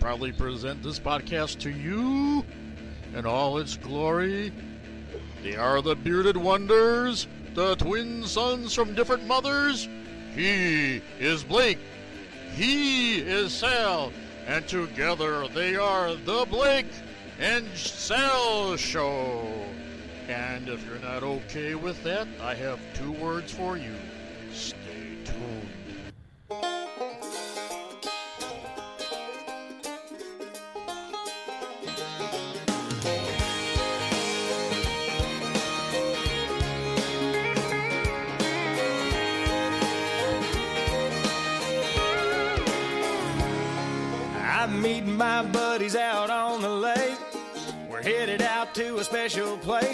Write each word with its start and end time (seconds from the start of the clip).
proudly 0.00 0.32
present 0.32 0.82
this 0.82 0.98
podcast 0.98 1.58
to 1.60 1.70
you 1.70 2.44
in 3.14 3.26
all 3.26 3.58
its 3.58 3.76
glory. 3.76 4.52
They 5.42 5.56
are 5.56 5.82
the 5.82 5.96
bearded 5.96 6.36
wonders, 6.36 7.26
the 7.54 7.76
twin 7.76 8.24
sons 8.24 8.74
from 8.74 8.94
different 8.94 9.26
mothers. 9.26 9.88
He 10.34 11.02
is 11.18 11.42
Blake, 11.42 11.78
he 12.54 13.18
is 13.18 13.52
Sal, 13.52 14.12
and 14.46 14.66
together 14.68 15.48
they 15.48 15.76
are 15.76 16.14
the 16.14 16.46
Blake 16.48 16.90
and 17.38 17.66
Sal 17.76 18.76
Show. 18.76 19.46
And 20.28 20.68
if 20.68 20.84
you're 20.86 20.98
not 20.98 21.22
okay 21.22 21.74
with 21.74 22.02
that, 22.04 22.28
I 22.40 22.54
have 22.54 22.78
two 22.94 23.12
words 23.12 23.52
for 23.52 23.76
you. 23.76 23.94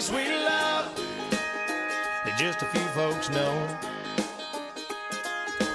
Place 0.05 0.27
we 0.27 0.35
love 0.45 0.95
that 2.25 2.37
just 2.37 2.61
a 2.61 2.65
few 2.65 2.81
folks 2.89 3.29
know. 3.29 3.77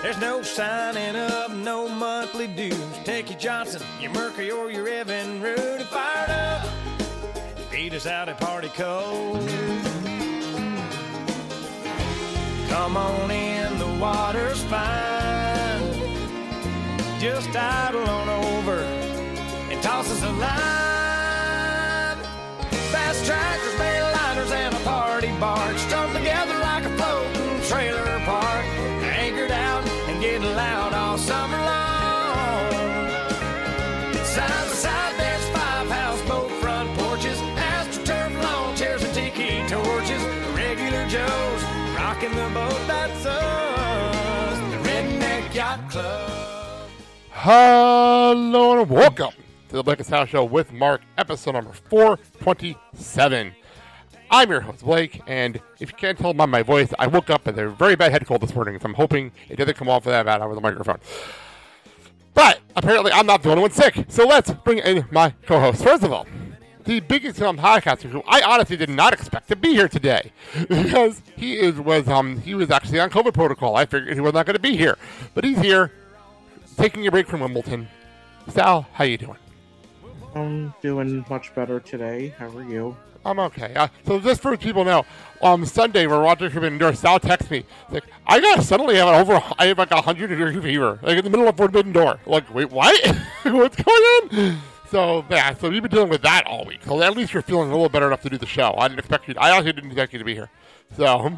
There's 0.02 0.18
no 0.18 0.42
signing 0.42 1.16
up, 1.16 1.50
no 1.50 1.88
monthly 1.88 2.46
dues. 2.46 2.76
Take 3.04 3.30
your 3.30 3.38
Johnson, 3.38 3.82
your 4.00 4.12
Mercury, 4.12 4.50
or 4.50 4.70
your 4.70 4.88
Evan 4.88 5.44
and 5.44 5.84
fired 5.86 6.30
up. 6.30 6.68
Beat 7.70 7.92
us 7.94 8.06
out 8.06 8.28
at 8.28 8.40
Party 8.40 8.68
Cove. 8.68 9.46
Come 12.68 12.96
on 12.96 13.30
in, 13.30 13.78
the 13.78 13.98
water's 14.00 14.62
fine. 14.64 15.80
Just 17.20 17.54
idle 17.54 18.08
on 18.08 18.28
over 18.28 18.80
and 19.70 19.82
toss 19.82 20.10
us 20.10 20.22
a 20.22 20.32
line. 20.32 22.16
Fast 22.90 23.26
tractors, 23.26 23.78
mail 23.78 24.19
and 24.48 24.74
a 24.74 24.78
party 24.80 25.30
barge 25.38 25.76
strung 25.76 26.10
together 26.14 26.58
like 26.60 26.84
a 26.84 26.96
floating 26.96 27.60
trailer 27.68 28.18
park. 28.24 28.64
Anchored 29.04 29.50
out 29.50 29.86
and 30.08 30.18
getting 30.20 30.42
loud 30.56 30.94
all 30.94 31.18
summer 31.18 31.58
long. 31.58 32.72
Side 34.24 34.48
by 34.48 34.74
side, 34.74 35.14
there's 35.18 35.48
five 35.50 35.88
houseboat 35.90 36.50
front 36.52 36.88
porches, 36.98 37.38
astroturf 37.38 38.42
lawn 38.42 38.74
chairs 38.76 39.04
and 39.04 39.12
tiki 39.12 39.60
torches. 39.68 40.22
Regular 40.56 41.06
Joes 41.06 41.62
rocking 41.94 42.30
the 42.30 42.48
boat, 42.54 42.80
that's 42.86 43.26
us. 43.26 44.58
The 44.70 44.88
Redneck 44.88 45.54
Yacht 45.54 45.90
Club. 45.90 46.88
Hello 47.30 48.80
and 48.80 48.90
welcome 48.90 49.34
to 49.68 49.82
the 49.82 49.82
and 49.84 50.02
Sal 50.06 50.24
Show 50.24 50.44
with 50.44 50.72
Mark, 50.72 51.02
episode 51.18 51.52
number 51.52 51.72
427. 51.72 53.54
I'm 54.32 54.48
your 54.48 54.60
host, 54.60 54.84
Blake, 54.84 55.20
and 55.26 55.60
if 55.80 55.90
you 55.90 55.96
can't 55.96 56.16
tell 56.16 56.32
by 56.32 56.46
my 56.46 56.62
voice, 56.62 56.94
I 57.00 57.08
woke 57.08 57.30
up 57.30 57.46
with 57.46 57.58
a 57.58 57.68
very 57.68 57.96
bad 57.96 58.12
head 58.12 58.24
cold 58.26 58.42
this 58.42 58.54
morning, 58.54 58.78
so 58.78 58.84
I'm 58.84 58.94
hoping 58.94 59.32
it 59.48 59.56
doesn't 59.56 59.76
come 59.76 59.88
off 59.88 60.06
of 60.06 60.12
that 60.12 60.24
bad 60.24 60.40
over 60.40 60.54
the 60.54 60.60
microphone. 60.60 60.98
But 62.32 62.60
apparently, 62.76 63.10
I'm 63.10 63.26
not 63.26 63.42
the 63.42 63.50
only 63.50 63.62
one 63.62 63.72
sick, 63.72 64.04
so 64.08 64.24
let's 64.24 64.52
bring 64.52 64.78
in 64.78 65.04
my 65.10 65.34
co 65.46 65.58
host. 65.58 65.82
First 65.82 66.04
of 66.04 66.12
all, 66.12 66.28
the 66.84 67.00
biggest 67.00 67.40
film 67.40 67.58
podcaster 67.58 68.08
who 68.08 68.22
I 68.28 68.42
honestly 68.42 68.76
did 68.76 68.88
not 68.88 69.12
expect 69.12 69.48
to 69.48 69.56
be 69.56 69.70
here 69.70 69.88
today 69.88 70.30
because 70.68 71.22
he 71.36 71.58
is 71.58 71.80
was 71.80 72.06
um 72.08 72.40
he 72.40 72.54
was 72.54 72.70
actually 72.70 73.00
on 73.00 73.10
COVID 73.10 73.34
protocol. 73.34 73.74
I 73.74 73.84
figured 73.84 74.14
he 74.14 74.20
was 74.20 74.32
not 74.32 74.46
going 74.46 74.54
to 74.54 74.62
be 74.62 74.76
here, 74.76 74.96
but 75.34 75.42
he's 75.42 75.58
here 75.58 75.92
taking 76.76 77.04
a 77.08 77.10
break 77.10 77.26
from 77.26 77.40
Wimbledon. 77.40 77.88
Sal, 78.48 78.86
how 78.92 79.02
you 79.02 79.18
doing? 79.18 79.38
I'm 80.36 80.72
doing 80.80 81.24
much 81.28 81.52
better 81.56 81.80
today. 81.80 82.32
How 82.38 82.48
are 82.56 82.62
you? 82.62 82.96
I'm 83.24 83.38
okay. 83.38 83.74
Uh, 83.74 83.88
so 84.06 84.18
just 84.18 84.40
for 84.40 84.56
people 84.56 84.84
know, 84.84 85.04
um, 85.42 85.64
Sunday 85.66 86.06
we're 86.06 86.22
watching 86.22 86.48
Forbidden 86.50 86.78
Door. 86.78 86.94
Sal 86.94 87.20
texts 87.20 87.50
me 87.50 87.64
like, 87.90 88.04
I 88.26 88.40
got 88.40 88.62
suddenly 88.62 88.96
have 88.96 89.08
an 89.08 89.14
over, 89.14 89.42
I 89.58 89.66
have 89.66 89.78
like 89.78 89.90
a 89.90 90.00
hundred 90.00 90.28
degree 90.28 90.58
fever, 90.60 90.98
like 91.02 91.18
in 91.18 91.24
the 91.24 91.30
middle 91.30 91.48
of 91.48 91.56
Forbidden 91.56 91.92
Door. 91.92 92.20
Like, 92.26 92.52
wait, 92.54 92.70
what? 92.70 93.16
What's 93.44 93.76
going 93.76 94.02
on? 94.32 94.58
So 94.90 95.24
yeah, 95.30 95.54
so 95.54 95.70
you've 95.70 95.82
been 95.82 95.90
dealing 95.90 96.08
with 96.08 96.22
that 96.22 96.46
all 96.46 96.64
week. 96.64 96.80
So 96.84 97.00
at 97.02 97.16
least 97.16 97.32
you're 97.32 97.42
feeling 97.42 97.68
a 97.68 97.72
little 97.72 97.88
better 97.88 98.06
enough 98.06 98.22
to 98.22 98.30
do 98.30 98.38
the 98.38 98.46
show. 98.46 98.74
I 98.76 98.88
didn't 98.88 99.00
expect 99.00 99.28
you. 99.28 99.34
I 99.38 99.56
actually 99.56 99.74
didn't 99.74 99.90
expect 99.90 100.12
you 100.12 100.18
to 100.18 100.24
be 100.24 100.34
here. 100.34 100.50
So, 100.96 101.32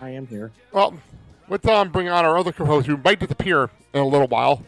I 0.00 0.10
am 0.10 0.26
here. 0.26 0.52
well, 0.72 0.94
let's 1.48 1.66
um 1.66 1.90
bring 1.90 2.08
on 2.08 2.24
our 2.24 2.38
other 2.38 2.52
co-host 2.52 2.86
who 2.86 2.96
might 2.98 3.18
disappear 3.18 3.70
in 3.92 4.00
a 4.00 4.06
little 4.06 4.28
while. 4.28 4.64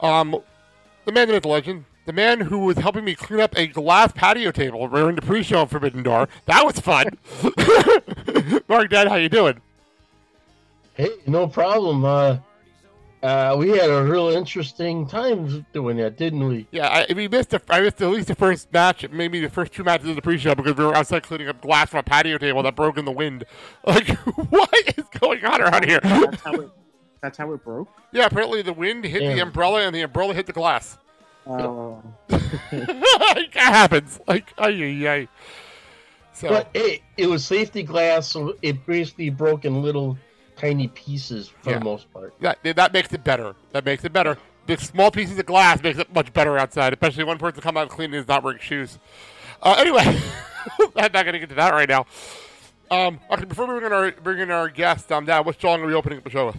Um, 0.00 0.40
the 1.04 1.12
man, 1.12 1.28
myth, 1.28 1.42
the 1.42 1.48
legend, 1.48 1.84
the 2.04 2.12
man 2.12 2.40
who 2.40 2.60
was 2.60 2.78
helping 2.78 3.04
me 3.04 3.14
clean 3.14 3.40
up 3.40 3.56
a 3.56 3.66
glass 3.66 4.12
patio 4.12 4.50
table 4.50 4.88
during 4.88 5.16
the 5.16 5.22
pre-show 5.22 5.62
of 5.62 5.70
Forbidden 5.70 6.02
Door. 6.02 6.28
That 6.46 6.64
was 6.64 6.80
fun. 6.80 7.18
Mark, 8.68 8.90
Dad, 8.90 9.08
how 9.08 9.16
you 9.16 9.28
doing? 9.28 9.60
Hey, 10.94 11.10
no 11.26 11.46
problem. 11.46 12.04
Uh, 12.04 12.38
uh, 13.22 13.54
we 13.56 13.70
had 13.70 13.88
a 13.88 14.02
real 14.02 14.30
interesting 14.30 15.06
time 15.06 15.64
doing 15.72 15.96
that, 15.96 16.16
didn't 16.16 16.46
we? 16.46 16.66
Yeah, 16.72 16.88
I, 16.88 17.12
we 17.14 17.28
missed. 17.28 17.50
The, 17.50 17.62
I 17.68 17.80
missed 17.80 18.02
at 18.02 18.08
least 18.10 18.26
the 18.26 18.34
first 18.34 18.72
match, 18.72 19.08
maybe 19.10 19.38
the 19.40 19.48
first 19.48 19.72
two 19.72 19.84
matches 19.84 20.08
of 20.08 20.16
the 20.16 20.22
pre-show 20.22 20.56
because 20.56 20.76
we 20.76 20.84
were 20.84 20.96
outside 20.96 21.22
cleaning 21.22 21.48
up 21.48 21.60
glass 21.60 21.90
from 21.90 22.00
a 22.00 22.02
patio 22.02 22.36
table 22.36 22.64
that 22.64 22.74
broke 22.74 22.98
in 22.98 23.04
the 23.04 23.12
wind. 23.12 23.44
Like, 23.86 24.08
what 24.08 24.70
is 24.96 25.04
going 25.20 25.44
on 25.44 25.60
around 25.60 25.84
here? 25.84 26.00
That's 26.02 26.42
how 26.42 26.52
it. 26.54 26.70
That's 27.20 27.38
how 27.38 27.52
it 27.52 27.64
broke. 27.64 27.88
Yeah, 28.12 28.26
apparently 28.26 28.60
the 28.60 28.74
wind 28.74 29.04
hit 29.06 29.20
the 29.20 29.40
umbrella 29.40 29.80
and 29.80 29.94
the 29.94 30.02
umbrella 30.02 30.34
hit 30.34 30.44
the 30.46 30.52
glass. 30.52 30.98
Oh, 31.46 32.02
like, 32.30 33.52
that 33.52 33.52
happens. 33.54 34.20
Like, 34.28 34.52
ay, 34.58 34.68
ay, 34.70 35.08
ay. 35.08 35.28
So, 36.34 36.48
But 36.48 36.68
hey, 36.72 37.02
it 37.16 37.26
was 37.26 37.44
safety 37.44 37.82
glass, 37.82 38.28
so 38.28 38.56
it 38.62 38.86
basically 38.86 39.30
broke 39.30 39.64
in 39.64 39.82
little 39.82 40.16
tiny 40.56 40.88
pieces 40.88 41.48
for 41.48 41.70
Yeah. 41.70 41.78
the 41.78 41.84
most 41.84 42.12
part. 42.12 42.34
that, 42.40 42.58
that 42.62 42.92
makes 42.92 43.12
it 43.12 43.24
better. 43.24 43.54
That 43.72 43.84
makes 43.84 44.04
it 44.04 44.12
better. 44.12 44.38
The 44.66 44.76
small 44.76 45.10
pieces 45.10 45.38
of 45.38 45.46
glass 45.46 45.82
makes 45.82 45.98
it 45.98 46.14
much 46.14 46.32
better 46.32 46.56
outside, 46.56 46.92
especially 46.92 47.24
one 47.24 47.38
person 47.38 47.60
come 47.60 47.76
out 47.76 47.88
cleaning 47.88 48.20
is 48.20 48.28
not 48.28 48.44
wearing 48.44 48.60
shoes. 48.60 48.98
Uh, 49.60 49.74
anyway, 49.78 50.04
I'm 50.96 51.12
not 51.12 51.24
going 51.24 51.32
to 51.32 51.38
get 51.40 51.48
to 51.48 51.54
that 51.56 51.72
right 51.72 51.88
now. 51.88 52.06
Um, 52.90 53.18
okay, 53.30 53.44
before 53.44 53.66
we 53.66 53.80
bring 53.80 53.86
in 53.86 53.92
our 53.92 54.12
bring 54.12 54.38
in 54.38 54.50
our 54.50 54.68
guest, 54.68 55.10
um, 55.10 55.24
Dad, 55.24 55.40
what 55.46 55.60
song 55.60 55.80
are 55.82 55.86
we 55.86 55.94
opening 55.94 56.18
up 56.18 56.24
the 56.24 56.30
show 56.30 56.46
with? 56.46 56.56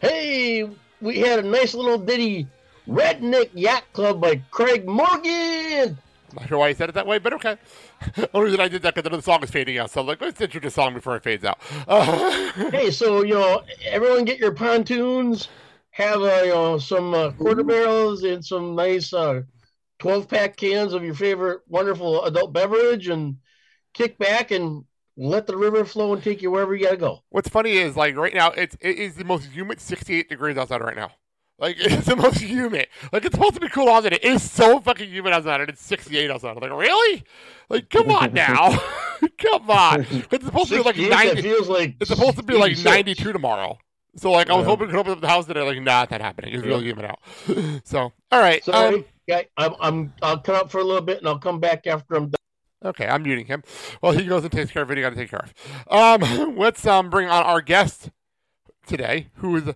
Hey, 0.00 0.68
we 1.00 1.18
had 1.20 1.38
a 1.38 1.42
nice 1.42 1.74
little 1.74 1.98
ditty, 1.98 2.46
Redneck 2.86 3.50
Yacht 3.54 3.84
Club 3.92 4.20
by 4.20 4.42
Craig 4.50 4.86
Morgan. 4.86 5.98
Not 6.34 6.48
sure 6.48 6.58
why 6.58 6.68
you 6.68 6.74
said 6.74 6.88
it 6.88 6.92
that 6.92 7.06
way, 7.06 7.18
but 7.18 7.32
okay. 7.34 7.56
Only 8.34 8.46
reason 8.46 8.60
I 8.60 8.68
did 8.68 8.82
that 8.82 8.94
because 8.94 9.10
the 9.10 9.22
song 9.22 9.42
is 9.42 9.50
fading 9.50 9.78
out, 9.78 9.90
so 9.90 10.00
I'm 10.00 10.06
like, 10.06 10.20
let's 10.20 10.40
introduce 10.40 10.74
the 10.74 10.82
song 10.82 10.94
before 10.94 11.16
it 11.16 11.22
fades 11.22 11.44
out. 11.44 11.58
Uh, 11.86 12.50
Hey, 12.70 12.90
so 12.90 13.22
you 13.22 13.34
know, 13.34 13.62
everyone 13.84 14.24
get 14.24 14.38
your 14.38 14.52
pontoons, 14.52 15.48
have 15.90 16.20
uh, 16.20 16.42
you 16.44 16.54
know 16.54 16.78
some 16.78 17.14
uh, 17.14 17.30
quarter 17.32 17.62
barrels 17.62 18.24
and 18.24 18.44
some 18.44 18.74
nice 18.74 19.12
uh, 19.12 19.42
twelve 19.98 20.28
pack 20.28 20.56
cans 20.56 20.92
of 20.92 21.04
your 21.04 21.14
favorite 21.14 21.60
wonderful 21.68 22.24
adult 22.24 22.52
beverage, 22.52 23.08
and 23.08 23.36
kick 23.92 24.18
back 24.18 24.50
and 24.50 24.84
let 25.16 25.46
the 25.46 25.56
river 25.56 25.84
flow 25.84 26.12
and 26.12 26.22
take 26.22 26.42
you 26.42 26.50
wherever 26.50 26.74
you 26.74 26.84
gotta 26.84 26.96
go. 26.96 27.22
What's 27.30 27.48
funny 27.48 27.72
is 27.76 27.96
like 27.96 28.16
right 28.16 28.34
now 28.34 28.50
it's 28.50 28.76
it 28.80 28.98
is 28.98 29.14
the 29.14 29.24
most 29.24 29.46
humid 29.46 29.80
68 29.80 30.28
degrees 30.28 30.56
outside 30.56 30.80
right 30.80 30.96
now. 30.96 31.12
Like 31.58 31.76
it's 31.80 32.06
the 32.06 32.16
most 32.16 32.38
humid. 32.40 32.88
Like 33.12 33.24
it's 33.24 33.34
supposed 33.34 33.54
to 33.54 33.60
be 33.60 33.68
cool 33.68 33.88
outside. 33.88 34.12
It 34.14 34.24
is 34.24 34.48
so 34.50 34.80
fucking 34.80 35.08
humid 35.08 35.32
outside, 35.32 35.60
and 35.60 35.70
it's 35.70 35.82
68 35.82 36.30
outside. 36.30 36.56
I'm 36.56 36.62
like, 36.62 36.70
really? 36.72 37.24
Like, 37.68 37.90
come 37.90 38.10
on 38.10 38.32
now, 38.34 38.70
come 39.38 39.70
on. 39.70 40.04
'Cause 40.04 40.22
It's 40.32 40.44
supposed 40.44 40.68
to 40.70 40.76
be 40.78 40.82
like 40.82 40.96
68, 40.96 41.10
that 41.10 41.24
90. 41.36 41.42
feels 41.42 41.68
like 41.68 41.96
It's 42.00 42.10
supposed 42.10 42.36
to 42.36 42.42
be 42.42 42.54
like 42.54 42.76
92 42.78 43.32
tomorrow. 43.32 43.78
So 44.16 44.30
like 44.30 44.48
I 44.50 44.54
was 44.54 44.62
Yeah. 44.64 44.70
hoping 44.70 44.86
to 44.88 44.92
come 44.92 45.08
up 45.10 45.20
the 45.20 45.28
house 45.28 45.46
today. 45.46 45.62
Like, 45.62 45.80
nah, 45.80 46.02
it's 46.02 46.10
not 46.12 46.20
happening. 46.20 46.54
It's 46.54 46.64
really 46.64 46.84
humid 46.84 47.04
out. 47.06 47.18
So 47.84 48.12
all 48.30 48.40
right. 48.40 48.62
Sorry, 48.64 48.96
Um, 48.96 49.04
yeah, 49.26 49.42
I'm, 49.56 49.74
I'm 49.80 50.14
I'll 50.22 50.38
cut 50.38 50.54
out 50.56 50.70
for 50.70 50.78
a 50.78 50.84
little 50.84 51.02
bit 51.02 51.18
and 51.18 51.26
I'll 51.28 51.38
come 51.38 51.58
back 51.60 51.86
after 51.86 52.14
I'm 52.14 52.24
done. 52.26 52.34
Okay, 52.84 53.06
I'm 53.06 53.22
muting 53.22 53.46
him. 53.46 53.62
Well, 54.02 54.12
he 54.12 54.26
goes 54.26 54.42
and 54.42 54.52
takes 54.52 54.70
care 54.70 54.82
of 54.82 54.90
it. 54.90 54.98
He 54.98 55.02
got 55.02 55.10
to 55.10 55.16
take 55.16 55.30
care 55.30 55.44
of. 55.44 56.22
Um, 56.22 56.56
let's 56.58 56.84
um 56.86 57.08
bring 57.10 57.28
on 57.28 57.42
our 57.42 57.60
guest 57.62 58.10
today, 58.86 59.28
who 59.36 59.56
is 59.56 59.74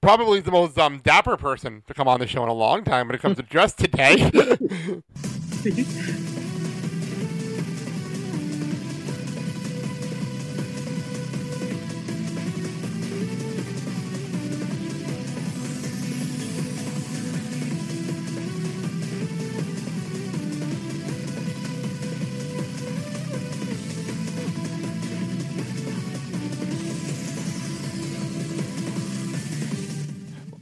probably 0.00 0.40
the 0.40 0.50
most 0.50 0.78
um 0.78 0.98
dapper 0.98 1.36
person 1.36 1.82
to 1.86 1.94
come 1.94 2.08
on 2.08 2.20
the 2.20 2.26
show 2.26 2.42
in 2.42 2.48
a 2.48 2.54
long 2.54 2.84
time 2.84 3.08
when 3.08 3.14
it 3.14 3.22
comes 3.22 3.36
to 3.36 3.42
dress 3.42 3.72
today. 3.72 4.30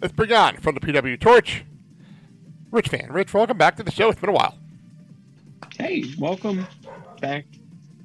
let's 0.06 0.14
bring 0.14 0.32
on 0.32 0.56
from 0.58 0.76
the 0.76 0.80
PW 0.80 1.18
Torch, 1.18 1.64
Rich 2.70 2.90
Fann. 2.90 3.10
Rich, 3.10 3.34
welcome 3.34 3.58
back 3.58 3.74
to 3.74 3.82
the 3.82 3.90
show. 3.90 4.08
It's 4.08 4.20
been 4.20 4.30
a 4.30 4.32
while. 4.32 4.56
Hey, 5.76 6.04
welcome 6.16 6.64
back 7.20 7.44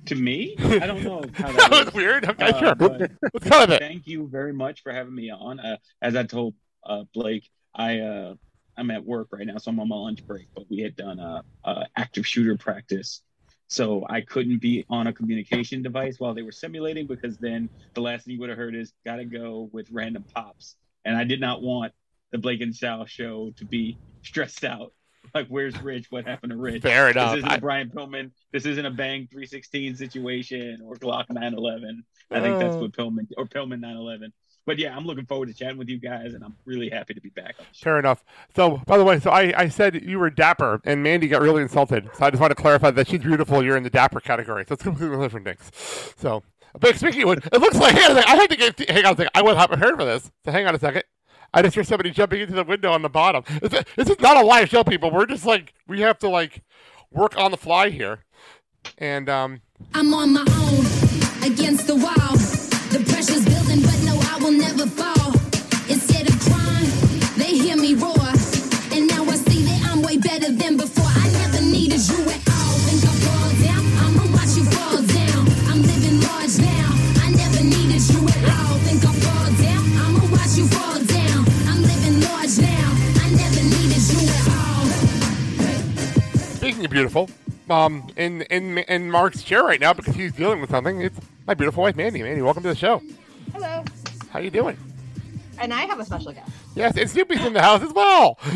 to 0.07 0.15
me. 0.15 0.55
I 0.57 0.87
don't 0.87 1.03
know 1.03 1.21
how 1.35 1.51
that, 1.51 1.69
that 1.69 1.85
was 1.85 1.93
weird. 1.93 2.25
Okay, 2.27 2.45
Uh, 2.45 2.59
sure. 2.59 2.73
but 2.75 3.11
Let's 3.33 3.47
cut 3.47 3.69
it. 3.69 3.81
thank 3.83 4.07
you 4.07 4.27
very 4.27 4.51
much 4.51 4.81
for 4.81 4.91
having 4.91 5.13
me 5.13 5.29
on. 5.29 5.59
Uh, 5.59 5.77
as 6.01 6.15
I 6.15 6.23
told 6.23 6.55
uh, 6.83 7.03
Blake, 7.13 7.47
I 7.75 7.99
uh, 7.99 8.33
I'm 8.75 8.89
at 8.89 9.05
work 9.05 9.27
right 9.31 9.45
now, 9.45 9.59
so 9.59 9.69
I'm 9.69 9.79
on 9.79 9.87
my 9.87 9.95
lunch 9.95 10.25
break. 10.25 10.47
But 10.55 10.63
we 10.71 10.79
had 10.79 10.95
done 10.95 11.19
a, 11.19 11.43
a 11.63 11.85
active 11.95 12.25
shooter 12.25 12.57
practice, 12.57 13.21
so 13.67 14.07
I 14.09 14.21
couldn't 14.21 14.57
be 14.59 14.85
on 14.89 15.05
a 15.05 15.13
communication 15.13 15.83
device 15.83 16.19
while 16.19 16.33
they 16.33 16.41
were 16.41 16.51
simulating 16.51 17.05
because 17.05 17.37
then 17.37 17.69
the 17.93 18.01
last 18.01 18.25
thing 18.25 18.33
you 18.33 18.39
would 18.39 18.49
have 18.49 18.57
heard 18.57 18.73
is 18.73 18.91
"gotta 19.05 19.23
go" 19.25 19.69
with 19.71 19.87
random 19.91 20.25
pops, 20.33 20.77
and 21.05 21.15
I 21.17 21.23
did 21.23 21.39
not 21.39 21.61
want 21.61 21.93
the 22.31 22.37
Blake 22.37 22.61
and 22.61 22.75
Sal 22.75 23.05
show 23.05 23.51
to 23.57 23.65
be 23.65 23.97
stressed 24.23 24.63
out. 24.63 24.93
Like, 25.35 25.47
where's 25.47 25.79
Rich? 25.81 26.07
What 26.09 26.25
happened 26.25 26.51
to 26.51 26.57
Rich? 26.57 26.81
Fair 26.83 27.09
enough. 27.09 27.35
This 27.35 27.39
enough. 27.43 27.51
isn't 27.51 27.51
I- 27.51 27.55
a 27.55 27.61
Brian 27.61 27.89
Pillman. 27.89 28.31
This 28.51 28.65
isn't 28.65 28.85
a 28.85 28.91
Bang 28.91 29.27
316 29.31 29.95
situation 29.95 30.81
or 30.83 30.95
Glock 30.95 31.29
911. 31.29 32.03
I 32.31 32.39
think 32.41 32.59
that's 32.59 32.75
Uh. 32.75 32.79
what 32.79 32.91
Pillman 32.91 33.27
or 33.37 33.45
Pillman 33.45 33.79
911. 33.79 34.33
But 34.65 34.77
yeah, 34.77 34.95
I'm 34.95 35.05
looking 35.05 35.25
forward 35.25 35.47
to 35.47 35.53
chatting 35.55 35.77
with 35.77 35.89
you 35.89 35.97
guys, 35.99 36.33
and 36.35 36.43
I'm 36.43 36.55
really 36.65 36.89
happy 36.89 37.13
to 37.15 37.21
be 37.21 37.29
back 37.29 37.55
on 37.59 37.65
the 37.67 37.73
show. 37.75 37.83
Fair 37.83 37.99
enough. 37.99 38.23
So, 38.55 38.77
by 38.85 38.97
the 38.97 39.03
way, 39.03 39.19
so 39.19 39.31
I, 39.31 39.51
I 39.57 39.67
said 39.69 40.03
you 40.03 40.19
were 40.19 40.29
dapper, 40.29 40.81
and 40.85 41.01
Mandy 41.01 41.27
got 41.27 41.41
really 41.41 41.63
insulted. 41.63 42.07
So 42.13 42.25
I 42.25 42.29
just 42.29 42.39
want 42.39 42.51
to 42.51 42.55
clarify 42.55 42.91
that 42.91 43.07
she's 43.07 43.21
beautiful. 43.21 43.63
You're 43.63 43.75
in 43.75 43.83
the 43.83 43.89
dapper 43.89 44.19
category. 44.19 44.63
So 44.67 44.73
it's 44.73 44.83
completely 44.83 45.17
different 45.17 45.45
things. 45.47 46.13
So, 46.17 46.43
but 46.79 46.95
speaking 46.95 47.23
of 47.23 47.29
which, 47.29 47.45
it 47.45 47.59
looks 47.59 47.77
like 47.77 47.95
on 47.95 48.17
I 48.17 48.35
had 48.35 48.77
to. 48.77 48.85
Hang 48.93 49.05
on 49.05 49.13
a 49.13 49.17
second. 49.17 49.31
I 49.33 49.41
wasn't 49.41 49.69
prepared 49.69 49.97
for 49.97 50.05
this. 50.05 50.31
So 50.45 50.51
hang 50.51 50.67
on 50.67 50.75
a 50.75 50.79
second. 50.79 51.03
I 51.53 51.61
just 51.61 51.75
hear 51.75 51.83
somebody 51.83 52.11
jumping 52.11 52.41
into 52.41 52.53
the 52.53 52.63
window 52.63 52.91
on 52.91 53.01
the 53.01 53.09
bottom. 53.09 53.43
This, 53.61 53.83
this 53.95 54.09
is 54.09 54.19
not 54.19 54.37
a 54.37 54.41
live 54.41 54.69
show, 54.69 54.83
people. 54.83 55.11
We're 55.11 55.25
just 55.25 55.45
like 55.45 55.73
we 55.87 56.01
have 56.01 56.17
to 56.19 56.29
like 56.29 56.63
work 57.11 57.37
on 57.37 57.51
the 57.51 57.57
fly 57.57 57.89
here, 57.89 58.23
and 58.97 59.29
um, 59.29 59.61
I'm 59.93 60.13
on 60.13 60.33
my 60.33 60.41
own, 60.41 61.51
against 61.51 61.87
the 61.87 61.95
wall. 61.95 62.37
The 62.91 63.03
pressure's 63.11 63.45
building, 63.45 63.81
but 63.81 63.99
no, 64.05 64.17
I 64.31 64.37
will 64.41 64.51
never 64.51 64.85
fall. 64.85 65.33
Instead 65.89 66.29
of 66.29 66.39
crying, 66.39 67.37
they 67.37 67.57
hear 67.57 67.75
me 67.75 67.95
roar. 67.95 68.15
And 68.93 69.07
now 69.07 69.23
I 69.23 69.35
see 69.35 69.63
that 69.63 69.89
I'm 69.91 70.01
way 70.01 70.17
better 70.17 70.51
than 70.51 70.77
before. 70.77 71.05
I 71.07 71.29
never 71.31 71.61
needed 71.61 72.07
you 72.07 72.50
Speaking 86.55 86.85
of 86.85 86.91
beautiful, 86.91 87.29
um, 87.69 88.07
in 88.17 88.41
in 88.43 88.77
in 88.79 89.09
Mark's 89.09 89.43
chair 89.43 89.63
right 89.63 89.79
now 89.79 89.93
because 89.93 90.15
he's 90.15 90.31
dealing 90.31 90.61
with 90.61 90.69
something. 90.69 91.01
It's 91.01 91.19
my 91.47 91.53
beautiful 91.53 91.83
wife, 91.83 91.95
Mandy. 91.95 92.21
Mandy, 92.21 92.41
welcome 92.41 92.63
to 92.63 92.69
the 92.69 92.75
show. 92.75 93.01
Hello. 93.53 93.83
How 94.29 94.39
you 94.39 94.49
doing? 94.49 94.77
And 95.59 95.73
I 95.73 95.81
have 95.81 95.99
a 95.99 96.05
special 96.05 96.31
guest. 96.33 96.51
Yes, 96.75 96.97
and 96.97 97.09
Snoopy's 97.09 97.45
in 97.45 97.53
the 97.53 97.61
house 97.61 97.81
as 97.81 97.93
well. 97.93 98.39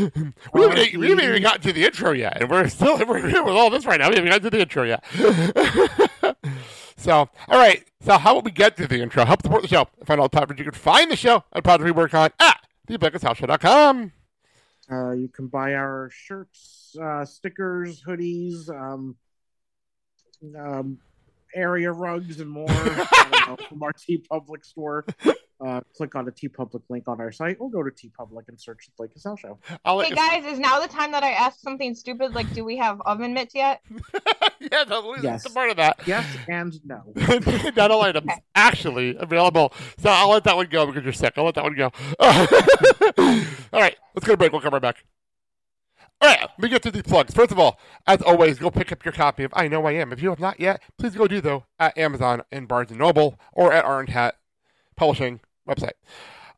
We 0.54 0.62
haven't, 0.62 0.98
we 0.98 1.10
haven't 1.10 1.26
even 1.26 1.42
gotten 1.42 1.62
to 1.62 1.74
the 1.74 1.84
intro 1.84 2.12
yet, 2.12 2.42
and 2.42 2.50
we're 2.50 2.68
still 2.70 2.98
we're 3.08 3.28
here 3.28 3.44
with 3.44 3.56
all 3.56 3.70
this 3.70 3.86
right 3.86 4.00
now. 4.00 4.10
We 4.10 4.16
haven't 4.16 4.30
gotten 4.32 4.44
to 4.44 4.50
the 4.50 4.62
intro 4.62 4.84
yet. 4.84 5.04
so, 6.98 7.30
all 7.48 7.60
right. 7.60 7.84
So, 8.02 8.18
how 8.18 8.36
would 8.36 8.46
we 8.46 8.52
get 8.52 8.78
to 8.78 8.88
the 8.88 9.02
intro? 9.02 9.26
Help 9.26 9.42
support 9.42 9.62
the 9.62 9.68
show. 9.68 9.88
Find 10.06 10.20
all 10.20 10.26
the 10.26 10.30
platforms 10.30 10.60
you 10.60 10.66
can 10.66 10.74
find 10.74 11.10
the 11.10 11.16
show 11.16 11.44
at 11.54 11.64
Project 11.64 11.86
We 11.86 11.92
Work 11.92 12.14
on 12.14 12.32
at 12.40 12.60
theblakeandsalshow.com. 12.88 14.12
Uh, 14.92 15.12
you 15.12 15.28
can 15.28 15.48
buy 15.48 15.74
our 15.74 16.10
shirts, 16.14 16.96
uh, 17.02 17.26
stickers, 17.26 18.04
hoodies, 18.04 18.70
um, 18.70 19.16
um, 20.58 21.00
area 21.56 21.92
rugs, 21.92 22.40
and 22.40 22.50
more 22.50 22.68
from 23.70 23.82
our 23.82 23.94
TeePublic 23.94 24.64
store. 24.64 25.06
Uh, 25.66 25.80
click 25.96 26.16
on 26.16 26.26
the 26.26 26.32
TeePublic 26.34 26.82
link 26.90 27.08
on 27.08 27.22
our 27.22 27.32
site, 27.32 27.56
or 27.60 27.70
go 27.72 27.82
to 27.82 27.90
TeePublic 27.90 28.50
and 28.50 28.60
search 28.60 28.88
the 28.88 28.92
Blake 28.98 29.12
and 29.14 29.22
Sal 29.22 29.38
Show. 29.38 29.58
I'll 29.86 30.02
Hey 30.02 30.10
guys, 30.14 30.44
is 30.46 30.60
now 30.60 30.82
the 30.82 30.88
time 30.88 31.12
that 31.14 31.24
I 31.24 31.32
ask 31.32 31.60
something 31.62 31.96
stupid 31.96 32.34
like, 32.36 32.52
do 32.54 32.66
we 32.66 32.76
have 32.78 33.00
oven 33.06 33.34
mitts 33.34 33.56
yet? 33.56 33.82
yeah, 34.60 34.84
that's 34.84 35.24
Yes. 35.24 35.48
part 35.54 35.70
of 35.70 35.78
that. 35.78 36.00
Yes 36.06 36.26
and 36.50 36.78
no. 36.86 37.04
Not 37.78 37.90
all 37.90 38.02
items 38.02 38.32
actually 38.54 39.16
available. 39.18 39.72
So 40.00 40.10
I'll 40.10 40.30
let 40.30 40.44
that 40.44 40.58
one 40.58 40.68
go 40.68 40.86
because 40.88 41.04
you're 41.04 41.14
sick. 41.14 41.34
I'll 41.38 41.46
let 41.46 41.56
that 41.56 41.64
one 41.64 41.76
go. 41.76 41.92
all 42.20 43.82
right, 43.82 43.96
let's 44.14 44.26
go 44.26 44.34
to 44.34 44.38
break. 44.38 44.52
We'll 44.52 44.62
come 44.62 44.74
right 44.74 44.82
back. 44.82 45.06
All 46.22 46.30
right, 46.30 46.42
let 46.42 46.60
me 46.60 46.70
get 46.70 46.82
to 46.84 46.92
these 46.92 47.04
plugs. 47.04 47.34
First 47.34 47.52
of 47.52 47.60
all, 47.60 47.80
as 48.08 48.22
always, 48.22 48.58
go 48.58 48.72
pick 48.72 48.92
up 48.92 49.04
your 49.04 49.12
copy 49.12 49.44
of 49.44 49.54
I 49.56 49.68
Know 49.68 49.86
I 49.86 49.94
Am. 49.94 50.12
If 50.14 50.22
you 50.22 50.30
have 50.30 50.40
not 50.40 50.60
yet, 50.60 50.82
please 50.98 51.14
go 51.16 51.28
do 51.28 51.42
so 51.42 51.66
at 51.78 51.98
Amazon 51.98 52.42
and 52.52 52.68
Barnes 52.68 52.92
& 52.92 52.92
Noble 52.92 53.40
or 53.52 53.72
at 53.74 53.86
Iron 53.86 54.08
Hat 54.08 54.36
Publishing 54.96 55.40
website. 55.68 55.94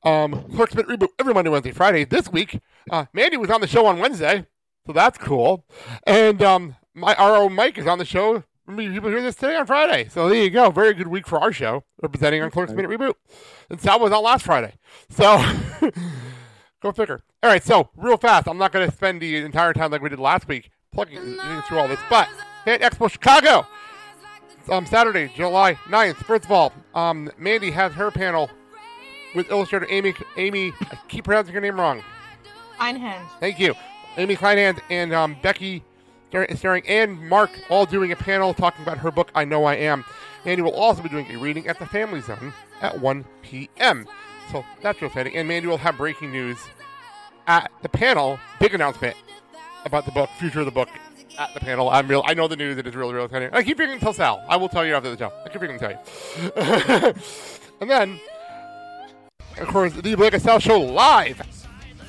Um, 0.03 0.43
Clerks 0.55 0.75
Minute 0.75 0.99
Reboot 0.99 1.09
every 1.19 1.33
Monday, 1.33 1.49
Wednesday, 1.49 1.71
Friday. 1.71 2.03
This 2.03 2.29
week, 2.31 2.59
uh, 2.91 3.05
Mandy 3.13 3.37
was 3.37 3.49
on 3.49 3.61
the 3.61 3.67
show 3.67 3.85
on 3.85 3.99
Wednesday, 3.99 4.45
so 4.85 4.93
that's 4.93 5.17
cool. 5.17 5.65
And 6.05 6.41
um, 6.41 6.75
my 6.93 7.15
own 7.15 7.53
Mike 7.53 7.77
is 7.77 7.87
on 7.87 7.97
the 7.97 8.05
show. 8.05 8.43
Many 8.67 8.89
people 8.93 9.09
hear 9.09 9.21
this 9.21 9.35
today 9.35 9.55
on 9.55 9.65
Friday. 9.65 10.09
So 10.09 10.27
there 10.29 10.43
you 10.43 10.49
go. 10.49 10.69
Very 10.71 10.93
good 10.93 11.07
week 11.07 11.25
for 11.25 11.39
our 11.39 11.53
show, 11.53 11.83
representing 12.01 12.41
on 12.41 12.51
Clerks 12.51 12.73
Minute 12.73 12.91
Reboot. 12.91 13.13
And 13.69 13.79
Sal 13.79 13.99
was 13.99 14.11
on 14.11 14.23
last 14.23 14.45
Friday. 14.45 14.73
So 15.09 15.41
go 16.81 16.91
figure. 16.91 17.21
All 17.41 17.49
right, 17.49 17.63
so 17.63 17.89
real 17.95 18.17
fast. 18.17 18.47
I'm 18.47 18.57
not 18.57 18.71
going 18.71 18.89
to 18.89 18.95
spend 18.95 19.21
the 19.21 19.37
entire 19.37 19.73
time 19.73 19.91
like 19.91 20.01
we 20.01 20.09
did 20.09 20.19
last 20.19 20.47
week 20.47 20.69
plugging 20.91 21.37
through 21.67 21.79
all 21.79 21.87
this, 21.87 21.99
but 22.09 22.27
Fan 22.65 22.79
Expo 22.79 23.09
Chicago 23.09 23.65
um, 24.69 24.85
Saturday, 24.85 25.31
July 25.35 25.75
9th. 25.85 26.17
First 26.17 26.45
of 26.45 26.51
all, 26.51 26.73
um, 26.95 27.29
Mandy 27.37 27.71
has 27.71 27.93
her 27.93 28.11
panel 28.11 28.49
with 29.35 29.49
illustrator 29.49 29.87
Amy. 29.89 30.13
Amy, 30.37 30.73
I 30.81 30.97
keep 31.07 31.25
pronouncing 31.25 31.53
her 31.53 31.61
name 31.61 31.79
wrong. 31.79 32.03
Einhand. 32.79 33.27
Thank 33.39 33.59
you. 33.59 33.73
Amy 34.17 34.35
Kleinhand 34.35 34.79
and 34.89 35.13
um, 35.13 35.37
Becky 35.41 35.83
star- 36.29 36.47
starring 36.55 36.87
and 36.87 37.19
Mark 37.29 37.51
all 37.69 37.85
doing 37.85 38.11
a 38.11 38.15
panel 38.15 38.53
talking 38.53 38.83
about 38.83 38.97
her 38.99 39.11
book, 39.11 39.31
I 39.35 39.45
Know 39.45 39.65
I 39.65 39.75
Am. 39.75 40.03
Mandy 40.45 40.61
will 40.61 40.73
also 40.73 41.01
be 41.01 41.09
doing 41.09 41.29
a 41.31 41.37
reading 41.37 41.67
at 41.67 41.79
the 41.79 41.85
Family 41.85 42.21
Zone 42.21 42.53
at 42.81 42.99
1 42.99 43.25
p.m. 43.41 44.07
So 44.51 44.65
that's 44.81 45.01
real 45.01 45.09
exciting. 45.09 45.35
And 45.35 45.47
Mandy 45.47 45.67
will 45.67 45.77
have 45.77 45.97
breaking 45.97 46.31
news 46.31 46.57
at 47.47 47.71
the 47.81 47.89
panel. 47.89 48.39
Big 48.59 48.73
announcement 48.73 49.15
about 49.85 50.05
the 50.05 50.11
book, 50.11 50.29
future 50.37 50.59
of 50.59 50.65
the 50.65 50.71
book 50.71 50.89
at 51.37 51.53
the 51.53 51.59
panel. 51.59 51.89
I'm 51.89 52.07
real. 52.07 52.23
I 52.25 52.33
know 52.33 52.47
the 52.47 52.55
news. 52.55 52.77
It 52.77 52.87
is 52.87 52.95
really, 52.95 53.13
really 53.13 53.25
exciting. 53.25 53.49
I 53.53 53.63
keep 53.63 53.77
to 53.77 53.99
tell 53.99 54.13
Sal. 54.13 54.43
I 54.47 54.57
will 54.57 54.69
tell 54.69 54.85
you 54.85 54.95
after 54.95 55.13
the 55.13 55.17
show. 55.17 55.31
I 55.45 55.49
keep 55.49 55.61
to 55.61 55.77
tell 55.77 55.91
you. 55.91 57.13
and 57.81 57.89
then, 57.89 58.19
of 59.57 59.67
course, 59.67 59.93
the 59.93 60.15
Blake 60.15 60.33
and 60.33 60.41
Sal 60.41 60.59
show 60.59 60.79
live 60.79 61.41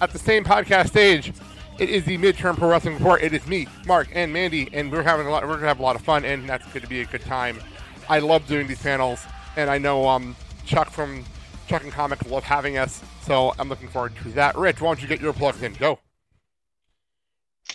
at 0.00 0.12
the 0.12 0.18
same 0.18 0.44
podcast 0.44 0.88
stage. 0.88 1.32
It 1.78 1.90
is 1.90 2.04
the 2.04 2.18
midterm 2.18 2.56
pro 2.56 2.70
wrestling 2.70 2.94
report. 2.94 3.22
It 3.22 3.32
is 3.32 3.46
me, 3.46 3.68
Mark, 3.86 4.08
and 4.12 4.32
Mandy, 4.32 4.68
and 4.72 4.90
we're 4.90 5.04
having 5.04 5.26
a 5.26 5.30
lot. 5.30 5.46
We're 5.46 5.54
gonna 5.54 5.68
have 5.68 5.78
a 5.78 5.82
lot 5.82 5.94
of 5.94 6.02
fun, 6.02 6.24
and 6.24 6.48
that's 6.48 6.66
going 6.66 6.82
to 6.82 6.88
be 6.88 7.02
a 7.02 7.04
good 7.04 7.20
time. 7.20 7.60
I 8.08 8.18
love 8.18 8.46
doing 8.48 8.66
these 8.66 8.82
panels, 8.82 9.24
and 9.56 9.70
I 9.70 9.78
know 9.78 10.08
um, 10.08 10.34
Chuck 10.66 10.90
from 10.90 11.24
Chuck 11.68 11.84
and 11.84 11.92
Comic 11.92 12.28
love 12.28 12.42
having 12.42 12.78
us, 12.78 13.00
so 13.22 13.54
I'm 13.60 13.68
looking 13.68 13.88
forward 13.88 14.16
to 14.22 14.30
that. 14.30 14.56
Rich, 14.56 14.80
why 14.80 14.88
don't 14.88 15.02
you 15.02 15.06
get 15.06 15.20
your 15.20 15.32
plugs 15.32 15.62
in? 15.62 15.74
Go. 15.74 16.00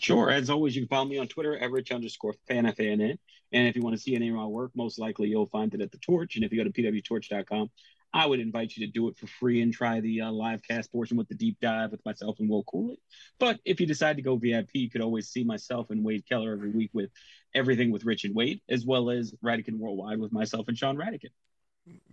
Sure. 0.04 0.30
As 0.30 0.50
always, 0.50 0.76
you 0.76 0.82
can 0.82 0.90
follow 0.90 1.06
me 1.06 1.18
on 1.18 1.28
Twitter 1.28 1.58
at 1.58 1.72
rich 1.72 1.92
underscore 1.94 2.36
fan 2.50 2.66
F 2.66 2.78
A 2.80 2.84
N 2.84 3.00
N. 3.00 3.18
And 3.54 3.68
if 3.70 3.76
you 3.78 3.82
want 3.82 3.96
to 3.96 4.02
see 4.02 4.16
any 4.16 4.28
of 4.28 4.36
my 4.36 4.46
work, 4.46 4.72
most 4.76 5.00
likely 5.00 5.30
you'll 5.30 5.48
find 5.48 5.74
it 5.74 5.80
at 5.80 5.92
the 5.92 5.98
Torch. 5.98 6.36
And 6.36 6.44
if 6.44 6.52
you 6.52 6.62
go 6.62 6.70
to 6.70 6.72
pwtorch.com, 6.72 7.70
I 8.14 8.26
would 8.26 8.42
invite 8.42 8.76
you 8.76 8.86
to 8.86 8.92
do 8.92 9.08
it 9.08 9.18
for 9.18 9.28
free 9.28 9.62
and 9.62 9.74
try 9.74 10.02
the 10.02 10.22
uh, 10.22 10.32
live 10.32 10.62
cast 10.62 10.92
portion 10.92 11.16
with 11.16 11.30
the 11.30 11.36
deep 11.36 11.58
dive 11.62 11.92
with 11.92 12.04
myself 12.06 12.40
and 12.40 12.50
Will 12.50 12.64
Cooley. 12.66 13.00
But 13.40 13.62
if 13.64 13.80
you 13.80 13.88
decide 13.88 14.18
to 14.18 14.22
go 14.22 14.36
VIP, 14.36 14.72
you 14.74 14.90
could 14.90 15.02
always 15.02 15.30
see 15.30 15.46
myself 15.46 15.90
and 15.90 16.04
Wade 16.04 16.26
Keller 16.28 16.52
every 16.52 16.72
week 16.72 16.92
with 16.92 17.10
everything 17.56 17.90
with 17.90 18.04
Rich 18.04 18.26
and 18.26 18.36
Wade, 18.36 18.60
as 18.68 18.86
well 18.86 19.10
as 19.10 19.34
Radican 19.42 19.80
Worldwide 19.80 20.20
with 20.20 20.34
myself 20.34 20.68
and 20.68 20.78
Sean 20.78 20.98
Radican. 20.98 21.32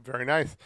Very 0.02 0.24
nice. 0.24 0.56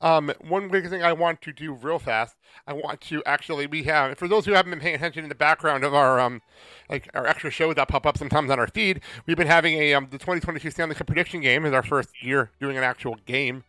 Um, 0.00 0.32
one 0.40 0.68
big 0.68 0.88
thing 0.88 1.02
I 1.02 1.12
want 1.12 1.42
to 1.42 1.52
do 1.52 1.72
real 1.72 1.98
fast. 1.98 2.36
I 2.66 2.72
want 2.72 3.00
to 3.02 3.22
actually 3.24 3.66
we 3.66 3.82
have 3.82 4.16
for 4.16 4.28
those 4.28 4.46
who 4.46 4.52
haven't 4.52 4.70
been 4.70 4.80
paying 4.80 4.94
attention 4.94 5.24
in 5.24 5.28
the 5.28 5.34
background 5.34 5.84
of 5.84 5.92
our 5.92 6.18
um 6.18 6.40
like 6.88 7.10
our 7.12 7.26
extra 7.26 7.50
shows 7.50 7.74
that 7.74 7.88
pop 7.88 8.06
up 8.06 8.16
sometimes 8.16 8.50
on 8.50 8.58
our 8.58 8.68
feed. 8.68 9.00
We've 9.26 9.36
been 9.36 9.46
having 9.46 9.74
a 9.74 9.92
um 9.94 10.08
the 10.10 10.18
2022 10.18 10.70
Stanley 10.70 10.94
Cup 10.94 11.06
prediction 11.06 11.40
game 11.40 11.66
is 11.66 11.72
our 11.72 11.82
first 11.82 12.22
year 12.22 12.50
doing 12.60 12.78
an 12.78 12.84
actual 12.84 13.16
game, 13.26 13.64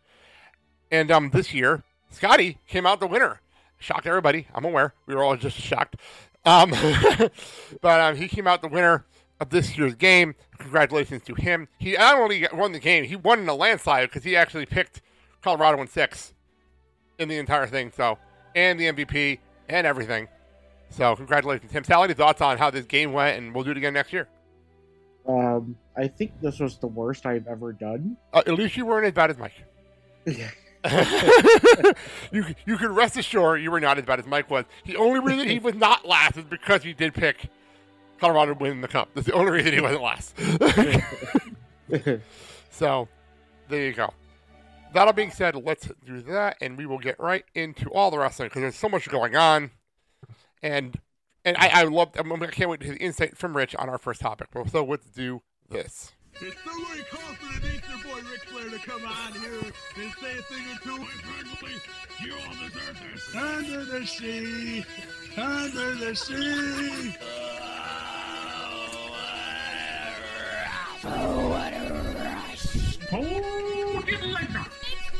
and 0.89 1.11
um 1.11 1.31
this 1.31 1.53
year 1.53 1.83
Scotty 2.09 2.59
came 2.67 2.85
out 2.85 2.99
the 2.99 3.07
winner. 3.07 3.41
Shocked 3.79 4.07
everybody. 4.07 4.47
I'm 4.55 4.65
aware 4.65 4.93
we 5.05 5.15
were 5.15 5.23
all 5.23 5.35
just 5.35 5.57
shocked. 5.57 5.97
Um, 6.45 6.71
but 7.81 7.99
um, 7.99 8.15
he 8.15 8.27
came 8.27 8.47
out 8.47 8.61
the 8.61 8.67
winner 8.67 9.05
of 9.39 9.49
this 9.49 9.77
year's 9.77 9.95
game. 9.95 10.35
Congratulations 10.57 11.23
to 11.23 11.35
him. 11.35 11.67
He 11.77 11.93
not 11.93 12.17
only 12.17 12.47
won 12.53 12.71
the 12.71 12.79
game, 12.79 13.03
he 13.03 13.15
won 13.15 13.39
in 13.39 13.49
a 13.49 13.55
landslide 13.55 14.09
because 14.09 14.23
he 14.23 14.35
actually 14.35 14.65
picked 14.65 15.01
Colorado 15.41 15.81
in 15.81 15.87
six 15.87 16.33
in 17.19 17.29
the 17.29 17.37
entire 17.37 17.67
thing. 17.67 17.91
So, 17.95 18.17
and 18.55 18.79
the 18.79 18.85
MVP. 18.85 19.39
and 19.69 19.85
everything. 19.87 20.27
So 20.89 21.15
congratulations, 21.15 21.71
Tim. 21.71 21.83
Sally, 21.83 22.13
thoughts 22.13 22.41
on 22.41 22.57
how 22.57 22.69
this 22.69 22.85
game 22.85 23.11
went, 23.13 23.37
and 23.37 23.53
we'll 23.53 23.63
do 23.63 23.71
it 23.71 23.77
again 23.77 23.93
next 23.93 24.13
year. 24.13 24.27
Um, 25.27 25.75
I 25.97 26.07
think 26.07 26.39
this 26.41 26.59
was 26.59 26.77
the 26.77 26.87
worst 26.87 27.25
I've 27.25 27.47
ever 27.47 27.73
done. 27.73 28.15
Uh, 28.33 28.43
at 28.47 28.53
least 28.53 28.77
you 28.77 28.85
weren't 28.85 29.05
as 29.05 29.13
bad 29.13 29.29
as 29.29 29.37
Mike. 29.37 29.51
Yeah. 30.25 30.49
you 32.31 32.45
you 32.65 32.77
can 32.77 32.93
rest 32.93 33.17
assured 33.17 33.61
you 33.61 33.71
were 33.71 33.79
not 33.79 33.97
as 33.97 34.05
bad 34.05 34.19
as 34.19 34.25
Mike 34.25 34.49
was. 34.49 34.63
The 34.85 34.95
only 34.95 35.19
reason 35.19 35.49
he 35.49 35.59
was 35.59 35.75
not 35.75 36.07
last 36.07 36.37
is 36.37 36.45
because 36.45 36.83
he 36.83 36.93
did 36.93 37.13
pick 37.13 37.49
Colorado 38.19 38.53
to 38.53 38.59
win 38.59 38.81
the 38.81 38.87
cup. 38.87 39.09
That's 39.13 39.27
the 39.27 39.33
only 39.33 39.51
reason 39.51 39.73
he 39.73 39.81
wasn't 39.81 40.03
last. 40.03 40.35
so 42.71 43.07
there 43.69 43.85
you 43.85 43.93
go. 43.93 44.13
That 44.93 45.07
all 45.07 45.13
being 45.13 45.31
said, 45.31 45.55
let's 45.55 45.89
do 46.05 46.21
that, 46.21 46.57
and 46.61 46.77
we 46.77 46.85
will 46.85 46.97
get 46.99 47.19
right 47.19 47.43
into 47.53 47.89
all 47.89 48.09
the 48.09 48.17
wrestling 48.17 48.47
because 48.47 48.61
there's 48.61 48.75
so 48.75 48.89
much 48.89 49.09
going 49.09 49.35
on, 49.35 49.71
and 50.63 50.99
and 51.43 51.55
I, 51.57 51.81
I 51.81 51.83
love. 51.83 52.11
I 52.17 52.23
can't 52.47 52.69
wait 52.69 52.79
to 52.81 52.85
hear 52.85 52.95
the 52.95 53.01
insight 53.01 53.37
from 53.37 53.55
Rich 53.55 53.75
on 53.75 53.89
our 53.89 53.97
first 53.97 54.21
topic. 54.21 54.49
So 54.71 54.83
let's 54.83 55.09
do 55.09 55.41
this. 55.69 56.13
It's 56.39 56.55
so 56.63 56.71
very 56.71 57.03
confident 57.03 57.73
it's 57.75 57.89
your 57.89 58.13
boy 58.13 58.21
Ric 58.29 58.43
Flair 58.43 58.69
to 58.69 58.77
come 58.79 59.03
on 59.05 59.33
here 59.33 59.73
and 59.97 60.13
say 60.21 60.37
a 60.37 60.41
thing 60.43 60.65
or 60.71 60.79
two. 60.83 61.05
Personally, 61.05 61.81
you 62.23 62.33
all 62.33 62.53
deserve 62.53 62.99
this. 63.13 63.35
Under 63.35 63.85
the 63.85 64.05
sea, 64.05 64.85
under 65.35 65.95
the 65.95 66.15
sea. 66.15 67.76
Oh, 71.03 71.49
what 71.49 71.73
a 71.73 71.75
rush. 72.17 72.97
Oh, 73.11 74.01
get 74.05 74.21
liquor. 74.23 74.65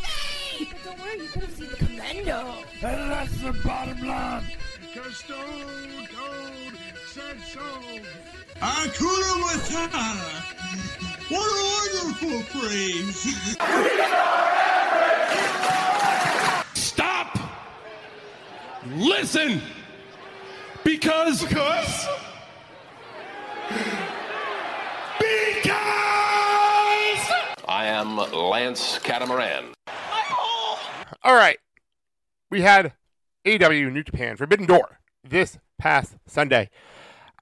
Hey, 0.01 0.65
but 0.71 0.83
don't 0.83 0.99
worry, 0.99 1.19
you 1.21 1.27
could 1.27 1.43
have 1.43 1.51
seen 1.51 1.69
the 1.69 1.75
commando. 1.75 2.39
And 2.81 3.11
that's 3.11 3.37
the 3.41 3.53
bottom 3.63 4.07
line. 4.07 4.43
Because 4.81 5.17
Stone 5.17 6.07
Cold 6.15 6.73
said 7.07 7.37
so. 7.45 7.61
Akuna 8.59 9.33
Matata. 9.43 10.07
What 11.29 11.47
a 11.47 11.63
wonderful 12.01 12.41
phrase. 12.59 13.37
Stop! 16.73 17.37
Listen! 18.95 19.61
Because? 20.83 21.43
Because! 21.43 22.07
Lance 28.15 28.99
Catamaran. 28.99 29.73
All 31.23 31.35
right. 31.35 31.57
We 32.49 32.61
had 32.61 32.93
AEW 33.45 33.91
New 33.91 34.03
Japan 34.03 34.37
Forbidden 34.37 34.65
Door 34.65 34.99
this 35.23 35.57
past 35.77 36.15
Sunday. 36.25 36.69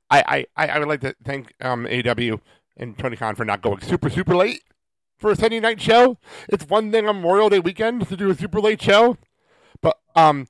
I, 0.10 0.46
I, 0.56 0.68
I 0.68 0.80
would 0.80 0.88
like 0.88 1.02
to 1.02 1.16
thank 1.24 1.54
um, 1.62 1.86
AEW 1.86 2.40
and 2.78 2.98
Tony 2.98 3.16
Khan 3.16 3.36
for 3.36 3.46
not 3.46 3.62
going 3.62 3.82
super, 3.82 4.10
super 4.10 4.36
late 4.36 4.64
for 5.18 5.32
a 5.32 5.36
Sunday 5.36 5.60
night 5.60 5.82
show. 5.82 6.18
It's 6.50 6.68
one 6.68 6.92
thing 6.92 7.08
on 7.08 7.18
Memorial 7.18 7.50
Day 7.50 7.60
weekend 7.60 8.08
to 8.08 8.18
do 8.18 8.30
a 8.30 8.36
super 8.36 8.60
late 8.60 8.82
show, 8.82 9.18
but 9.82 9.98
um, 10.16 10.48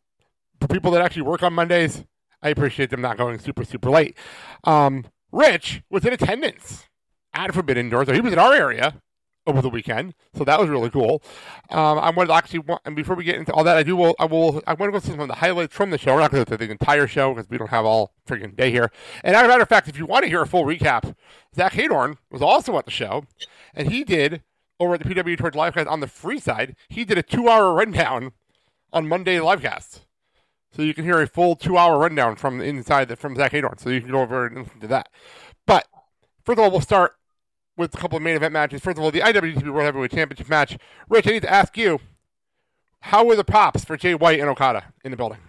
for 0.60 0.68
people 0.68 0.92
that 0.92 1.02
actually 1.02 1.22
work 1.24 1.44
on 1.44 1.54
Mondays, 1.54 2.04
I 2.42 2.50
appreciate 2.50 2.90
them 2.90 3.02
not 3.02 3.18
going 3.18 3.40
super, 3.40 3.64
super 3.64 3.90
late. 3.90 4.18
Um, 4.64 5.06
Rich 5.32 5.84
was 5.90 6.06
in 6.06 6.14
attendance 6.14 6.88
at 7.34 7.54
Forbidden 7.54 7.90
Door, 7.90 8.06
so 8.06 8.14
he 8.14 8.22
was 8.22 8.34
in 8.34 8.40
our 8.40 8.54
area 8.54 9.02
over 9.48 9.62
the 9.62 9.70
weekend, 9.70 10.14
so 10.34 10.44
that 10.44 10.60
was 10.60 10.70
really 10.70 10.90
cool. 10.90 11.22
Um, 11.70 12.00
I 12.00 12.10
wanted 12.10 12.28
to 12.28 12.34
actually, 12.34 12.60
want, 12.60 12.82
and 12.86 12.96
before 12.96 13.16
we 13.16 13.24
get 13.24 13.36
into 13.36 13.54
all 13.54 13.64
that, 13.64 13.78
I 13.78 13.84
do 13.84 13.96
will, 13.96 14.16
I 14.20 14.26
will, 14.26 14.62
I 14.66 14.74
want 14.74 14.90
to 14.90 14.92
go 14.92 15.00
through 15.00 15.14
some 15.14 15.20
of 15.20 15.28
the 15.28 15.36
highlights 15.36 15.74
from 15.74 15.92
the 15.92 15.98
show. 15.98 16.14
We're 16.16 16.22
not 16.22 16.32
going 16.32 16.44
to 16.44 16.50
go 16.50 16.58
through 16.58 16.68
the 16.68 16.72
entire 16.72 17.08
show 17.08 17.34
because 17.34 17.50
we 17.50 17.58
don't 17.58 17.70
have 17.70 17.86
all 17.86 18.14
freaking 18.28 18.56
day 18.56 18.72
here. 18.72 18.92
And 19.24 19.36
as 19.36 19.44
a 19.44 19.48
matter 19.48 19.64
of 19.64 19.70
fact, 19.70 19.88
if 19.88 19.98
you 19.98 20.06
want 20.06 20.24
to 20.24 20.30
hear 20.30 20.42
a 20.42 20.48
full 20.48 20.64
recap, 20.64 21.16
Zach 21.56 21.74
Heydorn 21.74 22.18
was 22.32 22.42
also 22.42 22.78
at 22.78 22.86
the 22.86 22.92
show, 22.92 23.26
and 23.74 23.92
he 23.92 24.04
did 24.04 24.44
over 24.80 24.96
at 24.96 25.04
the 25.04 25.10
PW 25.10 25.38
Torch 25.38 25.54
Livecast 25.54 25.90
on 25.90 26.00
the 26.00 26.08
free 26.08 26.40
side. 26.40 26.76
He 26.90 27.06
did 27.06 27.18
a 27.18 27.24
two-hour 27.24 27.74
rundown 27.74 28.34
on 28.92 29.08
Monday 29.08 29.38
livecast. 29.38 30.02
So 30.72 30.82
you 30.82 30.94
can 30.94 31.06
hear 31.06 31.22
a 31.22 31.28
full 31.28 31.56
two-hour 31.56 31.98
rundown 31.98 32.36
from 32.36 32.60
inside 32.60 33.08
the, 33.08 33.16
from 33.16 33.36
Zach 33.36 33.54
Heydorn. 33.54 33.80
So 33.80 33.90
you 33.90 34.02
can 34.02 34.12
go 34.12 34.22
over 34.22 34.46
and 34.46 34.64
listen 34.64 34.82
to 34.82 34.88
that. 34.88 35.10
But 35.66 35.88
first 36.44 36.60
of 36.60 36.66
all, 36.66 36.72
we'll 36.72 36.82
start 36.82 37.16
with 37.78 37.94
a 37.94 37.98
couple 37.98 38.18
of 38.18 38.24
main 38.24 38.36
event 38.36 38.54
matches. 38.54 38.82
First 38.82 38.98
of 38.98 39.04
all, 39.04 39.12
the 39.12 39.22
IWGP 39.22 39.64
World 39.70 39.86
Heavyweight 39.86 40.12
Championship 40.12 40.50
match. 40.50 40.78
Rich, 41.10 41.28
I 41.28 41.32
need 41.32 41.42
to 41.42 41.52
ask 41.52 41.78
you, 41.78 42.00
how 43.02 43.26
were 43.26 43.36
the 43.36 43.44
pops 43.44 43.86
for 43.86 43.98
Jay 43.98 44.16
White 44.16 44.40
and 44.40 44.50
Okada 44.50 44.86
in 45.04 45.12
the 45.12 45.18
building? 45.18 45.40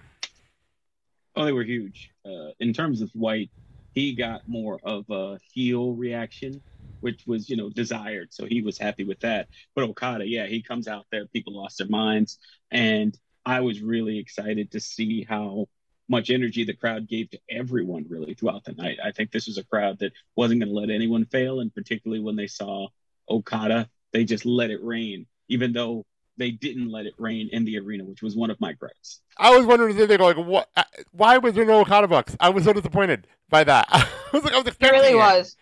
Oh, 1.34 1.44
they 1.44 1.52
were 1.52 1.64
huge. 1.64 2.10
Uh, 2.24 2.50
in 2.60 2.72
terms 2.72 3.00
of 3.00 3.10
White, 3.10 3.50
he 3.94 4.14
got 4.14 4.48
more 4.48 4.78
of 4.82 5.08
a 5.10 5.38
heel 5.52 5.92
reaction, 5.92 6.60
which 7.00 7.26
was, 7.26 7.48
you 7.48 7.56
know, 7.56 7.70
desired. 7.70 8.28
So 8.32 8.46
he 8.46 8.62
was 8.62 8.78
happy 8.78 9.04
with 9.04 9.20
that. 9.20 9.48
But 9.74 9.84
Okada, 9.84 10.26
yeah, 10.26 10.46
he 10.46 10.62
comes 10.62 10.88
out 10.88 11.06
there, 11.10 11.26
people 11.26 11.54
lost 11.54 11.78
their 11.78 11.88
minds. 11.88 12.38
And 12.70 13.18
I 13.44 13.60
was 13.60 13.80
really 13.80 14.18
excited 14.18 14.72
to 14.72 14.80
see 14.80 15.24
how 15.24 15.68
much 16.08 16.30
energy 16.30 16.64
the 16.64 16.74
crowd 16.74 17.08
gave 17.08 17.30
to 17.30 17.38
everyone 17.50 18.06
really 18.08 18.34
throughout 18.34 18.64
the 18.64 18.72
night. 18.72 18.98
I 19.02 19.12
think 19.12 19.30
this 19.32 19.46
was 19.46 19.58
a 19.58 19.64
crowd 19.64 19.98
that 20.00 20.12
wasn't 20.36 20.60
going 20.60 20.72
to 20.72 20.78
let 20.78 20.90
anyone 20.90 21.24
fail, 21.26 21.60
and 21.60 21.74
particularly 21.74 22.22
when 22.22 22.36
they 22.36 22.46
saw 22.46 22.88
Okada, 23.28 23.88
they 24.12 24.24
just 24.24 24.46
let 24.46 24.70
it 24.70 24.82
rain, 24.84 25.26
even 25.48 25.72
though 25.72 26.04
they 26.38 26.50
didn't 26.50 26.90
let 26.90 27.06
it 27.06 27.14
rain 27.18 27.48
in 27.50 27.64
the 27.64 27.78
arena, 27.78 28.04
which 28.04 28.22
was 28.22 28.36
one 28.36 28.50
of 28.50 28.60
my 28.60 28.72
gripes. 28.74 29.20
I 29.38 29.56
was 29.56 29.66
wondering 29.66 29.98
if 29.98 30.08
they 30.08 30.16
go 30.16 30.26
like, 30.26 30.36
what? 30.36 30.68
Why 31.12 31.38
was 31.38 31.54
there 31.54 31.64
no 31.64 31.80
Okada 31.80 32.06
bucks? 32.08 32.36
I 32.38 32.50
was 32.50 32.64
so 32.64 32.72
disappointed 32.72 33.26
by 33.48 33.64
that. 33.64 33.86
I 33.90 34.06
was 34.32 34.44
like, 34.44 34.52
I 34.52 34.58
was 34.58 34.66
It 34.66 34.68
expecting 34.68 35.00
really 35.00 35.14
was. 35.16 35.56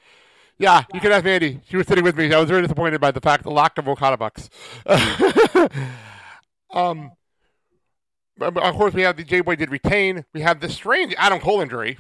Yeah, 0.59 0.83
you 0.93 1.01
can 1.01 1.11
ask 1.13 1.25
Andy. 1.25 1.61
She 1.69 1.77
was 1.77 1.87
sitting 1.87 2.05
with 2.05 2.17
me. 2.17 2.33
I 2.33 2.39
was 2.39 2.49
very 2.49 2.63
disappointed 2.63 3.01
by 3.01 3.11
the 3.13 3.21
fact 3.21 3.43
the 3.45 3.51
lack 3.51 3.77
of 3.79 3.89
Okada 3.89 4.17
bucks. 4.17 4.51
um, 4.87 4.89
but- 6.73 7.11
but 7.11 7.11
of 8.41 8.75
course, 8.75 8.95
we 8.95 9.03
have 9.03 9.17
the 9.17 9.25
J 9.25 9.41
Boy 9.41 9.57
did 9.57 9.71
retain. 9.71 10.25
We 10.33 10.41
have 10.41 10.61
the 10.61 10.69
strange 10.69 11.14
Adam 11.17 11.41
Cole 11.41 11.61
injury, 11.61 11.99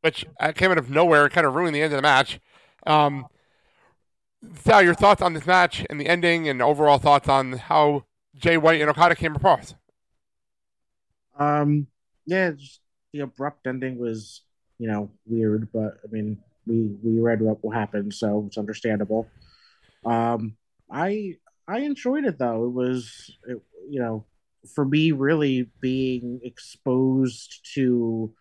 which 0.00 0.24
uh, 0.40 0.52
came 0.52 0.70
out 0.70 0.78
of 0.78 0.90
nowhere, 0.90 1.28
kind 1.28 1.46
of 1.46 1.54
ruined 1.54 1.74
the 1.74 1.82
end 1.82 1.92
of 1.92 1.98
the 1.98 2.02
match. 2.02 2.40
Um, 2.86 3.26
Sal, 4.64 4.82
your 4.82 4.94
thoughts 4.94 5.22
on 5.22 5.34
this 5.34 5.46
match 5.46 5.86
and 5.88 6.00
the 6.00 6.08
ending, 6.08 6.48
and 6.48 6.60
overall 6.60 6.98
thoughts 6.98 7.28
on 7.28 7.52
how 7.52 8.04
Jay 8.34 8.56
White 8.56 8.80
and 8.80 8.90
Okada 8.90 9.14
came 9.14 9.36
across? 9.36 9.74
Um, 11.38 11.86
yeah, 12.26 12.52
just 12.52 12.80
the 13.12 13.20
abrupt 13.20 13.66
ending 13.66 13.98
was, 13.98 14.42
you 14.78 14.88
know, 14.88 15.10
weird, 15.26 15.68
but 15.72 15.98
I 16.04 16.10
mean, 16.10 16.38
we 16.66 16.96
we 17.02 17.20
read 17.20 17.40
what 17.40 17.62
will 17.62 17.70
happen, 17.70 18.10
so 18.10 18.44
it's 18.46 18.58
understandable. 18.58 19.28
Um, 20.04 20.56
I 20.90 21.36
I 21.68 21.80
enjoyed 21.80 22.24
it 22.24 22.38
though. 22.38 22.64
It 22.66 22.72
was, 22.72 23.36
it, 23.46 23.60
you 23.88 24.00
know, 24.00 24.24
for 24.74 24.84
me, 24.84 25.12
really 25.12 25.70
being 25.80 26.40
exposed 26.42 27.68
to 27.74 28.34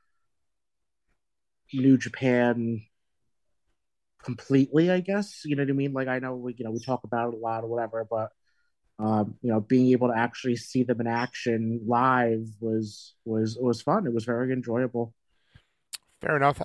New 1.73 1.97
Japan 1.97 2.81
completely. 4.23 4.91
I 4.91 4.99
guess 4.99 5.41
you 5.45 5.55
know 5.55 5.63
what 5.63 5.69
I 5.69 5.73
mean. 5.73 5.93
Like 5.93 6.07
I 6.07 6.19
know 6.19 6.35
we, 6.35 6.55
you 6.57 6.65
know, 6.65 6.71
we 6.71 6.79
talk 6.79 7.03
about 7.03 7.33
it 7.33 7.37
a 7.37 7.37
lot 7.37 7.63
or 7.63 7.67
whatever, 7.67 8.05
but 8.09 8.31
um, 8.99 9.35
you 9.41 9.51
know, 9.51 9.59
being 9.59 9.91
able 9.91 10.09
to 10.09 10.17
actually 10.17 10.55
see 10.55 10.83
them 10.83 11.01
in 11.01 11.07
action 11.07 11.81
live 11.87 12.47
was 12.59 13.15
was 13.25 13.57
was 13.59 13.81
fun. 13.81 14.05
It 14.05 14.13
was 14.13 14.25
very 14.25 14.53
enjoyable. 14.53 15.13
Fair 16.21 16.35
enough. 16.35 16.61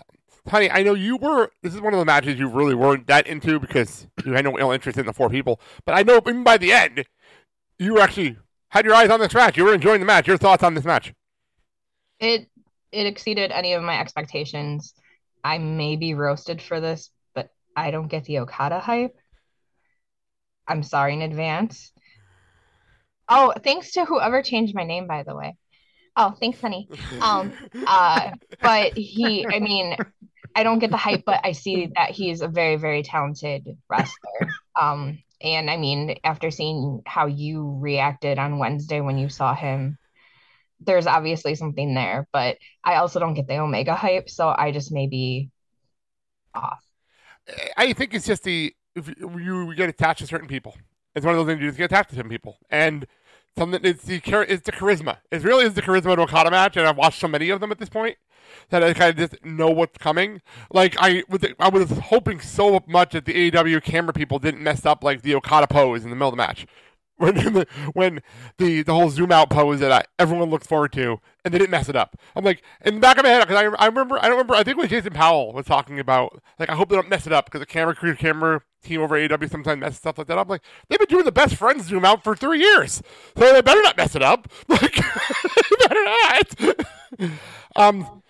Honey, 0.46 0.70
I 0.70 0.82
know 0.82 0.94
you 0.94 1.16
were. 1.16 1.50
This 1.62 1.74
is 1.74 1.80
one 1.80 1.94
of 1.94 1.98
the 1.98 2.04
matches 2.04 2.38
you 2.38 2.48
really 2.48 2.74
weren't 2.74 3.06
that 3.06 3.26
into 3.26 3.58
because 3.58 4.06
you 4.24 4.34
had 4.34 4.44
no 4.44 4.58
ill 4.58 4.70
interest 4.70 4.98
in 4.98 5.06
the 5.06 5.12
four 5.12 5.30
people. 5.30 5.60
But 5.84 5.96
I 5.96 6.02
know 6.02 6.18
even 6.18 6.44
by 6.44 6.58
the 6.58 6.72
end, 6.72 7.06
you 7.78 7.94
were 7.94 8.00
actually 8.00 8.36
had 8.68 8.84
your 8.84 8.94
eyes 8.94 9.10
on 9.10 9.20
this 9.20 9.34
match. 9.34 9.56
You 9.56 9.64
were 9.64 9.74
enjoying 9.74 10.00
the 10.00 10.06
match. 10.06 10.26
Your 10.26 10.36
thoughts 10.36 10.62
on 10.62 10.74
this 10.74 10.84
match? 10.84 11.12
It 12.18 12.48
it 12.92 13.06
exceeded 13.06 13.50
any 13.50 13.74
of 13.74 13.82
my 13.82 14.00
expectations. 14.00 14.94
I 15.44 15.58
may 15.58 15.96
be 15.96 16.14
roasted 16.14 16.60
for 16.62 16.80
this, 16.80 17.10
but 17.34 17.50
I 17.76 17.90
don't 17.90 18.08
get 18.08 18.24
the 18.24 18.40
Okada 18.40 18.80
hype. 18.80 19.16
I'm 20.66 20.82
sorry 20.82 21.14
in 21.14 21.22
advance. 21.22 21.92
Oh, 23.28 23.52
thanks 23.62 23.92
to 23.92 24.04
whoever 24.04 24.42
changed 24.42 24.74
my 24.74 24.84
name, 24.84 25.06
by 25.06 25.22
the 25.22 25.36
way. 25.36 25.56
Oh, 26.16 26.34
thanks, 26.40 26.60
honey. 26.60 26.88
Um, 27.20 27.52
uh, 27.86 28.30
but 28.60 28.96
he, 28.96 29.46
I 29.46 29.58
mean, 29.58 29.96
I 30.54 30.62
don't 30.62 30.78
get 30.78 30.90
the 30.90 30.96
hype, 30.96 31.24
but 31.26 31.40
I 31.44 31.52
see 31.52 31.90
that 31.94 32.10
he's 32.10 32.40
a 32.40 32.48
very, 32.48 32.76
very 32.76 33.02
talented 33.02 33.76
wrestler. 33.90 34.48
Um, 34.80 35.18
and 35.40 35.70
I 35.70 35.76
mean, 35.76 36.16
after 36.24 36.50
seeing 36.50 37.02
how 37.06 37.26
you 37.26 37.78
reacted 37.80 38.38
on 38.38 38.58
Wednesday 38.58 39.00
when 39.00 39.18
you 39.18 39.28
saw 39.28 39.54
him, 39.54 39.98
there's 40.80 41.06
obviously 41.06 41.54
something 41.54 41.94
there, 41.94 42.26
but 42.32 42.58
I 42.84 42.96
also 42.96 43.20
don't 43.20 43.34
get 43.34 43.46
the 43.46 43.58
Omega 43.58 43.94
hype, 43.94 44.28
so 44.28 44.54
I 44.56 44.72
just 44.72 44.92
may 44.92 45.06
be 45.06 45.50
off. 46.54 46.82
I 47.76 47.92
think 47.92 48.14
it's 48.14 48.26
just 48.26 48.44
the 48.44 48.74
if 48.94 49.08
you, 49.18 49.74
get 49.74 49.88
attached 49.88 50.20
to 50.20 50.26
certain 50.26 50.48
people. 50.48 50.76
It's 51.14 51.24
one 51.24 51.34
of 51.34 51.38
those 51.38 51.50
things 51.50 51.60
you 51.60 51.68
just 51.68 51.78
get 51.78 51.90
attached 51.90 52.10
to 52.10 52.16
certain 52.16 52.30
people, 52.30 52.58
and 52.70 53.06
something. 53.56 53.80
It's 53.84 54.04
the 54.04 54.20
it's 54.48 54.62
the 54.62 54.72
charisma. 54.72 55.18
It 55.30 55.42
really 55.42 55.64
is 55.64 55.74
the 55.74 55.82
charisma 55.82 56.12
of 56.12 56.18
an 56.18 56.20
Okada 56.20 56.50
match, 56.50 56.76
and 56.76 56.86
I've 56.86 56.96
watched 56.96 57.20
so 57.20 57.28
many 57.28 57.50
of 57.50 57.60
them 57.60 57.70
at 57.70 57.78
this 57.78 57.88
point 57.88 58.16
that 58.70 58.82
I 58.82 58.92
kind 58.94 59.10
of 59.10 59.30
just 59.30 59.44
know 59.44 59.70
what's 59.70 59.98
coming. 59.98 60.40
Like 60.70 60.96
I 60.98 61.24
was, 61.28 61.40
I 61.58 61.68
was 61.68 61.90
hoping 61.90 62.40
so 62.40 62.80
much 62.86 63.12
that 63.12 63.24
the 63.24 63.50
AEW 63.50 63.82
camera 63.82 64.12
people 64.12 64.38
didn't 64.38 64.62
mess 64.62 64.86
up 64.86 65.02
like 65.04 65.22
the 65.22 65.34
Okada 65.34 65.66
pose 65.66 66.04
in 66.04 66.10
the 66.10 66.16
middle 66.16 66.28
of 66.28 66.32
the 66.32 66.36
match. 66.36 66.66
When 67.18 67.34
the, 67.34 67.66
when 67.94 68.20
the, 68.58 68.82
the 68.82 68.92
whole 68.92 69.08
zoom 69.08 69.32
out 69.32 69.48
pose 69.48 69.80
that 69.80 69.90
I, 69.90 70.02
everyone 70.18 70.50
looks 70.50 70.66
forward 70.66 70.92
to, 70.92 71.18
and 71.46 71.54
they 71.54 71.56
didn't 71.56 71.70
mess 71.70 71.88
it 71.88 71.96
up. 71.96 72.14
I'm 72.34 72.44
like, 72.44 72.62
in 72.84 72.96
the 72.96 73.00
back 73.00 73.16
of 73.16 73.24
my 73.24 73.30
head, 73.30 73.40
because 73.48 73.56
I, 73.56 73.82
I 73.82 73.86
remember, 73.86 74.18
I 74.18 74.28
don't 74.28 74.32
remember, 74.32 74.54
I 74.54 74.62
think 74.62 74.76
was 74.76 74.90
Jason 74.90 75.14
Powell 75.14 75.54
was 75.54 75.64
talking 75.64 75.98
about, 75.98 76.42
like, 76.58 76.68
I 76.68 76.74
hope 76.74 76.90
they 76.90 76.94
don't 76.94 77.08
mess 77.08 77.26
it 77.26 77.32
up, 77.32 77.46
because 77.46 77.60
the 77.60 77.66
camera 77.66 77.94
crew, 77.94 78.14
camera 78.14 78.60
team 78.84 79.00
over 79.00 79.16
AEW 79.16 79.50
sometimes 79.50 79.80
messes 79.80 79.96
stuff 79.96 80.18
like 80.18 80.26
that 80.26 80.36
up. 80.36 80.46
I'm 80.46 80.50
like, 80.50 80.62
they've 80.90 80.98
been 80.98 81.08
doing 81.08 81.24
the 81.24 81.32
best 81.32 81.54
friends 81.56 81.86
zoom 81.86 82.04
out 82.04 82.22
for 82.22 82.36
three 82.36 82.60
years, 82.60 83.02
so 83.34 83.50
they 83.50 83.62
better 83.62 83.80
not 83.80 83.96
mess 83.96 84.14
it 84.14 84.22
up. 84.22 84.48
Like, 84.68 84.96
they 85.70 85.86
better 85.88 86.04
not. 86.04 87.36
um, 87.76 88.22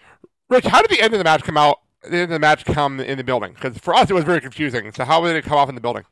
Rich, 0.48 0.66
how 0.66 0.80
did 0.80 0.90
the 0.90 1.02
end 1.02 1.12
of 1.12 1.18
the 1.18 1.24
match 1.24 1.42
come 1.42 1.56
out? 1.56 1.80
The 2.02 2.12
end 2.12 2.22
of 2.22 2.30
the 2.30 2.38
match 2.38 2.64
come 2.64 3.00
in 3.00 3.18
the 3.18 3.24
building? 3.24 3.52
Because 3.52 3.78
for 3.78 3.94
us, 3.94 4.08
it 4.10 4.14
was 4.14 4.24
very 4.24 4.40
confusing. 4.40 4.92
So 4.92 5.04
how 5.04 5.24
did 5.24 5.34
it 5.34 5.44
come 5.44 5.58
off 5.58 5.68
in 5.68 5.74
the 5.74 5.80
building? 5.80 6.04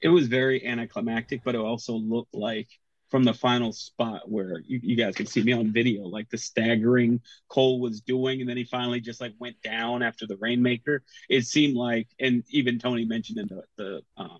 It 0.00 0.08
was 0.08 0.26
very 0.26 0.66
anticlimactic, 0.66 1.42
but 1.44 1.54
it 1.54 1.60
also 1.60 1.94
looked 1.94 2.34
like 2.34 2.68
from 3.08 3.22
the 3.22 3.32
final 3.32 3.72
spot 3.72 4.28
where 4.28 4.60
you, 4.66 4.80
you 4.82 4.96
guys 4.96 5.14
can 5.14 5.26
see 5.26 5.42
me 5.42 5.52
on 5.52 5.72
video, 5.72 6.02
like 6.02 6.28
the 6.30 6.38
staggering 6.38 7.20
Cole 7.48 7.80
was 7.80 8.00
doing, 8.00 8.40
and 8.40 8.50
then 8.50 8.56
he 8.56 8.64
finally 8.64 9.00
just 9.00 9.20
like 9.20 9.34
went 9.38 9.60
down 9.62 10.02
after 10.02 10.26
the 10.26 10.36
Rainmaker. 10.38 11.02
It 11.28 11.46
seemed 11.46 11.76
like, 11.76 12.08
and 12.18 12.42
even 12.50 12.80
Tony 12.80 13.04
mentioned 13.04 13.38
in 13.38 13.46
the 13.46 13.62
the 13.76 14.02
um, 14.16 14.38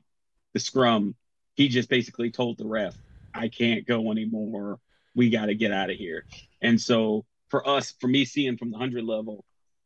the 0.52 0.60
scrum, 0.60 1.14
he 1.54 1.68
just 1.68 1.88
basically 1.88 2.32
told 2.32 2.58
the 2.58 2.66
ref, 2.66 2.96
"I 3.32 3.48
can't 3.48 3.86
go 3.86 4.10
anymore. 4.10 4.80
We 5.14 5.30
got 5.30 5.46
to 5.46 5.54
get 5.54 5.70
out 5.70 5.90
of 5.90 5.96
here." 5.96 6.24
And 6.60 6.80
so 6.80 7.24
for 7.48 7.66
us, 7.68 7.94
for 8.00 8.08
me 8.08 8.24
seeing 8.24 8.56
from 8.56 8.70
the 8.70 8.78
hundred 8.78 9.04
level, 9.04 9.44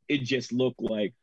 it 0.09 0.23
just 0.23 0.53
looked 0.53 0.81
like, 0.81 1.15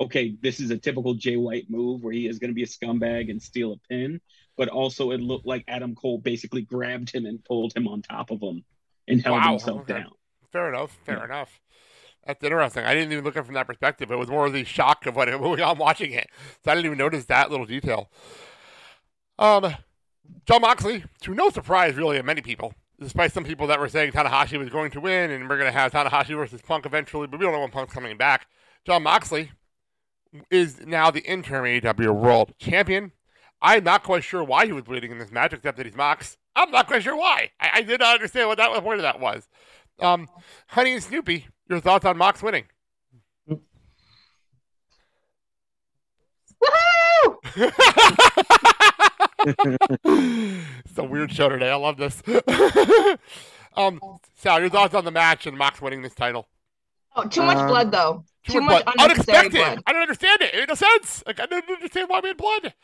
okay, 0.00 0.36
this 0.40 0.60
is 0.60 0.70
a 0.70 0.76
typical 0.76 1.14
Jay 1.14 1.36
White 1.36 1.70
move 1.70 2.02
where 2.02 2.12
he 2.12 2.26
is 2.26 2.38
going 2.38 2.50
to 2.50 2.54
be 2.54 2.62
a 2.62 2.66
scumbag 2.66 3.30
and 3.30 3.42
steal 3.42 3.72
a 3.72 3.76
pin. 3.88 4.20
But 4.56 4.68
also, 4.68 5.10
it 5.10 5.20
looked 5.20 5.46
like 5.46 5.64
Adam 5.68 5.94
Cole 5.94 6.18
basically 6.18 6.62
grabbed 6.62 7.10
him 7.12 7.26
and 7.26 7.44
pulled 7.44 7.76
him 7.76 7.86
on 7.88 8.02
top 8.02 8.30
of 8.30 8.40
him 8.40 8.64
and 9.06 9.22
held 9.22 9.40
Wow, 9.40 9.50
himself 9.50 9.80
okay. 9.82 9.94
down. 9.94 10.10
Fair 10.52 10.68
enough. 10.68 10.98
Fair 11.04 11.24
enough. 11.24 11.60
That's 12.26 12.42
interesting. 12.42 12.84
I 12.84 12.92
didn't 12.94 13.12
even 13.12 13.24
look 13.24 13.36
at 13.36 13.40
it 13.40 13.46
from 13.46 13.54
that 13.54 13.66
perspective. 13.68 14.10
It 14.10 14.16
was 14.16 14.28
more 14.28 14.46
of 14.46 14.52
the 14.52 14.64
shock 14.64 15.06
of 15.06 15.14
what 15.14 15.28
it, 15.28 15.34
I'm 15.62 15.78
watching 15.78 16.12
it, 16.12 16.28
so 16.64 16.72
I 16.72 16.74
didn't 16.74 16.86
even 16.86 16.98
notice 16.98 17.26
that 17.26 17.50
little 17.50 17.66
detail. 17.66 18.10
Um, 19.38 19.74
Jon 20.46 20.62
Moxley, 20.62 21.04
to 21.22 21.34
no 21.34 21.50
surprise, 21.50 21.94
really, 21.94 22.16
of 22.18 22.24
many 22.24 22.40
people, 22.40 22.74
despite 23.00 23.32
some 23.32 23.44
people 23.44 23.66
that 23.66 23.80
were 23.80 23.88
saying 23.88 24.12
Tanahashi 24.12 24.58
was 24.58 24.68
going 24.68 24.90
to 24.92 25.00
win 25.00 25.30
and 25.30 25.48
we're 25.48 25.58
going 25.58 25.72
to 25.72 25.78
have 25.78 25.92
Tanahashi 25.92 26.34
versus 26.36 26.62
Punk 26.62 26.86
eventually, 26.86 27.26
but 27.26 27.38
we 27.38 27.44
don't 27.44 27.52
know 27.52 27.60
when 27.60 27.70
Punk's 27.70 27.92
coming 27.92 28.16
back. 28.16 28.46
Jon 28.86 29.02
Moxley 29.02 29.50
is 30.50 30.84
now 30.86 31.10
the 31.10 31.20
interim 31.20 31.64
AEW 31.64 32.14
World 32.14 32.52
Champion. 32.58 33.12
I'm 33.60 33.84
not 33.84 34.02
quite 34.02 34.24
sure 34.24 34.44
why 34.44 34.66
he 34.66 34.72
was 34.72 34.84
bleeding 34.84 35.10
in 35.10 35.18
this 35.18 35.32
match, 35.32 35.52
except 35.52 35.76
that 35.76 35.86
he's 35.86 35.96
Mox. 35.96 36.36
I'm 36.54 36.70
not 36.70 36.86
quite 36.86 37.02
sure 37.02 37.16
why. 37.16 37.50
I, 37.60 37.70
I 37.74 37.82
did 37.82 38.00
not 38.00 38.14
understand 38.14 38.48
what 38.48 38.58
that 38.58 38.70
what 38.70 38.82
point 38.82 38.98
of 38.98 39.02
that 39.02 39.20
was. 39.20 39.48
Um, 39.98 40.28
Honey 40.68 40.92
and 40.92 41.02
Snoopy, 41.02 41.48
your 41.68 41.80
thoughts 41.80 42.04
on 42.04 42.18
Mox 42.18 42.42
winning? 42.42 42.64
it's 49.44 50.98
a 50.98 51.04
weird 51.04 51.32
show 51.32 51.48
today. 51.48 51.70
I 51.70 51.74
love 51.76 51.96
this. 51.96 52.22
um, 53.76 54.00
Sal, 54.36 54.60
your 54.60 54.68
thoughts 54.70 54.94
on 54.94 55.04
the 55.04 55.10
match 55.10 55.46
and 55.46 55.56
Mox 55.56 55.80
winning 55.80 56.02
this 56.02 56.14
title? 56.14 56.48
Oh, 57.14 57.26
too 57.26 57.42
much 57.42 57.56
Um, 57.58 57.68
blood 57.68 57.90
though. 57.90 58.24
Too, 58.46 58.52
Too 58.54 58.60
much 58.60 58.84
blood. 58.84 58.94
unnecessary 58.98 59.38
Unexpected. 59.38 59.74
blood. 59.74 59.82
I 59.86 59.92
don't 59.92 60.02
understand 60.02 60.42
it. 60.42 60.54
It 60.54 60.58
made 60.60 60.68
no 60.68 60.74
sense. 60.74 61.24
Like 61.26 61.40
I 61.40 61.46
don't 61.46 61.68
understand 61.68 62.08
why 62.08 62.20
we 62.20 62.28
had 62.28 62.36
blood. 62.36 62.74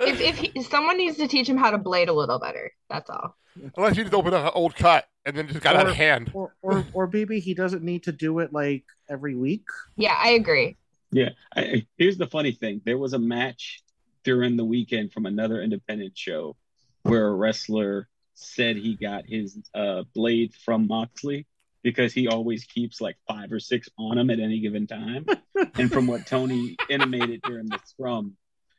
If 0.00 0.20
if 0.20 0.38
he, 0.38 0.62
someone 0.62 0.96
needs 0.96 1.16
to 1.18 1.28
teach 1.28 1.48
him 1.48 1.56
how 1.58 1.70
to 1.70 1.78
blade 1.78 2.08
a 2.08 2.12
little 2.12 2.38
better, 2.40 2.72
that's 2.90 3.08
all. 3.10 3.36
Unless 3.76 3.96
you 3.98 4.02
just 4.04 4.14
open 4.14 4.32
an 4.34 4.50
old 4.54 4.74
cut 4.74 5.06
and 5.26 5.36
then 5.36 5.46
just 5.46 5.60
got 5.60 5.76
out 5.76 5.86
Or- 5.86 5.90
of 5.90 5.94
hand. 5.96 6.30
Or, 6.34 6.54
or, 6.62 6.84
or 6.94 7.06
maybe 7.12 7.38
he 7.38 7.52
doesn't 7.54 7.82
need 7.84 8.04
to 8.04 8.12
do 8.12 8.38
it 8.38 8.52
like 8.52 8.84
every 9.10 9.36
week. 9.36 9.64
Yeah, 9.96 10.16
I 10.18 10.30
agree. 10.30 10.76
Yeah. 11.12 11.30
I, 11.54 11.60
I- 11.60 11.86
here's 11.98 12.16
the 12.16 12.26
funny 12.26 12.52
thing 12.52 12.80
there 12.86 12.96
was 12.98 13.12
a 13.12 13.18
match 13.18 13.82
during 14.24 14.56
the 14.56 14.64
weekend 14.64 15.12
from 15.12 15.26
another 15.26 15.60
independent 15.60 16.16
show 16.16 16.56
where 17.02 17.28
a 17.28 17.34
wrestler 17.34 18.08
said 18.34 18.76
he 18.76 18.96
got 18.96 19.24
his 19.26 19.58
uh, 19.74 20.02
blade 20.14 20.54
from 20.54 20.86
Moxley 20.86 21.46
because 21.82 22.12
he 22.12 22.28
always 22.28 22.64
keeps 22.64 23.00
like 23.00 23.16
five 23.26 23.52
or 23.52 23.60
six 23.60 23.88
on 23.98 24.18
him 24.18 24.30
at 24.30 24.38
any 24.38 24.60
given 24.60 24.86
time. 24.86 25.26
and 25.74 25.92
from 25.92 26.06
what 26.06 26.26
Tony 26.26 26.76
intimated 26.88 27.42
during 27.42 27.66
the 27.66 27.78
scrum, 27.84 28.36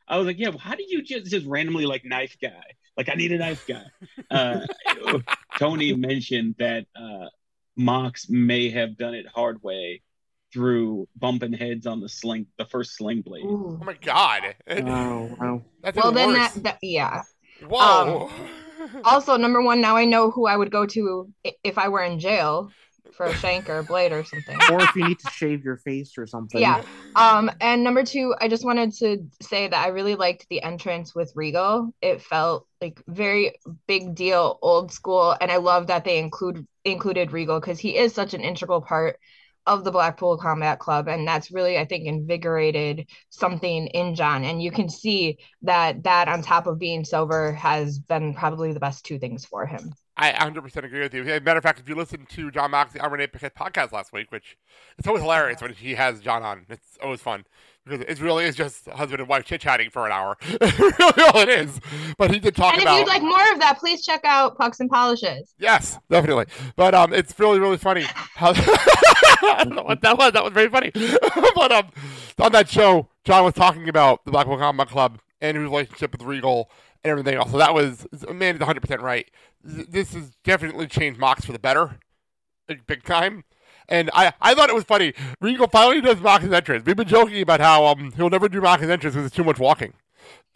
I 0.08 0.16
was 0.16 0.26
like, 0.26 0.38
yeah, 0.38 0.48
well, 0.48 0.58
how 0.58 0.74
do 0.74 0.84
you 0.86 1.02
just, 1.02 1.30
just 1.30 1.46
randomly 1.46 1.86
like 1.86 2.04
knife 2.04 2.36
guy? 2.40 2.62
Like, 2.96 3.08
I 3.08 3.14
need 3.14 3.32
a 3.32 3.38
knife 3.38 3.66
guy. 3.66 3.84
Uh, 4.30 4.60
Tony 5.58 5.94
mentioned 5.94 6.56
that 6.58 6.86
uh, 6.96 7.26
Mox 7.76 8.28
may 8.28 8.70
have 8.70 8.96
done 8.96 9.14
it 9.14 9.26
hard 9.26 9.62
way 9.62 10.02
through 10.54 11.08
bumping 11.16 11.52
heads 11.52 11.84
on 11.86 12.00
the 12.00 12.08
sling, 12.08 12.46
the 12.56 12.64
first 12.64 12.96
sling 12.96 13.20
blade. 13.22 13.44
Oh 13.44 13.78
my 13.84 13.94
god. 13.94 14.54
Wow, 14.68 15.36
wow. 15.38 15.62
That's 15.82 15.96
well, 15.96 16.12
then 16.12 16.32
that, 16.32 16.54
that 16.62 16.78
yeah. 16.80 17.22
Whoa. 17.68 18.30
Um, 18.80 19.00
also, 19.04 19.36
number 19.36 19.60
one, 19.60 19.80
now 19.80 19.96
I 19.96 20.04
know 20.04 20.30
who 20.30 20.46
I 20.46 20.56
would 20.56 20.70
go 20.70 20.86
to 20.86 21.28
if 21.64 21.76
I 21.76 21.88
were 21.88 22.04
in 22.04 22.20
jail 22.20 22.70
for 23.12 23.26
a 23.26 23.34
shank 23.34 23.68
or 23.68 23.78
a 23.78 23.84
blade 23.84 24.12
or 24.12 24.24
something. 24.24 24.56
Or 24.70 24.80
if 24.80 24.94
you 24.94 25.06
need 25.06 25.18
to 25.20 25.30
shave 25.30 25.64
your 25.64 25.76
face 25.78 26.16
or 26.16 26.26
something. 26.26 26.60
Yeah. 26.60 26.82
Um, 27.16 27.50
and 27.60 27.84
number 27.84 28.04
two, 28.04 28.34
I 28.40 28.48
just 28.48 28.64
wanted 28.64 28.92
to 28.94 29.26
say 29.42 29.68
that 29.68 29.84
I 29.84 29.88
really 29.88 30.14
liked 30.14 30.46
the 30.48 30.62
entrance 30.62 31.14
with 31.14 31.32
Regal. 31.34 31.92
It 32.00 32.22
felt 32.22 32.66
like 32.80 33.02
very 33.06 33.56
big 33.86 34.14
deal, 34.14 34.58
old 34.62 34.92
school, 34.92 35.36
and 35.40 35.50
I 35.50 35.56
love 35.56 35.88
that 35.88 36.04
they 36.04 36.18
include 36.18 36.66
included 36.84 37.32
Regal 37.32 37.60
because 37.60 37.78
he 37.78 37.96
is 37.96 38.12
such 38.12 38.34
an 38.34 38.42
integral 38.42 38.80
part 38.80 39.18
of 39.66 39.84
the 39.84 39.90
Blackpool 39.90 40.36
Combat 40.36 40.78
Club, 40.78 41.08
and 41.08 41.26
that's 41.26 41.50
really, 41.50 41.78
I 41.78 41.84
think, 41.84 42.06
invigorated 42.06 43.08
something 43.30 43.86
in 43.88 44.14
John. 44.14 44.44
And 44.44 44.62
you 44.62 44.70
can 44.70 44.88
see 44.88 45.38
that 45.62 46.02
that 46.04 46.28
on 46.28 46.42
top 46.42 46.66
of 46.66 46.78
being 46.78 47.04
sober 47.04 47.52
has 47.52 47.98
been 47.98 48.34
probably 48.34 48.72
the 48.72 48.80
best 48.80 49.04
two 49.04 49.18
things 49.18 49.44
for 49.44 49.66
him. 49.66 49.92
I 50.16 50.30
100% 50.32 50.84
agree 50.84 51.00
with 51.00 51.14
you. 51.14 51.22
As 51.22 51.38
a 51.38 51.40
matter 51.40 51.58
of 51.58 51.64
fact, 51.64 51.80
if 51.80 51.88
you 51.88 51.96
listen 51.96 52.26
to 52.30 52.50
Jon 52.50 52.70
Moxley 52.70 53.00
on 53.00 53.10
Renee 53.10 53.26
Paquette 53.26 53.56
podcast 53.56 53.90
last 53.90 54.12
week, 54.12 54.30
which 54.30 54.56
it's 54.96 55.08
always 55.08 55.22
hilarious 55.22 55.60
when 55.60 55.72
he 55.72 55.94
has 55.94 56.20
John 56.20 56.42
on. 56.42 56.66
It's 56.68 56.98
always 57.02 57.20
fun 57.20 57.44
because 57.84 58.00
it 58.06 58.20
really 58.20 58.44
is 58.44 58.56
just 58.56 58.88
husband 58.88 59.20
and 59.20 59.28
wife 59.28 59.44
chit 59.44 59.60
chatting 59.60 59.90
for 59.90 60.06
an 60.06 60.12
hour. 60.12 60.36
really 60.60 61.22
all 61.22 61.40
it 61.40 61.48
is. 61.48 61.80
But 62.16 62.30
he 62.30 62.38
did 62.38 62.56
talk 62.56 62.72
and 62.72 62.82
if 62.82 62.86
about. 62.86 62.98
you'd 62.98 63.08
like 63.08 63.22
more 63.22 63.52
of 63.52 63.60
that, 63.60 63.78
please 63.78 64.04
check 64.04 64.22
out 64.24 64.56
Pucks 64.56 64.80
and 64.80 64.88
Polishes. 64.88 65.54
Yes, 65.58 65.98
definitely. 66.10 66.46
But 66.76 66.94
um, 66.94 67.12
it's 67.12 67.38
really, 67.38 67.60
really 67.60 67.76
funny 67.76 68.04
how 68.34 68.52
I 68.56 69.64
don't 69.64 69.76
know 69.76 69.82
what 69.82 70.00
that 70.00 70.16
was. 70.16 70.32
That 70.32 70.44
was 70.44 70.52
very 70.52 70.68
funny. 70.68 70.90
but 71.54 71.72
um, 71.72 71.90
on 72.38 72.52
that 72.52 72.68
show, 72.68 73.08
Jon 73.24 73.44
was 73.44 73.54
talking 73.54 73.88
about 73.88 74.24
the 74.24 74.30
Blackpool 74.30 74.56
Combat 74.56 74.88
Club 74.88 75.20
and 75.40 75.56
his 75.56 75.64
relationship 75.64 76.12
with 76.12 76.22
Regal 76.22 76.70
and 77.02 77.10
everything 77.10 77.34
else. 77.34 77.50
So 77.50 77.58
that 77.58 77.74
was 77.74 78.06
man 78.32 78.54
is 78.54 78.60
100 78.60 78.80
percent 78.80 79.02
right. 79.02 79.30
This 79.62 80.14
has 80.14 80.32
definitely 80.42 80.86
changed 80.86 81.18
Mox 81.18 81.44
for 81.44 81.52
the 81.52 81.58
better, 81.58 81.98
big 82.86 83.02
time. 83.04 83.44
And 83.88 84.10
I, 84.14 84.32
I 84.40 84.54
thought 84.54 84.68
it 84.70 84.74
was 84.74 84.84
funny. 84.84 85.14
Regal 85.40 85.68
finally 85.68 86.00
does 86.00 86.20
Mox's 86.20 86.52
entrance. 86.52 86.84
We've 86.86 86.96
been 86.96 87.08
joking 87.08 87.40
about 87.42 87.60
how 87.60 87.86
um 87.86 88.12
he'll 88.12 88.30
never 88.30 88.48
do 88.48 88.60
Mox's 88.60 88.88
entrance 88.90 89.14
because 89.14 89.26
it's 89.26 89.36
too 89.36 89.44
much 89.44 89.58
walking. 89.58 89.94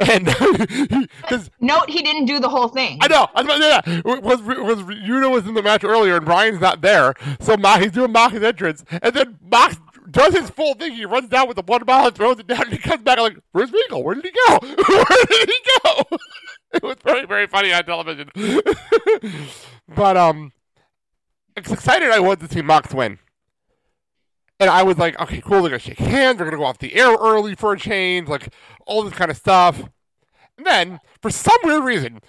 And 0.00 0.26
because 1.20 1.50
Note 1.60 1.90
he 1.90 2.02
didn't 2.02 2.26
do 2.26 2.38
the 2.38 2.48
whole 2.48 2.68
thing. 2.68 2.98
I 3.02 3.08
know. 3.08 3.26
I 3.34 3.42
was 3.42 3.44
about 3.46 3.56
to 3.56 3.62
say 3.62 4.00
that. 4.02 4.22
Was 4.22 4.40
was 4.42 4.78
Yuta 4.96 5.28
was 5.28 5.44
in 5.46 5.54
the 5.54 5.62
match 5.62 5.82
earlier 5.82 6.16
and 6.16 6.24
Bryan's 6.24 6.60
not 6.60 6.82
there, 6.82 7.14
so 7.40 7.56
Ma, 7.56 7.78
he's 7.78 7.90
doing 7.90 8.12
Mox's 8.12 8.44
entrance, 8.44 8.84
and 9.02 9.12
then 9.12 9.38
Mox 9.42 9.76
does 10.08 10.34
his 10.34 10.50
full 10.50 10.74
thing. 10.74 10.92
He 10.92 11.04
runs 11.04 11.28
down 11.28 11.48
with 11.48 11.56
the 11.56 11.62
one 11.62 11.82
ball 11.82 12.06
and 12.06 12.14
throws 12.14 12.38
it 12.38 12.46
down, 12.46 12.62
and 12.62 12.72
he 12.72 12.78
comes 12.78 13.02
back 13.02 13.18
like, 13.18 13.38
"Where's 13.50 13.72
Regal? 13.72 14.04
Where 14.04 14.14
did 14.14 14.24
he 14.26 14.30
go? 14.30 14.58
Where 14.62 15.26
did 15.28 15.48
he 15.50 15.60
go?" 15.84 16.18
it 16.74 16.82
was 16.84 16.96
very 17.02 17.26
very 17.26 17.48
funny 17.48 17.72
on 17.72 17.84
television. 17.84 18.30
but 19.88 20.16
um, 20.16 20.52
excited 21.58 22.10
I 22.10 22.20
was 22.20 22.38
to 22.38 22.48
see 22.48 22.62
Mox 22.62 22.94
win. 22.94 23.18
And 24.60 24.68
I 24.68 24.82
was 24.82 24.98
like, 24.98 25.18
okay, 25.20 25.40
cool, 25.40 25.62
they're 25.62 25.70
gonna 25.70 25.78
shake 25.78 25.98
hands, 25.98 26.38
they're 26.38 26.46
gonna 26.46 26.56
go 26.56 26.64
off 26.64 26.78
the 26.78 26.94
air 26.94 27.12
early 27.12 27.54
for 27.54 27.72
a 27.72 27.78
change, 27.78 28.28
like 28.28 28.52
all 28.86 29.02
this 29.02 29.14
kind 29.14 29.30
of 29.30 29.36
stuff. 29.36 29.80
And 30.56 30.66
then, 30.66 31.00
for 31.22 31.30
some 31.30 31.58
weird 31.62 31.84
reason, 31.84 32.20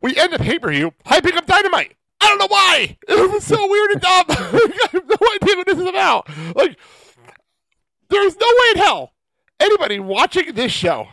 we 0.00 0.16
end 0.16 0.32
the 0.32 0.38
pay 0.38 0.58
per 0.58 0.70
view 0.70 0.92
hyping 1.04 1.36
up 1.36 1.46
Dynamite. 1.46 1.94
I 2.20 2.26
don't 2.26 2.38
know 2.38 2.48
why. 2.48 2.96
It 3.08 3.30
was 3.30 3.44
so 3.44 3.68
weird 3.68 3.90
and 3.92 4.00
dumb. 4.00 4.24
I 4.28 4.88
have 4.92 5.04
no 5.06 5.28
idea 5.34 5.56
what 5.56 5.66
this 5.66 5.78
is 5.78 5.86
about. 5.86 6.28
Like, 6.56 6.78
there's 8.08 8.36
no 8.36 8.46
way 8.46 8.70
in 8.74 8.78
hell 8.78 9.12
anybody 9.60 9.98
watching 9.98 10.54
this 10.54 10.72
show, 10.72 11.08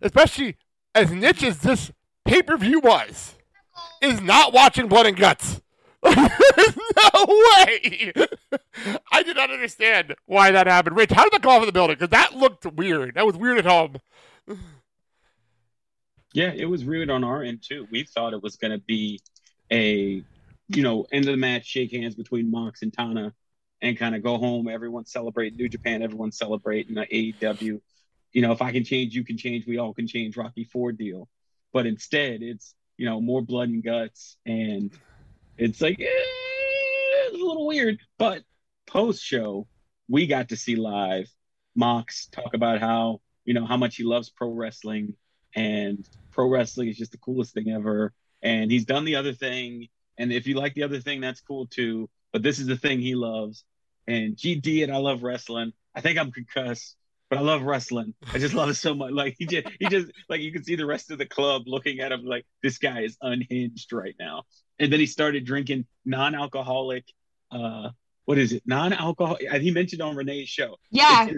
especially 0.00 0.56
as 0.94 1.10
niche 1.10 1.42
as 1.42 1.58
this 1.58 1.92
pay 2.24 2.42
per 2.42 2.56
view 2.56 2.80
was, 2.80 3.34
is 4.00 4.20
not 4.20 4.52
watching 4.52 4.88
Blood 4.88 5.06
and 5.06 5.16
Guts. 5.16 5.60
no 6.14 7.26
way. 7.26 8.12
I 9.10 9.22
did 9.22 9.36
not 9.36 9.50
understand 9.50 10.14
why 10.26 10.50
that 10.52 10.66
happened. 10.66 10.96
Rich, 10.96 11.10
how 11.10 11.24
did 11.24 11.32
that 11.32 11.42
go 11.42 11.50
off 11.50 11.62
in 11.62 11.66
the 11.66 11.72
building? 11.72 11.96
Because 11.96 12.10
that 12.10 12.34
looked 12.34 12.66
weird. 12.66 13.14
That 13.14 13.26
was 13.26 13.36
weird 13.36 13.58
at 13.58 13.64
home. 13.64 13.96
Yeah, 16.32 16.52
it 16.54 16.66
was 16.66 16.84
weird 16.84 17.10
on 17.10 17.24
our 17.24 17.42
end 17.42 17.62
too. 17.66 17.88
We 17.90 18.04
thought 18.04 18.34
it 18.34 18.42
was 18.42 18.56
going 18.56 18.72
to 18.72 18.78
be 18.78 19.20
a, 19.72 20.22
you 20.68 20.82
know, 20.82 21.06
end 21.10 21.24
of 21.24 21.32
the 21.32 21.38
match, 21.38 21.66
shake 21.66 21.92
hands 21.92 22.14
between 22.14 22.50
Mox 22.50 22.82
and 22.82 22.92
Tana, 22.92 23.32
and 23.80 23.98
kind 23.98 24.14
of 24.14 24.22
go 24.22 24.38
home. 24.38 24.68
Everyone 24.68 25.06
celebrate 25.06 25.56
New 25.56 25.68
Japan. 25.68 26.02
Everyone 26.02 26.32
celebrating 26.32 26.94
the 26.94 27.06
AEW. 27.06 27.80
You 28.32 28.42
know, 28.42 28.52
if 28.52 28.60
I 28.60 28.72
can 28.72 28.84
change, 28.84 29.14
you 29.14 29.24
can 29.24 29.38
change. 29.38 29.66
We 29.66 29.78
all 29.78 29.94
can 29.94 30.06
change. 30.06 30.36
Rocky 30.36 30.64
Four 30.64 30.92
deal. 30.92 31.28
But 31.72 31.86
instead, 31.86 32.42
it's 32.42 32.74
you 32.96 33.06
know 33.06 33.20
more 33.20 33.42
blood 33.42 33.68
and 33.68 33.82
guts, 33.82 34.36
and 34.44 34.90
it's 35.58 35.80
like 35.80 36.00
eh, 36.00 36.04
it's 36.04 37.40
a 37.40 37.44
little 37.44 37.66
weird. 37.66 37.98
But 38.18 38.42
post 38.86 39.22
show, 39.22 39.66
we 40.08 40.26
got 40.26 40.50
to 40.50 40.56
see 40.56 40.76
live 40.76 41.28
Mox 41.74 42.28
talk 42.28 42.54
about 42.54 42.80
how 42.80 43.20
you 43.44 43.54
know 43.54 43.66
how 43.66 43.76
much 43.76 43.96
he 43.96 44.04
loves 44.04 44.30
pro 44.30 44.50
wrestling 44.50 45.14
and 45.54 46.08
pro 46.30 46.48
wrestling 46.48 46.88
is 46.88 46.96
just 46.96 47.12
the 47.12 47.18
coolest 47.18 47.54
thing 47.54 47.70
ever. 47.70 48.12
And 48.42 48.70
he's 48.70 48.84
done 48.84 49.04
the 49.04 49.16
other 49.16 49.32
thing, 49.32 49.88
and 50.18 50.32
if 50.32 50.46
you 50.46 50.54
like 50.54 50.74
the 50.74 50.82
other 50.82 51.00
thing, 51.00 51.20
that's 51.20 51.40
cool 51.40 51.66
too. 51.66 52.08
But 52.32 52.42
this 52.42 52.58
is 52.58 52.66
the 52.66 52.76
thing 52.76 53.00
he 53.00 53.14
loves. 53.14 53.64
And 54.06 54.36
GD 54.36 54.84
and 54.84 54.92
I 54.92 54.98
love 54.98 55.22
wrestling. 55.22 55.72
I 55.94 56.00
think 56.00 56.18
I'm 56.18 56.30
concussed, 56.30 56.96
but 57.28 57.38
I 57.38 57.42
love 57.42 57.62
wrestling. 57.62 58.14
I 58.32 58.38
just 58.38 58.54
love 58.54 58.68
it 58.68 58.74
so 58.74 58.94
much. 58.94 59.12
Like 59.12 59.36
he 59.38 59.46
just 59.46 59.66
he 59.80 59.88
just 59.88 60.12
like 60.28 60.40
you 60.40 60.52
can 60.52 60.62
see 60.62 60.76
the 60.76 60.86
rest 60.86 61.10
of 61.10 61.18
the 61.18 61.26
club 61.26 61.62
looking 61.66 62.00
at 62.00 62.12
him 62.12 62.24
like 62.24 62.46
this 62.62 62.78
guy 62.78 63.00
is 63.00 63.16
unhinged 63.20 63.92
right 63.92 64.14
now. 64.18 64.44
And 64.78 64.92
then 64.92 65.00
he 65.00 65.06
started 65.06 65.44
drinking 65.44 65.86
non-alcoholic 66.04 67.04
uh 67.50 67.90
what 68.26 68.38
is 68.38 68.52
it? 68.52 68.64
Non-alcohol. 68.66 69.38
He 69.60 69.70
mentioned 69.70 70.02
on 70.02 70.16
Renee's 70.16 70.48
show. 70.48 70.76
Yeah. 70.90 71.28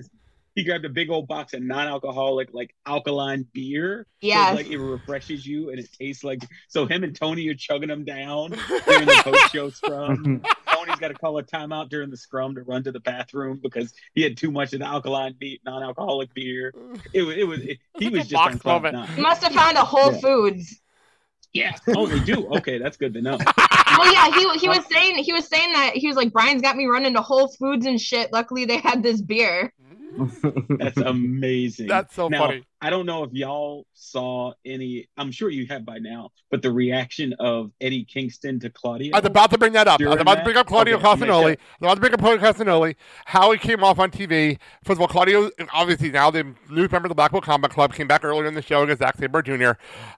He 0.54 0.64
grabbed 0.64 0.86
a 0.86 0.88
big 0.88 1.10
old 1.10 1.28
box 1.28 1.52
of 1.52 1.62
non-alcoholic, 1.62 2.48
like 2.52 2.74
alkaline 2.86 3.46
beer. 3.52 4.06
So, 4.48 4.54
like 4.56 4.70
it 4.70 4.78
refreshes 4.78 5.46
you 5.46 5.68
and 5.70 5.78
it 5.78 5.88
tastes 6.00 6.24
like. 6.24 6.40
So 6.68 6.86
him 6.86 7.04
and 7.04 7.14
Tony 7.14 7.46
are 7.48 7.54
chugging 7.54 7.90
them 7.90 8.04
down 8.04 8.50
during 8.86 9.06
the 9.06 9.20
post-show 9.22 9.68
scrum. 9.78 10.42
Tony's 10.72 10.96
got 10.96 11.08
to 11.08 11.14
call 11.14 11.38
a 11.38 11.42
timeout 11.44 11.90
during 11.90 12.10
the 12.10 12.16
scrum 12.16 12.54
to 12.56 12.62
run 12.62 12.82
to 12.84 12.90
the 12.90 13.00
bathroom 13.00 13.60
because 13.62 13.92
he 14.14 14.22
had 14.22 14.36
too 14.38 14.50
much 14.50 14.72
of 14.72 14.80
the 14.80 14.86
alkaline 14.86 15.34
beat, 15.38 15.60
non-alcoholic 15.64 16.32
beer. 16.34 16.72
It 17.12 17.22
was. 17.22 17.36
It 17.36 17.44
was. 17.46 17.60
It, 17.60 17.78
he 17.98 18.08
was 18.08 18.26
just 18.26 18.34
on 18.34 18.52
Box 18.52 18.62
cloud 18.62 18.82
moment. 18.82 18.94
nine. 18.94 19.08
He 19.16 19.20
must 19.22 19.42
have 19.44 19.52
found 19.52 19.76
a 19.76 19.84
Whole 19.84 20.12
Yeah. 20.12 20.20
Foods. 20.20 20.80
Yeah. 21.52 21.74
Oh, 21.96 22.06
they 22.06 22.20
do. 22.20 22.46
Okay, 22.56 22.78
that's 22.78 22.96
good 22.96 23.14
to 23.14 23.22
know. 23.22 23.38
oh 23.58 24.10
yeah, 24.12 24.26
he 24.36 24.58
he 24.58 24.68
was 24.68 24.84
saying 24.92 25.16
he 25.16 25.32
was 25.32 25.46
saying 25.48 25.72
that 25.72 25.92
he 25.94 26.06
was 26.06 26.16
like 26.16 26.32
Bryan's 26.32 26.62
got 26.62 26.76
me 26.76 26.86
running 26.86 27.14
to 27.14 27.22
Whole 27.22 27.48
Foods 27.48 27.86
and 27.86 28.00
shit. 28.00 28.32
Luckily, 28.32 28.64
they 28.64 28.78
had 28.78 29.02
this 29.02 29.20
beer. 29.20 29.72
That's 30.78 30.96
amazing. 31.04 31.86
That's 31.88 32.14
so 32.14 32.28
now, 32.28 32.46
funny. 32.46 32.64
I 32.80 32.90
don't 32.90 33.06
know 33.06 33.24
if 33.24 33.32
y'all 33.32 33.86
saw 33.94 34.52
any. 34.64 35.08
I'm 35.16 35.32
sure 35.32 35.50
you 35.50 35.66
have 35.66 35.84
by 35.84 35.98
now, 35.98 36.30
but 36.50 36.62
the 36.62 36.70
reaction 36.70 37.34
of 37.40 37.72
Eddie 37.80 38.04
Kingston 38.04 38.60
to 38.60 38.70
Claudio. 38.70 39.14
I 39.14 39.18
was 39.18 39.26
about 39.26 39.50
to 39.50 39.58
bring 39.58 39.72
that 39.72 39.88
up. 39.88 40.00
I 40.00 40.04
was 40.04 40.14
During 40.14 40.20
about 40.20 40.34
to 40.36 40.44
bring 40.44 40.56
up 40.56 40.66
Claudio 40.66 40.96
Okay, 40.96 41.02
make 41.02 41.18
Castagnoli. 41.18 41.44
I 41.44 41.48
that- 41.48 41.58
was 41.58 41.58
about 41.80 41.94
to 41.94 42.00
bring 42.00 42.12
up 42.14 42.20
Claudio 42.20 42.52
Castagnoli. 42.52 42.96
How 43.26 43.50
he 43.52 43.58
came 43.58 43.82
off 43.82 43.98
on 43.98 44.10
TV. 44.10 44.58
First 44.84 44.98
of 44.98 45.00
all, 45.00 45.08
Claudio, 45.08 45.50
obviously 45.72 46.10
now 46.10 46.30
the 46.30 46.44
new 46.70 46.82
member 46.88 47.06
of 47.06 47.08
the 47.08 47.14
Blackpool 47.14 47.40
Combat 47.40 47.70
Club, 47.70 47.92
came 47.94 48.06
back 48.06 48.24
earlier 48.24 48.46
in 48.46 48.54
the 48.54 48.62
show 48.62 48.82
against 48.82 49.00
Zack 49.00 49.16
Sabre 49.16 49.42
Jr. 49.42 49.72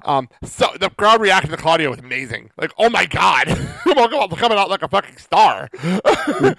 Um, 0.04 0.28
so 0.44 0.68
the 0.78 0.90
crowd 0.90 1.20
reaction 1.22 1.50
to 1.50 1.56
Claudio 1.56 1.90
was 1.90 1.98
amazing. 1.98 2.50
Like, 2.58 2.72
oh 2.78 2.90
my 2.90 3.06
god, 3.06 3.48
welcome 3.86 4.18
up, 4.18 4.36
coming 4.36 4.58
out 4.58 4.68
like 4.68 4.82
a 4.82 4.88
fucking 4.88 5.16
star. 5.16 5.70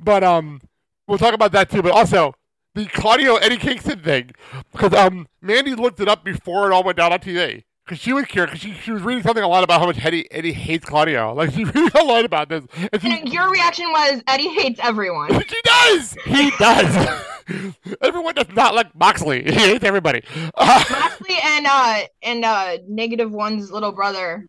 but 0.00 0.22
um, 0.22 0.60
we'll 1.08 1.18
talk 1.18 1.34
about 1.34 1.52
that 1.52 1.70
too. 1.70 1.82
But 1.82 1.92
also 1.92 2.34
the 2.74 2.86
Claudio 2.86 3.36
Eddie 3.36 3.56
Kingston 3.56 4.00
thing, 4.00 4.32
because 4.72 4.92
um, 4.92 5.28
Mandy 5.40 5.74
looked 5.74 6.00
it 6.00 6.08
up 6.08 6.24
before 6.24 6.70
it 6.70 6.74
all 6.74 6.82
went 6.82 6.96
down 6.96 7.12
on 7.12 7.20
TV. 7.20 7.64
Because 7.84 7.98
she 7.98 8.14
was 8.14 8.24
curious, 8.24 8.50
because 8.50 8.62
she, 8.62 8.80
she 8.82 8.92
was 8.92 9.02
reading 9.02 9.22
something 9.22 9.44
a 9.44 9.48
lot 9.48 9.62
about 9.62 9.78
how 9.78 9.86
much 9.86 10.02
Eddie, 10.02 10.30
Eddie 10.32 10.54
hates 10.54 10.86
Claudio. 10.86 11.34
Like, 11.34 11.52
she 11.52 11.64
read 11.64 11.94
a 11.94 12.02
lot 12.02 12.24
about 12.24 12.48
this. 12.48 12.64
And 12.92 13.02
she, 13.02 13.12
And 13.12 13.32
your 13.32 13.50
reaction 13.50 13.90
was 13.90 14.22
Eddie 14.26 14.48
hates 14.48 14.80
everyone. 14.82 15.30
she 15.48 15.60
does! 15.64 16.16
He 16.24 16.50
does! 16.58 17.20
Everyone 18.00 18.34
does 18.34 18.48
not 18.54 18.74
like 18.74 18.94
Moxley. 18.94 19.42
He 19.44 19.52
hates 19.52 19.84
everybody. 19.84 20.22
Uh, 20.54 20.82
Moxley 20.90 21.36
and 21.44 21.66
uh 21.66 22.00
and 22.22 22.42
uh 22.42 22.78
negative 22.88 23.30
one's 23.30 23.70
little 23.70 23.92
brother 23.92 24.48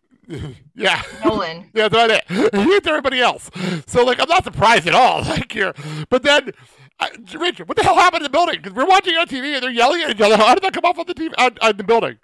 yeah. 0.74 1.02
Nolan. 1.24 1.70
Yeah, 1.74 1.88
that's 1.88 2.28
right. 2.30 2.52
He 2.54 2.72
hates 2.72 2.86
everybody 2.86 3.20
else. 3.20 3.50
So, 3.86 4.04
like, 4.04 4.20
I'm 4.20 4.28
not 4.28 4.44
surprised 4.44 4.86
at 4.86 4.94
all. 4.94 5.22
Like, 5.26 5.52
here. 5.52 5.74
But 6.08 6.22
then, 6.22 6.52
I, 6.98 7.10
Richard, 7.38 7.68
what 7.68 7.76
the 7.76 7.82
hell 7.82 7.94
happened 7.94 8.24
in 8.24 8.24
the 8.24 8.30
building? 8.30 8.56
Because 8.62 8.74
we're 8.74 8.86
watching 8.86 9.14
on 9.16 9.26
TV 9.26 9.54
and 9.54 9.62
they're 9.62 9.70
yelling 9.70 10.02
at 10.02 10.10
each 10.10 10.20
other. 10.20 10.36
How 10.36 10.54
did 10.54 10.62
that 10.62 10.72
come 10.72 10.84
off 10.84 10.98
on 10.98 11.06
the 11.06 11.14
TV, 11.14 11.32
on, 11.36 11.56
on 11.60 11.76
the 11.76 11.84
building? 11.84 12.18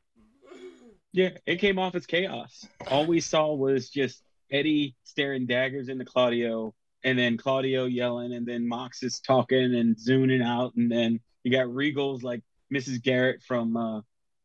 Yeah, 1.12 1.30
it 1.44 1.56
came 1.56 1.78
off 1.78 1.94
as 1.94 2.06
chaos. 2.06 2.66
All 2.90 3.06
we 3.06 3.20
saw 3.20 3.52
was 3.52 3.90
just 3.90 4.22
Eddie 4.50 4.96
staring 5.04 5.46
daggers 5.46 5.88
into 5.88 6.06
Claudio, 6.06 6.74
and 7.04 7.18
then 7.18 7.36
Claudio 7.36 7.84
yelling, 7.84 8.32
and 8.32 8.46
then 8.46 8.66
Mox 8.66 9.02
is 9.02 9.20
talking 9.20 9.74
and 9.74 9.98
zooming 9.98 10.40
out, 10.40 10.74
and 10.76 10.90
then 10.90 11.20
you 11.44 11.52
got 11.52 11.66
Regals 11.66 12.22
like 12.22 12.42
Mrs. 12.72 13.02
Garrett 13.02 13.42
from 13.42 13.76
uh, 13.76 14.00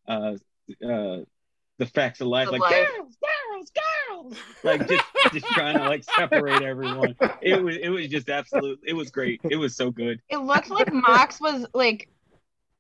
uh, 0.10 0.36
uh, 0.86 1.20
the 1.78 1.86
Facts 1.86 2.20
of 2.20 2.28
Life, 2.28 2.48
Of 2.48 2.54
like 2.54 2.62
Life. 2.62 2.90
Like 4.64 4.88
just 4.88 5.04
just 5.34 5.46
trying 5.48 5.78
to 5.78 5.84
like 5.84 6.04
separate 6.04 6.62
everyone. 6.62 7.16
It 7.42 7.62
was 7.62 7.78
it 7.78 7.90
was 7.90 8.08
just 8.08 8.30
absolute. 8.30 8.80
It 8.86 8.94
was 8.94 9.12
great. 9.12 9.42
It 9.50 9.58
was 9.58 9.76
so 9.76 9.92
good. 9.92 10.22
It 10.30 10.38
looked 10.38 10.70
like 10.70 10.92
Mox 10.92 11.40
was 11.40 11.66
like 11.74 12.10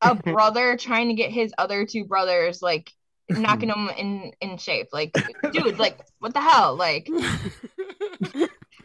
a 0.01 0.15
brother 0.15 0.77
trying 0.77 1.07
to 1.09 1.13
get 1.13 1.31
his 1.31 1.53
other 1.57 1.85
two 1.85 2.05
brothers 2.05 2.61
like 2.61 2.91
knocking 3.29 3.69
them 3.69 3.89
in 3.97 4.31
in 4.41 4.57
shape. 4.57 4.87
Like, 4.93 5.11
dude, 5.51 5.79
like 5.79 5.99
what 6.19 6.33
the 6.33 6.41
hell? 6.41 6.75
Like 6.75 7.07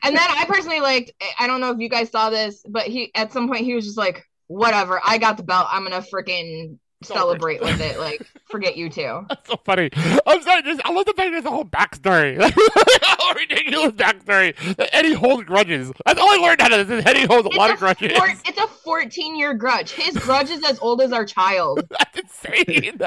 and 0.05 0.17
then 0.17 0.29
I 0.29 0.45
personally 0.49 0.81
liked 0.81 1.13
I 1.39 1.47
don't 1.47 1.61
know 1.61 1.71
if 1.71 1.79
you 1.79 1.89
guys 1.89 2.11
saw 2.11 2.31
this, 2.31 2.65
but 2.69 2.87
he 2.87 3.11
at 3.15 3.33
some 3.33 3.49
point 3.49 3.65
he 3.65 3.75
was 3.75 3.85
just 3.85 3.99
like, 3.99 4.25
whatever, 4.47 5.01
I 5.05 5.19
got 5.19 5.37
the 5.37 5.43
belt, 5.43 5.69
I'm 5.71 5.85
gonna 5.85 6.03
freaking 6.03 6.79
celebrate 7.03 7.61
with 7.61 7.81
it. 7.81 7.99
Like, 7.99 8.27
forget 8.49 8.77
you 8.77 8.89
too. 8.91 9.25
That's 9.29 9.49
so 9.49 9.57
funny. 9.65 9.91
I'm 10.27 10.43
sorry. 10.43 10.63
Just, 10.63 10.81
I 10.85 10.93
love 10.93 11.07
the 11.07 11.15
fact 11.15 11.31
there's 11.33 11.45
a 11.45 11.51
whole 11.51 11.65
backstory. 11.65 12.39
Like, 12.53 12.57
a 12.57 13.35
ridiculous 13.35 13.93
backstory. 13.93 14.57
That 14.77 14.95
Eddie 14.95 15.15
holds 15.15 15.45
grudges. 15.45 15.93
That's 16.05 16.21
all 16.21 16.29
I 16.29 16.37
learned 16.37 16.61
out 16.61 16.73
of 16.73 16.89
this. 16.89 16.99
Is 16.99 17.07
Eddie 17.07 17.27
holds 17.27 17.47
a 17.47 17.57
lot 17.57 17.71
of 17.71 17.79
grudges. 17.79 18.13
Four, 18.17 18.29
it's 18.29 18.59
a 18.59 18.67
14 18.67 19.37
year 19.37 19.55
grudge. 19.55 19.93
His 19.93 20.17
grudge 20.17 20.51
is 20.51 20.63
as 20.65 20.79
old 20.81 21.01
as 21.01 21.13
our 21.13 21.25
child. 21.25 21.83
That's 21.91 22.19
insane. 22.19 22.99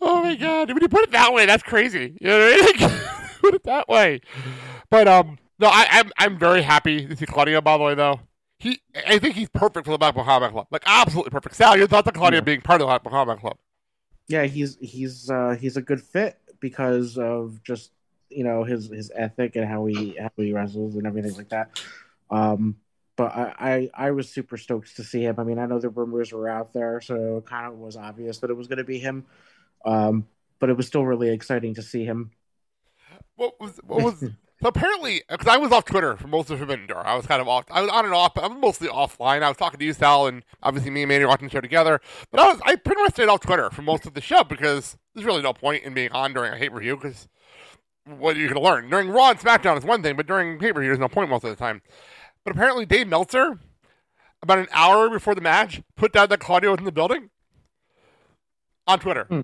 oh 0.00 0.22
my 0.22 0.34
god! 0.36 0.72
When 0.72 0.82
you 0.82 0.88
put 0.88 1.04
it 1.04 1.10
that 1.12 1.32
way, 1.32 1.44
that's 1.44 1.62
crazy. 1.62 2.16
You 2.20 2.28
know 2.28 2.38
what 2.38 2.52
I 2.52 2.56
mean? 2.56 2.90
Like, 2.90 3.38
put 3.40 3.54
it 3.54 3.64
that 3.64 3.88
way. 3.88 4.20
But 4.88 5.08
um, 5.08 5.38
no, 5.58 5.68
I, 5.68 5.86
I'm 5.90 6.10
I'm 6.18 6.38
very 6.38 6.62
happy 6.62 7.06
to 7.06 7.16
see 7.16 7.26
Claudio. 7.26 7.60
By 7.60 7.76
the 7.76 7.84
way, 7.84 7.94
though, 7.94 8.20
he 8.58 8.80
I 9.06 9.18
think 9.18 9.34
he's 9.34 9.48
perfect 9.48 9.86
for 9.86 9.92
the 9.92 9.98
Black 9.98 10.14
Combat 10.14 10.52
Club. 10.52 10.66
Like 10.70 10.82
absolutely 10.86 11.30
perfect. 11.30 11.56
Sal, 11.56 11.76
your 11.76 11.86
thoughts 11.86 12.08
on 12.08 12.14
Claudio 12.14 12.40
being 12.40 12.60
part 12.60 12.80
of 12.80 12.86
the 12.86 12.98
Black 12.98 13.04
Combat 13.04 13.38
Club? 13.38 13.56
yeah, 14.28 14.44
he's 14.44 14.76
he's 14.80 15.30
uh, 15.30 15.56
he's 15.58 15.76
a 15.76 15.82
good 15.82 16.00
fit 16.00 16.38
because 16.60 17.18
of 17.18 17.62
just 17.62 17.92
you 18.28 18.44
know 18.44 18.64
his 18.64 18.88
his 18.88 19.10
ethic 19.14 19.56
and 19.56 19.66
how 19.66 19.86
he 19.86 20.16
how 20.20 20.30
he 20.36 20.52
wrestles 20.52 20.96
and 20.96 21.06
everything 21.06 21.34
like 21.34 21.48
that. 21.50 21.80
Um, 22.30 22.76
but 23.16 23.34
I, 23.34 23.54
I 23.58 24.06
I 24.06 24.10
was 24.10 24.28
super 24.28 24.56
stoked 24.56 24.96
to 24.96 25.04
see 25.04 25.22
him. 25.22 25.36
I 25.38 25.44
mean, 25.44 25.58
I 25.58 25.66
know 25.66 25.78
the 25.78 25.88
rumors 25.88 26.32
were 26.32 26.48
out 26.48 26.72
there, 26.72 27.00
so 27.00 27.38
it 27.38 27.46
kind 27.46 27.66
of 27.66 27.78
was 27.78 27.96
obvious 27.96 28.38
that 28.38 28.50
it 28.50 28.56
was 28.56 28.66
going 28.66 28.78
to 28.78 28.84
be 28.84 28.98
him. 28.98 29.24
Um, 29.84 30.26
but 30.58 30.70
it 30.70 30.76
was 30.76 30.86
still 30.86 31.04
really 31.04 31.30
exciting 31.30 31.74
to 31.74 31.82
see 31.82 32.04
him. 32.04 32.32
What 33.36 33.60
was 33.60 33.78
what 33.84 34.02
was? 34.02 34.24
So 34.62 34.68
apparently, 34.68 35.22
because 35.28 35.46
I 35.46 35.58
was 35.58 35.70
off 35.70 35.84
Twitter 35.84 36.16
for 36.16 36.28
most 36.28 36.48
of 36.50 36.58
Forbidden 36.58 36.86
Door. 36.86 37.06
I 37.06 37.14
was 37.14 37.26
kind 37.26 37.42
of 37.42 37.48
off. 37.48 37.66
I 37.70 37.82
was 37.82 37.90
on 37.90 38.06
and 38.06 38.14
off, 38.14 38.32
but 38.34 38.44
I'm 38.44 38.58
mostly 38.58 38.88
offline. 38.88 39.42
I 39.42 39.48
was 39.48 39.58
talking 39.58 39.78
to 39.78 39.84
you, 39.84 39.92
Sal, 39.92 40.26
and 40.26 40.42
obviously 40.62 40.90
me 40.90 41.02
and 41.02 41.10
Manny 41.10 41.24
were 41.24 41.28
watching 41.28 41.48
the 41.48 41.52
show 41.52 41.60
together. 41.60 42.00
But 42.30 42.40
I 42.40 42.48
was 42.48 42.60
I 42.64 42.76
pretty 42.76 43.02
much 43.02 43.12
stayed 43.12 43.28
off 43.28 43.40
Twitter 43.40 43.68
for 43.70 43.82
most 43.82 44.06
of 44.06 44.14
the 44.14 44.22
show 44.22 44.44
because 44.44 44.96
there's 45.14 45.26
really 45.26 45.42
no 45.42 45.52
point 45.52 45.84
in 45.84 45.92
being 45.92 46.10
on 46.12 46.32
during 46.32 46.54
a 46.54 46.56
hate 46.56 46.72
review 46.72 46.96
because 46.96 47.28
what 48.06 48.36
are 48.36 48.40
you 48.40 48.48
going 48.48 48.60
to 48.60 48.66
learn 48.66 48.88
during 48.88 49.10
Raw 49.10 49.30
and 49.30 49.38
SmackDown 49.38 49.76
is 49.76 49.84
one 49.84 50.02
thing, 50.02 50.16
but 50.16 50.26
during 50.26 50.58
pay 50.58 50.72
per 50.72 50.80
view 50.80 50.88
there's 50.88 50.98
no 50.98 51.08
point 51.08 51.28
most 51.28 51.44
of 51.44 51.50
the 51.50 51.56
time. 51.56 51.82
But 52.42 52.54
apparently, 52.54 52.86
Dave 52.86 53.08
Meltzer, 53.08 53.58
about 54.42 54.58
an 54.58 54.68
hour 54.72 55.10
before 55.10 55.34
the 55.34 55.40
match, 55.40 55.82
put 55.96 56.12
down 56.12 56.28
that 56.30 56.40
Claudio 56.40 56.70
was 56.70 56.78
in 56.78 56.84
the 56.84 56.92
building 56.92 57.30
on 58.86 59.00
Twitter. 59.00 59.24
Hmm. 59.24 59.40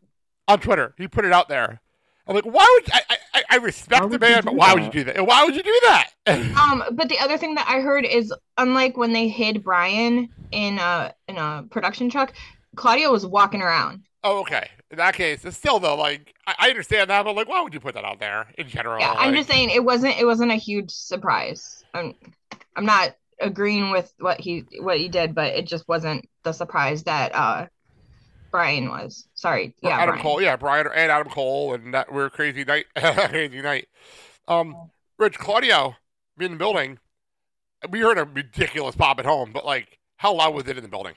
On 0.49 0.59
Twitter, 0.59 0.95
he 0.97 1.07
put 1.07 1.25
it 1.25 1.33
out 1.33 1.49
there. 1.49 1.81
I'm 2.27 2.35
like, 2.35 2.45
why 2.45 2.67
would 2.81 2.93
I? 2.93 3.03
I, 3.11 3.17
I 3.53 3.57
respect 3.57 4.11
the 4.11 4.19
man, 4.19 4.43
but 4.45 4.55
why 4.55 4.73
would 4.73 4.83
you 4.83 4.91
do 4.91 5.05
that? 5.05 5.27
Why 5.27 5.45
would 5.45 5.55
you 5.55 5.63
do 5.63 5.81
that? 5.85 6.11
Um, 6.63 6.85
but 6.93 7.09
the 7.09 7.19
other 7.19 7.37
thing 7.37 7.57
that 7.57 7.67
I 7.69 7.81
heard 7.81 8.05
is 8.05 8.33
unlike 8.57 8.97
when 8.97 9.13
they 9.13 9.29
hid 9.29 9.63
Bryan 9.65 10.29
in 10.53 10.79
a 10.79 11.13
in 11.27 11.37
a 11.37 11.65
production 11.71 12.09
truck, 12.09 12.33
Claudio 12.77 13.11
was 13.11 13.27
walking 13.27 13.61
around. 13.61 14.05
Oh, 14.25 14.41
okay. 14.43 14.71
in 14.91 14.99
that 14.99 15.15
case, 15.15 15.45
it's 15.45 15.57
still 15.57 15.81
though. 15.81 15.97
Like 15.97 16.33
I, 16.47 16.55
I 16.59 16.69
understand 16.71 17.11
that, 17.11 17.25
but 17.25 17.35
like, 17.35 17.49
why 17.49 17.61
would 17.61 17.75
you 17.75 17.81
put 17.81 17.95
that 17.95 18.05
out 18.05 18.21
there 18.21 18.47
in 18.57 18.69
general? 18.69 19.01
Yeah, 19.01 19.13
I'm 19.13 19.35
just 19.35 19.49
saying 19.49 19.71
it 19.71 19.85
wasn't 19.85 20.17
it 20.19 20.25
wasn't 20.25 20.53
a 20.53 20.57
huge 20.57 20.91
surprise. 20.91 21.85
I'm 21.93 22.15
I'm 22.77 22.87
not 22.87 23.17
agreeing 23.41 23.91
with 23.91 24.15
what 24.19 24.41
he 24.41 24.65
what 24.79 24.99
he 24.99 25.09
did, 25.09 25.35
but 25.35 25.53
it 25.53 25.67
just 25.67 25.87
wasn't 25.89 26.29
the 26.45 26.53
surprise 26.53 27.03
that 27.03 27.35
uh 27.35 27.67
Bryan 28.53 28.91
was. 28.91 29.27
Sorry. 29.35 29.75
Yeah, 29.83 29.99
Adam 29.99 30.15
Brian. 30.15 30.23
Cole, 30.23 30.43
yeah, 30.43 30.57
Bryan 30.57 30.87
and 30.95 31.11
Adam 31.11 31.33
Cole, 31.33 31.75
and 31.75 31.95
that 31.95 32.13
were 32.13 32.27
a 32.27 32.31
crazy 32.31 32.65
night, 32.65 32.87
crazy 32.97 33.61
night. 33.61 33.89
Um, 34.47 34.91
Rich 35.19 35.39
Claudio 35.39 35.97
in 36.39 36.53
the 36.53 36.59
building. 36.59 36.99
We 37.91 38.01
heard 38.01 38.19
a 38.19 38.25
ridiculous 38.25 38.95
pop 38.95 39.19
at 39.19 39.25
home, 39.25 39.51
but 39.53 39.65
like, 39.65 39.99
how 40.17 40.35
loud 40.35 40.55
was 40.55 40.69
it 40.69 40.77
in 40.77 40.85
the 40.85 40.89
building? 40.89 41.15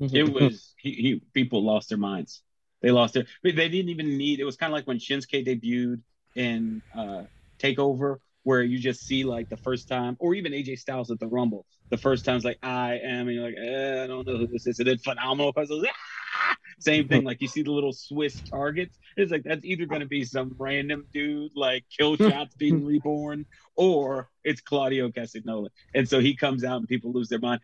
It 0.00 0.32
was 0.32 0.72
he, 0.78 0.92
he 0.92 1.22
people 1.34 1.62
lost 1.62 1.90
their 1.90 1.98
minds. 1.98 2.42
They 2.80 2.90
lost 2.90 3.14
their 3.14 3.26
they 3.42 3.52
didn't 3.52 3.90
even 3.90 4.16
need 4.16 4.40
it 4.40 4.44
was 4.44 4.56
kind 4.56 4.72
of 4.72 4.74
like 4.74 4.86
when 4.86 4.98
Shinsuke 4.98 5.46
debuted 5.46 6.00
in 6.34 6.82
uh 6.96 7.24
Takeover 7.58 8.18
where 8.44 8.62
you 8.62 8.78
just 8.78 9.06
see 9.06 9.24
like 9.24 9.48
the 9.48 9.56
first 9.56 9.88
time 9.88 10.16
or 10.18 10.34
even 10.34 10.52
AJ 10.52 10.78
Styles 10.78 11.10
at 11.10 11.20
the 11.20 11.26
Rumble. 11.26 11.66
The 11.90 11.96
first 11.96 12.24
time's 12.24 12.44
like 12.44 12.58
I 12.62 12.98
am 13.02 13.28
and 13.28 13.36
you're 13.36 13.44
like 13.44 13.56
eh, 13.56 14.04
I 14.04 14.06
don't 14.06 14.26
know 14.26 14.38
who 14.38 14.46
this 14.46 14.66
is. 14.66 14.78
And 14.78 14.88
then 14.88 14.98
phenomenal 14.98 15.52
puzzles. 15.52 15.84
Ah! 15.88 16.56
Same 16.78 17.06
thing 17.06 17.22
like 17.22 17.40
you 17.40 17.48
see 17.48 17.62
the 17.62 17.70
little 17.70 17.92
Swiss 17.92 18.40
targets. 18.40 18.98
It's 19.16 19.30
like 19.30 19.44
that's 19.44 19.64
either 19.64 19.86
going 19.86 20.00
to 20.00 20.06
be 20.06 20.24
some 20.24 20.54
random 20.58 21.06
dude 21.12 21.52
like 21.54 21.84
kill 21.96 22.16
shots 22.30 22.54
being 22.56 22.84
reborn 22.84 23.46
or 23.76 24.28
it's 24.42 24.60
Claudio 24.60 25.10
Castagnoli. 25.10 25.68
And 25.94 26.08
so 26.08 26.18
he 26.18 26.34
comes 26.34 26.64
out 26.64 26.78
and 26.78 26.88
people 26.88 27.12
lose 27.12 27.28
their 27.28 27.38
mind. 27.38 27.60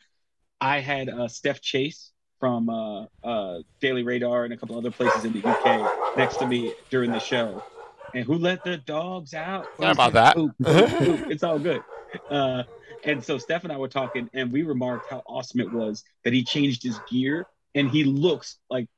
I 0.61 0.81
had 0.81 1.09
uh, 1.09 1.29
Steph 1.29 1.61
Chase 1.61 2.13
from 2.39 2.69
uh, 2.69 3.07
uh, 3.25 3.59
Daily 3.81 4.03
Radar 4.03 4.45
and 4.45 4.53
a 4.53 4.57
couple 4.57 4.79
other 4.79 4.91
places 4.91 5.25
in 5.25 5.33
the 5.33 5.45
UK 5.45 6.17
next 6.17 6.37
to 6.37 6.47
me 6.47 6.73
during 6.91 7.11
the 7.11 7.19
show. 7.19 7.63
And 8.15 8.25
who 8.25 8.35
let 8.35 8.65
the 8.65 8.79
dogs 8.79 9.35
out? 9.35 9.67
Sorry 9.77 9.93
about 9.93 10.13
that. 10.15 10.37
Oop, 10.37 10.53
oop, 10.67 11.01
oop. 11.03 11.31
It's 11.31 11.43
all 11.43 11.59
good. 11.59 11.83
Uh, 12.31 12.63
and 13.05 13.23
so 13.23 13.37
Steph 13.37 13.65
and 13.65 13.73
I 13.73 13.77
were 13.77 13.87
talking, 13.89 14.31
and 14.33 14.51
we 14.51 14.63
remarked 14.63 15.11
how 15.11 15.23
awesome 15.27 15.61
it 15.61 15.71
was 15.71 16.05
that 16.25 16.33
he 16.33 16.43
changed 16.43 16.83
his 16.83 16.99
gear, 17.11 17.47
and 17.75 17.91
he 17.91 18.05
looks 18.05 18.59
like. 18.71 18.89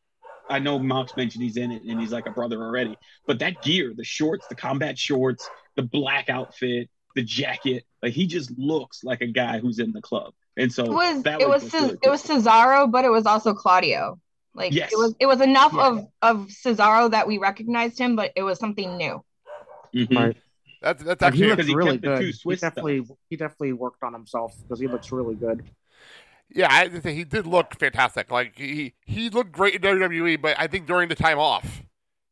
I 0.48 0.60
know 0.60 0.78
Mox 0.78 1.16
mentioned 1.16 1.42
he's 1.42 1.56
in 1.56 1.72
it, 1.72 1.82
and 1.82 2.00
he's 2.00 2.12
like 2.12 2.26
a 2.26 2.30
brother 2.30 2.62
already. 2.62 2.96
But 3.26 3.40
that 3.40 3.62
gear, 3.62 3.92
the 3.96 4.04
shorts, 4.04 4.46
the 4.46 4.54
combat 4.54 4.96
shorts, 4.96 5.48
the 5.74 5.82
black 5.82 6.30
outfit, 6.30 6.88
the 7.16 7.22
jacket, 7.22 7.84
like 8.02 8.12
he 8.12 8.26
just 8.26 8.50
looks 8.56 9.02
like 9.04 9.20
a 9.22 9.26
guy 9.26 9.58
who's 9.58 9.78
in 9.78 9.92
the 9.92 10.00
club. 10.00 10.32
And 10.56 10.72
so 10.72 10.84
It 10.84 10.90
was 10.90 11.22
that 11.24 11.40
it 11.40 11.48
was 11.48 11.62
just 11.62 11.72
Ces- 11.72 11.82
really 11.82 11.98
it 12.02 12.10
was 12.10 12.22
Cesaro, 12.22 12.90
but 12.90 13.04
it 13.04 13.10
was 13.10 13.26
also 13.26 13.54
Claudio. 13.54 14.20
Like 14.54 14.74
Yes. 14.74 14.92
it 14.92 14.96
was 14.96 15.14
it 15.20 15.26
was 15.26 15.40
enough 15.40 15.72
Yeah. 15.72 15.88
of 15.88 16.08
of 16.22 16.48
Cesaro 16.48 17.10
that 17.12 17.26
we 17.26 17.38
recognized 17.38 17.98
him, 17.98 18.16
but 18.16 18.32
it 18.36 18.42
was 18.42 18.58
something 18.58 18.96
new. 18.96 19.24
Mhm. 19.94 20.16
Right. 20.16 20.36
That's 20.82 21.02
that's 21.04 21.22
And 21.22 21.34
he 21.34 21.44
actually 21.44 21.48
looks 21.48 21.66
he 21.66 21.74
really 21.74 21.98
good. 21.98 22.26
He 22.26 22.32
Swiss 22.32 22.60
definitely 22.60 23.06
he 23.28 23.36
definitely 23.36 23.72
worked 23.74 24.02
on 24.02 24.12
himself 24.12 24.54
because 24.62 24.80
he 24.80 24.88
looks 24.88 25.12
really 25.12 25.34
good. 25.36 25.64
yeah. 26.50 26.68
I 26.70 26.84
have 26.84 26.92
to 26.92 27.02
say 27.02 27.14
he 27.14 27.24
did 27.24 27.46
look 27.46 27.78
fantastic. 27.78 28.30
Like 28.30 28.56
he 28.58 28.94
he 29.04 29.30
looked 29.30 29.52
great 29.52 29.74
in 29.76 29.82
WWE, 29.82 30.36
but 30.40 30.56
I 30.58 30.66
think 30.66 30.86
during 30.86 31.08
the 31.08 31.14
time 31.14 31.38
off, 31.38 31.82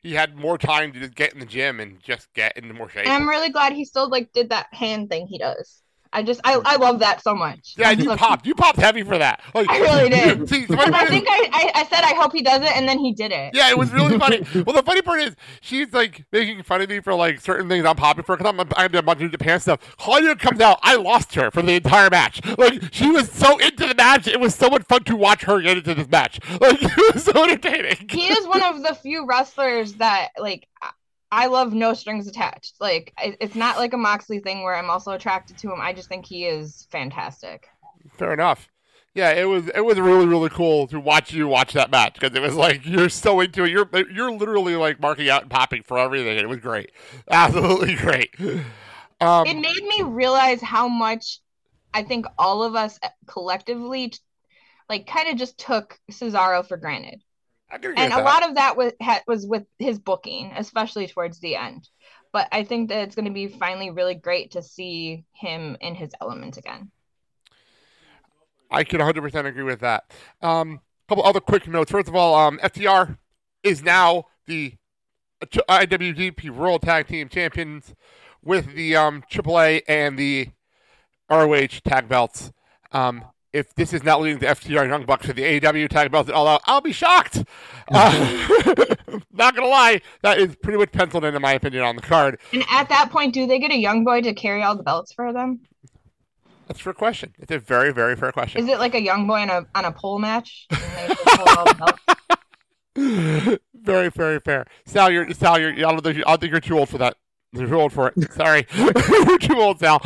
he 0.01 0.15
had 0.15 0.37
more 0.37 0.59
time 0.59 0.93
to 0.93 1.01
just 1.01 1.15
get 1.15 1.33
in 1.33 1.41
the 1.41 1.47
gym 1.47 1.81
and 1.81 2.01
just 2.03 2.33
get 2.35 2.57
into 2.57 2.75
more 2.75 2.89
shape. 2.89 3.07
And 3.07 3.13
I'm 3.13 3.29
really 3.29 3.51
glad 3.51 3.73
he 3.73 3.85
still 3.85 4.09
like 4.09 4.33
did 4.33 4.51
that 4.51 4.73
hand 4.73 5.11
thing 5.11 5.27
he 5.27 5.39
does. 5.39 5.83
I 6.19 6.23
just 6.25 6.41
I, 6.43 6.61
I 6.65 6.77
love 6.77 6.99
that 6.99 7.23
so 7.23 7.33
much. 7.33 7.75
yeah, 7.79 7.93
you 7.93 8.15
popped. 8.17 8.45
You 8.45 8.55
popped 8.57 8.79
heavy 8.79 9.05
for 9.05 9.17
that. 9.19 9.41
Like, 9.55 9.71
I 9.71 9.79
really 9.79 10.09
did. 10.19 10.49
See, 10.49 10.67
Because 10.67 10.91
I 10.93 11.07
think 11.07 11.29
I, 11.31 11.49
I 11.53 11.81
I 11.81 11.85
said 11.87 12.03
I 12.03 12.15
hope 12.15 12.33
he 12.33 12.43
does 12.43 12.61
it, 12.61 12.77
and 12.77 12.89
then 12.89 12.99
he 12.99 13.13
did 13.13 13.31
it. 13.31 13.55
Yeah, 13.55 13.71
it 13.71 13.79
was 13.79 13.93
really 13.93 14.19
funny. 14.19 14.41
well, 14.67 14.75
the 14.75 14.83
funny 14.83 15.01
part 15.01 15.21
is 15.21 15.37
she's 15.61 15.93
like 15.93 16.25
making 16.33 16.61
fun 16.65 16.83
of 16.83 16.89
me 16.89 16.99
for 17.01 17.15
like 17.15 17.41
certain 17.41 17.69
things 17.69 17.85
I'm 17.87 17.95
popping 17.95 18.25
for 18.25 18.37
because 18.37 18.53
I'm 18.53 18.69
I'm 18.77 18.95
a 18.95 19.03
bunch 19.03 19.23
of 19.23 19.31
Japan 19.31 19.61
stuff. 19.61 19.97
Claudio 19.97 20.35
comes 20.35 20.61
out, 20.61 20.81
I 20.83 20.97
lost 20.97 21.37
her 21.37 21.53
for 21.53 21.63
the 21.63 21.75
entire 21.75 22.11
match. 22.11 22.45
Like 22.59 22.83
she 22.93 23.09
was 23.11 23.31
so 23.31 23.59
into 23.59 23.87
the 23.87 23.95
match, 23.95 24.27
it 24.27 24.41
was 24.41 24.57
so 24.57 24.69
much 24.69 24.83
fun 24.83 25.05
to 25.05 25.15
watch 25.15 25.45
her 25.45 25.61
get 25.61 25.77
into 25.77 25.95
this 25.95 26.09
match. 26.09 26.41
Like 26.61 26.83
it 26.83 27.15
was 27.15 27.23
so 27.23 27.45
entertaining. 27.45 28.09
he 28.11 28.27
is 28.27 28.45
one 28.49 28.63
of 28.65 28.83
the 28.83 28.95
few 28.97 29.25
wrestlers 29.25 29.95
that 29.95 30.31
like 30.39 30.67
I- 31.31 31.47
love 31.47 31.73
no 31.73 31.95
strings 31.95 32.27
attached. 32.27 32.77
Like 32.81 33.13
it's 33.19 33.55
not 33.55 33.77
like 33.79 33.93
a 33.93 33.99
Moxley 33.99 34.41
thing 34.41 34.63
where 34.63 34.75
I'm 34.75 34.91
also 34.91 35.13
attracted 35.13 35.59
to 35.59 35.73
him. 35.73 35.81
I 35.81 35.93
just 35.93 36.09
think 36.09 36.27
he 36.27 36.47
is 36.47 36.87
fantastic. 36.91 37.69
Fair 38.13 38.33
enough. 38.33 38.69
Yeah, 39.15 39.33
it 39.33 39.45
was 39.45 39.69
it 39.75 39.81
was 39.81 39.99
really 39.99 40.27
really 40.27 40.49
cool 40.49 40.87
to 40.89 41.01
watch 41.01 41.33
you 41.33 41.49
watch 41.49 41.73
that 41.73 41.91
match 41.91 42.15
because 42.15 42.37
it 42.37 42.43
was 42.43 42.55
like 42.55 42.87
you're 42.87 43.09
so 43.09 43.41
into 43.41 43.65
it. 43.65 43.71
You're 43.71 43.89
you're 44.11 44.31
literally 44.31 44.77
like 44.77 45.01
marking 45.01 45.29
out 45.29 45.43
and 45.43 45.51
popping 45.51 45.83
for 45.83 45.99
everything. 45.99 46.39
It 46.39 46.49
was 46.49 46.61
great, 46.61 46.93
absolutely 47.31 47.97
great. 47.97 48.35
Um, 49.21 49.47
it 49.47 49.55
made 49.55 49.83
me 49.83 50.03
realize 50.03 50.61
how 50.63 50.89
much 50.89 51.41
I 51.93 52.03
think 52.03 52.27
all 52.39 52.63
of 52.63 52.77
us 52.77 52.99
collectively 53.27 54.13
like 54.89 55.07
kind 55.07 55.29
of 55.29 55.37
just 55.37 55.59
took 55.59 55.99
Cesaro 56.11 56.67
for 56.67 56.77
granted. 56.77 57.23
I 57.71 57.79
can 57.79 57.91
agree 57.91 58.05
and 58.05 58.13
a 58.13 58.17
that. 58.17 58.25
lot 58.25 58.49
of 58.49 58.55
that 58.55 58.77
was 58.77 58.93
was 59.27 59.47
with 59.47 59.65
his 59.79 59.99
booking, 59.99 60.53
especially 60.57 61.07
towards 61.07 61.41
the 61.41 61.57
end. 61.57 61.89
But 62.33 62.49
I 62.53 62.65
think 62.65 62.89
that 62.89 63.03
it's 63.03 63.15
going 63.15 63.27
to 63.27 63.31
be 63.31 63.49
finally 63.49 63.91
really 63.91 64.15
great 64.15 64.53
to 64.53 64.63
see 64.63 65.25
him 65.33 65.77
in 65.81 65.95
his 65.95 66.11
element 66.21 66.57
again. 66.57 66.91
I 68.71 68.85
can 68.85 69.01
100% 69.01 69.47
agree 69.47 69.63
with 69.63 69.81
that. 69.81 70.05
Um, 70.43 70.81
a 71.07 71.09
couple 71.09 71.25
other 71.25 71.41
quick 71.41 71.67
notes. 71.67 71.91
First 71.91 72.09
of 72.09 72.15
all, 72.15 72.35
um, 72.35 72.59
FTR 72.59 73.17
is 73.63 73.83
now 73.83 74.27
the 74.47 74.75
IWGP 75.43 76.51
World 76.51 76.83
Tag 76.83 77.07
Team 77.07 77.29
Champions 77.29 77.95
with 78.43 78.75
the 78.75 78.95
um, 78.97 79.23
AAA 79.31 79.83
and 79.89 80.19
the 80.19 80.49
ROH 81.31 81.81
tag 81.85 82.09
belts. 82.09 82.53
Um, 82.93 83.25
if 83.53 83.75
this 83.75 83.93
is 83.93 84.03
not 84.03 84.21
leading 84.21 84.39
to 84.41 84.47
FTR 84.47 84.83
and 84.83 84.91
Young 84.91 85.05
Bucks 85.07 85.27
to 85.27 85.33
the 85.33 85.43
AEW 85.43 85.89
tag 85.89 86.11
belts 86.11 86.29
at 86.29 86.35
all 86.35 86.47
out, 86.47 86.61
I'll 86.67 86.81
be 86.81 86.93
shocked. 86.93 87.45
Uh, 87.91 88.47
not 89.33 89.55
gonna 89.55 89.69
lie, 89.69 90.01
that 90.23 90.39
is 90.39 90.57
pretty 90.57 90.79
much 90.79 90.93
penciled 90.93 91.25
in, 91.25 91.35
in 91.35 91.43
my 91.43 91.53
opinion, 91.53 91.83
on 91.83 91.97
the 91.97 92.03
card. 92.03 92.39
And 92.53 92.65
at 92.71 92.89
that 92.91 93.11
point, 93.11 93.35
do 93.35 93.47
they 93.47 93.59
get 93.59 93.71
a 93.71 93.77
young 93.77 94.05
boy 94.05 94.21
to 94.23 94.35
carry 94.35 94.63
all 94.63 94.77
the 94.77 94.83
belts 94.83 95.13
for 95.13 95.33
them? 95.33 95.61
That's 96.67 96.81
a 96.81 96.83
fair 96.83 96.93
question. 96.93 97.35
It's 97.39 97.51
a 97.51 97.59
very, 97.59 97.93
very 97.93 98.15
fair 98.15 98.31
question. 98.31 98.63
Is 98.63 98.69
it 98.69 98.79
like 98.79 98.95
a 98.95 99.01
young 99.03 99.27
boy 99.27 99.41
on 99.41 99.51
a 99.51 99.67
on 99.75 99.85
a 99.87 99.93
pole 99.93 100.19
match? 100.19 100.67
And 100.99 101.11
they 101.11 101.15
just 101.15 101.25
pull 101.25 101.49
all 101.57 101.65
the 101.65 101.75
belts? 102.97 103.59
very, 103.75 104.11
very 104.11 104.41
fair. 104.41 104.67
Sal, 104.85 105.11
you're 105.11 105.33
Sal, 105.33 105.59
you're. 105.59 105.73
I 105.73 105.93
don't 105.93 106.03
think, 106.03 106.19
I 106.19 106.31
don't 106.31 106.41
think 106.41 106.51
you're 106.51 106.61
too 106.61 106.79
old 106.79 106.89
for 106.89 106.99
that. 106.99 107.17
You're 107.53 107.69
too 107.69 107.81
old 107.81 107.93
for 107.93 108.13
it. 108.15 108.33
Sorry, 108.33 108.67
you're 108.77 109.39
too 109.39 109.57
old, 109.57 109.79
Sal. 109.79 110.01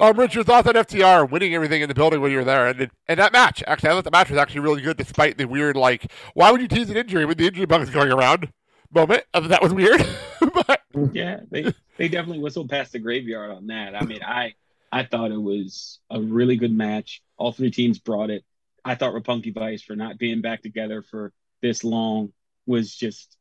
Um, 0.00 0.18
Rich, 0.18 0.34
your 0.34 0.44
thoughts 0.44 0.66
on 0.66 0.74
FTR 0.74 1.30
winning 1.30 1.54
everything 1.54 1.82
in 1.82 1.88
the 1.88 1.94
building 1.94 2.20
when 2.20 2.30
you 2.30 2.38
were 2.38 2.44
there, 2.44 2.66
and 2.66 2.90
and 3.06 3.18
that 3.18 3.32
match. 3.32 3.62
Actually, 3.66 3.90
I 3.90 3.92
thought 3.92 4.04
the 4.04 4.10
match 4.10 4.30
was 4.30 4.38
actually 4.38 4.60
really 4.60 4.82
good, 4.82 4.96
despite 4.96 5.38
the 5.38 5.46
weird 5.46 5.76
like, 5.76 6.10
why 6.34 6.50
would 6.50 6.60
you 6.60 6.68
tease 6.68 6.90
an 6.90 6.96
injury 6.96 7.24
when 7.24 7.36
the 7.36 7.46
injury 7.46 7.66
bug 7.66 7.82
is 7.82 7.90
going 7.90 8.12
around? 8.12 8.52
Moment. 8.92 9.24
I 9.32 9.40
thought 9.40 9.50
that 9.50 9.62
was 9.62 9.72
weird. 9.72 10.04
but 10.40 10.80
yeah, 11.12 11.40
they 11.50 11.72
they 11.96 12.08
definitely 12.08 12.40
whistled 12.40 12.70
past 12.70 12.92
the 12.92 12.98
graveyard 12.98 13.50
on 13.50 13.68
that. 13.68 13.94
I 13.94 14.04
mean, 14.04 14.22
I 14.22 14.54
I 14.90 15.04
thought 15.04 15.30
it 15.30 15.40
was 15.40 16.00
a 16.10 16.20
really 16.20 16.56
good 16.56 16.72
match. 16.72 17.22
All 17.36 17.52
three 17.52 17.70
teams 17.70 17.98
brought 17.98 18.30
it. 18.30 18.44
I 18.84 18.94
thought 18.94 19.14
Roppongi 19.14 19.54
Vice 19.54 19.82
for 19.82 19.96
not 19.96 20.18
being 20.18 20.40
back 20.40 20.62
together 20.62 21.02
for 21.02 21.32
this 21.62 21.84
long 21.84 22.32
was 22.66 22.94
just 22.94 23.36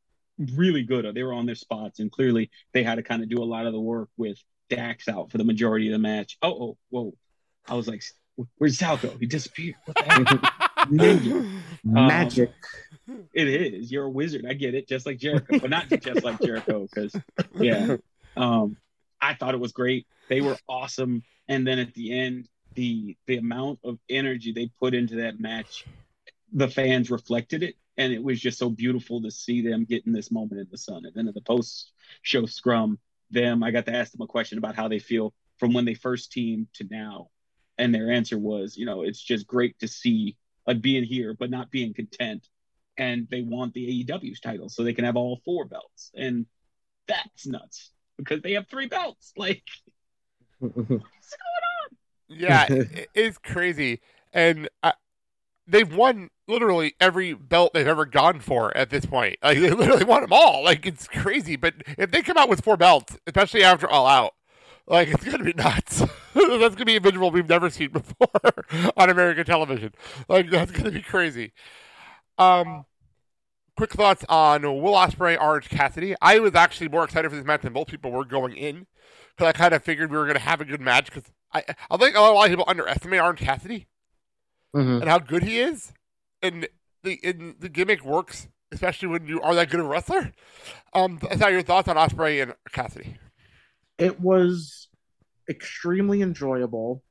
really 0.56 0.84
good. 0.84 1.14
They 1.14 1.24
were 1.24 1.34
on 1.34 1.46
their 1.46 1.56
spots, 1.56 2.00
and 2.00 2.12
clearly 2.12 2.50
they 2.74 2.84
had 2.84 2.96
to 2.96 3.04
kind 3.04 3.24
of 3.24 3.30
do 3.30 3.42
a 3.42 3.46
lot 3.46 3.66
of 3.66 3.74
the 3.74 3.80
work 3.80 4.10
with 4.18 4.38
Dax 4.76 5.08
out 5.08 5.32
for 5.32 5.38
the 5.38 5.44
majority 5.44 5.88
of 5.88 5.94
the 5.94 6.00
match. 6.00 6.38
Oh, 6.42 6.52
oh, 6.52 6.78
whoa! 6.90 7.14
I 7.68 7.76
was 7.76 7.88
like, 7.88 8.04
"Where's 8.58 8.78
Sal 8.78 8.98
go? 8.98 9.16
He 9.20 9.26
disappeared." 9.26 9.76
What 9.86 9.98
the 9.98 10.04
heck? 10.04 10.64
Ninja. 10.90 11.32
Um, 11.32 11.62
Magic. 11.84 12.52
It 13.34 13.48
is. 13.48 13.92
You're 13.92 14.06
a 14.06 14.10
wizard. 14.10 14.46
I 14.48 14.54
get 14.54 14.76
it. 14.76 14.88
Just 14.88 15.06
like 15.06 15.18
Jericho, 15.18 15.60
but 15.60 15.70
not 15.70 15.90
just 15.90 16.24
like 16.24 16.40
Jericho. 16.42 16.88
Because 16.94 17.16
yeah, 17.56 17.98
um, 18.36 18.78
I 19.22 19.34
thought 19.34 19.54
it 19.54 19.60
was 19.60 19.72
great. 19.72 20.08
They 20.30 20.42
were 20.42 20.58
awesome. 20.68 21.24
And 21.48 21.68
then 21.68 21.80
at 21.80 21.94
the 21.94 22.18
end, 22.18 22.48
the 22.76 23.18
the 23.28 23.38
amount 23.38 23.80
of 23.84 24.00
energy 24.10 24.52
they 24.52 24.70
put 24.80 24.94
into 24.94 25.18
that 25.18 25.40
match, 25.40 25.86
the 26.52 26.68
fans 26.68 27.12
reflected 27.12 27.64
it, 27.64 27.76
and 27.98 28.14
it 28.14 28.24
was 28.24 28.40
just 28.40 28.58
so 28.58 28.70
beautiful 28.70 29.22
to 29.22 29.32
see 29.32 29.62
them 29.62 29.86
getting 29.86 30.14
this 30.14 30.32
moment 30.32 30.62
in 30.62 30.68
the 30.72 30.78
sun. 30.78 31.06
And 31.06 31.14
then 31.14 31.28
at 31.28 31.34
the 31.34 31.42
post 31.42 31.92
show 32.22 32.46
scrum, 32.46 33.00
them 33.34 33.64
I 33.64 33.72
got 33.72 33.86
to 33.88 33.96
ask 33.96 34.12
them 34.12 34.22
a 34.22 34.28
question 34.28 34.58
about 34.58 34.76
how 34.76 34.88
they 34.88 35.00
feel 35.00 35.34
from 35.60 35.74
when 35.74 35.86
they 35.86 35.94
first 35.94 36.32
teamed 36.32 36.68
to 36.76 36.88
now, 36.90 37.30
and 37.78 37.94
their 37.94 38.12
answer 38.12 38.38
was, 38.38 38.78
you 38.78 38.86
know, 38.86 39.04
it's 39.04 39.22
just 39.22 39.48
great 39.48 39.78
to 39.80 39.88
see 39.88 40.38
like 40.66 40.82
being 40.82 41.04
here, 41.04 41.36
but 41.38 41.50
not 41.50 41.72
being 41.72 41.94
content 41.94 42.48
and 42.98 43.28
they 43.30 43.42
want 43.42 43.74
the 43.74 44.06
AEW's 44.06 44.40
title 44.40 44.70
so 44.70 44.84
they 44.84 44.94
can 44.94 45.06
have 45.06 45.16
all 45.16 45.42
four 45.44 45.66
belts. 45.66 46.12
And 46.16 46.46
that's 47.08 47.48
nuts 47.48 47.92
because 48.18 48.42
they 48.42 48.54
have 48.54 48.68
three 48.68 48.88
belts. 48.88 49.34
Like, 49.38 49.64
what's 50.60 50.76
going 50.78 50.88
on? 50.88 51.98
yeah, 52.30 52.68
it's 53.14 53.38
crazy. 53.38 54.00
And 54.32 54.70
I, 54.82 54.94
they've 55.68 55.94
won 55.94 56.30
literally 56.48 56.94
every 57.00 57.34
belt 57.34 57.74
they've 57.74 57.88
ever 57.88 58.06
gone 58.06 58.40
for 58.40 58.76
at 58.76 58.90
this 58.90 59.06
point. 59.06 59.38
Like 59.44 59.60
they 59.60 59.70
literally 59.70 60.04
won 60.04 60.22
them 60.22 60.34
all. 60.34 60.64
Like 60.64 60.86
it's 60.86 61.08
crazy. 61.08 61.56
But 61.56 61.76
if 61.98 62.12
they 62.12 62.22
come 62.22 62.38
out 62.38 62.50
with 62.50 62.64
four 62.64 62.78
belts, 62.78 63.18
especially 63.28 63.64
after 63.64 63.90
All 63.90 64.08
Out, 64.08 64.34
like 64.88 65.08
it's 65.08 65.24
gonna 65.24 65.44
be 65.44 65.54
nuts. 65.54 66.00
that's 66.34 66.76
gonna 66.76 66.86
be 66.86 66.98
a 66.98 67.00
visual 67.00 67.32
we've 67.32 67.48
never 67.48 67.70
seen 67.70 67.92
before 67.92 68.66
on 68.98 69.10
American 69.10 69.46
television. 69.46 69.94
Like 70.28 70.50
that's 70.50 70.72
gonna 70.72 70.92
be 70.92 71.02
crazy. 71.02 71.54
Um, 72.38 72.86
quick 73.78 73.92
thoughts 73.92 74.26
on 74.28 74.64
Will 74.64 74.94
Ospreay, 74.94 75.40
Orange 75.40 75.70
Cassidy. 75.70 76.16
I 76.22 76.40
was 76.40 76.56
actually 76.56 76.90
more 76.90 77.04
excited 77.04 77.30
for 77.30 77.38
this 77.38 77.46
match 77.46 77.62
than 77.62 77.74
most 77.74 77.90
people 77.90 78.12
were 78.12 78.26
going 78.26 78.56
in 78.56 78.88
because 79.36 79.48
I 79.48 79.52
kind 79.54 79.74
of 79.74 79.84
figured 79.84 80.12
we 80.12 80.18
were 80.18 80.28
gonna 80.28 80.40
have 80.40 80.60
a 80.60 80.66
good 80.66 80.82
match 80.82 81.06
because 81.06 81.32
I 81.54 81.64
I 81.90 81.98
think 81.98 82.18
a 82.18 82.20
lot 82.20 82.44
of 82.44 82.50
people 82.50 82.66
underestimate 82.68 83.22
Orange 83.22 83.40
Cassidy 83.40 83.88
Mhm. 84.76 85.02
and 85.02 85.10
how 85.10 85.20
good 85.20 85.44
he 85.44 85.60
is, 85.60 85.94
and 86.42 86.68
the 87.04 87.20
and 87.24 87.56
the 87.60 87.70
gimmick 87.70 88.04
works, 88.04 88.48
especially 88.72 89.08
when 89.10 89.28
you 89.28 89.42
are 89.42 89.56
that 89.56 89.70
good 89.70 89.80
a 89.80 89.84
wrestler. 89.84 90.32
Um, 90.94 91.20
I 91.30 91.36
thought 91.36 91.52
your 91.52 91.62
thoughts 91.64 91.88
on 91.88 91.96
Ospreay 91.96 92.42
and 92.42 92.56
Cassidy. 92.72 93.18
it 93.98 94.20
was 94.20 94.90
extremely 95.50 96.22
enjoyable. 96.22 97.04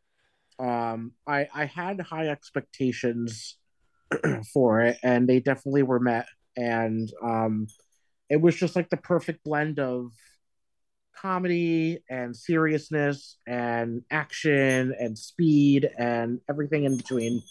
Um, 0.58 1.12
I 1.26 1.48
I 1.54 1.66
had 1.66 2.00
high 2.00 2.28
expectations 2.28 3.58
for 4.52 4.80
it, 4.82 4.98
and 5.02 5.28
they 5.28 5.40
definitely 5.40 5.82
were 5.82 6.00
met. 6.00 6.26
And 6.56 7.10
um, 7.22 7.66
it 8.28 8.40
was 8.40 8.56
just 8.56 8.76
like 8.76 8.90
the 8.90 8.96
perfect 8.96 9.44
blend 9.44 9.78
of 9.78 10.12
comedy 11.20 11.98
and 12.08 12.36
seriousness 12.36 13.36
and 13.46 14.02
action 14.10 14.94
and 14.98 15.18
speed 15.18 15.88
and 15.98 16.40
everything 16.48 16.84
in 16.84 16.96
between. 16.96 17.42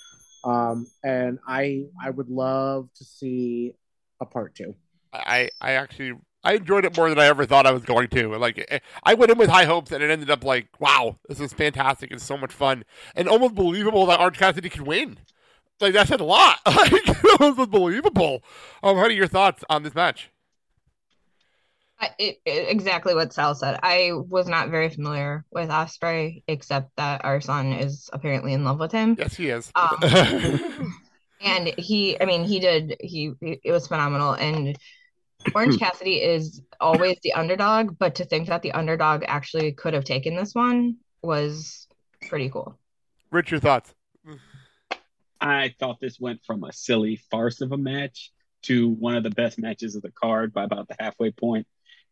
Um, 0.43 0.87
and 1.03 1.39
I 1.47 1.85
I 2.03 2.09
would 2.09 2.29
love 2.29 2.89
to 2.95 3.03
see 3.03 3.73
a 4.19 4.25
part 4.25 4.55
two. 4.55 4.75
I 5.13 5.49
I 5.59 5.73
actually 5.73 6.13
I 6.43 6.53
enjoyed 6.53 6.85
it 6.85 6.97
more 6.97 7.09
than 7.09 7.19
I 7.19 7.25
ever 7.25 7.45
thought 7.45 7.67
I 7.67 7.71
was 7.71 7.83
going 7.83 8.07
to. 8.09 8.35
Like 8.37 8.65
eh, 8.69 8.79
I 9.03 9.13
went 9.13 9.31
in 9.31 9.37
with 9.37 9.49
high 9.49 9.65
hopes, 9.65 9.91
and 9.91 10.03
it 10.03 10.09
ended 10.09 10.29
up 10.29 10.43
like, 10.43 10.67
wow, 10.79 11.17
this 11.27 11.39
is 11.39 11.53
fantastic. 11.53 12.11
It's 12.11 12.23
so 12.23 12.37
much 12.37 12.51
fun, 12.53 12.83
and 13.15 13.27
almost 13.27 13.55
believable 13.55 14.05
that 14.07 14.19
Orange 14.19 14.37
Cassidy 14.37 14.69
could 14.69 14.87
win. 14.87 15.17
Like 15.79 15.93
that 15.93 16.07
said 16.07 16.21
a 16.21 16.25
lot. 16.25 16.59
Like 16.67 16.91
it 16.93 17.39
was 17.39 17.59
unbelievable. 17.59 18.43
Um, 18.83 18.97
what 18.97 19.09
are 19.09 19.13
your 19.13 19.27
thoughts 19.27 19.63
on 19.69 19.83
this 19.83 19.95
match? 19.95 20.31
I- 22.01 22.15
It, 22.17 22.41
it, 22.45 22.69
exactly 22.69 23.13
what 23.13 23.31
Sal 23.31 23.55
said. 23.55 23.79
I 23.83 24.11
was 24.13 24.47
not 24.47 24.69
very 24.69 24.89
familiar 24.89 25.45
with 25.51 25.69
Ospreay, 25.69 26.43
except 26.47 26.95
that 26.97 27.23
our 27.23 27.39
son 27.39 27.73
is 27.73 28.09
apparently 28.11 28.53
in 28.53 28.65
love 28.65 28.79
with 28.79 28.91
him. 28.91 29.15
Yes, 29.17 29.35
he 29.35 29.49
is. 29.49 29.71
Um, 29.75 29.97
and 31.41 31.67
he, 31.77 32.19
I 32.19 32.25
mean, 32.25 32.43
he 32.43 32.59
did. 32.59 32.97
He, 32.99 33.33
it 33.41 33.71
was 33.71 33.87
phenomenal. 33.87 34.33
And 34.33 34.77
Orange 35.53 35.79
Cassidy 35.79 36.17
is 36.17 36.61
always 36.79 37.17
the 37.23 37.33
underdog, 37.33 37.97
but 37.99 38.15
to 38.15 38.25
think 38.25 38.47
that 38.47 38.63
the 38.63 38.71
underdog 38.71 39.23
actually 39.27 39.71
could 39.73 39.93
have 39.93 40.03
taken 40.03 40.35
this 40.35 40.55
one 40.55 40.97
was 41.21 41.87
pretty 42.27 42.49
cool. 42.49 42.79
Rich, 43.29 43.51
your 43.51 43.59
thoughts? 43.59 43.93
I 45.39 45.73
thought 45.79 45.99
this 45.99 46.19
went 46.19 46.43
from 46.45 46.63
a 46.63 46.71
silly 46.71 47.15
farce 47.15 47.61
of 47.61 47.71
a 47.71 47.77
match 47.77 48.31
to 48.63 48.89
one 48.89 49.15
of 49.15 49.23
the 49.23 49.31
best 49.31 49.57
matches 49.57 49.95
of 49.95 50.03
the 50.03 50.11
card 50.11 50.53
by 50.53 50.63
about 50.65 50.87
the 50.87 50.95
halfway 50.99 51.31
point. 51.31 51.65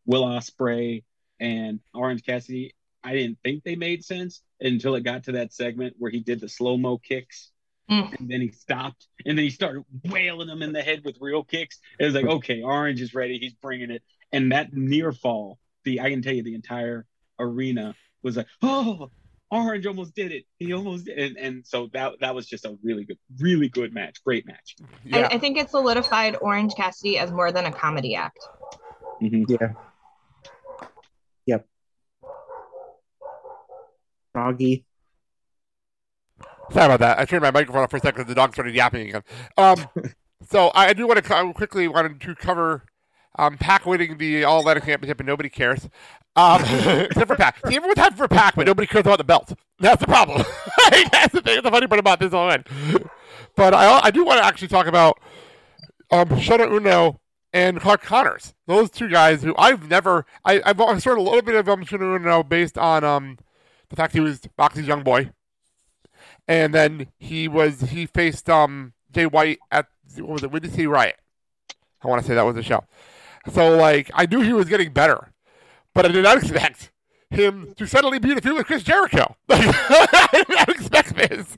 Will 0.09 0.25
Ospreay 0.25 1.03
and 1.39 1.79
Orange 1.93 2.25
Cassidy, 2.25 2.73
I 3.03 3.13
didn't 3.13 3.37
think 3.43 3.63
they 3.63 3.75
made 3.75 4.03
sense 4.03 4.41
until 4.59 4.95
it 4.95 5.03
got 5.03 5.25
to 5.25 5.33
that 5.33 5.53
segment 5.53 5.97
where 5.99 6.09
he 6.09 6.21
did 6.21 6.41
the 6.41 6.49
slow 6.49 6.77
mo 6.77 6.97
kicks. 6.97 7.51
Mm. 7.91 8.19
And 8.19 8.27
then 8.27 8.41
he 8.41 8.49
stopped, 8.49 9.07
and 9.23 9.37
then 9.37 9.45
he 9.45 9.51
started 9.51 9.83
wailing 10.05 10.47
them 10.47 10.63
in 10.63 10.73
the 10.73 10.81
head 10.81 11.03
with 11.05 11.17
real 11.19 11.43
kicks. 11.43 11.77
It 11.99 12.05
was 12.05 12.15
like, 12.15 12.25
okay, 12.25 12.63
Orange 12.63 13.01
is 13.01 13.13
ready. 13.13 13.37
He's 13.37 13.53
bringing 13.53 13.91
it. 13.91 14.01
And 14.31 14.51
that 14.51 14.73
near 14.73 15.11
fall, 15.11 15.59
the 15.85 16.01
I 16.01 16.09
can 16.09 16.23
tell 16.23 16.33
you, 16.33 16.41
the 16.41 16.55
entire 16.55 17.05
arena 17.37 17.93
was 18.23 18.37
like, 18.37 18.47
oh, 18.63 19.11
Orange 19.51 19.85
almost 19.85 20.15
did 20.15 20.31
it. 20.31 20.45
He 20.57 20.73
almost 20.73 21.05
did. 21.05 21.19
And, 21.19 21.37
and 21.37 21.67
so 21.67 21.87
that 21.93 22.13
that 22.21 22.33
was 22.33 22.47
just 22.47 22.65
a 22.65 22.75
really 22.83 23.05
good, 23.05 23.19
really 23.39 23.69
good 23.69 23.93
match. 23.93 24.23
Great 24.23 24.47
match. 24.47 24.75
I, 25.13 25.23
I 25.25 25.37
think 25.37 25.57
it 25.57 25.69
solidified 25.69 26.35
Orange 26.41 26.73
Cassidy 26.75 27.19
as 27.19 27.31
more 27.31 27.51
than 27.51 27.65
a 27.65 27.71
comedy 27.71 28.15
act. 28.15 28.39
Yeah. 29.21 29.73
Doggy. 34.33 34.85
Sorry 36.71 36.85
about 36.85 36.99
that. 36.99 37.19
I 37.19 37.25
turned 37.25 37.41
my 37.41 37.51
microphone 37.51 37.83
off 37.83 37.91
for 37.91 37.97
a 37.97 37.99
second 37.99 38.17
because 38.17 38.27
the 38.27 38.35
dog 38.35 38.53
started 38.53 38.75
yapping 38.75 39.09
again. 39.09 39.23
Um, 39.57 39.87
so 40.49 40.71
I 40.75 40.93
do 40.93 41.07
want 41.07 41.17
to 41.17 41.23
co- 41.23 41.51
quickly 41.53 41.87
wanted 41.87 42.21
to 42.21 42.35
cover 42.35 42.85
um, 43.37 43.57
Pac 43.57 43.85
winning 43.85 44.17
the 44.17 44.43
All 44.43 44.59
Atlantic 44.59 44.85
Championship 44.85 45.19
and 45.19 45.27
nobody 45.27 45.49
cares. 45.49 45.89
Um, 46.35 46.61
except 46.65 47.27
for 47.27 47.35
Pac. 47.35 47.65
See, 47.67 47.75
everyone's 47.75 47.97
happy 47.97 48.15
for 48.15 48.27
Pac, 48.27 48.55
but 48.55 48.67
nobody 48.67 48.87
cares 48.87 49.01
about 49.01 49.17
the 49.17 49.23
belt. 49.23 49.53
That's 49.79 49.99
the 49.99 50.07
problem. 50.07 50.43
That's 51.11 51.33
the 51.33 51.41
thing. 51.41 51.55
That's 51.55 51.63
the 51.63 51.71
funny 51.71 51.87
part 51.87 51.99
about 51.99 52.19
this 52.19 52.33
event. 52.33 52.67
But 53.55 53.73
I, 53.73 54.01
I 54.03 54.11
do 54.11 54.23
want 54.23 54.39
to 54.39 54.45
actually 54.45 54.67
talk 54.67 54.85
about 54.85 55.19
um, 56.11 56.29
Shota 56.29 56.67
Umino 56.67 57.17
and 57.51 57.79
Clark 57.79 58.03
Connors. 58.03 58.53
Those 58.67 58.89
two 58.89 59.09
guys 59.09 59.41
who 59.41 59.55
I've 59.57 59.89
never, 59.89 60.25
I, 60.45 60.61
I've 60.65 60.77
heard 60.77 61.17
a 61.17 61.21
little 61.21 61.41
bit 61.41 61.55
of 61.55 61.67
um, 61.67 61.83
Shota 61.83 62.01
Umino 62.01 62.47
based 62.47 62.77
on 62.77 63.03
um, 63.03 63.37
the 63.89 63.95
fact 63.95 64.13
he 64.13 64.19
was 64.19 64.41
Moxie's 64.57 64.87
young 64.87 65.03
boy 65.03 65.31
and 66.47 66.73
then 66.73 67.07
he 67.19 67.47
was 67.47 67.81
he 67.81 68.05
faced 68.05 68.49
um 68.49 68.93
Jay 69.11 69.25
White 69.25 69.59
at 69.71 69.87
what 70.17 70.29
was 70.29 70.43
it 70.43 70.51
Windy 70.51 70.69
City 70.69 70.87
Riot. 70.87 71.17
I 72.03 72.07
want 72.07 72.21
to 72.21 72.27
say 72.27 72.35
that 72.35 72.45
was 72.45 72.55
the 72.55 72.63
show. 72.63 72.83
So 73.53 73.75
like 73.75 74.09
I 74.13 74.25
knew 74.25 74.41
he 74.41 74.53
was 74.53 74.67
getting 74.67 74.91
better, 74.91 75.31
but 75.93 76.05
I 76.05 76.09
did 76.09 76.23
not 76.23 76.37
expect 76.37 76.91
him 77.29 77.73
to 77.77 77.85
suddenly 77.85 78.17
be 78.17 78.31
in 78.31 78.37
a 78.39 78.41
feud 78.41 78.55
with 78.57 78.65
Chris 78.65 78.83
Jericho. 78.83 79.35
Like, 79.47 79.61
I 79.67 80.27
did 80.33 80.49
not 80.49 80.69
expect 80.69 81.15
this. 81.15 81.55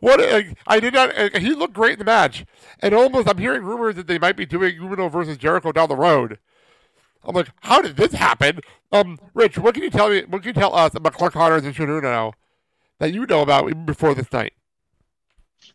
What 0.00 0.20
like, 0.20 0.56
I 0.66 0.80
did 0.80 0.94
not. 0.94 1.16
uh, 1.16 1.38
He 1.38 1.54
looked 1.54 1.74
great 1.74 1.94
in 1.94 1.98
the 1.98 2.04
match, 2.04 2.44
and 2.80 2.94
almost 2.94 3.28
I'm 3.28 3.38
hearing 3.38 3.62
rumors 3.62 3.96
that 3.96 4.06
they 4.06 4.18
might 4.18 4.36
be 4.36 4.46
doing 4.46 4.76
Umino 4.78 5.10
versus 5.10 5.36
Jericho 5.36 5.72
down 5.72 5.88
the 5.88 5.96
road. 5.96 6.38
I'm 7.24 7.34
like, 7.34 7.48
how 7.60 7.82
did 7.82 7.96
this 7.96 8.12
happen? 8.12 8.60
Um, 8.92 9.18
Rich, 9.34 9.58
what 9.58 9.74
can 9.74 9.82
you 9.82 9.90
tell 9.90 10.08
me? 10.08 10.22
What 10.22 10.42
can 10.42 10.48
you 10.48 10.60
tell 10.60 10.74
us 10.74 10.94
about 10.94 11.12
Clark 11.14 11.34
Connors 11.34 11.64
and 11.64 11.74
Shota 11.74 12.00
Umino 12.00 12.32
that 12.98 13.12
you 13.12 13.26
know 13.26 13.42
about 13.42 13.68
even 13.68 13.84
before 13.84 14.14
this 14.14 14.32
night? 14.32 14.54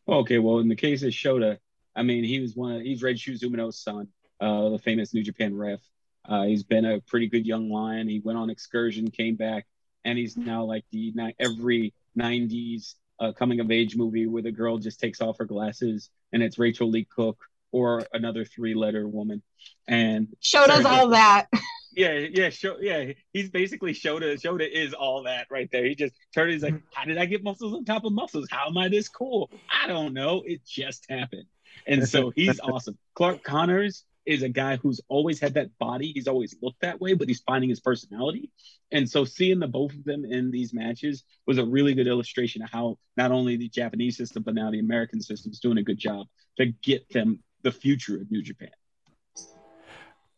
Okay, 0.07 0.39
well, 0.39 0.59
in 0.59 0.67
the 0.67 0.75
case 0.75 1.03
of 1.03 1.09
Shota, 1.09 1.57
I 1.95 2.03
mean, 2.03 2.23
he 2.23 2.39
was 2.39 2.55
one 2.55 2.75
of 2.75 2.81
he's 2.81 3.03
Red 3.03 3.19
Shoes 3.19 3.41
Umino's 3.41 3.77
son, 3.77 4.07
uh, 4.39 4.69
the 4.69 4.79
famous 4.79 5.13
New 5.13 5.23
Japan 5.23 5.55
ref. 5.55 5.79
Uh, 6.27 6.43
he's 6.43 6.63
been 6.63 6.85
a 6.85 6.99
pretty 7.01 7.27
good 7.27 7.45
young 7.45 7.69
lion. 7.69 8.07
He 8.07 8.19
went 8.19 8.37
on 8.37 8.49
excursion, 8.49 9.11
came 9.11 9.35
back, 9.35 9.67
and 10.03 10.17
he's 10.17 10.35
now 10.35 10.63
like 10.63 10.83
the 10.91 11.13
every 11.39 11.93
'90s 12.17 12.95
uh, 13.19 13.31
coming 13.31 13.59
of 13.59 13.71
age 13.71 13.95
movie 13.95 14.25
where 14.25 14.41
the 14.41 14.51
girl 14.51 14.77
just 14.77 14.99
takes 14.99 15.21
off 15.21 15.37
her 15.37 15.45
glasses 15.45 16.09
and 16.33 16.43
it's 16.43 16.59
Rachael 16.59 16.89
Leigh 16.89 17.05
Cook 17.05 17.37
or 17.71 18.03
another 18.13 18.45
three 18.45 18.73
letter 18.73 19.07
woman. 19.07 19.41
And 19.87 20.29
Shota's 20.41 20.85
all 20.85 21.09
that. 21.09 21.47
yeah, 21.95 22.13
yeah, 22.13 22.49
show, 22.49 22.77
yeah. 22.79 23.11
He's 23.33 23.49
basically 23.49 23.93
Shota. 23.93 24.39
Shota 24.41 24.69
is 24.69 24.93
all 24.93 25.23
that 25.23 25.47
right 25.49 25.69
there. 25.71 25.85
He 25.85 25.95
just 25.95 26.13
turned. 26.33 26.51
He's 26.51 26.63
like, 26.63 26.81
how 26.93 27.05
did 27.05 27.17
I 27.17 27.25
get 27.25 27.43
muscles 27.43 27.73
on 27.73 27.85
top 27.85 28.05
of 28.05 28.13
muscles? 28.13 28.47
How 28.51 28.67
am 28.67 28.77
I 28.77 28.89
this 28.89 29.09
cool? 29.09 29.49
I 29.71 29.87
don't 29.87 30.13
know. 30.13 30.43
It 30.45 30.65
just 30.65 31.05
happened. 31.09 31.45
And 31.87 32.07
so 32.07 32.29
he's 32.35 32.59
awesome. 32.59 32.97
Clark 33.13 33.43
Connors 33.43 34.03
is 34.25 34.41
a 34.41 34.49
guy 34.49 34.77
who's 34.77 35.01
always 35.07 35.39
had 35.39 35.53
that 35.53 35.77
body. 35.77 36.11
He's 36.11 36.27
always 36.27 36.55
looked 36.61 36.81
that 36.81 36.99
way, 36.99 37.13
but 37.13 37.27
he's 37.27 37.41
finding 37.41 37.69
his 37.69 37.79
personality. 37.79 38.51
And 38.91 39.09
so 39.09 39.23
seeing 39.23 39.59
the 39.59 39.67
both 39.67 39.93
of 39.93 40.03
them 40.03 40.25
in 40.25 40.51
these 40.51 40.73
matches 40.73 41.23
was 41.45 41.57
a 41.57 41.65
really 41.65 41.93
good 41.93 42.07
illustration 42.07 42.61
of 42.63 42.69
how 42.71 42.97
not 43.17 43.31
only 43.31 43.57
the 43.57 43.69
Japanese 43.69 44.17
system, 44.17 44.43
but 44.43 44.55
now 44.55 44.71
the 44.71 44.79
American 44.79 45.21
system 45.21 45.51
is 45.51 45.59
doing 45.59 45.77
a 45.77 45.83
good 45.83 45.97
job 45.97 46.27
to 46.57 46.65
get 46.65 47.07
them 47.09 47.39
the 47.65 47.71
future 47.71 48.15
of 48.21 48.31
New 48.31 48.41
Japan. 48.41 48.69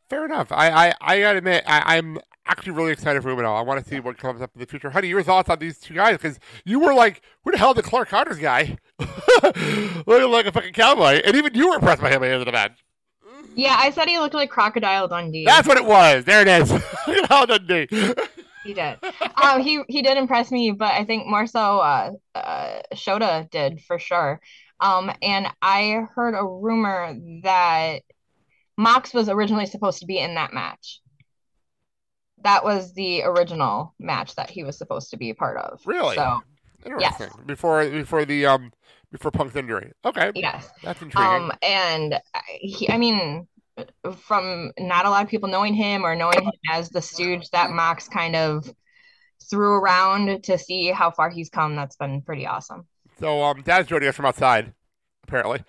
Fair 0.10 0.26
enough. 0.26 0.52
I 0.52 0.70
I, 0.88 0.94
I 1.02 1.20
gotta 1.20 1.38
admit, 1.40 1.64
I, 1.68 1.98
I'm 1.98 2.18
actually 2.48 2.72
really 2.72 2.94
excited 2.94 3.22
for 3.22 3.30
Umino. 3.30 3.56
I 3.56 3.62
want 3.62 3.84
to 3.84 3.88
see 3.88 4.00
what 4.00 4.18
comes 4.18 4.42
up 4.42 4.50
in 4.56 4.62
the 4.62 4.66
future. 4.66 4.90
Honey, 4.90 5.10
your 5.10 5.22
thoughts 5.22 5.50
on 5.50 5.60
these 5.60 5.78
two 5.78 5.94
guys? 5.94 6.14
Because 6.14 6.40
you 6.64 6.80
were 6.80 6.94
like, 6.94 7.22
who 7.44 7.52
the 7.52 7.58
hell 7.58 7.72
is 7.72 7.76
the 7.76 7.84
Clark 7.84 8.08
Connors 8.08 8.40
guy? 8.40 8.78
Looking 9.04 10.32
like 10.32 10.46
a 10.46 10.52
fucking 10.54 10.72
cowboy. 10.72 11.22
And 11.26 11.36
even 11.36 11.54
you 11.54 11.70
were 11.70 11.76
impressed 11.76 12.02
by 12.02 12.08
him 12.08 12.24
at 12.24 12.28
the 12.28 12.32
end 12.32 12.40
of 12.40 12.46
the 12.46 12.54
match. 12.54 12.84
Yeah, 13.56 13.76
I 13.78 13.92
said 13.92 14.08
he 14.08 14.18
looked 14.18 14.36
like 14.36 14.50
Crocodile 14.50 15.10
Dundee. 15.10 15.44
That's 15.46 15.68
what 15.68 15.78
it 15.78 15.86
was. 15.86 16.24
There 16.24 16.42
it 16.42 16.48
is. 16.48 16.72
Look 17.08 17.18
at 17.18 17.26
how 17.28 17.46
Dundee. 17.46 17.88
He 18.64 18.74
did. 18.74 18.98
um, 19.42 19.62
he 19.62 19.82
he 19.88 20.02
did 20.04 20.16
impress 20.18 20.52
me, 20.52 20.72
but 20.72 20.94
I 20.94 21.06
think 21.06 21.26
more 21.26 21.48
so 21.48 21.80
uh, 21.80 22.12
uh, 22.36 22.82
Shota 22.94 23.50
did 23.50 23.82
for 23.82 23.98
sure. 23.98 24.40
Um, 24.80 25.12
and 25.22 25.48
I 25.62 26.06
heard 26.14 26.36
a 26.36 26.46
rumor 26.46 27.16
that 27.44 28.00
Mox 28.78 29.14
was 29.14 29.30
originally 29.30 29.66
supposed 29.66 30.00
to 30.00 30.06
be 30.06 30.20
in 30.20 30.36
that 30.36 30.54
match. 30.54 31.02
That 32.44 32.64
was 32.64 32.94
the 32.94 33.24
original 33.24 33.96
match 34.00 34.36
that 34.36 34.50
he 34.50 34.64
was 34.64 34.78
supposed 34.78 35.10
to 35.10 35.18
be 35.18 35.32
a 35.32 35.36
part 35.36 35.58
of. 35.58 35.82
Really? 35.86 36.16
So 36.16 36.42
Interesting. 36.86 37.28
Yes. 37.28 37.46
Before 37.46 37.90
before 37.90 38.26
the 38.26 38.46
um 38.46 38.72
before 39.12 39.32
Punk's 39.32 39.56
injury. 39.56 39.92
Okay. 40.06 40.32
Yes. 40.36 40.70
That's 40.84 41.02
intriguing. 41.02 41.32
Um, 41.32 41.52
and 41.62 42.20
he, 42.60 42.90
I 42.90 42.98
mean, 42.98 43.48
from 44.22 44.72
not 44.78 45.06
a 45.06 45.10
lot 45.10 45.24
of 45.24 45.30
people 45.30 45.50
knowing 45.50 45.74
him 45.74 46.06
or 46.06 46.16
knowing 46.16 46.44
him 46.44 46.52
as 46.72 46.90
the 46.90 47.02
stooge 47.02 47.50
that 47.52 47.72
Mox 47.72 48.08
kind 48.08 48.36
of 48.36 48.72
threw 49.50 49.76
around 49.76 50.44
to 50.46 50.58
see 50.58 50.88
how 50.88 51.12
far 51.12 51.30
he's 51.30 51.50
come, 51.50 51.76
that's 51.76 51.96
been 51.96 52.22
pretty 52.22 52.46
awesome. 52.46 52.88
So 53.20 53.44
um, 53.44 53.62
Dad's 53.62 53.88
joining 53.88 54.08
us 54.10 54.16
from 54.16 54.26
outside, 54.26 54.74
apparently. 55.24 55.64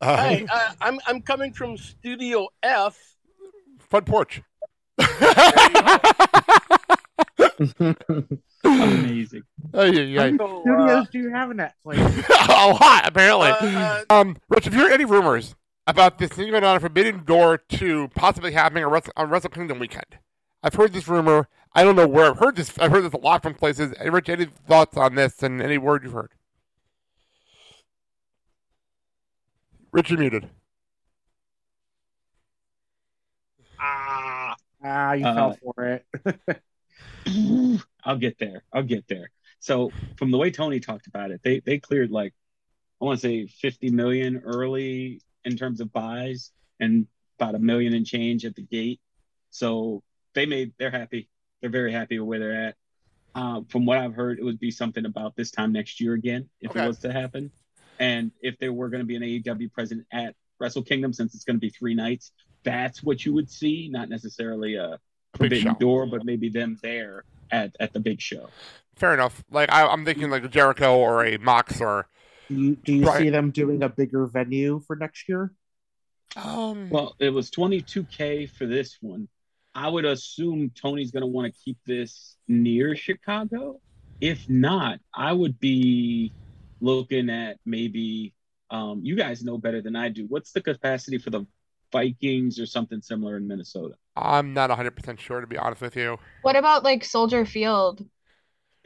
Uh, 0.00 0.16
Hi, 0.16 0.46
uh, 0.52 0.72
I'm 0.80 1.00
I'm 1.06 1.22
coming 1.22 1.52
from 1.52 1.76
Studio 1.76 2.48
F. 2.62 2.98
front 3.88 4.06
porch. 4.06 4.42
Amazing. 8.64 9.42
Oh, 9.74 9.84
yeah, 9.84 10.02
yeah. 10.02 10.36
So, 10.36 10.58
uh, 10.58 10.60
Studios 10.62 11.08
do 11.10 11.18
you 11.18 11.30
have 11.30 11.50
in 11.50 11.56
that 11.58 11.74
place? 11.82 11.98
a 11.98 12.68
lot, 12.68 13.06
apparently. 13.08 13.48
Uh, 13.48 14.02
um, 14.10 14.36
Rich, 14.48 14.64
have 14.64 14.74
you 14.74 14.80
heard 14.80 14.92
any 14.92 15.04
rumors 15.04 15.54
about 15.86 16.18
this 16.18 16.30
thing 16.30 16.50
going 16.50 16.64
on 16.64 16.76
at 16.76 16.80
Forbidden 16.80 17.24
Door 17.24 17.58
2 17.68 18.08
possibly 18.14 18.52
happening 18.52 18.84
on 18.84 18.90
Wrestle, 18.90 19.12
on 19.16 19.30
Wrestle 19.30 19.50
Kingdom 19.50 19.78
weekend? 19.78 20.18
I've 20.62 20.74
heard 20.74 20.92
this 20.92 21.06
rumor. 21.08 21.48
I 21.76 21.84
don't 21.84 21.94
know 21.94 22.08
where 22.08 22.30
I've 22.30 22.38
heard 22.38 22.56
this. 22.56 22.72
I've 22.78 22.90
heard 22.90 23.04
this 23.04 23.12
a 23.12 23.18
lot 23.18 23.42
from 23.42 23.52
places. 23.52 23.92
Hey, 24.00 24.08
Rich, 24.08 24.30
any 24.30 24.46
thoughts 24.46 24.96
on 24.96 25.14
this 25.14 25.42
and 25.42 25.60
any 25.60 25.76
word 25.76 26.04
you've 26.04 26.14
heard? 26.14 26.32
Rich, 29.92 30.08
you're 30.08 30.18
muted. 30.18 30.48
Ah, 33.78 34.56
Ah, 34.82 35.12
you 35.12 35.26
Uh, 35.26 35.34
fell 35.34 35.58
for 35.62 36.02
it. 37.26 37.82
I'll 38.04 38.16
get 38.16 38.38
there. 38.38 38.62
I'll 38.72 38.82
get 38.82 39.06
there. 39.06 39.30
So 39.58 39.92
from 40.16 40.30
the 40.30 40.38
way 40.38 40.50
Tony 40.50 40.80
talked 40.80 41.08
about 41.08 41.30
it, 41.30 41.42
they 41.44 41.60
they 41.60 41.78
cleared 41.78 42.10
like 42.10 42.32
I 43.02 43.04
want 43.04 43.20
to 43.20 43.26
say 43.26 43.46
50 43.46 43.90
million 43.90 44.40
early 44.46 45.20
in 45.44 45.58
terms 45.58 45.82
of 45.82 45.92
buys 45.92 46.52
and 46.80 47.06
about 47.38 47.54
a 47.54 47.58
million 47.58 47.92
and 47.92 48.06
change 48.06 48.46
at 48.46 48.54
the 48.54 48.62
gate. 48.62 48.98
So 49.50 50.02
they 50.32 50.46
made 50.46 50.72
they're 50.78 50.90
happy. 50.90 51.28
They're 51.60 51.70
very 51.70 51.92
happy 51.92 52.18
with 52.18 52.28
where 52.28 52.38
they're 52.38 52.64
at. 52.68 52.74
Uh, 53.34 53.60
from 53.68 53.84
what 53.86 53.98
I've 53.98 54.14
heard, 54.14 54.38
it 54.38 54.44
would 54.44 54.58
be 54.58 54.70
something 54.70 55.04
about 55.04 55.36
this 55.36 55.50
time 55.50 55.72
next 55.72 56.00
year 56.00 56.14
again 56.14 56.48
if 56.60 56.70
Okay. 56.70 56.84
it 56.84 56.88
was 56.88 56.98
to 57.00 57.12
happen. 57.12 57.50
And 57.98 58.30
if 58.40 58.58
there 58.58 58.72
were 58.72 58.88
going 58.88 59.00
to 59.00 59.06
be 59.06 59.16
an 59.16 59.22
AEW 59.22 59.72
president 59.72 60.06
at 60.12 60.34
Wrestle 60.58 60.82
Kingdom, 60.82 61.12
since 61.12 61.34
it's 61.34 61.44
going 61.44 61.56
to 61.56 61.60
be 61.60 61.70
three 61.70 61.94
nights, 61.94 62.32
that's 62.64 63.02
what 63.02 63.24
you 63.24 63.34
would 63.34 63.50
see, 63.50 63.88
not 63.90 64.08
necessarily 64.08 64.76
a 64.76 64.98
big 65.38 65.38
Forbidden. 65.38 65.74
Door, 65.78 66.06
but 66.06 66.24
maybe 66.24 66.48
them 66.48 66.78
there 66.82 67.24
at, 67.50 67.76
at 67.78 67.92
the 67.92 68.00
big 68.00 68.20
show. 68.20 68.50
Fair 68.96 69.12
enough. 69.14 69.44
Like 69.50 69.70
I, 69.70 69.86
I'm 69.86 70.04
thinking 70.04 70.30
like 70.30 70.44
a 70.44 70.48
Jericho 70.48 70.96
or 70.96 71.24
a 71.24 71.36
Mox 71.38 71.80
or 71.80 72.08
Do 72.48 72.54
you, 72.54 72.76
do 72.76 72.94
you 72.94 73.04
Right. 73.04 73.18
see 73.18 73.30
them 73.30 73.50
doing 73.50 73.82
a 73.82 73.88
bigger 73.88 74.26
venue 74.26 74.80
for 74.86 74.96
next 74.96 75.28
year? 75.28 75.52
um. 76.36 76.88
Well, 76.90 77.14
it 77.18 77.30
was 77.30 77.50
22K 77.50 78.50
for 78.50 78.66
this 78.66 78.96
one. 79.00 79.28
I 79.76 79.88
would 79.88 80.06
assume 80.06 80.70
Tony's 80.70 81.10
going 81.10 81.20
to 81.20 81.26
want 81.26 81.52
to 81.52 81.60
keep 81.62 81.76
this 81.84 82.36
near 82.48 82.96
Chicago. 82.96 83.78
If 84.22 84.48
not, 84.48 85.00
I 85.14 85.34
would 85.34 85.60
be 85.60 86.32
looking 86.80 87.28
at 87.28 87.58
maybe, 87.66 88.32
um, 88.70 89.00
you 89.02 89.16
guys 89.16 89.44
know 89.44 89.58
better 89.58 89.82
than 89.82 89.94
I 89.94 90.08
do. 90.08 90.24
What's 90.30 90.52
the 90.52 90.62
capacity 90.62 91.18
for 91.18 91.28
the 91.28 91.46
Vikings 91.92 92.58
or 92.58 92.64
something 92.64 93.02
similar 93.02 93.36
in 93.36 93.46
Minnesota? 93.46 93.96
I'm 94.16 94.54
not 94.54 94.70
100 94.70 94.96
percent 94.96 95.20
sure 95.20 95.42
to 95.42 95.46
be 95.46 95.58
honest 95.58 95.82
with 95.82 95.94
you. 95.94 96.16
What 96.40 96.56
about 96.56 96.82
like 96.82 97.04
Soldier 97.04 97.44
Field? 97.44 98.02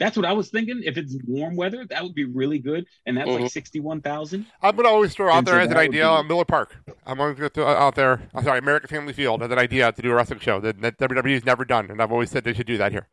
That's 0.00 0.16
what 0.16 0.26
I 0.26 0.32
was 0.32 0.48
thinking. 0.48 0.80
If 0.82 0.96
it's 0.96 1.16
warm 1.28 1.54
weather, 1.54 1.84
that 1.90 2.02
would 2.02 2.14
be 2.14 2.24
really 2.24 2.58
good. 2.58 2.86
And 3.06 3.16
that's 3.16 3.28
Mhm. 3.28 3.42
like 3.42 3.50
61,000. 3.52 4.46
I'm 4.62 4.74
gonna 4.74 4.88
always 4.88 5.14
throw 5.14 5.30
out 5.30 5.38
And 5.38 5.46
so 5.46 5.52
there 5.52 5.60
as 5.60 5.70
an 5.70 5.76
idea 5.76 6.00
be- 6.00 6.06
on 6.06 6.26
Miller 6.26 6.44
Park. 6.46 6.74
I'm 7.06 7.20
always 7.20 7.36
gonna 7.36 7.50
throw 7.50 7.66
out 7.66 7.94
there. 7.94 8.22
I'm 8.34 8.42
sorry, 8.42 8.58
American 8.58 8.88
Family 8.88 9.12
Field 9.12 9.42
as 9.42 9.50
an 9.50 9.58
idea 9.58 9.92
to 9.92 10.02
do 10.02 10.10
a 10.10 10.14
wrestling 10.14 10.40
show 10.40 10.58
that, 10.60 10.80
that 10.80 10.98
WWE's 10.98 11.44
never 11.44 11.64
done, 11.64 11.90
and 11.90 12.00
I've 12.02 12.10
always 12.10 12.30
said 12.30 12.44
they 12.44 12.54
should 12.54 12.66
do 12.66 12.78
that 12.78 12.92
here. 12.92 13.06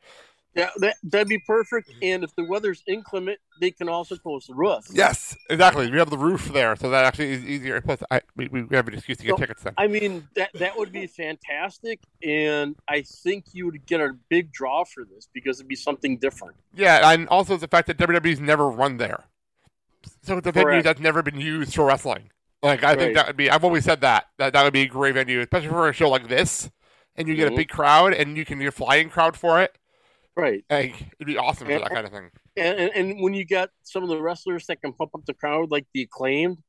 Yeah, 0.57 0.69
that 0.77 0.95
that'd 1.03 1.27
be 1.27 1.39
perfect. 1.39 1.91
And 2.01 2.23
if 2.23 2.35
the 2.35 2.43
weather's 2.43 2.83
inclement, 2.87 3.39
they 3.61 3.71
can 3.71 3.87
also 3.87 4.15
close 4.15 4.47
the 4.47 4.55
roof. 4.55 4.85
Yes, 4.91 5.37
exactly. 5.49 5.89
We 5.91 5.97
have 5.99 6.09
the 6.09 6.17
roof 6.17 6.51
there, 6.51 6.75
so 6.75 6.89
that 6.89 7.05
actually 7.05 7.31
is 7.31 7.45
easier. 7.45 7.79
Plus, 7.81 8.01
I, 8.09 8.21
we, 8.35 8.47
we 8.47 8.75
have 8.75 8.87
an 8.87 8.95
excuse 8.95 9.17
to 9.19 9.23
get 9.23 9.33
So, 9.33 9.37
tickets 9.37 9.63
then. 9.63 9.73
I 9.77 9.87
mean, 9.87 10.27
that 10.35 10.49
that 10.55 10.77
would 10.77 10.91
be 10.91 11.07
fantastic, 11.07 11.99
and 12.23 12.75
I 12.87 13.03
think 13.03 13.45
you 13.53 13.65
would 13.65 13.85
get 13.85 14.01
a 14.01 14.13
big 14.29 14.51
draw 14.51 14.83
for 14.83 15.05
this 15.05 15.27
because 15.33 15.59
it'd 15.59 15.69
be 15.69 15.75
something 15.75 16.17
different. 16.17 16.55
Yeah, 16.73 17.11
and 17.11 17.27
also 17.29 17.55
the 17.57 17.67
fact 17.67 17.87
that 17.87 17.97
WWE's 17.97 18.39
never 18.39 18.69
run 18.69 18.97
there, 18.97 19.25
so 20.23 20.37
it's 20.37 20.47
a 20.47 20.51
venue 20.51 20.81
that's 20.81 20.99
never 20.99 21.21
been 21.21 21.39
used 21.39 21.75
for 21.75 21.85
wrestling. 21.85 22.31
Like 22.63 22.83
I 22.83 22.95
think 22.95 23.13
that 23.13 23.27
would 23.27 23.37
be. 23.37 23.51
I've 23.51 23.63
always 23.63 23.83
said 23.85 24.01
that 24.01 24.25
that 24.39 24.53
that 24.53 24.63
would 24.63 24.73
be 24.73 24.81
a 24.81 24.87
great 24.87 25.13
venue, 25.13 25.39
especially 25.41 25.69
for 25.69 25.87
a 25.87 25.93
show 25.93 26.09
like 26.09 26.27
this, 26.27 26.71
and 27.15 27.27
you 27.27 27.35
get 27.35 27.49
Mhm. 27.49 27.53
a 27.53 27.57
big 27.57 27.69
crowd, 27.69 28.13
and 28.13 28.35
you 28.35 28.43
can 28.45 28.57
get 28.57 28.69
a 28.69 28.71
flying 28.71 29.09
crowd 29.09 29.37
for 29.37 29.61
it. 29.61 29.76
Right. 30.37 30.63
Like, 30.69 30.93
it'd 31.19 31.25
be 31.25 31.35
awesome 31.37 31.67
for 31.67 31.79
that 31.79 31.89
kind 31.89 32.05
of 32.05 32.13
thing. 32.13 32.29
And, 32.55 32.79
and 32.79 32.91
and 32.95 33.21
when 33.23 33.33
you 33.33 33.43
got 33.43 33.71
some 33.83 34.03
of 34.03 34.09
the 34.09 34.21
wrestlers 34.21 34.67
that 34.67 34.79
can 34.81 34.93
pump 34.93 35.11
up 35.15 35.25
the 35.25 35.33
crowd, 35.33 35.71
like 35.71 35.87
the 35.95 36.03
acclaimed, 36.03 36.59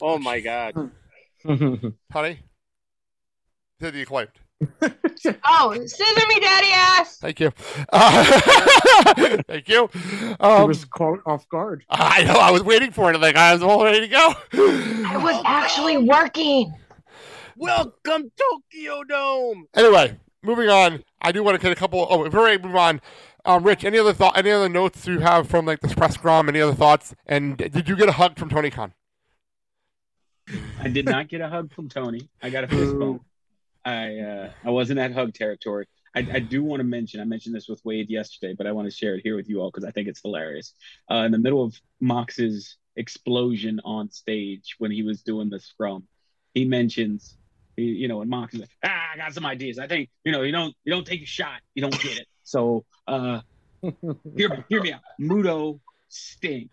oh 0.00 0.16
my 0.18 0.38
god! 0.50 0.74
Honey, 1.44 2.38
to 3.80 3.90
the 3.90 4.02
acclaimed. 4.02 4.30
Oh, 5.48 5.72
scissor 5.86 6.26
me, 6.28 6.40
daddy 6.40 6.68
ass! 6.72 7.16
Thank 7.18 7.40
you. 7.40 7.52
Uh, 7.92 8.40
thank 9.48 9.68
you. 9.68 9.88
I 10.38 10.58
Um, 10.60 10.68
was 10.68 10.84
caught 10.84 11.20
off 11.26 11.48
guard. 11.48 11.84
I 11.90 12.22
know. 12.24 12.34
I 12.34 12.50
was 12.52 12.62
waiting 12.62 12.92
for 12.92 13.10
it. 13.12 13.20
Like 13.20 13.34
I 13.34 13.52
was 13.54 13.62
all 13.62 13.82
ready 13.82 14.00
to 14.00 14.08
go. 14.08 14.34
I 14.52 15.16
was 15.16 15.42
actually 15.44 15.96
working. 15.98 16.72
Welcome 17.56 18.30
Tokyo 18.38 19.02
Dome. 19.04 19.66
Anyway, 19.74 20.16
moving 20.46 20.68
on. 20.68 21.04
I 21.20 21.32
do 21.32 21.42
want 21.42 21.56
to 21.56 21.62
get 21.62 21.72
a 21.72 21.74
couple. 21.74 22.06
Oh, 22.08 22.24
before 22.24 22.44
we 22.44 22.56
move 22.58 22.76
on, 22.76 23.00
um, 23.44 23.64
Rich, 23.64 23.84
any 23.84 23.98
other 23.98 24.12
thought? 24.12 24.36
Any 24.36 24.50
other 24.50 24.68
notes 24.68 25.06
you 25.06 25.18
have 25.20 25.48
from 25.48 25.66
like 25.66 25.80
this 25.80 25.94
press 25.94 26.14
scrum? 26.14 26.48
Any 26.48 26.60
other 26.60 26.74
thoughts? 26.74 27.14
And 27.26 27.56
did 27.56 27.88
you 27.88 27.96
get 27.96 28.08
a 28.08 28.12
hug 28.12 28.38
from 28.38 28.48
Tony 28.48 28.70
Khan? 28.70 28.94
I 30.80 30.88
did 30.88 31.04
not 31.04 31.28
get 31.28 31.40
a 31.40 31.48
hug 31.48 31.72
from 31.72 31.88
Tony. 31.88 32.28
I 32.42 32.50
got 32.50 32.64
a 32.64 32.68
fist 32.68 32.98
bump. 32.98 33.24
I 33.84 34.18
uh, 34.18 34.50
I 34.64 34.70
wasn't 34.70 34.98
at 34.98 35.12
hug 35.12 35.34
territory. 35.34 35.86
I, 36.14 36.26
I 36.32 36.38
do 36.38 36.64
want 36.64 36.80
to 36.80 36.84
mention. 36.84 37.20
I 37.20 37.24
mentioned 37.24 37.54
this 37.54 37.68
with 37.68 37.84
Wade 37.84 38.08
yesterday, 38.08 38.54
but 38.56 38.66
I 38.66 38.72
want 38.72 38.90
to 38.90 38.96
share 38.96 39.16
it 39.16 39.20
here 39.22 39.36
with 39.36 39.48
you 39.48 39.60
all 39.60 39.70
because 39.70 39.84
I 39.84 39.90
think 39.90 40.08
it's 40.08 40.22
hilarious. 40.22 40.72
Uh, 41.10 41.24
in 41.26 41.32
the 41.32 41.38
middle 41.38 41.62
of 41.62 41.78
Mox's 42.00 42.78
explosion 42.96 43.80
on 43.84 44.10
stage 44.10 44.76
when 44.78 44.90
he 44.90 45.02
was 45.02 45.20
doing 45.22 45.50
the 45.50 45.60
scrum, 45.60 46.08
he 46.54 46.64
mentions, 46.64 47.36
he, 47.36 47.36
you 47.76 48.08
know, 48.08 48.20
and 48.20 48.30
Mox 48.30 48.54
is 48.54 48.60
like, 48.60 48.70
"Ah, 48.84 49.12
I 49.14 49.16
got 49.16 49.34
some 49.34 49.46
ideas. 49.46 49.78
I 49.78 49.86
think 49.86 50.10
you 50.24 50.32
know, 50.32 50.42
you 50.42 50.52
don't 50.52 50.74
you 50.84 50.92
don't 50.92 51.06
take 51.06 51.22
a 51.22 51.26
shot, 51.26 51.60
you 51.74 51.82
don't 51.82 52.00
get 52.00 52.18
it. 52.18 52.26
So 52.42 52.84
uh, 53.06 53.40
hear 54.36 54.64
hear 54.68 54.82
me 54.82 54.92
out. 54.92 55.00
Muto 55.20 55.80
Sting. 56.08 56.70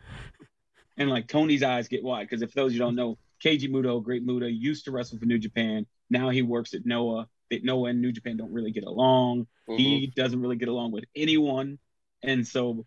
And 0.98 1.10
like 1.10 1.28
Tony's 1.28 1.64
eyes 1.64 1.88
get 1.88 2.04
wide 2.04 2.30
because 2.30 2.44
if 2.44 2.54
those 2.54 2.74
you 2.74 2.80
don't 2.80 2.96
know, 2.96 3.18
Keiji 3.44 3.70
Muto, 3.70 4.02
great 4.04 4.26
Muto, 4.26 4.48
used 4.48 4.86
to 4.86 4.92
wrestle 4.92 5.18
for 5.18 5.26
New 5.26 5.40
Japan. 5.40 5.86
Now 6.10 6.30
he 6.30 6.42
works 6.42 6.74
at 6.74 6.86
Noah. 6.86 7.28
That 7.50 7.64
Noah 7.64 7.90
and 7.90 8.02
New 8.02 8.12
Japan 8.12 8.38
don't 8.38 8.54
really 8.54 8.72
get 8.72 8.84
along. 8.84 9.48
He 9.68 10.08
doesn't 10.16 10.40
really 10.40 10.56
get 10.56 10.70
along 10.70 10.92
with 10.92 11.06
anyone. 11.16 11.80
And 12.22 12.48
so 12.48 12.86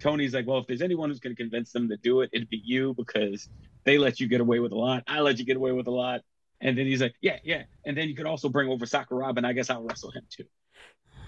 Tony's 0.00 0.34
like, 0.34 0.46
well, 0.46 0.58
if 0.58 0.66
there's 0.66 0.82
anyone 0.82 1.10
who's 1.10 1.20
going 1.20 1.34
to 1.34 1.42
convince 1.42 1.72
them 1.72 1.88
to 1.88 1.96
do 1.96 2.20
it, 2.20 2.30
it'd 2.32 2.48
be 2.48 2.60
you 2.62 2.94
because 2.94 3.48
they 3.84 3.98
let 3.98 4.20
you 4.20 4.28
get 4.28 4.40
away 4.40 4.60
with 4.60 4.72
a 4.72 4.76
lot. 4.76 5.04
I 5.06 5.20
let 5.20 5.38
you 5.38 5.44
get 5.44 5.56
away 5.56 5.72
with 5.72 5.86
a 5.86 5.92
lot. 5.92 6.22
And 6.60 6.78
then 6.78 6.86
he's 6.86 7.00
like, 7.00 7.14
yeah, 7.20 7.38
yeah. 7.44 7.64
And 7.84 7.96
then 7.96 8.08
you 8.08 8.14
could 8.14 8.26
also 8.26 8.48
bring 8.48 8.68
over 8.68 8.86
Sakuraba, 8.86 9.38
and 9.38 9.46
I 9.46 9.52
guess 9.52 9.70
I'll 9.70 9.82
wrestle 9.82 10.10
him 10.10 10.22
too. 10.30 10.44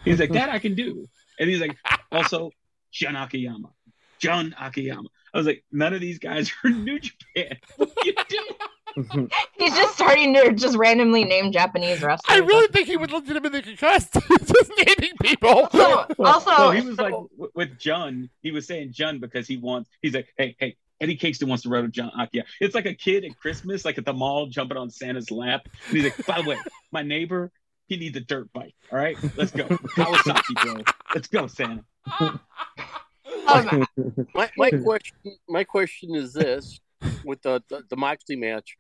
He's 0.05 0.21
like, 0.21 0.33
that 0.33 0.49
I 0.49 0.59
can 0.59 0.75
do. 0.75 1.09
And 1.39 1.51
he's 1.51 1.61
like, 1.61 1.77
also 2.13 2.51
Jun 2.93 3.17
Akiyama. 3.17 3.71
Jun 4.19 4.55
Akiyama. 4.59 5.09
I 5.35 5.39
was 5.39 5.47
like, 5.47 5.65
none 5.71 5.93
of 5.93 6.01
these 6.01 6.19
guys 6.19 6.51
are 6.65 6.71
New 6.71 6.99
Japan. 6.99 7.57
What 7.77 7.91
are 7.91 8.07
you 8.07 8.15
doing? 8.29 8.57
He's 9.59 9.75
just 9.75 9.95
starting 9.95 10.33
to 10.35 10.55
just 10.55 10.77
randomly 10.77 11.25
name 11.25 11.53
Japanese 11.53 12.03
wrestlers. 12.03 12.23
I 12.29 12.39
really 12.39 12.69
think 12.69 12.89
he 12.89 12.97
was 12.97 13.11
legitimately 13.11 13.61
concussed. 13.61 14.15
Just 14.31 14.73
naming 14.79 15.13
people. 15.21 15.51
Also, 15.51 16.07
also 16.19 16.51
Well, 16.51 16.71
he 16.71 16.81
was 16.81 16.97
like 16.97 17.15
with 17.55 17.79
John. 17.79 18.31
He 18.41 18.53
was 18.53 18.67
saying 18.67 18.93
John 18.93 19.19
because 19.19 19.47
he 19.47 19.59
wants. 19.59 19.91
He's 20.01 20.15
like, 20.15 20.29
hey, 20.39 20.57
hey. 20.59 20.77
Eddie 21.01 21.17
Kingston 21.17 21.49
wants 21.49 21.63
to 21.65 21.69
wrestle 21.69 21.89
Jun 21.89 22.11
Akiyama. 22.19 22.49
It's 22.61 22.75
like 22.75 22.87
a 22.87 22.95
kid 22.95 23.25
at 23.25 23.37
Christmas, 23.37 23.85
like 23.85 23.99
at 23.99 24.05
the 24.05 24.13
mall, 24.13 24.47
jumping 24.47 24.77
on 24.79 24.91
Santa's 24.91 25.31
lap. 25.31 25.63
And 25.65 25.97
he's 25.97 26.05
like, 26.05 26.27
by 26.27 26.41
the 26.43 26.49
way, 26.49 26.59
my 26.93 27.03
neighbor, 27.03 27.51
he 27.87 27.97
needs 27.97 28.17
a 28.17 28.21
dirt 28.21 28.53
bike. 28.53 28.75
All 28.93 28.99
right, 28.99 29.19
let's 29.37 29.51
go. 29.53 29.69
Kawasaki, 29.97 30.61
bro. 30.63 30.83
Let's 31.15 31.29
go, 31.29 31.47
Santa. 31.47 31.85
um, 32.21 33.87
My 34.35 34.51
my 34.57 34.71
question 34.71 35.17
my 35.49 35.65
question 35.65 36.15
is 36.15 36.33
this: 36.35 36.81
with 37.25 37.41
the 37.43 37.63
the, 37.69 37.83
the 37.89 37.97
Moxley 37.97 38.37
match, 38.37 38.77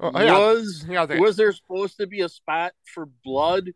Oh, 0.00 0.10
hang 0.10 0.28
on. 0.28 0.34
was 0.34 0.84
Hang 0.86 0.96
on 0.96 1.04
a 1.04 1.08
second. 1.08 1.22
was 1.22 1.36
there 1.36 1.52
supposed 1.52 1.96
to 1.98 2.06
be 2.08 2.22
a 2.22 2.28
spot 2.28 2.72
for 2.84 3.06
blood, 3.24 3.70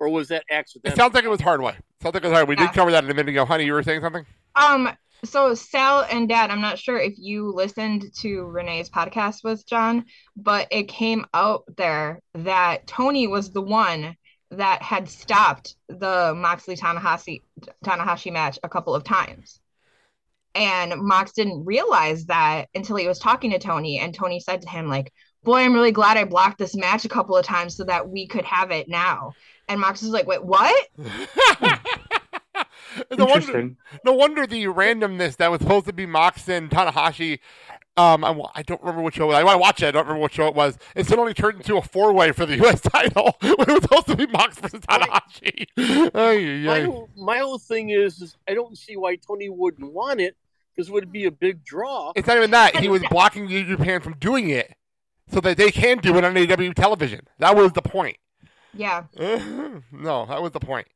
or 0.00 0.08
was 0.08 0.28
that 0.28 0.44
It 0.48 0.54
accidental? 0.54 0.96
sounds 0.96 1.14
like 1.14 1.24
it 1.24 1.28
was 1.28 1.40
hard 1.42 1.60
way. 1.60 1.76
Sounds 2.02 2.14
like 2.14 2.24
it 2.24 2.28
was 2.28 2.32
hard. 2.34 2.48
We 2.48 2.54
Yeah. 2.56 2.66
did 2.66 2.74
cover 2.74 2.90
that 2.92 3.04
in 3.04 3.10
a 3.10 3.14
minute 3.14 3.28
ago. 3.30 3.44
Honey, 3.44 3.64
you 3.64 3.72
were 3.74 3.82
saying 3.82 4.00
something? 4.00 4.24
um, 4.54 4.88
so 5.24 5.54
Sal 5.54 6.06
and 6.10 6.28
Dad, 6.28 6.50
I'm 6.50 6.60
not 6.60 6.78
sure 6.78 6.98
if 6.98 7.14
you 7.18 7.52
listened 7.52 8.12
to 8.20 8.44
Renee's 8.44 8.90
podcast 8.90 9.44
with 9.44 9.66
John, 9.66 10.04
but 10.36 10.68
it 10.70 10.88
came 10.88 11.26
out 11.34 11.64
there 11.76 12.20
that 12.34 12.86
Tony 12.86 13.26
was 13.26 13.50
the 13.50 13.62
one 13.62 14.16
that 14.50 14.82
had 14.82 15.08
stopped 15.08 15.76
the 15.88 16.32
Moxley 16.34 16.76
Tanahashi 16.76 17.42
Tanahashi 17.84 18.32
match 18.32 18.58
a 18.62 18.68
couple 18.68 18.94
of 18.94 19.04
times. 19.04 19.60
And 20.54 20.94
Mox 21.02 21.32
didn't 21.32 21.64
realize 21.64 22.26
that 22.26 22.68
until 22.74 22.96
he 22.96 23.06
was 23.06 23.18
talking 23.18 23.50
to 23.50 23.58
Tony, 23.58 23.98
and 23.98 24.14
Tony 24.14 24.40
said 24.40 24.62
to 24.62 24.68
him, 24.68 24.88
like, 24.88 25.12
boy, 25.44 25.58
I'm 25.58 25.74
really 25.74 25.92
glad 25.92 26.16
I 26.16 26.24
blocked 26.24 26.58
this 26.58 26.74
match 26.74 27.04
a 27.04 27.08
couple 27.08 27.36
of 27.36 27.44
times 27.44 27.76
so 27.76 27.84
that 27.84 28.08
we 28.08 28.26
could 28.26 28.44
have 28.44 28.70
it 28.70 28.88
now. 28.88 29.32
And 29.68 29.80
Mox 29.80 30.02
is 30.02 30.08
like, 30.10 30.26
wait, 30.26 30.44
what? 30.44 30.88
No 33.18 33.26
wonder, 33.26 33.70
no 34.04 34.12
wonder 34.12 34.46
the 34.46 34.64
randomness 34.66 35.36
that 35.36 35.50
was 35.50 35.60
supposed 35.60 35.86
to 35.86 35.92
be 35.92 36.06
Mox 36.06 36.48
and 36.48 36.70
Tanahashi. 36.70 37.40
Um, 37.96 38.24
I, 38.24 38.40
I 38.54 38.62
don't 38.62 38.80
remember 38.80 39.02
which 39.02 39.16
show. 39.16 39.24
it 39.24 39.26
was. 39.28 39.34
I 39.36 39.42
want 39.44 39.56
to 39.56 39.58
watch 39.58 39.82
it. 39.82 39.86
I 39.86 39.90
don't 39.90 40.04
remember 40.04 40.20
what 40.22 40.32
show 40.32 40.46
it 40.46 40.54
was. 40.54 40.78
It 40.94 41.06
suddenly 41.06 41.34
turned 41.34 41.56
into 41.56 41.76
a 41.76 41.82
four-way 41.82 42.30
for 42.32 42.46
the 42.46 42.56
U.S. 42.58 42.80
title 42.80 43.36
when 43.40 43.52
it 43.52 43.68
was 43.68 43.82
supposed 43.82 44.06
to 44.06 44.16
be 44.16 44.26
Mox 44.28 44.58
versus 44.60 44.80
Tanahashi. 44.80 45.66
Ay, 45.76 46.10
ay, 46.14 46.66
My 46.66 46.80
whole, 46.84 47.08
my 47.16 47.38
whole 47.38 47.58
thing 47.58 47.90
is, 47.90 48.20
is 48.20 48.36
I 48.48 48.54
don't 48.54 48.78
see 48.78 48.96
why 48.96 49.16
Tony 49.16 49.48
wouldn't 49.48 49.92
want 49.92 50.20
it 50.20 50.36
because 50.74 50.88
it 50.88 50.92
would 50.92 51.10
be 51.10 51.24
a 51.26 51.30
big 51.32 51.64
draw. 51.64 52.12
It's 52.14 52.28
not 52.28 52.36
even 52.36 52.52
that. 52.52 52.76
He 52.76 52.88
was 52.88 53.02
blocking 53.10 53.46
New 53.46 53.64
Japan 53.64 54.00
from 54.00 54.14
doing 54.20 54.48
it 54.50 54.76
so 55.28 55.40
that 55.40 55.56
they 55.56 55.72
can 55.72 55.98
do 55.98 56.16
it 56.16 56.24
on 56.24 56.34
AEW 56.34 56.74
television. 56.74 57.26
That 57.38 57.56
was 57.56 57.72
the 57.72 57.82
point. 57.82 58.16
Yeah. 58.74 59.04
no, 59.90 60.26
that 60.26 60.40
was 60.40 60.52
the 60.52 60.60
point. 60.60 60.86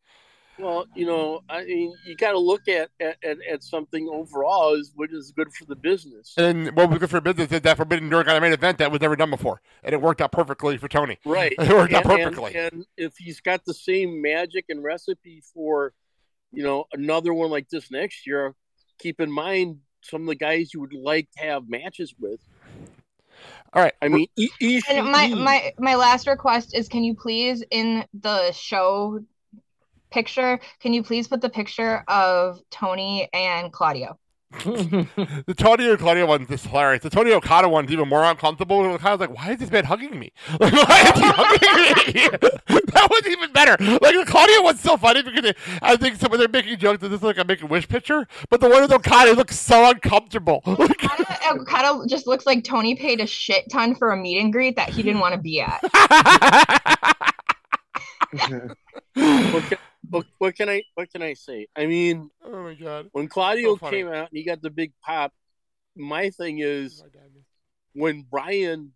Well, 0.62 0.86
you 0.94 1.06
know, 1.06 1.40
I 1.48 1.64
mean, 1.64 1.92
you 2.06 2.14
got 2.14 2.32
to 2.32 2.38
look 2.38 2.68
at, 2.68 2.90
at, 3.00 3.16
at, 3.24 3.38
at 3.50 3.64
something 3.64 4.08
overall 4.12 4.74
is 4.74 4.92
what 4.94 5.10
is 5.12 5.32
good 5.34 5.52
for 5.52 5.64
the 5.64 5.74
business. 5.74 6.34
And 6.36 6.70
what 6.76 6.88
was 6.88 7.00
good 7.00 7.10
for 7.10 7.20
business 7.20 7.50
is 7.50 7.62
that 7.62 7.76
Forbidden 7.76 8.08
Door 8.08 8.24
got 8.24 8.36
a 8.36 8.40
main 8.40 8.52
event 8.52 8.78
that 8.78 8.92
was 8.92 9.00
never 9.00 9.16
done 9.16 9.30
before, 9.30 9.60
and 9.82 9.92
it 9.92 10.00
worked 10.00 10.20
out 10.20 10.30
perfectly 10.30 10.76
for 10.78 10.86
Tony. 10.86 11.18
Right. 11.24 11.52
It 11.58 11.68
worked 11.68 11.92
out 11.94 12.04
And- 12.04 12.12
and- 12.12 12.36
perfectly. 12.36 12.54
And, 12.54 12.86
if 12.96 13.16
he's 13.18 13.40
got 13.40 13.64
the 13.64 13.74
same 13.74 14.22
magic 14.22 14.66
and 14.68 14.84
recipe 14.84 15.42
for, 15.52 15.94
you 16.52 16.62
know, 16.62 16.84
another 16.92 17.34
one 17.34 17.50
like 17.50 17.68
this 17.68 17.90
next 17.90 18.24
year, 18.26 18.54
keep 19.00 19.20
in 19.20 19.32
mind 19.32 19.78
some 20.02 20.20
of 20.22 20.28
the 20.28 20.36
guys 20.36 20.72
you 20.72 20.80
would 20.80 20.92
like 20.94 21.28
to 21.38 21.42
have 21.44 21.68
matches 21.68 22.14
with. 22.20 22.38
All 23.72 23.82
right. 23.82 23.94
I 24.00 24.06
mean, 24.08 24.26
E- 24.36 24.80
And 24.88 25.10
my 25.10 25.28
my 25.28 25.72
my 25.78 25.94
last 25.96 26.26
request 26.28 26.72
is 26.76 26.88
can 26.88 27.02
you 27.02 27.14
please 27.16 27.64
in 27.70 28.04
the 28.14 28.52
show 28.52 29.24
picture 30.12 30.60
can 30.80 30.92
you 30.92 31.02
please 31.02 31.28
put 31.28 31.40
the 31.40 31.50
picture 31.50 32.04
of 32.08 32.60
Tony 32.70 33.28
and 33.32 33.72
Claudio? 33.72 34.18
the 34.64 35.54
Tony 35.56 35.88
and 35.88 35.98
Claudio 35.98 36.26
one's 36.26 36.46
just 36.48 36.66
hilarious. 36.66 37.02
The 37.02 37.08
Tony 37.10 37.32
Okada 37.32 37.68
one's 37.68 37.90
even 37.90 38.06
more 38.06 38.22
uncomfortable. 38.24 38.80
Okada's 38.80 39.20
like, 39.20 39.34
why 39.34 39.52
is 39.52 39.58
this 39.58 39.70
man 39.70 39.84
hugging 39.84 40.18
me? 40.18 40.30
Like, 40.60 40.72
why 40.72 41.00
is 41.00 41.18
he 41.18 41.26
hugging 41.26 42.14
me? 42.14 42.28
that 42.92 43.08
was 43.10 43.26
even 43.26 43.50
better. 43.52 43.76
Like, 43.82 44.14
the 44.14 44.24
Claudio 44.26 44.62
one's 44.62 44.80
so 44.80 44.98
funny 44.98 45.22
because 45.22 45.42
they, 45.42 45.54
I 45.80 45.96
think 45.96 46.16
some 46.16 46.32
of 46.32 46.38
they're 46.38 46.48
making 46.48 46.76
jokes 46.78 47.00
that 47.00 47.08
this 47.08 47.18
is 47.18 47.24
like 47.24 47.38
a 47.38 47.44
Make-A-Wish 47.44 47.88
picture, 47.88 48.28
but 48.50 48.60
the 48.60 48.68
one 48.68 48.82
with 48.82 48.92
Okada 48.92 49.32
looks 49.32 49.58
so 49.58 49.88
uncomfortable. 49.88 50.62
Okada 50.66 52.06
just 52.06 52.26
looks 52.26 52.44
like 52.44 52.62
Tony 52.62 52.94
paid 52.94 53.20
a 53.20 53.26
shit 53.26 53.70
ton 53.70 53.94
for 53.94 54.12
a 54.12 54.16
meet 54.16 54.38
and 54.38 54.52
greet 54.52 54.76
that 54.76 54.90
he 54.90 55.02
didn't 55.02 55.20
want 55.20 55.34
to 55.34 55.40
be 55.40 55.62
at. 55.62 55.80
What, 60.12 60.24
can, 60.24 60.32
what, 60.38 60.56
can 60.56 60.68
I 60.68 60.82
what 60.94 61.10
can 61.10 61.22
I 61.22 61.34
say? 61.34 61.66
I 61.76 61.86
mean, 61.86 62.30
oh 62.44 62.62
my 62.62 62.74
god, 62.74 63.08
when 63.12 63.28
Claudio 63.28 63.76
So 63.76 63.90
came 63.90 64.08
out 64.08 64.28
and 64.28 64.38
he 64.38 64.44
got 64.44 64.62
the 64.62 64.70
big 64.70 64.92
pop, 65.04 65.32
my 65.96 66.30
thing 66.30 66.58
is 66.60 67.02
when 67.94 68.22
Bryan 68.30 68.92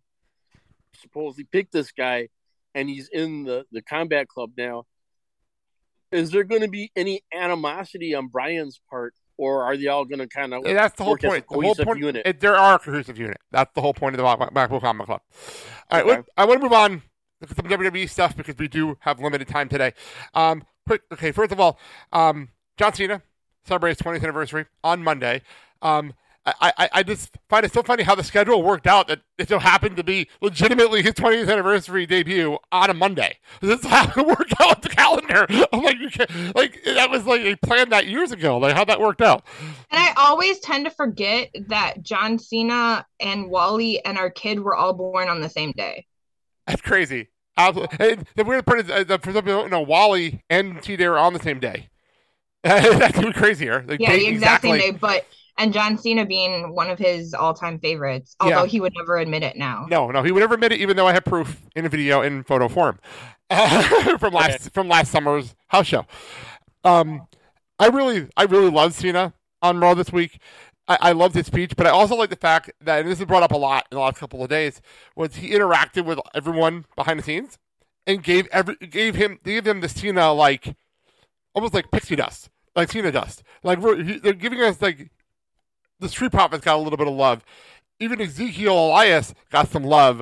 supposedly 1.01 1.45
picked 1.51 1.73
this 1.73 1.91
guy 1.91 2.29
and 2.73 2.89
he's 2.89 3.09
in 3.11 3.43
the 3.43 3.65
the 3.71 3.81
combat 3.81 4.27
club 4.27 4.51
now. 4.57 4.85
Is 6.11 6.31
there 6.31 6.45
going 6.45 6.61
to 6.61 6.69
be 6.69 6.91
any 6.95 7.21
animosity 7.33 8.15
on 8.15 8.27
Bryan's 8.27 8.79
part, 8.89 9.13
or 9.37 9.63
are 9.63 9.75
they 9.75 9.87
all 9.87 10.05
going 10.05 10.19
to 10.19 10.27
kind 10.27 10.53
of 10.53 10.63
And 10.65 10.77
that's 10.77 10.95
the 10.95 11.03
whole 11.03 11.13
work 11.13 11.23
as 11.25 11.33
a 11.33 11.41
point. 11.41 11.47
The 11.49 11.83
whole 11.83 11.93
point. 11.93 11.99
unit? 11.99 12.25
It, 12.25 12.39
there 12.39 12.55
are 12.55 12.75
a 12.75 12.79
cohesive 12.79 13.17
unit. 13.17 13.37
That's 13.51 13.73
the 13.73 13.81
whole 13.81 13.93
point 13.93 14.15
of 14.15 14.17
the 14.17 14.23
Mac- 14.23 14.53
Blackpool 14.53 14.79
Combat 14.79 15.05
Club. 15.05 15.21
All 15.91 15.99
right, 15.99 16.19
Okay. 16.19 16.27
I 16.37 16.45
want 16.45 16.61
to 16.61 16.63
move 16.63 16.71
on 16.71 17.01
to 17.45 17.53
some 17.53 17.65
WWE 17.65 18.09
stuff 18.09 18.37
because 18.37 18.55
we 18.57 18.69
do 18.69 18.97
have 19.01 19.19
limited 19.19 19.47
time 19.47 19.69
today. 19.69 19.93
Um. 20.33 20.63
Okay, 20.89 21.31
first 21.31 21.51
of 21.51 21.59
all, 21.59 21.79
um, 22.11 22.49
John 22.77 22.93
Cena 22.93 23.21
celebrates 23.65 24.01
20th 24.01 24.23
anniversary 24.23 24.65
on 24.83 25.03
Monday. 25.03 25.41
Um, 25.81 26.13
I, 26.61 26.71
I, 26.77 26.89
I 26.93 27.03
just 27.03 27.37
find 27.49 27.65
it 27.65 27.73
so 27.73 27.83
funny 27.83 28.03
how 28.03 28.15
the 28.15 28.23
schedule 28.23 28.63
worked 28.63 28.87
out 28.87 29.09
that 29.09 29.19
it 29.37 29.49
so 29.49 29.59
happened 29.59 29.97
to 29.97 30.03
be 30.03 30.29
legitimately 30.41 31.03
his 31.03 31.13
20th 31.13 31.51
anniversary 31.51 32.05
debut 32.05 32.57
on 32.71 32.89
a 32.89 32.93
Monday. 32.93 33.37
This 33.59 33.81
is 33.81 33.85
how 33.85 34.09
it 34.15 34.15
worked 34.25 34.53
out 34.61 34.77
with 34.77 34.81
the 34.81 34.89
calendar. 34.89 35.45
I'm 35.73 35.83
like, 35.83 35.99
you 35.99 36.09
can't, 36.09 36.55
like 36.55 36.81
that 36.85 37.09
was 37.09 37.25
like 37.25 37.43
they 37.43 37.55
planned 37.55 37.91
that 37.91 38.07
years 38.07 38.31
ago. 38.31 38.57
Like 38.59 38.75
how 38.75 38.85
that 38.85 39.01
worked 39.01 39.21
out. 39.21 39.43
And 39.91 40.01
I 40.01 40.13
always 40.15 40.59
tend 40.59 40.85
to 40.85 40.91
forget 40.91 41.49
that 41.67 42.01
John 42.01 42.39
Cena 42.39 43.05
and 43.19 43.49
Wally 43.49 44.03
and 44.05 44.17
our 44.17 44.29
kid 44.29 44.61
were 44.61 44.75
all 44.75 44.93
born 44.93 45.27
on 45.27 45.41
the 45.41 45.49
same 45.49 45.73
day. 45.73 46.05
That's 46.65 46.81
crazy. 46.81 47.27
Absolutely. 47.57 48.11
And 48.11 48.25
the 48.35 48.43
weird 48.43 48.65
part 48.65 48.79
is, 48.81 48.89
uh, 48.89 49.17
for 49.17 49.33
some 49.33 49.43
people, 49.43 49.63
you 49.63 49.69
know, 49.69 49.81
Wally 49.81 50.41
and 50.49 50.81
T 50.81 50.95
Day 50.95 51.05
are 51.05 51.17
on 51.17 51.33
the 51.33 51.39
same 51.39 51.59
day. 51.59 51.89
That's 52.63 53.17
even 53.17 53.33
crazier. 53.33 53.83
Like, 53.87 53.99
yeah, 53.99 54.11
the 54.11 54.27
exact 54.27 54.61
same 54.63 54.75
exactly- 54.75 54.91
day. 54.91 54.97
But 54.99 55.25
and 55.59 55.73
John 55.73 55.97
Cena 55.97 56.23
being 56.25 56.75
one 56.75 56.89
of 56.91 56.99
his 56.99 57.33
all-time 57.33 57.79
favorites, 57.79 58.35
although 58.39 58.63
Yeah. 58.63 58.69
he 58.69 58.79
would 58.79 58.93
never 58.95 59.17
admit 59.17 59.41
it 59.41 59.55
now. 59.55 59.87
No, 59.89 60.11
no, 60.11 60.21
he 60.21 60.31
would 60.31 60.41
never 60.41 60.53
admit 60.53 60.71
it, 60.71 60.79
even 60.81 60.95
though 60.95 61.07
I 61.07 61.13
have 61.13 61.25
proof 61.25 61.61
in 61.75 61.83
a 61.85 61.89
video 61.89 62.21
in 62.21 62.43
photo 62.43 62.67
form 62.67 62.99
from 64.19 64.33
last 64.33 64.71
from 64.73 64.87
last 64.87 65.11
summer's 65.11 65.55
house 65.67 65.87
show. 65.87 66.05
Um, 66.83 67.27
I 67.79 67.87
really, 67.87 68.27
I 68.37 68.43
really 68.43 68.69
love 68.69 68.93
Cena 68.93 69.33
on 69.63 69.79
Raw 69.79 69.93
this 69.95 70.11
week. 70.11 70.39
I, 70.87 70.97
I 71.01 71.11
loved 71.11 71.35
his 71.35 71.47
speech, 71.47 71.75
but 71.75 71.85
I 71.85 71.89
also 71.89 72.15
like 72.15 72.29
the 72.29 72.35
fact 72.35 72.71
that, 72.81 72.99
and 73.01 73.09
this 73.09 73.19
is 73.19 73.25
brought 73.25 73.43
up 73.43 73.51
a 73.51 73.57
lot 73.57 73.87
in 73.91 73.95
the 73.97 74.01
last 74.01 74.17
couple 74.17 74.43
of 74.43 74.49
days, 74.49 74.81
was 75.15 75.35
he 75.35 75.51
interacted 75.51 76.05
with 76.05 76.19
everyone 76.33 76.85
behind 76.95 77.19
the 77.19 77.23
scenes 77.23 77.57
and 78.05 78.23
gave 78.23 78.47
every 78.47 78.75
gave 78.75 79.15
him 79.15 79.39
gave 79.43 79.65
them 79.65 79.81
the 79.81 79.89
Cena 79.89 80.31
like 80.31 80.75
almost 81.53 81.73
like 81.73 81.91
pixie 81.91 82.15
dust, 82.15 82.49
like 82.75 82.91
Cena 82.91 83.11
dust. 83.11 83.43
Like 83.63 83.79
he, 83.79 84.17
they're 84.19 84.33
giving 84.33 84.61
us 84.61 84.81
like 84.81 85.11
the 85.99 86.09
Street 86.09 86.31
Profits 86.31 86.63
got 86.63 86.75
a 86.77 86.81
little 86.81 86.97
bit 86.97 87.07
of 87.07 87.13
love. 87.13 87.43
Even 87.99 88.21
Ezekiel 88.21 88.73
Elias 88.73 89.33
got 89.51 89.69
some 89.69 89.83
love. 89.83 90.19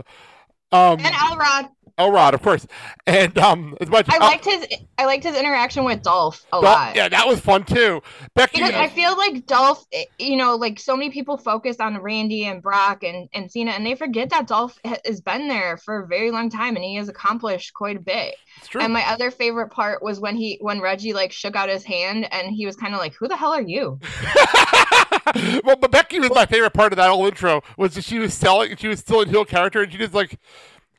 Um, 0.72 0.99
And 0.99 1.16
Elrod, 1.30 1.70
Elrod, 1.98 2.34
of 2.34 2.41
course, 2.41 2.68
and 3.08 3.38
um, 3.38 3.78
as 3.80 3.88
much 3.89 4.08
I 4.10 4.18
liked 4.18 4.46
his 4.46 4.68
I 4.98 5.06
liked 5.06 5.24
his 5.24 5.38
interaction 5.38 5.86
with 5.86 6.02
Dolph 6.02 6.46
a 6.52 6.58
Dol- 6.58 6.64
lot. 6.64 6.96
Yeah, 6.96 7.08
that 7.08 7.28
was 7.28 7.39
fun 7.39 7.64
too. 7.64 8.02
Becky, 8.34 8.60
Because 8.60 8.74
I 8.76 8.89
feel 8.89 9.16
like 9.16 9.46
Dolph, 9.46 9.86
eh, 9.93 10.04
you 10.20 10.36
know, 10.36 10.56
like 10.56 10.80
so 10.80 10.98
many 10.98 11.10
people 11.10 11.38
focus 11.38 11.78
on 11.80 11.98
Randy 12.02 12.46
and 12.46 12.62
Brock 12.62 13.04
and, 13.04 13.30
and 13.34 13.50
Cena, 13.50 13.72
and 13.72 13.86
they 13.86 13.96
forget 13.96 14.30
that 14.32 14.48
Dolph 14.48 14.78
has 14.84 15.22
been 15.22 15.48
there 15.48 15.78
for 15.78 16.00
a 16.04 16.08
very 16.08 16.32
long 16.32 16.50
time 16.50 16.76
and 16.76 16.84
he 16.84 16.96
has 16.96 17.08
accomplished 17.08 17.74
quite 17.74 17.96
a 17.96 18.02
bit. 18.02 18.36
true. 18.68 18.82
And 18.82 18.91
my 18.91 19.08
other 19.10 19.32
favorite 19.32 19.70
part 19.70 20.04
was 20.04 20.20
when 20.20 20.36
he 20.36 20.58
when 20.62 20.82
Reggie 20.82 21.14
like 21.14 21.32
shook 21.32 21.56
out 21.56 21.70
his 21.70 21.86
hand 21.86 22.28
and 22.34 22.52
he 22.54 22.66
was 22.66 22.76
kind 22.76 22.93
of 22.93 23.00
like, 23.00 23.14
"Who 23.16 23.28
the 23.30 23.38
hell 23.38 23.54
are 23.54 23.62
you?" 23.62 24.00
well, 25.64 25.76
but 25.76 25.91
Becky 25.91 26.20
was 26.20 26.30
my 26.32 26.46
favorite 26.46 26.74
part 26.74 26.93
of 26.93 26.98
that 26.98 27.10
whole 27.10 27.26
intro 27.26 27.62
was 27.78 27.96
that 27.96 28.04
she 28.04 28.20
was 28.20 28.34
selling, 28.34 28.76
she 28.76 28.88
was 28.88 29.00
still 29.00 29.22
in 29.22 29.30
heel 29.30 29.46
character, 29.46 29.82
and 29.82 29.91
she 29.91 29.98
just 29.98 30.14
like 30.14 30.39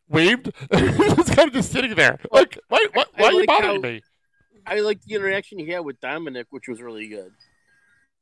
waved, 0.09 0.53
just 0.73 1.35
kind 1.37 1.49
of 1.49 1.55
just 1.55 1.71
sitting 1.73 1.95
there, 1.95 2.19
like, 2.31 2.59
why, 2.69 2.87
why, 2.93 3.05
why 3.17 3.27
are 3.27 3.33
you 3.33 3.39
like 3.41 3.47
bothering 3.49 3.83
how- 3.83 3.89
me? 3.89 4.03
I 4.69 4.81
like 4.81 5.01
the 5.03 5.15
interaction 5.15 5.59
he 5.61 5.69
had 5.69 5.81
with 5.85 6.01
Dominic, 6.01 6.49
which 6.51 6.67
was 6.69 6.81
really 6.83 7.07
good. 7.09 7.31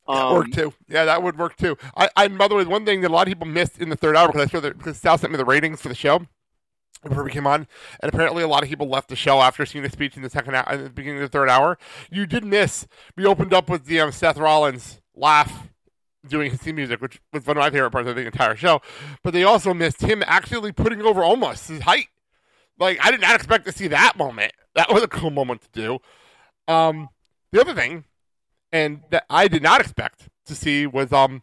That 0.06 0.12
Um, 0.14 0.34
worked 0.34 0.52
too. 0.52 0.74
Yeah, 0.88 1.06
that 1.06 1.22
would 1.22 1.38
work 1.38 1.56
too. 1.56 1.78
I, 1.96 2.10
I 2.16 2.28
by 2.28 2.48
the 2.48 2.54
way, 2.54 2.64
one 2.64 2.84
thing 2.84 3.00
that 3.00 3.10
a 3.10 3.14
lot 3.14 3.26
of 3.26 3.30
people 3.30 3.46
missed 3.46 3.78
in 3.78 3.88
the 3.88 3.96
third 3.96 4.14
hour 4.14 4.28
because 4.28 4.42
I 4.42 4.50
saw 4.52 4.60
that 4.60 4.76
because 4.76 4.98
Sal 4.98 5.16
sent 5.16 5.32
me 5.32 5.38
the 5.38 5.44
ratings 5.46 5.80
for 5.80 5.88
the 5.88 5.94
show 5.94 6.26
before 7.02 7.24
we 7.24 7.30
came 7.30 7.46
on, 7.46 7.66
and 8.00 8.12
apparently 8.12 8.42
a 8.42 8.48
lot 8.48 8.62
of 8.62 8.68
people 8.68 8.88
left 8.88 9.08
the 9.08 9.16
show 9.16 9.40
after 9.40 9.64
seeing 9.64 9.82
the 9.84 9.88
speech 9.90 10.16
in 10.16 10.22
the 10.22 10.28
second 10.28 10.54
hour, 10.54 10.70
in 10.74 10.84
the 10.84 10.90
beginning 10.90 11.22
of 11.22 11.30
the 11.30 11.38
third 11.38 11.48
hour. 11.48 11.78
You 12.10 12.26
did 12.26 12.44
miss. 12.44 12.86
We 13.16 13.24
opened 13.24 13.54
up 13.54 13.70
with 13.70 13.86
the 13.86 14.00
um, 14.00 14.12
Seth 14.12 14.36
Rollins 14.36 15.00
laugh 15.14 15.68
doing 16.28 16.50
his 16.50 16.60
theme 16.60 16.76
music, 16.76 17.00
which 17.00 17.20
was 17.32 17.46
one 17.46 17.56
of 17.56 17.60
my 17.60 17.70
favorite 17.70 17.90
parts 17.90 18.08
of 18.08 18.16
the 18.16 18.26
entire 18.26 18.56
show. 18.56 18.80
But 19.22 19.32
they 19.34 19.44
also 19.44 19.74
missed 19.74 20.00
him 20.00 20.22
actually 20.26 20.72
putting 20.72 21.02
over 21.02 21.22
almost 21.22 21.68
his 21.68 21.82
height. 21.82 22.08
Like 22.78 22.98
I 23.04 23.10
did 23.10 23.20
not 23.20 23.34
expect 23.34 23.66
to 23.66 23.72
see 23.72 23.88
that 23.88 24.16
moment. 24.16 24.52
That 24.74 24.92
was 24.92 25.02
a 25.02 25.08
cool 25.08 25.30
moment 25.30 25.62
to 25.62 25.68
do. 25.72 25.98
Um, 26.72 27.08
the 27.52 27.60
other 27.60 27.74
thing, 27.74 28.04
and 28.72 29.02
that 29.10 29.24
I 29.30 29.46
did 29.48 29.62
not 29.62 29.80
expect 29.80 30.28
to 30.46 30.54
see 30.54 30.86
was 30.86 31.12
um, 31.12 31.42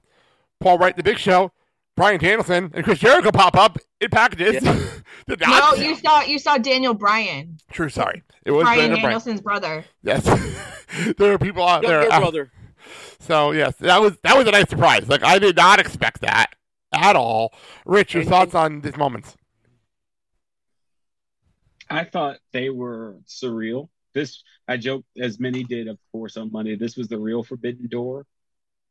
Paul 0.60 0.78
Wright, 0.78 0.96
the 0.98 1.04
Big 1.04 1.18
Show, 1.18 1.52
Bryan 1.96 2.20
Danielson, 2.20 2.72
and 2.74 2.84
Chris 2.84 3.00
Jericho 3.00 3.32
pop 3.32 3.56
up 3.56 3.78
in 4.02 4.10
packages. 4.10 4.62
Did 5.28 5.40
No, 5.42 5.48
not- 5.48 5.78
you 5.80 5.96
saw 5.96 6.22
you 6.24 6.40
saw 6.40 6.58
Daniel 6.58 6.94
Bryan, 6.94 7.58
True, 7.72 7.90
sorry. 7.90 8.24
It 8.46 8.52
was 8.52 8.64
Brian 8.64 8.80
Brandon 8.80 8.96
Bryan. 9.02 9.04
Danielson's 9.20 9.42
brother. 9.42 9.86
Yes, 10.04 10.24
there 11.18 11.34
are 11.34 11.38
people 11.38 11.64
out 11.66 11.84
there. 11.84 12.02
Younger 12.02 12.14
out- 12.14 12.22
brother. 12.22 12.52
So 13.20 13.52
yes, 13.52 13.76
that 13.78 14.02
was 14.02 14.18
that 14.24 14.38
was 14.38 14.48
a 14.48 14.52
nice 14.52 14.70
surprise. 14.70 15.08
Like 15.08 15.24
I 15.24 15.40
did 15.40 15.56
not 15.56 15.80
expect 15.80 16.22
that 16.22 16.56
at 16.94 17.16
all. 17.16 17.54
Rich, 17.86 18.14
your 18.14 18.24
thoughts 18.24 18.56
on 18.56 18.82
these 18.82 18.98
moments? 18.98 19.36
I 21.90 22.04
thought 22.06 22.38
they 22.54 22.70
were 22.70 23.18
surreal. 23.28 23.90
This 24.14 24.44
I 24.68 24.78
joked 24.78 25.08
as 25.18 25.40
many 25.40 25.64
did, 25.64 25.88
of 25.88 25.98
course, 26.12 26.38
on 26.38 26.52
Monday. 26.52 26.76
This 26.76 26.96
was 26.96 27.08
the 27.08 27.20
real 27.20 27.44
Forbidden 27.44 27.88
Door. 27.88 28.26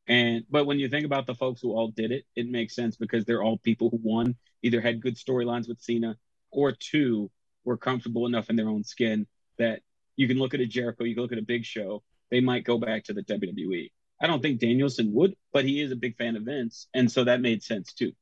And 0.06 0.44
but 0.50 0.66
when 0.66 0.78
you 0.78 0.88
think 0.88 1.06
about 1.06 1.26
the 1.26 1.34
folks 1.34 1.60
who 1.60 1.72
all 1.72 1.88
did 1.88 2.10
it, 2.12 2.24
it 2.36 2.48
makes 2.48 2.74
sense 2.74 2.96
because 2.96 3.24
they're 3.24 3.42
all 3.42 3.58
people 3.58 3.90
who 3.90 3.98
one 3.98 4.36
either 4.62 4.80
had 4.80 5.00
good 5.00 5.16
storylines 5.16 5.68
with 5.68 5.80
Cena 5.80 6.16
or 6.50 6.72
two 6.72 7.30
were 7.64 7.76
comfortable 7.76 8.26
enough 8.26 8.50
in 8.50 8.56
their 8.56 8.68
own 8.68 8.84
skin 8.84 9.26
that 9.58 9.82
you 10.16 10.26
can 10.26 10.38
look 10.38 10.54
at 10.54 10.60
a 10.60 10.66
Jericho, 10.66 11.04
you 11.04 11.14
can 11.14 11.22
look 11.22 11.32
at 11.32 11.38
a 11.38 11.42
Big 11.42 11.64
Show, 11.64 12.02
they 12.30 12.40
might 12.40 12.64
go 12.64 12.78
back 12.78 13.04
to 13.04 13.12
the 13.12 13.22
WWE. 13.22 13.90
I 14.20 14.26
don't 14.26 14.42
think 14.42 14.60
Danielson 14.60 15.12
would, 15.14 15.34
but 15.52 15.64
he 15.64 15.80
is 15.80 15.92
a 15.92 15.96
big 15.96 16.16
fan 16.16 16.36
of 16.36 16.42
Vince, 16.42 16.88
and 16.94 17.10
so 17.10 17.24
that 17.24 17.40
made 17.40 17.62
sense 17.62 17.92
too. 17.92 18.12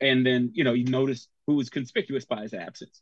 And 0.00 0.24
then 0.24 0.50
you 0.54 0.64
know 0.64 0.72
you 0.72 0.84
notice 0.84 1.28
who 1.46 1.54
was 1.54 1.70
conspicuous 1.70 2.24
by 2.24 2.42
his 2.42 2.54
absence, 2.54 3.00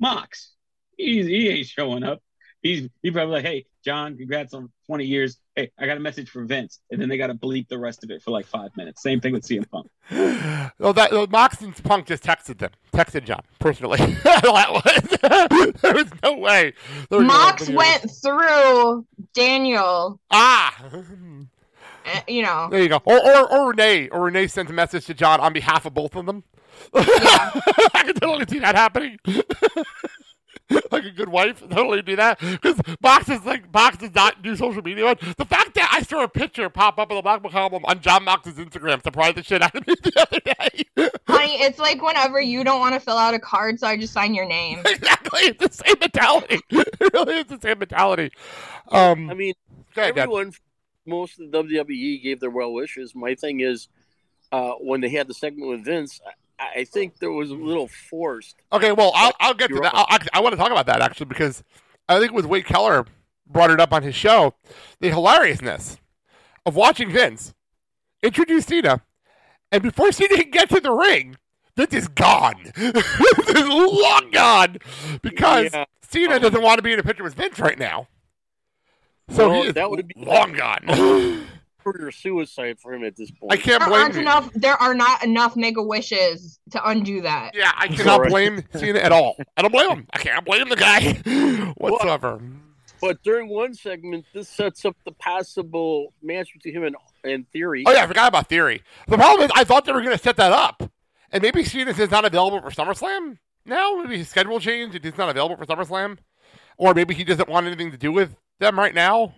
Mox. 0.00 0.52
He's, 0.96 1.26
he 1.26 1.48
ain't 1.48 1.66
showing 1.66 2.02
up. 2.02 2.22
He's 2.62 2.88
he 3.02 3.10
probably 3.10 3.34
like, 3.34 3.44
hey, 3.44 3.66
John, 3.84 4.16
congrats 4.16 4.54
on 4.54 4.70
20 4.86 5.04
years. 5.04 5.38
Hey, 5.56 5.70
I 5.78 5.86
got 5.86 5.96
a 5.96 6.00
message 6.00 6.30
for 6.30 6.44
Vince, 6.44 6.78
and 6.90 7.00
then 7.00 7.08
they 7.08 7.18
got 7.18 7.26
to 7.26 7.34
bleep 7.34 7.68
the 7.68 7.78
rest 7.78 8.04
of 8.04 8.10
it 8.10 8.22
for 8.22 8.30
like 8.30 8.46
five 8.46 8.76
minutes. 8.76 9.02
Same 9.02 9.20
thing 9.20 9.32
with 9.32 9.44
CM 9.44 9.68
Punk. 9.68 9.90
Well, 10.78 10.92
that 10.94 11.12
well, 11.12 11.26
Mox 11.28 11.60
and 11.60 11.76
Punk 11.84 12.06
just 12.06 12.24
texted 12.24 12.58
them, 12.58 12.70
texted 12.92 13.24
John 13.24 13.42
personally. 13.58 13.98
there 15.82 15.94
was 15.94 16.06
no 16.22 16.36
way. 16.36 16.72
There 17.08 17.18
was 17.18 17.28
no 17.28 17.34
Mox 17.34 17.62
video. 17.66 17.78
went 17.78 18.10
through 18.10 19.06
Daniel. 19.34 20.18
Ah, 20.30 20.84
uh, 20.84 22.20
you 22.28 22.42
know. 22.42 22.68
there 22.70 22.82
you 22.82 22.88
go. 22.88 23.00
Or, 23.04 23.18
or 23.18 23.52
or 23.52 23.68
Renee, 23.70 24.08
or 24.08 24.22
Renee 24.22 24.46
sent 24.46 24.70
a 24.70 24.72
message 24.72 25.06
to 25.06 25.14
John 25.14 25.40
on 25.40 25.52
behalf 25.52 25.84
of 25.86 25.94
both 25.94 26.16
of 26.16 26.26
them. 26.26 26.42
I 26.94 28.02
can 28.04 28.14
totally 28.14 28.46
see 28.48 28.58
that 28.60 28.74
happening. 28.74 29.18
like 30.90 31.04
a 31.04 31.10
good 31.10 31.28
wife, 31.28 31.60
totally 31.70 32.02
do 32.02 32.16
that. 32.16 32.38
Because 32.40 32.80
Mox 33.02 33.28
is 33.28 33.44
like 33.44 33.72
Mox 33.72 33.96
does 33.96 34.14
not 34.14 34.42
do 34.42 34.56
social 34.56 34.82
media. 34.82 35.16
The 35.36 35.44
fact 35.44 35.74
that 35.74 35.90
I 35.92 36.02
saw 36.02 36.22
a 36.22 36.28
picture 36.28 36.68
pop 36.68 36.98
up 36.98 37.10
in 37.10 37.16
the 37.16 37.22
Black 37.22 37.42
Book 37.42 37.54
album 37.54 37.84
on 37.84 38.00
Jon 38.00 38.24
Mox's 38.24 38.54
Instagram 38.54 39.02
surprised 39.02 39.36
the 39.36 39.42
shit 39.42 39.62
out 39.62 39.74
of 39.74 39.86
me 39.86 39.94
the 40.02 40.12
other 40.20 40.40
day. 40.40 41.10
Honey, 41.26 41.62
it's 41.62 41.78
like 41.78 42.02
whenever 42.02 42.40
you 42.40 42.64
don't 42.64 42.80
want 42.80 42.94
to 42.94 43.00
fill 43.00 43.16
out 43.16 43.34
a 43.34 43.38
card, 43.38 43.80
so 43.80 43.86
I 43.86 43.96
just 43.96 44.12
sign 44.12 44.34
your 44.34 44.46
name. 44.46 44.80
exactly, 44.84 45.40
it's 45.42 45.78
the 45.78 45.84
same 45.84 45.96
mentality. 46.00 46.60
It 46.70 47.12
really 47.12 47.38
is 47.38 47.46
the 47.46 47.58
same 47.60 47.78
mentality. 47.78 48.30
Um, 48.88 49.30
I 49.30 49.34
mean, 49.34 49.54
ahead, 49.96 50.14
Dad. 50.14 50.22
everyone, 50.22 50.52
most 51.06 51.40
of 51.40 51.50
the 51.50 51.62
WWE 51.62 52.22
gave 52.22 52.40
their 52.40 52.50
well 52.50 52.72
wishes. 52.72 53.14
My 53.14 53.34
thing 53.34 53.60
is, 53.60 53.88
uh, 54.50 54.72
when 54.72 55.00
they 55.00 55.08
had 55.08 55.26
the 55.26 55.34
segment 55.34 55.70
with 55.70 55.84
Vince, 55.84 56.20
I, 56.58 56.84
think 56.84 57.18
there 57.18 57.30
was 57.32 57.50
a 57.50 57.54
little 57.54 57.88
forced. 57.88 58.56
Okay, 58.72 58.92
well, 58.92 59.12
I'll, 59.14 59.32
I'll 59.40 59.54
get 59.54 59.68
to 59.68 59.80
that. 59.82 59.92
I, 59.94 60.18
I, 60.32 60.40
want 60.40 60.52
to 60.52 60.56
talk 60.56 60.70
about 60.70 60.86
that 60.86 61.00
actually 61.00 61.26
because 61.26 61.64
I 62.08 62.18
think 62.18 62.32
it 62.32 62.34
was 62.34 62.46
Wade 62.46 62.66
Keller 62.66 63.04
brought 63.46 63.70
it 63.70 63.80
up 63.80 63.92
on 63.92 64.02
his 64.02 64.14
show. 64.14 64.54
The 65.00 65.08
hilariousness 65.10 65.98
of 66.64 66.76
watching 66.76 67.10
Vince 67.10 67.54
introduce 68.22 68.66
Cena, 68.66 69.02
and 69.70 69.82
before 69.82 70.12
Cena 70.12 70.36
can 70.36 70.50
get 70.50 70.68
to 70.70 70.80
the 70.80 70.92
ring, 70.92 71.36
Vince 71.76 71.94
is 71.94 72.08
gone. 72.08 72.62
Vince 72.74 72.96
is 73.50 73.68
long 73.68 74.30
gone 74.30 74.78
because 75.22 75.72
Yeah. 75.72 75.84
Cena 76.02 76.38
doesn't 76.38 76.62
want 76.62 76.78
to 76.78 76.82
be 76.82 76.92
in 76.92 76.98
a 76.98 77.02
picture 77.02 77.24
with 77.24 77.34
Vince 77.34 77.58
right 77.58 77.78
now. 77.78 78.08
So 79.30 79.48
Well, 79.48 79.72
that 79.72 79.90
would 79.90 80.08
be 80.08 80.14
long 80.16 80.52
gone. 80.52 81.46
career 81.82 82.10
suicide 82.10 82.78
for 82.80 82.92
him 82.94 83.04
at 83.04 83.16
this 83.16 83.30
point. 83.30 83.52
I 83.52 83.56
can't 83.56 83.80
There 83.80 83.88
blame 83.88 84.02
aren't 84.02 84.14
you. 84.14 84.20
enough. 84.20 84.50
There 84.54 84.74
are 84.74 84.94
not 84.94 85.24
enough 85.24 85.56
Make-A-Wishes 85.56 86.60
to 86.70 86.88
undo 86.88 87.22
that. 87.22 87.52
Yeah, 87.54 87.72
I 87.76 87.88
cannot 87.88 88.04
Sorry. 88.04 88.28
blame 88.28 88.62
Cena 88.74 88.98
at 89.00 89.12
all. 89.12 89.36
I 89.56 89.62
don't 89.62 89.72
blame 89.72 89.90
him. 89.90 90.06
I 90.12 90.18
can't 90.18 90.44
blame 90.44 90.68
the 90.68 90.76
guy 90.76 91.12
whatsoever. 91.76 92.40
But 93.00 93.22
during 93.24 93.48
one 93.48 93.74
segment, 93.74 94.26
this 94.32 94.48
sets 94.48 94.84
up 94.84 94.96
the 95.04 95.12
possible 95.12 96.12
match 96.22 96.50
between 96.54 96.74
him 96.76 96.84
and, 96.84 96.96
and 97.24 97.50
Theory. 97.50 97.82
Oh 97.86 97.92
yeah, 97.92 98.04
I 98.04 98.06
forgot 98.06 98.28
about 98.28 98.48
Theory. 98.48 98.82
The 99.08 99.16
problem 99.16 99.44
is, 99.44 99.50
I 99.54 99.64
thought 99.64 99.84
they 99.84 99.92
were 99.92 100.02
going 100.02 100.16
to 100.16 100.22
set 100.22 100.36
that 100.36 100.52
up, 100.52 100.88
and 101.32 101.42
maybe 101.42 101.64
Cena 101.64 101.90
is 101.90 102.10
not 102.12 102.24
available 102.24 102.60
for 102.60 102.70
SummerSlam 102.70 103.38
now. 103.66 103.96
Maybe 103.96 104.18
his 104.18 104.28
schedule 104.28 104.60
changed; 104.60 104.94
and 104.94 105.04
he's 105.04 105.18
not 105.18 105.28
available 105.30 105.56
for 105.56 105.64
SummerSlam, 105.66 106.18
or 106.76 106.94
maybe 106.94 107.14
he 107.14 107.24
doesn't 107.24 107.48
want 107.48 107.66
anything 107.66 107.90
to 107.90 107.98
do 107.98 108.12
with 108.12 108.36
them 108.60 108.78
right 108.78 108.94
now. 108.94 109.34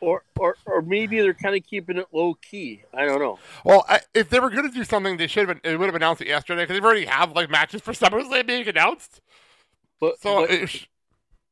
Or, 0.00 0.22
or, 0.38 0.56
or 0.66 0.82
maybe 0.82 1.20
they're 1.20 1.32
kind 1.32 1.56
of 1.56 1.64
keeping 1.64 1.96
it 1.96 2.06
low 2.12 2.34
key. 2.34 2.82
I 2.92 3.06
don't 3.06 3.18
know. 3.18 3.38
Well, 3.64 3.84
I, 3.88 4.00
if 4.12 4.28
they 4.28 4.40
were 4.40 4.50
going 4.50 4.68
to 4.68 4.74
do 4.74 4.84
something, 4.84 5.16
they 5.16 5.26
should 5.26 5.48
have. 5.48 5.62
Been, 5.62 5.70
they 5.72 5.76
would 5.76 5.86
have 5.86 5.94
announced 5.94 6.20
it 6.20 6.28
yesterday 6.28 6.62
because 6.62 6.76
they've 6.76 6.84
already 6.84 7.06
have 7.06 7.32
like 7.32 7.48
matches 7.48 7.80
for 7.80 7.92
SummerSlam 7.92 8.46
being 8.46 8.68
announced. 8.68 9.20
But, 9.98 10.20
So 10.20 10.40
but 10.42 10.50
it, 10.50 10.86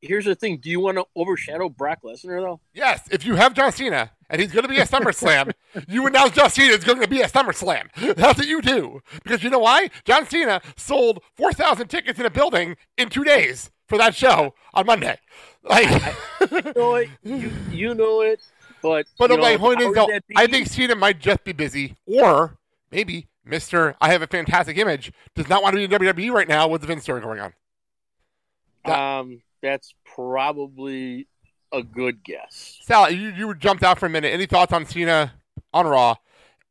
here's 0.01 0.25
the 0.25 0.35
thing: 0.35 0.57
Do 0.57 0.69
you 0.69 0.79
want 0.79 0.97
to 0.97 1.05
overshadow 1.15 1.69
Brock 1.69 1.99
Lesnar 2.03 2.41
though? 2.41 2.59
yes, 2.73 3.07
if 3.11 3.25
you 3.25 3.35
have 3.35 3.55
John 3.55 3.71
Cena 3.71 4.11
and 4.29 4.39
he's 4.39 4.51
going 4.51 4.63
to 4.63 4.69
be 4.69 4.79
at 4.79 4.89
SummerSlam, 4.89 5.51
you 5.87 6.05
announce 6.05 6.33
John 6.33 6.49
Cena 6.51 6.73
is 6.73 6.83
going 6.83 7.01
to 7.01 7.07
be 7.07 7.23
at 7.23 7.31
SummerSlam. 7.31 7.89
That's 8.15 8.37
what 8.37 8.47
you 8.47 8.61
do 8.61 9.01
because 9.23 9.43
you 9.43 9.49
know 9.49 9.59
why? 9.59 9.89
John 10.03 10.27
Cena 10.27 10.61
sold 10.77 11.21
four 11.35 11.51
thousand 11.51 11.87
tickets 11.87 12.19
in 12.19 12.25
a 12.27 12.31
building 12.31 12.77
in 12.97 13.09
two 13.09 13.23
days 13.23 13.71
for 13.87 13.97
that 13.97 14.15
show 14.15 14.53
on 14.73 14.85
Monday. 14.85 15.17
Like, 15.63 16.15
You 16.51 16.73
know 16.75 16.95
it. 16.95 17.09
You, 17.23 17.51
you 17.71 17.95
know 17.95 18.21
it. 18.21 18.41
But 18.81 19.07
but 19.17 19.31
you 19.31 19.37
know, 19.37 19.43
my 19.43 19.57
point 19.57 19.81
how 19.81 19.89
is, 19.89 19.97
would 19.97 20.23
though. 20.29 20.35
I 20.35 20.47
think 20.47 20.67
Cena 20.67 20.95
might 20.95 21.19
just 21.19 21.43
be 21.43 21.53
busy, 21.53 21.95
or 22.05 22.57
maybe 22.91 23.27
Mister 23.43 23.95
I 23.99 24.11
have 24.11 24.21
a 24.21 24.27
fantastic 24.27 24.77
image 24.77 25.11
does 25.33 25.49
not 25.49 25.63
want 25.63 25.73
to 25.73 25.87
be 25.87 25.95
in 25.95 26.01
WWE 26.01 26.31
right 26.31 26.47
now 26.47 26.67
with 26.67 26.81
the 26.81 26.87
Vince 26.87 27.03
story 27.03 27.21
going 27.21 27.39
on. 27.39 29.19
um, 29.19 29.41
that's 29.61 29.95
probably 30.03 31.27
a 31.71 31.81
good 31.81 32.23
guess. 32.23 32.79
Sal, 32.83 33.09
you 33.09 33.29
you 33.29 33.55
jumped 33.55 33.83
out 33.83 33.99
for 33.99 34.05
a 34.05 34.09
minute. 34.09 34.33
Any 34.33 34.45
thoughts 34.45 34.71
on 34.71 34.85
Cena 34.85 35.33
on 35.73 35.87
Raw 35.87 36.15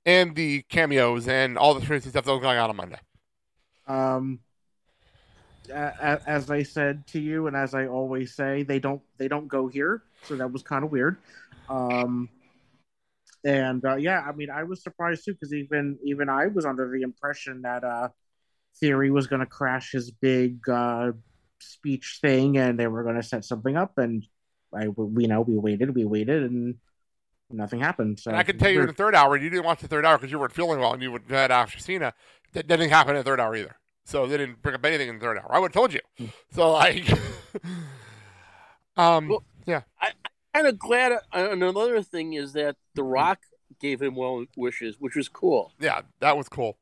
and 0.07 0.35
the 0.37 0.63
cameos 0.69 1.27
and 1.29 1.59
all 1.59 1.75
the 1.75 1.85
crazy 1.85 2.11
stuff 2.11 2.25
that 2.25 2.33
was 2.33 2.41
going 2.43 2.59
on 2.59 2.71
on 2.71 2.77
Monday? 2.77 2.99
Um, 3.87 4.41
a- 5.71 6.21
as 6.27 6.51
I 6.51 6.63
said 6.63 7.07
to 7.09 7.21
you, 7.21 7.47
and 7.47 7.57
as 7.57 7.75
I 7.75 7.87
always 7.87 8.35
say, 8.35 8.63
they 8.63 8.79
don't 8.79 9.03
they 9.19 9.29
don't 9.29 9.49
go 9.49 9.69
here, 9.69 10.03
so 10.25 10.37
that 10.37 10.53
was 10.53 10.63
kind 10.63 10.85
of 10.85 10.91
weird. 10.91 11.17
Um, 11.69 12.29
and 13.45 13.85
uh, 13.85 13.97
yeah, 13.97 14.21
I 14.21 14.33
mean, 14.33 14.51
I 14.51 14.65
was 14.65 14.83
surprised 14.83 15.25
too 15.25 15.33
because 15.33 15.53
even 15.53 15.99
even 16.05 16.29
I 16.29 16.47
was 16.47 16.65
under 16.65 16.91
the 16.91 17.03
impression 17.03 17.63
that 17.63 17.85
uh, 17.85 18.09
Theory 18.81 19.11
was 19.11 19.27
going 19.27 19.41
to 19.41 19.47
crash 19.47 19.93
his 19.93 20.11
big 20.11 20.69
uh, 20.69 21.13
speech 21.61 22.19
thing, 22.21 22.59
and 22.59 22.79
they 22.79 22.87
were 22.87 23.03
going 23.03 23.17
to 23.17 23.23
set 23.23 23.45
something 23.45 23.77
up, 23.77 23.99
and 23.99 24.27
I 24.75 24.89
we 24.89 25.27
know 25.27 25.43
we 25.43 25.57
waited, 25.57 25.95
we 25.95 26.05
waited, 26.05 26.43
and 26.45 26.77
nothing 27.51 27.81
happened. 27.81 28.19
So 28.21 28.31
And 28.31 28.39
I 28.39 28.43
can 28.43 28.59
tell 28.59 28.71
you 28.71 28.81
in 28.81 28.87
the 28.87 28.93
third 28.93 29.15
hour, 29.15 29.37
you 29.37 29.51
didn't 29.51 29.65
watch 29.65 29.81
the 29.81 29.89
third 29.89 30.05
hour 30.05 30.19
because 30.19 30.33
you 30.33 30.39
weren't 30.39 30.53
feeling 30.53 30.81
well 30.81 30.93
and 30.93 31.03
you 31.03 31.13
would 31.13 31.23
head 31.29 31.51
after 31.51 31.79
Cena. 31.79 32.15
That 32.53 32.67
didn't 32.67 32.91
happen 32.91 33.17
in 33.17 33.21
the 33.21 33.25
third 33.25 33.41
hour 33.41 33.55
either. 33.55 33.77
So 34.05 34.27
they 34.27 34.37
didn't 34.37 34.61
bring 34.63 34.75
up 34.75 34.85
anything 34.85 35.09
in 35.09 35.19
the 35.19 35.25
third 35.25 35.39
hour. 35.39 35.49
I 35.51 35.59
would 35.59 35.69
have 35.71 35.75
told 35.75 35.93
you. 35.95 36.01
So 36.53 36.73
like, 36.73 37.11
um, 38.97 39.29
Well, 39.29 39.45
yeah. 39.67 39.83
I, 40.01 40.09
am 40.09 40.13
kind 40.55 40.67
of 40.67 40.79
glad. 40.79 41.13
uh, 41.13 41.19
And 41.33 41.63
another 41.63 42.03
thing 42.03 42.35
is 42.35 42.53
that 42.53 42.77
The 42.95 43.03
Rock 43.03 43.41
gave 43.81 44.01
him 44.03 44.15
well 44.15 44.45
wishes, 44.57 44.97
which 44.99 45.17
was 45.17 45.29
cool. 45.29 45.73
yeah, 45.81 46.03
that 46.21 46.37
was 46.37 46.49
cool. 46.49 46.77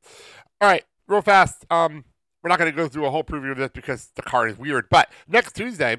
All 0.60 0.68
right, 0.68 0.84
real 1.08 1.22
fast. 1.22 1.64
Um, 1.70 2.04
we're 2.42 2.48
not 2.48 2.58
going 2.58 2.70
to 2.70 2.76
go 2.76 2.88
through 2.88 3.06
a 3.06 3.10
whole 3.10 3.24
preview 3.24 3.52
of 3.52 3.58
this 3.58 3.70
because 3.72 4.10
the 4.16 4.22
card 4.22 4.50
is 4.50 4.58
weird. 4.58 4.88
But 4.90 5.10
next 5.28 5.54
Tuesday, 5.54 5.96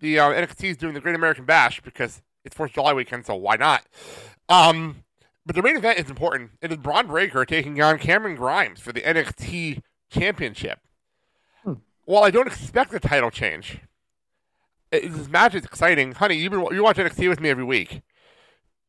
the 0.00 0.18
uh, 0.18 0.30
NXT 0.30 0.64
is 0.70 0.76
doing 0.76 0.94
the 0.94 1.00
Great 1.00 1.14
American 1.16 1.44
Bash 1.44 1.80
because 1.80 2.22
it's 2.44 2.54
Fourth 2.56 2.70
of 2.70 2.74
July 2.74 2.92
weekend, 2.92 3.26
so 3.26 3.34
why 3.34 3.56
not? 3.56 3.84
Um, 4.48 5.04
but 5.44 5.56
the 5.56 5.62
main 5.62 5.76
event 5.76 5.98
is 5.98 6.08
important. 6.08 6.52
It 6.60 6.70
is 6.70 6.78
Bron 6.78 7.06
Breakker 7.08 7.44
taking 7.44 7.80
on 7.82 7.98
Cameron 7.98 8.36
Grimes 8.36 8.80
for 8.80 8.92
the 8.92 9.00
NXT 9.00 9.82
Championship. 10.12 10.78
While 12.04 12.24
I 12.24 12.30
don't 12.30 12.46
expect 12.46 12.92
a 12.94 13.00
title 13.00 13.30
change, 13.30 13.78
it, 14.90 15.10
this 15.12 15.28
match 15.28 15.54
is 15.54 15.64
exciting. 15.64 16.12
Honey, 16.12 16.36
you've 16.36 16.52
been 16.52 16.66
you 16.72 16.82
watch 16.82 16.96
NXT 16.96 17.28
with 17.28 17.40
me 17.40 17.48
every 17.48 17.64
week. 17.64 18.02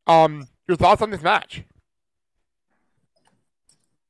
Um, 0.06 0.48
your 0.68 0.76
thoughts 0.76 1.00
on 1.00 1.10
this 1.10 1.22
match? 1.22 1.62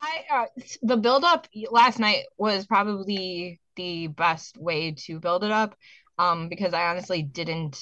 I 0.00 0.24
uh, 0.30 0.44
the 0.82 0.96
build 0.96 1.24
up 1.24 1.46
last 1.70 1.98
night 1.98 2.24
was 2.36 2.66
probably 2.66 3.60
the 3.76 4.08
best 4.08 4.56
way 4.58 4.92
to 5.06 5.20
build 5.20 5.44
it 5.44 5.50
up, 5.50 5.76
um, 6.18 6.48
because 6.48 6.74
I 6.74 6.86
honestly 6.86 7.22
didn't, 7.22 7.78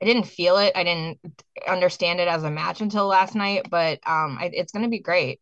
I 0.00 0.04
didn't 0.04 0.26
feel 0.26 0.56
it. 0.58 0.72
I 0.74 0.84
didn't 0.84 1.18
understand 1.66 2.20
it 2.20 2.28
as 2.28 2.44
a 2.44 2.50
match 2.50 2.80
until 2.80 3.06
last 3.06 3.34
night, 3.34 3.66
but 3.70 3.98
um, 4.06 4.38
I, 4.40 4.50
it's 4.52 4.72
gonna 4.72 4.88
be 4.88 5.00
great. 5.00 5.40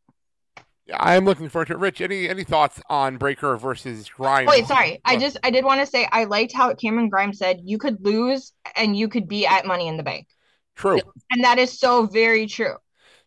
Yeah, 0.87 0.97
I 1.01 1.15
am 1.17 1.25
looking 1.25 1.49
forward 1.49 1.67
to 1.69 1.75
it. 1.75 1.79
Rich, 1.79 2.01
any 2.01 2.29
any 2.29 2.45
thoughts 2.45 2.81
on 2.91 3.17
Breakker 3.17 3.57
versus 3.57 4.09
Grimes? 4.11 4.49
Wait, 4.49 4.67
sorry. 4.67 5.01
I 5.05 5.17
just 5.17 5.39
I 5.43 5.51
did 5.51 5.65
want 5.65 5.81
to 5.81 5.87
say 5.87 6.07
I 6.11 6.25
liked 6.25 6.53
how 6.53 6.75
Cameron 6.75 7.09
Grimes 7.09 7.39
said 7.39 7.61
you 7.65 7.79
could 7.79 8.05
lose 8.05 8.53
and 8.77 8.97
you 8.97 9.09
could 9.09 9.27
be 9.29 9.47
at 9.47 9.67
Money 9.67 9.89
in 9.89 9.97
the 9.97 10.03
Bank. 10.03 10.29
True. 10.77 11.01
And 11.31 11.45
that 11.45 11.59
is 11.59 11.79
so 11.79 12.07
very 12.07 12.47
true. 12.47 12.75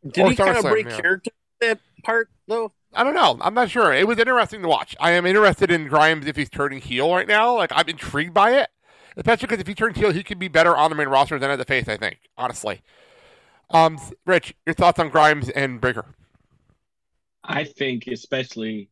Did 0.08 0.26
Or 0.26 0.30
he 0.30 0.36
kind 0.36 0.58
of 0.58 0.66
SummerSlam, 0.66 0.70
break 0.70 0.88
yeah. 0.88 1.02
character 1.02 1.32
that 1.62 1.80
part 2.04 2.30
though? 2.48 2.72
I 2.94 3.04
don't 3.04 3.16
know. 3.16 3.38
I'm 3.42 3.54
not 3.54 3.70
sure. 3.70 3.94
It 3.94 4.08
was 4.08 4.18
interesting 4.20 4.62
to 4.62 4.68
watch. 4.68 4.96
I 5.00 5.12
am 5.12 5.26
interested 5.26 5.72
in 5.72 5.88
Grimes 5.88 6.26
if 6.28 6.36
he's 6.36 6.50
turning 6.50 6.80
heel 6.80 7.14
right 7.14 7.28
now. 7.28 7.56
Like 7.56 7.72
I'm 7.74 7.88
intrigued 7.90 8.34
by 8.34 8.52
it, 8.60 8.70
especially 9.16 9.48
because 9.48 9.60
if 9.62 9.68
he 9.68 9.76
turns 9.76 9.98
heel, 9.98 10.12
he 10.12 10.24
could 10.24 10.40
be 10.40 10.48
better 10.48 10.76
on 10.76 10.90
the 10.92 10.96
main 10.96 11.08
roster 11.08 11.38
than 11.40 11.52
at 11.52 11.58
the 11.58 11.66
face. 11.66 11.88
I 11.88 11.98
think, 11.98 12.20
honestly. 12.38 12.82
Um, 13.70 14.00
Rich, 14.26 14.56
your 14.66 14.76
thoughts 14.76 15.00
on 15.00 15.10
Grimes 15.10 15.50
and 15.50 15.82
Breakker? 15.82 16.06
I 17.48 17.64
think 17.64 18.08
especially, 18.08 18.90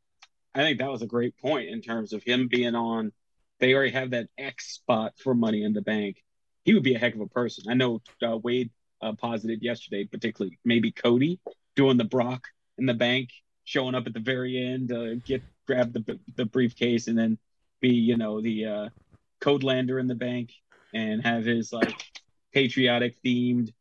I 0.54 0.60
think 0.60 0.80
that 0.80 0.90
was 0.90 1.02
a 1.02 1.08
great 1.08 1.38
point 1.38 1.70
in 1.70 1.82
terms 1.82 2.14
of 2.14 2.24
him 2.24 2.48
being 2.48 2.74
on. 2.74 3.12
They 3.60 3.74
already 3.74 3.92
have 3.92 4.12
that 4.12 4.28
X 4.38 4.74
spot 4.74 5.14
for 5.22 5.36
Money 5.36 5.64
in 5.64 5.74
the 5.74 5.82
Bank. 5.82 6.24
He 6.64 6.74
would 6.74 6.84
be 6.84 6.96
a 6.96 7.00
heck 7.00 7.16
of 7.16 7.22
a 7.22 7.28
person. 7.28 7.66
I 7.70 7.74
know 7.74 8.02
uh, 8.26 8.38
Wade 8.38 8.72
uh, 9.02 9.14
posited 9.14 9.62
yesterday, 9.62 10.06
particularly 10.06 10.58
maybe 10.64 10.92
Cody 10.92 11.40
doing 11.76 11.98
the 11.98 12.06
Brock 12.06 12.48
in 12.78 12.86
the 12.86 12.94
bank, 12.94 13.30
showing 13.66 13.94
up 13.94 14.08
at 14.08 14.14
the 14.14 14.20
very 14.20 14.58
end, 14.58 14.92
uh, 14.92 15.16
get 15.16 15.44
grab 15.68 15.94
the 15.94 16.20
the 16.36 16.46
briefcase, 16.46 17.08
and 17.08 17.18
then 17.18 17.38
be 17.82 17.90
you 17.90 18.18
know 18.18 18.42
the 18.42 18.66
uh, 18.66 18.90
Codelander 19.42 20.00
in 20.00 20.08
the 20.08 20.16
bank 20.16 20.52
and 20.94 21.22
have 21.22 21.46
his 21.46 21.72
like 21.72 22.04
patriotic 22.54 23.22
themed 23.24 23.72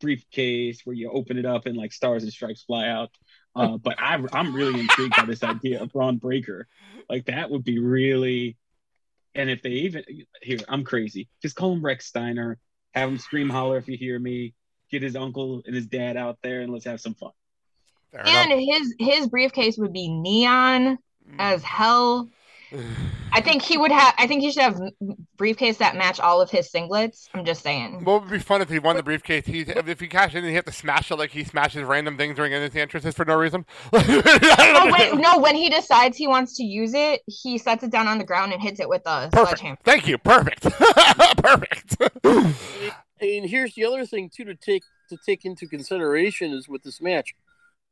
briefcase 0.00 0.84
where 0.84 0.96
you 0.96 1.10
open 1.10 1.38
it 1.38 1.46
up 1.46 1.66
and 1.66 1.76
like 1.76 1.92
stars 1.92 2.22
and 2.22 2.32
stripes 2.32 2.62
fly 2.62 2.88
out. 2.88 3.10
Uh, 3.56 3.78
but 3.78 3.96
I, 3.98 4.22
I'm 4.32 4.54
really 4.54 4.80
intrigued 4.80 5.16
by 5.16 5.24
this 5.24 5.42
idea 5.42 5.82
of 5.82 5.92
Bron 5.92 6.18
Breakker. 6.18 6.68
Like 7.08 7.26
that 7.26 7.50
would 7.50 7.64
be 7.64 7.78
really. 7.78 8.56
And 9.34 9.50
if 9.50 9.62
they 9.62 9.70
even 9.70 10.04
here, 10.42 10.58
I'm 10.68 10.84
crazy. 10.84 11.28
Just 11.42 11.56
call 11.56 11.72
him 11.72 11.84
Rex 11.84 12.06
Steiner. 12.06 12.58
Have 12.94 13.08
him 13.08 13.18
scream, 13.18 13.50
holler 13.50 13.78
if 13.78 13.88
you 13.88 13.96
hear 13.96 14.18
me. 14.18 14.54
Get 14.90 15.02
his 15.02 15.16
uncle 15.16 15.62
and 15.66 15.74
his 15.74 15.86
dad 15.86 16.16
out 16.16 16.38
there, 16.42 16.60
and 16.60 16.72
let's 16.72 16.84
have 16.84 17.00
some 17.00 17.14
fun. 17.14 17.32
And 18.12 18.52
his 18.52 18.94
his 18.98 19.26
briefcase 19.28 19.76
would 19.78 19.92
be 19.92 20.08
neon 20.08 20.98
as 21.38 21.62
hell. 21.62 22.28
I 23.32 23.40
think 23.40 23.62
he 23.62 23.78
would 23.78 23.92
have. 23.92 24.14
I 24.18 24.26
think 24.26 24.42
he 24.42 24.50
should 24.50 24.62
have 24.62 24.80
briefcase 25.36 25.78
that 25.78 25.94
match 25.96 26.18
all 26.18 26.40
of 26.40 26.50
his 26.50 26.70
singlets. 26.70 27.28
I'm 27.32 27.44
just 27.44 27.62
saying. 27.62 28.04
What 28.04 28.22
would 28.22 28.30
be 28.30 28.38
fun 28.38 28.60
if 28.60 28.68
he 28.68 28.78
won 28.78 28.96
the 28.96 29.02
briefcase? 29.02 29.46
He 29.46 29.60
if 29.60 30.00
he 30.00 30.08
cashed 30.08 30.34
in, 30.34 30.44
he 30.44 30.54
have 30.54 30.64
to 30.64 30.72
smash 30.72 31.10
it 31.10 31.16
like 31.16 31.30
he 31.30 31.44
smashes 31.44 31.82
random 31.84 32.16
things 32.16 32.36
during 32.36 32.52
his 32.52 32.74
entrances 32.74 33.14
for 33.14 33.24
no 33.24 33.36
reason. 33.36 33.64
Oh 34.68 34.92
wait, 34.92 35.14
no. 35.14 35.38
When 35.38 35.54
he 35.54 35.68
decides 35.68 36.16
he 36.16 36.26
wants 36.26 36.56
to 36.56 36.64
use 36.64 36.92
it, 36.94 37.22
he 37.26 37.58
sets 37.58 37.82
it 37.82 37.90
down 37.90 38.06
on 38.08 38.18
the 38.18 38.24
ground 38.24 38.52
and 38.52 38.60
hits 38.62 38.80
it 38.80 38.88
with 38.88 39.02
a 39.06 39.28
Perfect. 39.32 39.58
sledgehammer. 39.58 39.78
Thank 39.84 40.06
you. 40.06 40.18
Perfect. 40.18 40.62
Perfect. 41.38 41.96
And 43.20 43.46
here's 43.48 43.74
the 43.74 43.84
other 43.84 44.04
thing 44.04 44.30
too 44.34 44.44
to 44.44 44.54
take 44.54 44.82
to 45.10 45.16
take 45.24 45.44
into 45.44 45.66
consideration 45.66 46.52
is 46.52 46.68
with 46.68 46.82
this 46.82 47.00
match, 47.00 47.34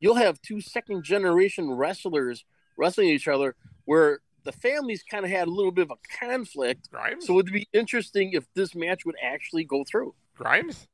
you'll 0.01 0.17
have 0.17 0.41
two 0.43 0.61
second 0.61 1.05
generation 1.05 1.71
wrestlers 1.71 2.45
wrestling 2.77 3.09
each 3.09 3.29
other 3.29 3.55
where 3.85 4.21
the 4.45 4.53
families 4.53 5.03
kind 5.03 5.25
of 5.25 5.31
had 5.31 5.49
a 5.49 5.51
little 5.51 5.73
bit 5.73 5.83
of 5.83 5.91
a 5.91 6.19
conflict. 6.19 6.91
Grimes? 6.91 7.27
So 7.27 7.33
it 7.35 7.37
would 7.37 7.53
be 7.53 7.69
interesting 7.73 8.33
if 8.33 8.45
this 8.55 8.75
match 8.75 9.05
would 9.05 9.17
actually 9.23 9.65
go 9.65 9.85
through. 9.85 10.15
Grimes? 10.37 10.87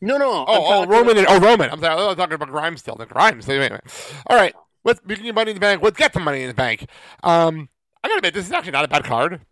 No, 0.00 0.16
no. 0.16 0.44
Oh, 0.46 0.46
oh, 0.48 0.86
Roman. 0.86 1.18
And, 1.18 1.26
oh, 1.28 1.38
Roman. 1.38 1.70
I'm, 1.70 1.80
sorry, 1.80 1.94
I 1.94 2.06
was 2.06 2.16
talking 2.16 2.34
about 2.34 2.48
Grimes 2.48 2.80
still. 2.80 2.96
The 2.96 3.06
Grimes. 3.06 3.46
Wait, 3.46 3.58
wait, 3.58 3.70
wait. 3.70 3.80
All 4.26 4.36
right. 4.36 4.54
Let's 4.82 5.00
begin 5.00 5.26
your 5.26 5.34
money 5.34 5.50
in 5.50 5.56
the 5.56 5.60
bank. 5.60 5.82
Let's 5.82 5.98
get 5.98 6.14
the 6.14 6.20
money 6.20 6.42
in 6.42 6.48
the 6.48 6.54
bank. 6.54 6.86
Um, 7.22 7.68
I 8.02 8.08
gotta 8.08 8.18
admit, 8.18 8.32
this 8.32 8.46
is 8.46 8.52
actually 8.52 8.72
not 8.72 8.86
a 8.86 8.88
bad 8.88 9.04
card 9.04 9.42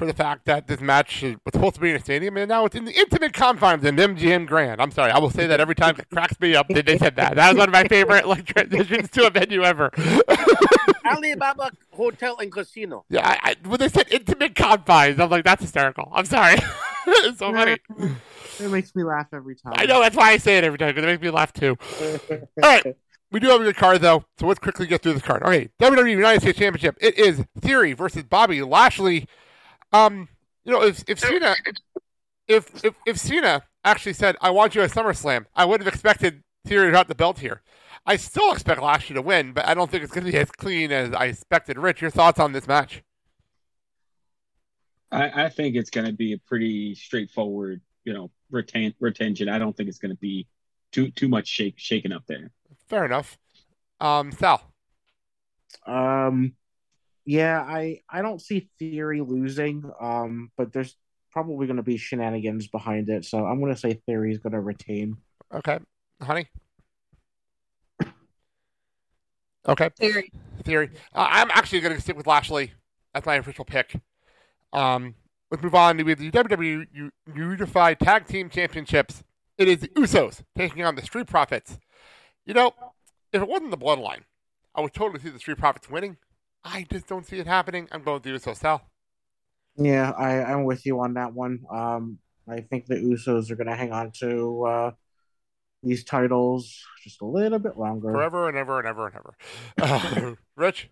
for 0.00 0.06
the 0.06 0.14
fact 0.14 0.46
that 0.46 0.66
this 0.66 0.80
match 0.80 1.22
was 1.22 1.36
supposed 1.52 1.74
to 1.74 1.80
be 1.82 1.90
in 1.90 1.96
a 1.96 2.00
stadium 2.00 2.34
and 2.38 2.48
now 2.48 2.64
it's 2.64 2.74
in 2.74 2.86
the 2.86 2.98
intimate 2.98 3.34
confines 3.34 3.84
of 3.84 3.94
MGM 3.94 4.46
Grand. 4.46 4.80
I'm 4.80 4.90
sorry. 4.90 5.10
I 5.10 5.18
will 5.18 5.28
say 5.28 5.46
that 5.46 5.60
every 5.60 5.74
time 5.74 5.94
it 5.98 6.08
cracks 6.08 6.40
me 6.40 6.54
up 6.54 6.68
that 6.68 6.86
they 6.86 6.96
said 6.96 7.16
that. 7.16 7.36
That 7.36 7.50
was 7.50 7.58
one 7.58 7.68
of 7.68 7.72
my 7.74 7.84
favorite 7.84 8.26
like 8.26 8.46
transitions 8.46 9.10
to 9.10 9.26
a 9.26 9.30
venue 9.30 9.62
ever. 9.62 9.90
Alibaba 11.06 11.72
Hotel 11.90 12.38
and 12.38 12.50
Casino. 12.50 13.04
Yeah, 13.10 13.28
I, 13.28 13.50
I, 13.50 13.68
when 13.68 13.78
they 13.78 13.90
said 13.90 14.10
intimate 14.10 14.54
confines, 14.54 15.20
I'm 15.20 15.28
like, 15.28 15.44
that's 15.44 15.60
hysterical. 15.60 16.10
I'm 16.14 16.24
sorry. 16.24 16.54
it's 17.06 17.38
so 17.38 17.52
funny. 17.52 17.76
It 18.58 18.70
makes 18.70 18.96
me 18.96 19.04
laugh 19.04 19.26
every 19.34 19.54
time. 19.54 19.74
I 19.76 19.84
know 19.84 20.00
that's 20.00 20.16
why 20.16 20.30
I 20.30 20.38
say 20.38 20.56
it 20.56 20.64
every 20.64 20.78
time 20.78 20.94
because 20.94 21.04
it 21.04 21.08
makes 21.08 21.22
me 21.22 21.28
laugh 21.28 21.52
too. 21.52 21.76
All 22.30 22.38
right, 22.62 22.96
we 23.30 23.38
do 23.38 23.48
have 23.48 23.60
a 23.60 23.64
good 23.64 23.76
card 23.76 24.00
though, 24.00 24.24
so 24.38 24.46
let's 24.46 24.60
quickly 24.60 24.86
get 24.86 25.02
through 25.02 25.12
this 25.12 25.22
card. 25.22 25.42
Okay, 25.42 25.68
WWE 25.78 26.10
United 26.10 26.40
States 26.40 26.58
Championship. 26.58 26.96
It 27.02 27.18
is 27.18 27.44
Theory 27.60 27.92
versus 27.92 28.22
Bobby 28.22 28.62
Lashley. 28.62 29.28
Um, 29.92 30.28
you 30.64 30.72
know, 30.72 30.82
if 30.82 31.02
if 31.08 31.18
Cena, 31.18 31.54
if 32.46 32.84
if 32.84 32.94
if 33.06 33.18
Cena 33.18 33.62
actually 33.84 34.12
said, 34.12 34.36
"I 34.40 34.50
want 34.50 34.74
you 34.74 34.82
at 34.82 34.90
SummerSlam," 34.90 35.46
I 35.54 35.64
would 35.64 35.80
have 35.80 35.88
expected 35.88 36.42
Theory 36.66 36.90
to 36.90 36.96
have 36.96 37.08
the 37.08 37.14
belt 37.14 37.38
here. 37.38 37.62
I 38.06 38.16
still 38.16 38.52
expect 38.52 38.82
Lashley 38.82 39.14
to 39.14 39.22
win, 39.22 39.52
but 39.52 39.66
I 39.66 39.74
don't 39.74 39.90
think 39.90 40.04
it's 40.04 40.12
going 40.12 40.26
to 40.26 40.32
be 40.32 40.38
as 40.38 40.50
clean 40.50 40.92
as 40.92 41.12
I 41.12 41.26
expected. 41.26 41.78
Rich, 41.78 42.02
your 42.02 42.10
thoughts 42.10 42.38
on 42.38 42.52
this 42.52 42.66
match? 42.66 43.02
I, 45.10 45.44
I 45.44 45.48
think 45.48 45.76
it's 45.76 45.90
going 45.90 46.06
to 46.06 46.12
be 46.12 46.34
a 46.34 46.38
pretty 46.38 46.94
straightforward, 46.94 47.80
you 48.04 48.12
know, 48.12 48.30
retain 48.50 48.94
retention. 49.00 49.48
I 49.48 49.58
don't 49.58 49.76
think 49.76 49.88
it's 49.88 49.98
going 49.98 50.14
to 50.14 50.20
be 50.20 50.46
too 50.92 51.10
too 51.10 51.28
much 51.28 51.48
shake 51.48 51.74
shaking 51.78 52.12
up 52.12 52.24
there. 52.26 52.50
Fair 52.88 53.04
enough. 53.04 53.38
Um, 54.00 54.32
Sal. 54.32 54.62
Um, 55.86 56.54
yeah, 57.30 57.60
I 57.60 58.00
I 58.10 58.22
don't 58.22 58.42
see 58.42 58.68
Theory 58.80 59.20
losing. 59.20 59.88
Um, 60.00 60.50
but 60.56 60.72
there's 60.72 60.96
probably 61.30 61.68
going 61.68 61.76
to 61.76 61.82
be 61.84 61.96
shenanigans 61.96 62.66
behind 62.66 63.08
it, 63.08 63.24
so 63.24 63.46
I'm 63.46 63.60
going 63.60 63.72
to 63.72 63.78
say 63.78 64.00
Theory's 64.04 64.38
going 64.38 64.52
to 64.52 64.60
retain. 64.60 65.16
Okay, 65.54 65.78
honey. 66.20 66.48
Okay. 69.68 69.90
Theory. 69.96 70.32
Theory. 70.64 70.90
Uh, 71.14 71.28
I'm 71.30 71.50
actually 71.52 71.80
going 71.80 71.94
to 71.94 72.00
stick 72.00 72.16
with 72.16 72.26
Lashley. 72.26 72.72
That's 73.14 73.26
my 73.26 73.36
official 73.36 73.64
pick. 73.64 73.94
Um, 74.72 75.14
let's 75.52 75.62
move 75.62 75.76
on 75.76 75.98
to 75.98 76.04
the 76.04 76.30
WWE 76.32 76.86
U- 76.92 77.10
Unified 77.32 78.00
Tag 78.00 78.26
Team 78.26 78.50
Championships. 78.50 79.22
It 79.56 79.68
is 79.68 79.80
the 79.80 79.88
Usos 79.88 80.42
taking 80.56 80.82
on 80.82 80.96
the 80.96 81.02
Street 81.02 81.28
Profits. 81.28 81.78
You 82.44 82.54
know, 82.54 82.72
if 83.32 83.40
it 83.40 83.46
wasn't 83.48 83.70
the 83.70 83.78
Bloodline, 83.78 84.22
I 84.74 84.80
would 84.80 84.94
totally 84.94 85.20
see 85.20 85.28
the 85.28 85.38
Street 85.38 85.58
Profits 85.58 85.88
winning. 85.88 86.16
I 86.64 86.86
just 86.90 87.06
don't 87.06 87.26
see 87.26 87.38
it 87.38 87.46
happening. 87.46 87.88
I'm 87.90 88.02
going 88.02 88.22
with 88.22 88.22
the 88.24 88.30
Usos. 88.30 88.56
Sal. 88.56 88.82
Yeah, 89.76 90.10
I 90.10 90.42
I'm 90.42 90.64
with 90.64 90.84
you 90.84 91.00
on 91.00 91.14
that 91.14 91.32
one. 91.32 91.60
Um, 91.70 92.18
I 92.48 92.60
think 92.60 92.86
the 92.86 92.96
Usos 92.96 93.50
are 93.50 93.56
going 93.56 93.68
to 93.68 93.76
hang 93.76 93.92
on 93.92 94.10
to 94.20 94.64
uh 94.64 94.90
these 95.82 96.04
titles 96.04 96.84
just 97.02 97.22
a 97.22 97.24
little 97.24 97.58
bit 97.58 97.78
longer. 97.78 98.12
Forever 98.12 98.48
and 98.48 98.56
ever 98.56 98.78
and 98.78 98.88
ever 98.88 99.06
and 99.06 99.16
ever. 99.16 99.34
Uh, 99.78 100.34
Rich. 100.56 100.90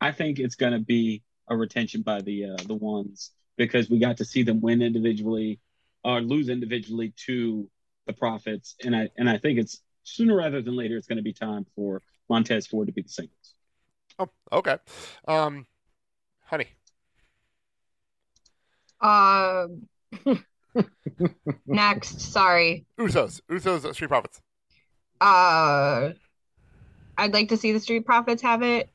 I 0.00 0.12
think 0.12 0.38
it's 0.38 0.54
going 0.54 0.72
to 0.72 0.78
be 0.78 1.22
a 1.48 1.56
retention 1.56 2.02
by 2.02 2.22
the 2.22 2.46
uh, 2.46 2.56
the 2.66 2.74
ones 2.74 3.30
because 3.56 3.90
we 3.90 3.98
got 3.98 4.18
to 4.18 4.24
see 4.24 4.42
them 4.42 4.60
win 4.60 4.82
individually 4.82 5.60
or 6.02 6.20
lose 6.20 6.48
individually 6.48 7.12
to 7.26 7.68
the 8.06 8.12
Profits, 8.12 8.76
and 8.84 8.94
I 8.94 9.08
and 9.16 9.28
I 9.28 9.38
think 9.38 9.58
it's 9.58 9.80
sooner 10.04 10.36
rather 10.36 10.60
than 10.60 10.76
later 10.76 10.96
it's 10.96 11.06
going 11.06 11.16
to 11.16 11.22
be 11.22 11.32
time 11.32 11.66
for 11.74 12.02
Montez 12.28 12.66
Ford 12.66 12.86
to 12.86 12.92
be 12.92 13.02
the 13.02 13.08
singles. 13.08 13.54
Oh, 14.18 14.28
okay. 14.52 14.76
Um, 15.26 15.66
honey. 16.44 16.68
Uh, 19.00 19.66
next, 21.66 22.20
sorry. 22.20 22.86
Usos. 22.98 23.40
Usos. 23.50 23.84
uh, 23.84 23.92
Street 23.92 24.08
Profits. 24.08 24.40
Uh, 25.20 26.10
I'd 27.16 27.32
like 27.32 27.48
to 27.50 27.56
see 27.56 27.72
the 27.72 27.80
Street 27.80 28.06
Profits 28.06 28.42
have 28.42 28.62
it, 28.62 28.90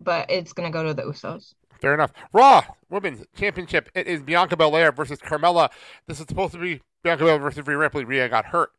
but 0.00 0.30
it's 0.30 0.52
gonna 0.52 0.70
go 0.70 0.82
to 0.82 0.94
the 0.94 1.02
Usos. 1.02 1.54
Fair 1.80 1.94
enough. 1.94 2.12
Raw 2.32 2.62
Women's 2.90 3.24
Championship. 3.34 3.88
It 3.94 4.06
is 4.06 4.22
Bianca 4.22 4.56
Belair 4.56 4.92
versus 4.92 5.18
Carmella. 5.18 5.70
This 6.06 6.20
is 6.20 6.26
supposed 6.26 6.52
to 6.52 6.58
be 6.58 6.82
Bianca 7.02 7.24
Belair 7.24 7.38
versus 7.38 7.66
Rhea 7.66 7.78
Ripley. 7.78 8.04
Rhea 8.04 8.28
got 8.28 8.46
hurt. 8.46 8.70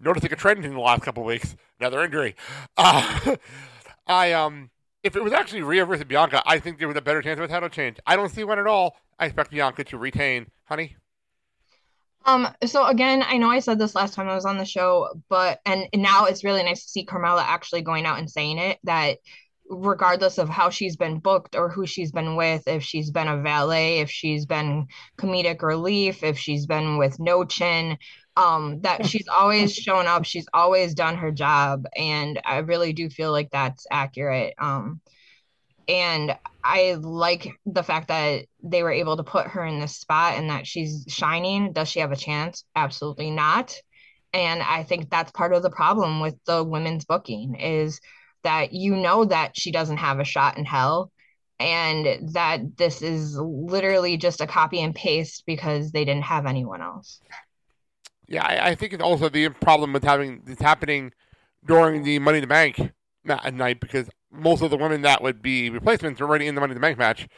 Noticing 0.00 0.32
a 0.32 0.36
trend 0.36 0.64
in 0.64 0.74
the 0.74 0.80
last 0.80 1.02
couple 1.02 1.22
of 1.22 1.28
weeks. 1.28 1.54
Another 1.78 2.02
injury. 2.02 2.34
Uh, 2.76 3.36
I 4.06 4.32
um, 4.32 4.70
if 5.02 5.16
it 5.16 5.22
was 5.22 5.32
actually 5.32 5.62
Rhea 5.62 5.84
versus 5.84 6.04
Bianca, 6.04 6.42
I 6.46 6.58
think 6.58 6.78
there 6.78 6.88
was 6.88 6.96
a 6.96 7.02
better 7.02 7.22
chance 7.22 7.38
of 7.38 7.44
a 7.44 7.48
title 7.48 7.68
change. 7.68 7.98
I 8.06 8.16
don't 8.16 8.28
see 8.30 8.44
one 8.44 8.58
at 8.58 8.66
all. 8.66 8.96
I 9.18 9.26
expect 9.26 9.50
Bianca 9.50 9.84
to 9.84 9.98
retain. 9.98 10.46
Honey. 10.64 10.96
Um, 12.24 12.48
so 12.64 12.86
again, 12.86 13.24
I 13.26 13.36
know 13.36 13.50
I 13.50 13.58
said 13.58 13.78
this 13.78 13.96
last 13.96 14.14
time 14.14 14.28
I 14.28 14.34
was 14.34 14.44
on 14.44 14.58
the 14.58 14.64
show, 14.64 15.08
but 15.28 15.60
and 15.66 15.88
now 15.94 16.26
it's 16.26 16.44
really 16.44 16.62
nice 16.62 16.84
to 16.84 16.88
see 16.88 17.04
Carmella 17.04 17.42
actually 17.42 17.82
going 17.82 18.06
out 18.06 18.18
and 18.18 18.30
saying 18.30 18.58
it 18.58 18.78
that 18.84 19.18
regardless 19.68 20.38
of 20.38 20.48
how 20.48 20.70
she's 20.70 20.96
been 20.96 21.18
booked 21.18 21.56
or 21.56 21.68
who 21.68 21.86
she's 21.86 22.12
been 22.12 22.36
with, 22.36 22.62
if 22.68 22.82
she's 22.82 23.10
been 23.10 23.28
a 23.28 23.40
valet, 23.40 24.00
if 24.00 24.10
she's 24.10 24.46
been 24.46 24.86
comedic 25.18 25.62
relief, 25.62 26.22
if 26.22 26.38
she's 26.38 26.66
been 26.66 26.98
with 26.98 27.18
no 27.18 27.44
chin, 27.44 27.96
um, 28.36 28.80
that 28.82 29.06
she's 29.06 29.28
always 29.28 29.74
shown 29.74 30.06
up, 30.06 30.24
she's 30.24 30.46
always 30.54 30.94
done 30.94 31.16
her 31.16 31.30
job, 31.32 31.84
and 31.96 32.40
I 32.44 32.58
really 32.58 32.92
do 32.92 33.10
feel 33.10 33.32
like 33.32 33.50
that's 33.50 33.86
accurate. 33.90 34.54
Um, 34.58 35.00
And 35.88 36.36
I 36.64 36.94
like 37.00 37.48
the 37.66 37.82
fact 37.82 38.08
that 38.08 38.46
they 38.62 38.82
were 38.82 38.92
able 38.92 39.16
to 39.16 39.24
put 39.24 39.48
her 39.48 39.64
in 39.64 39.80
this 39.80 39.96
spot 39.98 40.38
and 40.38 40.50
that 40.50 40.66
she's 40.66 41.04
shining. 41.08 41.72
Does 41.72 41.88
she 41.90 42.00
have 42.00 42.12
a 42.12 42.16
chance? 42.16 42.64
Absolutely 42.76 43.30
not. 43.30 43.74
And 44.32 44.62
I 44.62 44.84
think 44.84 45.10
that's 45.10 45.32
part 45.32 45.52
of 45.54 45.62
the 45.62 45.70
problem 45.70 46.20
with 46.20 46.36
the 46.46 46.64
women's 46.64 47.04
booking 47.04 47.56
is 47.56 48.00
that 48.44 48.72
you 48.72 48.96
know 48.96 49.24
that 49.26 49.56
she 49.56 49.72
doesn't 49.72 49.98
have 49.98 50.20
a 50.20 50.24
shot 50.24 50.56
in 50.58 50.64
hell 50.64 51.12
and 51.58 52.32
that 52.34 52.76
this 52.76 53.02
is 53.02 53.36
literally 53.38 54.16
just 54.16 54.40
a 54.40 54.46
copy 54.46 54.80
and 54.80 54.94
paste 54.94 55.44
because 55.46 55.92
they 55.92 56.04
didn't 56.04 56.24
have 56.24 56.46
anyone 56.46 56.80
else. 56.82 57.20
Yeah, 58.32 58.46
I, 58.46 58.70
I 58.70 58.74
think 58.74 58.94
it's 58.94 59.02
also 59.02 59.28
the 59.28 59.50
problem 59.50 59.92
with 59.92 60.04
having 60.04 60.40
this 60.46 60.58
happening 60.58 61.12
during 61.66 62.02
the 62.02 62.18
Money 62.18 62.38
in 62.38 62.42
the 62.42 62.48
Bank 62.48 62.92
night 63.24 63.78
because 63.78 64.08
most 64.32 64.62
of 64.62 64.70
the 64.70 64.78
women 64.78 65.02
that 65.02 65.22
would 65.22 65.42
be 65.42 65.68
replacements 65.68 66.18
are 66.18 66.24
already 66.24 66.46
in 66.46 66.54
the 66.54 66.60
Money 66.62 66.70
in 66.70 66.76
the 66.76 66.80
Bank 66.80 66.96
match, 66.96 67.28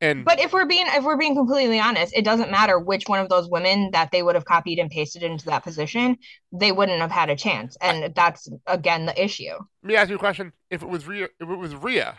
and 0.00 0.24
But 0.24 0.40
if 0.40 0.52
we're 0.52 0.66
being 0.66 0.86
if 0.88 1.04
we're 1.04 1.16
being 1.16 1.36
completely 1.36 1.78
honest, 1.78 2.12
it 2.16 2.24
doesn't 2.24 2.50
matter 2.50 2.80
which 2.80 3.04
one 3.06 3.20
of 3.20 3.28
those 3.28 3.48
women 3.48 3.90
that 3.92 4.10
they 4.10 4.24
would 4.24 4.34
have 4.34 4.44
copied 4.44 4.80
and 4.80 4.90
pasted 4.90 5.22
into 5.22 5.44
that 5.46 5.62
position, 5.62 6.16
they 6.50 6.72
wouldn't 6.72 7.00
have 7.00 7.12
had 7.12 7.30
a 7.30 7.36
chance. 7.36 7.76
And 7.80 8.12
that's 8.12 8.48
again 8.66 9.06
the 9.06 9.22
issue. 9.22 9.54
let 9.84 9.88
me 9.88 9.94
ask 9.94 10.10
you 10.10 10.16
a 10.16 10.18
question: 10.18 10.52
If 10.68 10.82
it 10.82 10.88
was 10.88 11.06
Rhea, 11.06 11.28
if 11.38 11.48
it 11.48 11.56
was 11.56 11.76
Rhea, 11.76 12.18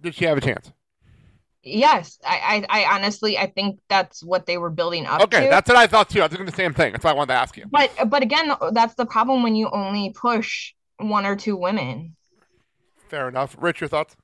did 0.00 0.14
she 0.14 0.24
have 0.24 0.38
a 0.38 0.40
chance? 0.40 0.72
Yes, 1.62 2.18
I, 2.24 2.64
I, 2.70 2.82
I 2.84 2.94
honestly 2.96 3.36
I 3.36 3.46
think 3.46 3.80
that's 3.88 4.22
what 4.22 4.46
they 4.46 4.58
were 4.58 4.70
building 4.70 5.06
up 5.06 5.20
Okay, 5.22 5.44
to. 5.44 5.50
that's 5.50 5.68
what 5.68 5.76
I 5.76 5.86
thought 5.86 6.08
too. 6.08 6.20
I 6.20 6.26
was 6.26 6.32
doing 6.34 6.46
the 6.46 6.52
same 6.52 6.72
thing. 6.72 6.92
That's 6.92 7.04
why 7.04 7.10
I 7.10 7.14
wanted 7.14 7.34
to 7.34 7.40
ask 7.40 7.56
you. 7.56 7.64
But 7.70 7.90
but 8.06 8.22
again, 8.22 8.52
that's 8.72 8.94
the 8.94 9.06
problem 9.06 9.42
when 9.42 9.54
you 9.56 9.68
only 9.70 10.12
push 10.14 10.72
one 10.98 11.26
or 11.26 11.36
two 11.36 11.56
women. 11.56 12.16
Fair 13.08 13.28
enough. 13.28 13.56
Rich, 13.58 13.80
your 13.80 13.88
thoughts? 13.88 14.16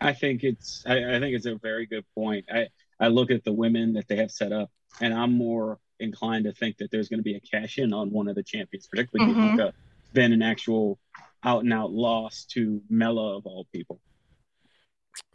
I 0.00 0.12
think 0.12 0.44
it's 0.44 0.82
I, 0.86 1.16
I 1.16 1.20
think 1.20 1.34
it's 1.36 1.46
a 1.46 1.56
very 1.56 1.86
good 1.86 2.04
point. 2.14 2.46
I 2.52 2.68
I 2.98 3.08
look 3.08 3.30
at 3.30 3.44
the 3.44 3.52
women 3.52 3.92
that 3.94 4.08
they 4.08 4.16
have 4.16 4.30
set 4.30 4.52
up, 4.52 4.70
and 5.00 5.12
I'm 5.12 5.32
more 5.34 5.78
inclined 6.00 6.44
to 6.44 6.52
think 6.52 6.78
that 6.78 6.90
there's 6.90 7.08
going 7.08 7.18
to 7.18 7.24
be 7.24 7.34
a 7.34 7.40
cash 7.40 7.78
in 7.78 7.92
on 7.92 8.10
one 8.10 8.28
of 8.28 8.36
the 8.36 8.42
champions, 8.42 8.86
particularly 8.86 9.32
Mhm. 9.34 9.56
Bianca, 9.56 9.74
than 10.12 10.32
an 10.32 10.42
actual 10.42 10.98
out 11.44 11.64
and 11.64 11.72
out 11.72 11.90
loss 11.92 12.44
to 12.52 12.80
Mella 12.88 13.36
of 13.36 13.46
all 13.46 13.66
people. 13.72 14.00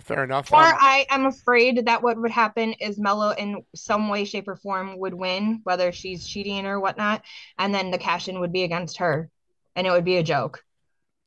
Fair 0.02 0.24
enough. 0.24 0.52
Or 0.52 0.60
Um, 0.60 0.76
I 0.80 1.06
am 1.10 1.26
afraid 1.26 1.86
that 1.86 2.04
what 2.04 2.18
would 2.18 2.32
happen 2.32 2.74
is 2.74 3.00
Mella 3.00 3.36
in 3.38 3.64
some 3.76 4.10
way, 4.10 4.26
shape, 4.26 4.48
or 4.48 4.56
form 4.56 4.98
would 5.00 5.14
win, 5.14 5.62
whether 5.64 5.92
she's 5.92 6.28
cheating 6.28 6.66
or 6.66 6.80
whatnot, 6.80 7.24
and 7.58 7.74
then 7.74 7.92
the 7.92 7.98
cash 7.98 8.28
in 8.28 8.40
would 8.40 8.52
be 8.52 8.64
against 8.64 8.98
her, 8.98 9.30
and 9.76 9.88
it 9.88 9.92
would 9.92 10.06
be 10.06 10.18
a 10.18 10.24
joke. 10.24 10.64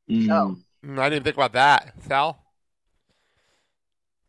So 0.08 0.56
mm, 0.84 0.98
I 0.98 1.08
didn't 1.08 1.24
think 1.24 1.36
about 1.36 1.52
that. 1.54 1.94
Sal? 2.06 2.42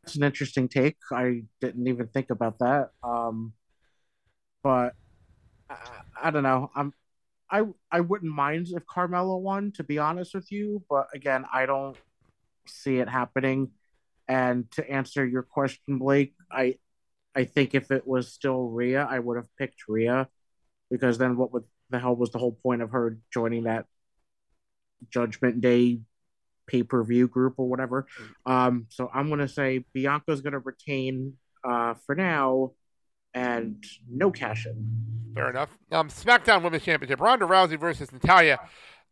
That's 0.03 0.15
an 0.15 0.24
interesting 0.24 0.68
take. 0.70 0.97
I 1.11 1.43
didn't 1.61 1.88
even 1.88 2.07
think 2.07 2.30
about 2.30 2.59
that. 2.59 2.89
Um, 3.03 3.53
but 4.63 4.95
I, 5.70 5.76
I 6.24 6.32
don't 6.32 6.43
know. 6.43 6.72
I'm 6.76 6.93
I 7.49 7.63
I 7.91 7.99
wouldn't 7.99 8.34
mind 8.34 8.68
if 8.70 8.86
Carmella 8.86 9.39
won, 9.39 9.72
to 9.74 9.84
be 9.84 9.99
honest 9.99 10.34
with 10.34 10.51
you. 10.51 10.84
But 10.89 11.07
again, 11.13 11.45
I 11.53 11.65
don't 11.65 11.97
see 12.65 12.97
it 12.97 13.09
happening. 13.09 13.72
And 14.28 14.69
to 14.71 14.89
answer 14.89 15.25
your 15.25 15.43
question, 15.43 15.99
Blake, 15.99 16.34
I 16.51 16.75
I 17.36 17.45
think 17.45 17.75
if 17.75 17.91
it 17.91 18.07
was 18.07 18.34
still 18.34 18.63
Rhea, 18.63 19.07
I 19.09 19.19
would 19.19 19.38
have 19.38 19.47
picked 19.57 19.88
Rhea 19.88 20.28
because 20.89 21.17
then 21.17 21.38
what 21.38 21.53
would 21.53 21.63
the 21.89 21.99
hell 21.99 22.15
was 22.15 22.32
the 22.32 22.39
whole 22.39 22.57
point 22.63 22.82
of 22.82 22.91
her 22.91 23.19
joining 23.32 23.63
that 23.63 23.86
Judgment 25.09 25.61
Day 25.61 26.01
pay 26.65 26.84
per 26.84 27.03
view 27.03 27.28
group 27.28 27.55
or 27.57 27.67
whatever? 27.69 28.07
Um, 28.45 28.88
so 28.89 29.09
I'm 29.13 29.30
gonna 29.30 29.47
say 29.47 29.86
Bianca's 29.93 30.41
gonna 30.41 30.59
retain 30.59 31.34
uh, 31.63 31.93
for 32.05 32.15
now, 32.15 32.71
and 33.34 33.84
no 34.09 34.32
cash 34.32 34.65
in. 34.65 35.34
Fair 35.36 35.49
enough. 35.49 35.69
Um, 35.91 36.09
SmackDown 36.09 36.63
Women's 36.63 36.84
Championship: 36.84 37.21
Ronda 37.21 37.45
Rousey 37.45 37.80
versus 37.80 38.11
Natalya. 38.11 38.59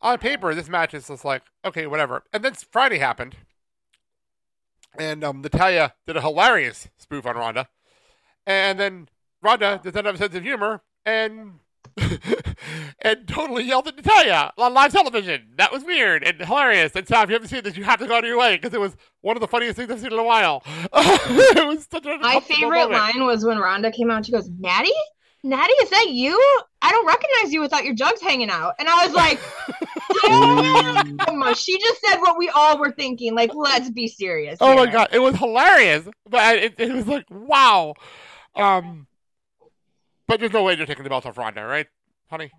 On 0.02 0.18
paper, 0.18 0.54
this 0.54 0.68
match 0.68 0.94
is 0.94 1.08
just 1.08 1.24
like 1.24 1.44
okay, 1.64 1.88
whatever. 1.88 2.24
And 2.34 2.44
then 2.44 2.54
Friday 2.72 2.98
happened, 2.98 3.36
and 5.00 5.24
um, 5.24 5.42
Natalya 5.42 5.94
did 6.06 6.18
a 6.18 6.22
hilarious 6.22 6.88
spoof 6.98 7.26
on 7.26 7.36
Ronda, 7.36 7.68
and 8.46 8.80
then 8.80 9.10
Ronda 9.42 9.80
does 9.84 9.94
not 9.94 10.06
have 10.06 10.16
a 10.16 10.18
sense 10.18 10.36
of 10.36 10.44
humor 10.44 10.82
and 11.06 11.60
and 13.02 13.28
totally 13.28 13.64
yelled 13.64 13.88
at 13.88 13.96
Natalya 13.96 14.52
on 14.58 14.74
live 14.74 14.92
television. 14.92 15.54
That 15.58 15.72
was 15.72 15.84
weird 15.84 16.24
and 16.24 16.40
hilarious. 16.40 16.96
And 16.96 17.08
Sam, 17.08 17.24
if 17.24 17.30
you 17.30 17.34
haven't 17.36 17.48
seen 17.50 17.64
this, 17.64 17.78
you 17.78 17.84
have 17.84 18.00
to 18.00 18.08
go 18.08 18.16
out 18.16 18.24
of 18.24 18.28
your 18.28 18.40
way 18.40 18.58
because 18.58 18.74
it 18.74 18.80
was 18.80 18.96
one 19.22 19.38
of 19.38 19.42
the 19.42 19.48
funniest 19.48 19.78
things 19.78 19.90
I've 19.92 20.00
seen 20.00 20.12
in 20.12 20.20
a 20.20 20.24
while. 20.24 20.64
it 20.94 21.68
was 21.68 21.88
such 21.90 22.06
a 22.06 22.18
my 22.18 22.40
favorite 22.42 22.90
moment. 22.90 22.92
line 22.92 23.26
was 23.26 23.46
when 23.46 23.58
Ronda 23.60 23.92
came 23.92 24.12
out 24.12 24.18
and 24.18 24.26
she 24.26 24.32
goes, 24.32 24.50
Natty? 24.60 24.92
Natty, 25.44 25.74
is 25.74 25.90
that 25.92 26.10
you? 26.10 26.42
I 26.86 26.92
don't 26.92 27.08
recognize 27.08 27.52
you 27.52 27.62
without 27.62 27.84
your 27.84 27.96
jugs 27.96 28.22
hanging 28.22 28.52
out. 28.52 28.76
And 28.78 28.88
I 28.88 29.06
was 29.08 29.16
like, 29.16 29.40
damn! 31.28 31.56
She 31.56 31.80
just 31.80 32.00
said 32.06 32.18
what 32.20 32.38
we 32.38 32.48
all 32.50 32.78
were 32.78 32.92
thinking. 32.92 33.34
Like, 33.34 33.56
let's 33.56 33.90
be 33.90 34.08
serious. 34.08 34.58
Oh 34.62 34.76
my 34.76 34.86
god, 34.86 35.10
it 35.12 35.18
was 35.18 35.36
hilarious. 35.36 36.08
But 36.30 36.42
I- 36.42 36.56
it, 36.58 36.76
it 36.78 36.94
was 36.94 37.08
like, 37.08 37.26
wow. 37.32 37.96
Um, 38.56 39.08
but 40.28 40.40
there's 40.40 40.54
no 40.54 40.64
way 40.64 40.76
you're 40.76 40.86
taking 40.86 41.04
the 41.04 41.10
belt 41.10 41.26
off 41.26 41.40
Ronda, 41.40 41.66
right, 41.66 41.88
honey? 42.30 42.52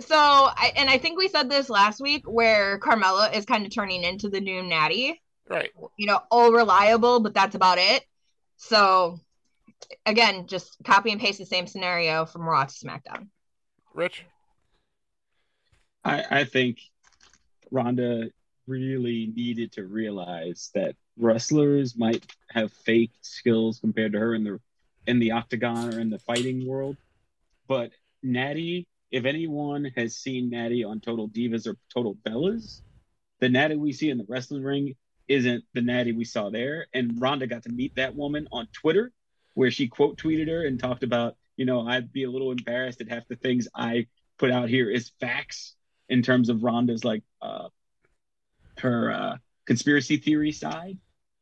So, 0.00 0.16
I, 0.16 0.72
and 0.76 0.90
I 0.90 0.98
think 0.98 1.18
we 1.18 1.28
said 1.28 1.50
this 1.50 1.70
last 1.70 1.98
week 1.98 2.24
where 2.28 2.78
Carmella 2.78 3.34
is 3.34 3.46
kind 3.46 3.64
of 3.64 3.74
turning 3.74 4.04
into 4.04 4.28
the 4.28 4.40
new 4.40 4.62
Natty. 4.62 5.20
Right. 5.48 5.70
You 5.96 6.06
know, 6.06 6.20
all 6.30 6.52
reliable, 6.52 7.20
but 7.20 7.32
that's 7.32 7.54
about 7.54 7.78
it. 7.78 8.04
So, 8.58 9.18
again, 10.06 10.46
just 10.46 10.76
copy 10.84 11.10
and 11.10 11.20
paste 11.20 11.38
the 11.38 11.46
same 11.46 11.66
scenario 11.66 12.26
from 12.26 12.42
Raw 12.42 12.64
to 12.64 12.72
SmackDown. 12.72 13.28
Rich? 13.94 14.24
I, 16.04 16.24
I 16.30 16.44
think 16.44 16.78
Ronda 17.70 18.30
really 18.66 19.32
needed 19.34 19.72
to 19.72 19.84
realize 19.84 20.70
that 20.74 20.94
wrestlers 21.16 21.96
might 21.96 22.24
have 22.50 22.72
fake 22.72 23.12
skills 23.22 23.80
compared 23.80 24.12
to 24.12 24.18
her 24.18 24.34
in 24.34 24.44
the 24.44 24.60
in 25.06 25.18
the 25.18 25.32
octagon 25.32 25.94
or 25.94 26.00
in 26.00 26.10
the 26.10 26.18
fighting 26.18 26.66
world. 26.66 26.96
But 27.66 27.92
Natty, 28.22 28.86
if 29.10 29.24
anyone 29.24 29.90
has 29.96 30.16
seen 30.16 30.50
Natty 30.50 30.84
on 30.84 31.00
Total 31.00 31.28
Divas 31.28 31.66
or 31.66 31.76
Total 31.92 32.14
Bellas, 32.14 32.82
the 33.40 33.48
Natty 33.48 33.76
we 33.76 33.92
see 33.92 34.10
in 34.10 34.18
the 34.18 34.26
wrestling 34.28 34.62
ring 34.62 34.94
isn't 35.26 35.64
the 35.72 35.80
Natty 35.80 36.12
we 36.12 36.24
saw 36.24 36.50
there. 36.50 36.86
And 36.92 37.20
Ronda 37.20 37.46
got 37.46 37.62
to 37.64 37.70
meet 37.70 37.94
that 37.96 38.14
woman 38.14 38.48
on 38.52 38.68
Twitter, 38.72 39.12
where 39.58 39.72
she 39.72 39.88
quote 39.88 40.16
tweeted 40.16 40.46
her 40.46 40.64
and 40.64 40.78
talked 40.78 41.02
about, 41.02 41.34
you 41.56 41.64
know, 41.64 41.84
I'd 41.84 42.12
be 42.12 42.22
a 42.22 42.30
little 42.30 42.52
embarrassed 42.52 43.00
that 43.00 43.08
half 43.08 43.26
the 43.26 43.34
things 43.34 43.66
I 43.74 44.06
put 44.38 44.52
out 44.52 44.68
here 44.68 44.88
is 44.88 45.10
facts 45.18 45.74
in 46.08 46.22
terms 46.22 46.48
of 46.48 46.62
Ronda's 46.62 47.04
like 47.04 47.24
uh, 47.42 47.66
her 48.78 49.12
uh, 49.12 49.36
conspiracy 49.66 50.18
theory 50.18 50.52
side. 50.52 50.96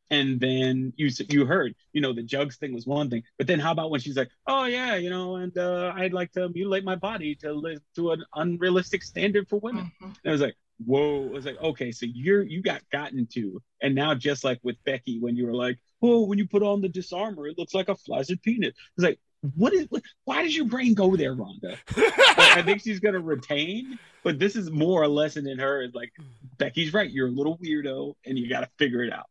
And 0.09 0.39
then 0.39 0.93
you 0.95 1.11
you 1.29 1.45
heard, 1.45 1.75
you 1.93 2.01
know, 2.01 2.11
the 2.11 2.23
jugs 2.23 2.55
thing 2.55 2.73
was 2.73 2.87
one 2.87 3.11
thing, 3.11 3.21
but 3.37 3.45
then 3.45 3.59
how 3.59 3.71
about 3.71 3.91
when 3.91 3.99
she's 3.99 4.17
like, 4.17 4.31
oh 4.47 4.65
yeah, 4.65 4.95
you 4.95 5.11
know, 5.11 5.35
and 5.35 5.55
uh, 5.55 5.93
I'd 5.95 6.13
like 6.13 6.31
to 6.31 6.49
mutilate 6.49 6.83
my 6.83 6.95
body 6.95 7.35
to 7.35 7.53
live 7.53 7.81
to 7.97 8.13
an 8.13 8.23
unrealistic 8.33 9.03
standard 9.03 9.47
for 9.47 9.59
women. 9.59 9.91
And 10.01 10.17
I 10.25 10.31
was 10.31 10.41
like, 10.41 10.55
whoa, 10.83 11.27
I 11.27 11.29
was 11.29 11.45
like, 11.45 11.61
okay, 11.61 11.91
so 11.91 12.07
you're 12.11 12.41
you 12.41 12.63
got 12.63 12.81
gotten 12.89 13.27
to, 13.33 13.61
and 13.79 13.93
now 13.93 14.15
just 14.15 14.43
like 14.43 14.59
with 14.63 14.83
Becky 14.85 15.19
when 15.19 15.35
you 15.35 15.45
were 15.45 15.53
like, 15.53 15.77
oh, 16.01 16.25
when 16.25 16.37
you 16.37 16.47
put 16.47 16.63
on 16.63 16.81
the 16.81 16.89
Dis-arm-her, 16.89 17.47
it 17.47 17.57
looks 17.57 17.73
like 17.73 17.89
a 17.89 17.95
flaccid 17.95 18.41
penis. 18.41 18.73
It's 18.97 19.03
like, 19.03 19.19
what 19.55 19.73
is? 19.73 19.87
Why 20.25 20.41
does 20.41 20.55
your 20.55 20.65
brain 20.65 20.93
go 20.93 21.15
there, 21.15 21.33
Ronda? 21.33 21.77
Like, 22.37 22.57
I 22.57 22.61
think 22.61 22.81
she's 22.81 22.99
gonna 22.99 23.19
retain, 23.19 23.97
but 24.23 24.37
this 24.37 24.55
is 24.55 24.69
more 24.69 25.01
a 25.01 25.07
lesson 25.07 25.47
in 25.47 25.57
her. 25.57 25.81
Is 25.81 25.95
like 25.95 26.11
Becky's 26.59 26.93
right. 26.93 27.09
You're 27.09 27.27
a 27.27 27.31
little 27.31 27.57
weirdo, 27.57 28.13
and 28.25 28.37
you 28.37 28.47
got 28.47 28.59
to 28.59 28.69
figure 28.77 29.03
it 29.03 29.11
out. 29.11 29.25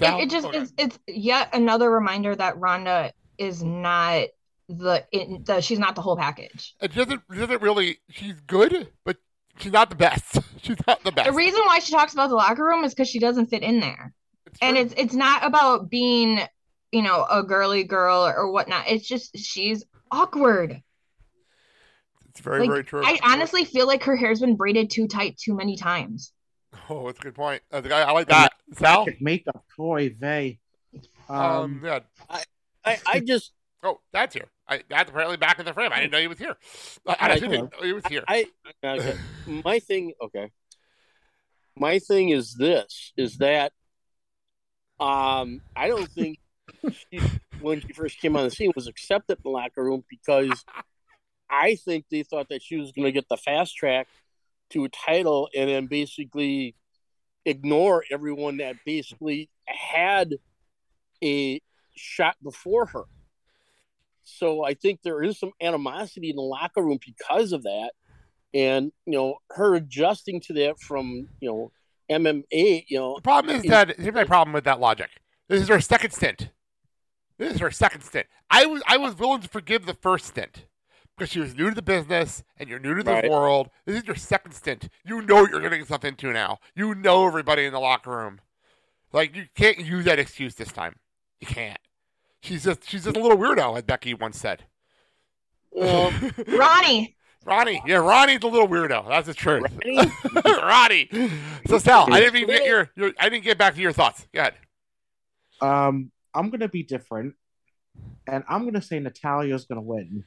it, 0.00 0.24
it 0.24 0.30
just 0.30 0.48
it's, 0.52 0.72
it's 0.76 0.98
yet 1.06 1.50
another 1.52 1.88
reminder 1.88 2.34
that 2.34 2.58
Ronda 2.58 3.12
is 3.38 3.62
not 3.62 4.26
the, 4.68 5.04
it, 5.12 5.44
the 5.44 5.60
she's 5.60 5.78
not 5.78 5.94
the 5.94 6.02
whole 6.02 6.16
package. 6.16 6.74
It 6.80 6.94
doesn't, 6.94 7.22
it 7.30 7.36
doesn't 7.36 7.62
really, 7.62 7.98
she's 8.10 8.40
good, 8.40 8.88
but 9.04 9.16
she's 9.58 9.72
not 9.72 9.90
the 9.90 9.96
best. 9.96 10.38
She's 10.62 10.78
not 10.86 11.04
the 11.04 11.12
best. 11.12 11.28
The 11.28 11.36
reason 11.36 11.60
why 11.66 11.78
she 11.80 11.92
talks 11.92 12.14
about 12.14 12.30
the 12.30 12.36
locker 12.36 12.64
room 12.64 12.84
is 12.84 12.94
because 12.94 13.06
she 13.06 13.18
doesn't 13.18 13.48
fit 13.48 13.62
in 13.62 13.80
there, 13.80 14.14
and 14.60 14.76
it's 14.76 14.94
it's 14.96 15.14
not 15.14 15.44
about 15.44 15.90
being 15.90 16.40
you 16.92 17.02
know 17.02 17.26
a 17.30 17.42
girly 17.42 17.84
girl 17.84 18.26
or, 18.26 18.36
or 18.36 18.52
whatnot. 18.52 18.84
It's 18.88 19.06
just 19.06 19.36
she's 19.38 19.84
awkward. 20.10 20.82
It's 22.30 22.40
very, 22.40 22.60
Like, 22.60 22.68
very 22.68 22.84
true. 22.84 23.02
I 23.04 23.18
honestly 23.22 23.64
feel 23.64 23.86
like 23.86 24.02
her 24.04 24.16
hair's 24.16 24.40
been 24.40 24.56
braided 24.56 24.90
too 24.90 25.06
tight 25.06 25.38
too 25.38 25.54
many 25.54 25.76
times. 25.76 26.32
Oh, 26.90 27.06
that's 27.06 27.20
a 27.20 27.22
good 27.22 27.34
point. 27.36 27.62
Uh, 27.70 27.82
I, 27.84 28.02
I 28.02 28.10
like 28.10 28.26
that. 28.26 28.52
Sal? 28.72 29.06
Makeup, 29.20 29.64
boy, 29.76 30.16
they. 30.18 30.58
Um, 31.28 31.38
Um, 31.38 31.80
yeah. 31.84 32.00
I, 32.28 32.44
I, 32.84 32.98
I 33.06 33.20
just. 33.20 33.52
Oh, 33.86 34.00
that's 34.14 34.32
here. 34.32 34.46
I, 34.66 34.80
that's 34.88 35.10
apparently 35.10 35.36
back 35.36 35.58
in 35.58 35.66
the 35.66 35.74
frame. 35.74 35.92
I 35.92 36.00
didn't 36.00 36.12
know 36.12 36.18
he 36.18 36.26
was 36.26 36.38
here. 36.38 36.56
I, 37.06 37.16
I 37.20 37.32
I 37.32 37.38
didn't 37.38 37.70
know 37.70 37.82
he 37.82 37.92
was 37.92 38.06
here. 38.06 38.24
I 38.26 38.46
okay. 38.82 39.14
my 39.46 39.78
thing. 39.78 40.14
Okay. 40.22 40.50
my 41.76 41.98
thing 41.98 42.30
is 42.30 42.54
this: 42.54 43.12
is 43.18 43.36
that 43.36 43.72
um, 45.04 45.60
I 45.76 45.88
don't 45.88 46.10
think 46.10 46.38
she, 46.90 47.20
when 47.60 47.82
she 47.82 47.92
first 47.92 48.18
came 48.20 48.36
on 48.36 48.44
the 48.44 48.50
scene 48.50 48.72
was 48.74 48.86
accepted 48.86 49.36
in 49.36 49.42
the 49.44 49.50
locker 49.50 49.84
room 49.84 50.02
because 50.08 50.64
I 51.50 51.74
think 51.74 52.06
they 52.10 52.22
thought 52.22 52.48
that 52.48 52.62
she 52.62 52.76
was 52.76 52.90
going 52.92 53.04
to 53.04 53.12
get 53.12 53.28
the 53.28 53.36
fast 53.36 53.76
track 53.76 54.08
to 54.70 54.84
a 54.84 54.88
title 54.88 55.50
and 55.54 55.68
then 55.68 55.86
basically 55.86 56.74
ignore 57.44 58.02
everyone 58.10 58.56
that 58.56 58.76
basically 58.86 59.50
had 59.66 60.36
a 61.22 61.60
shot 61.94 62.36
before 62.42 62.86
her. 62.86 63.04
So 64.24 64.64
I 64.64 64.72
think 64.72 65.02
there 65.02 65.22
is 65.22 65.38
some 65.38 65.52
animosity 65.60 66.30
in 66.30 66.36
the 66.36 66.42
locker 66.42 66.82
room 66.82 66.98
because 67.04 67.52
of 67.52 67.64
that. 67.64 67.90
And, 68.54 68.90
you 69.04 69.12
know, 69.12 69.36
her 69.50 69.74
adjusting 69.74 70.40
to 70.42 70.54
that 70.54 70.80
from, 70.80 71.28
you 71.40 71.50
know, 71.50 71.72
MMA, 72.10 72.84
you 72.88 72.98
know. 72.98 73.16
The 73.16 73.22
problem 73.22 73.56
is 73.56 73.62
that 73.64 73.98
here's 73.98 74.14
my 74.14 74.24
problem 74.24 74.52
with 74.52 74.64
that 74.64 74.80
logic. 74.80 75.10
This 75.48 75.62
is 75.62 75.68
her 75.68 75.80
second 75.80 76.12
stint. 76.12 76.50
This 77.38 77.54
is 77.54 77.60
her 77.60 77.70
second 77.70 78.02
stint. 78.02 78.26
I 78.50 78.66
was 78.66 78.82
I 78.86 78.96
was 78.96 79.18
willing 79.18 79.40
to 79.42 79.48
forgive 79.48 79.86
the 79.86 79.94
first 79.94 80.26
stint 80.26 80.66
because 81.16 81.30
she 81.30 81.40
was 81.40 81.54
new 81.56 81.68
to 81.68 81.74
the 81.74 81.82
business 81.82 82.42
and 82.56 82.68
you're 82.68 82.78
new 82.78 82.94
to 82.94 83.02
the 83.02 83.12
Right. 83.12 83.30
world. 83.30 83.70
This 83.86 83.96
is 84.00 84.06
your 84.06 84.16
second 84.16 84.52
stint. 84.52 84.88
You 85.04 85.20
know 85.22 85.36
what 85.42 85.50
you're 85.50 85.60
getting 85.60 85.80
yourself 85.80 86.04
into 86.04 86.32
now. 86.32 86.58
You 86.74 86.94
know 86.94 87.26
everybody 87.26 87.64
in 87.64 87.72
the 87.72 87.80
locker 87.80 88.10
room. 88.10 88.40
Like 89.12 89.34
you 89.34 89.46
can't 89.54 89.78
use 89.78 90.04
that 90.06 90.18
excuse 90.18 90.54
this 90.54 90.72
time. 90.72 90.96
You 91.40 91.46
can't. 91.46 91.78
She's 92.42 92.64
just 92.64 92.88
she's 92.88 93.04
just 93.04 93.16
a 93.16 93.20
little 93.20 93.38
weirdo, 93.38 93.76
as 93.76 93.82
Becky 93.82 94.14
once 94.14 94.38
said. 94.38 94.64
Ronnie. 95.76 97.16
Ronnie, 97.44 97.82
yeah, 97.86 97.96
Ronnie's 97.96 98.42
a 98.42 98.46
little 98.46 98.68
weirdo. 98.68 99.08
That's 99.08 99.26
the 99.26 99.34
truth. 99.34 99.64
Ronnie. 100.44 101.08
So 101.66 101.78
Sal, 101.78 102.12
I 102.12 102.20
didn't 102.20 102.36
even 102.36 102.54
get 102.54 102.66
your, 102.66 102.90
your 102.94 103.12
I 103.18 103.30
didn't 103.30 103.44
get 103.44 103.56
back 103.56 103.74
to 103.74 103.80
your 103.80 103.92
thoughts. 103.92 104.26
Go 104.34 104.40
ahead. 104.40 104.54
Um, 105.62 106.10
I'm 106.34 106.50
gonna 106.50 106.68
be 106.68 106.82
different, 106.82 107.34
and 108.26 108.44
I'm 108.48 108.64
gonna 108.64 108.82
say 108.82 108.98
Natalya's 109.00 109.64
gonna 109.64 109.80
win, 109.80 110.24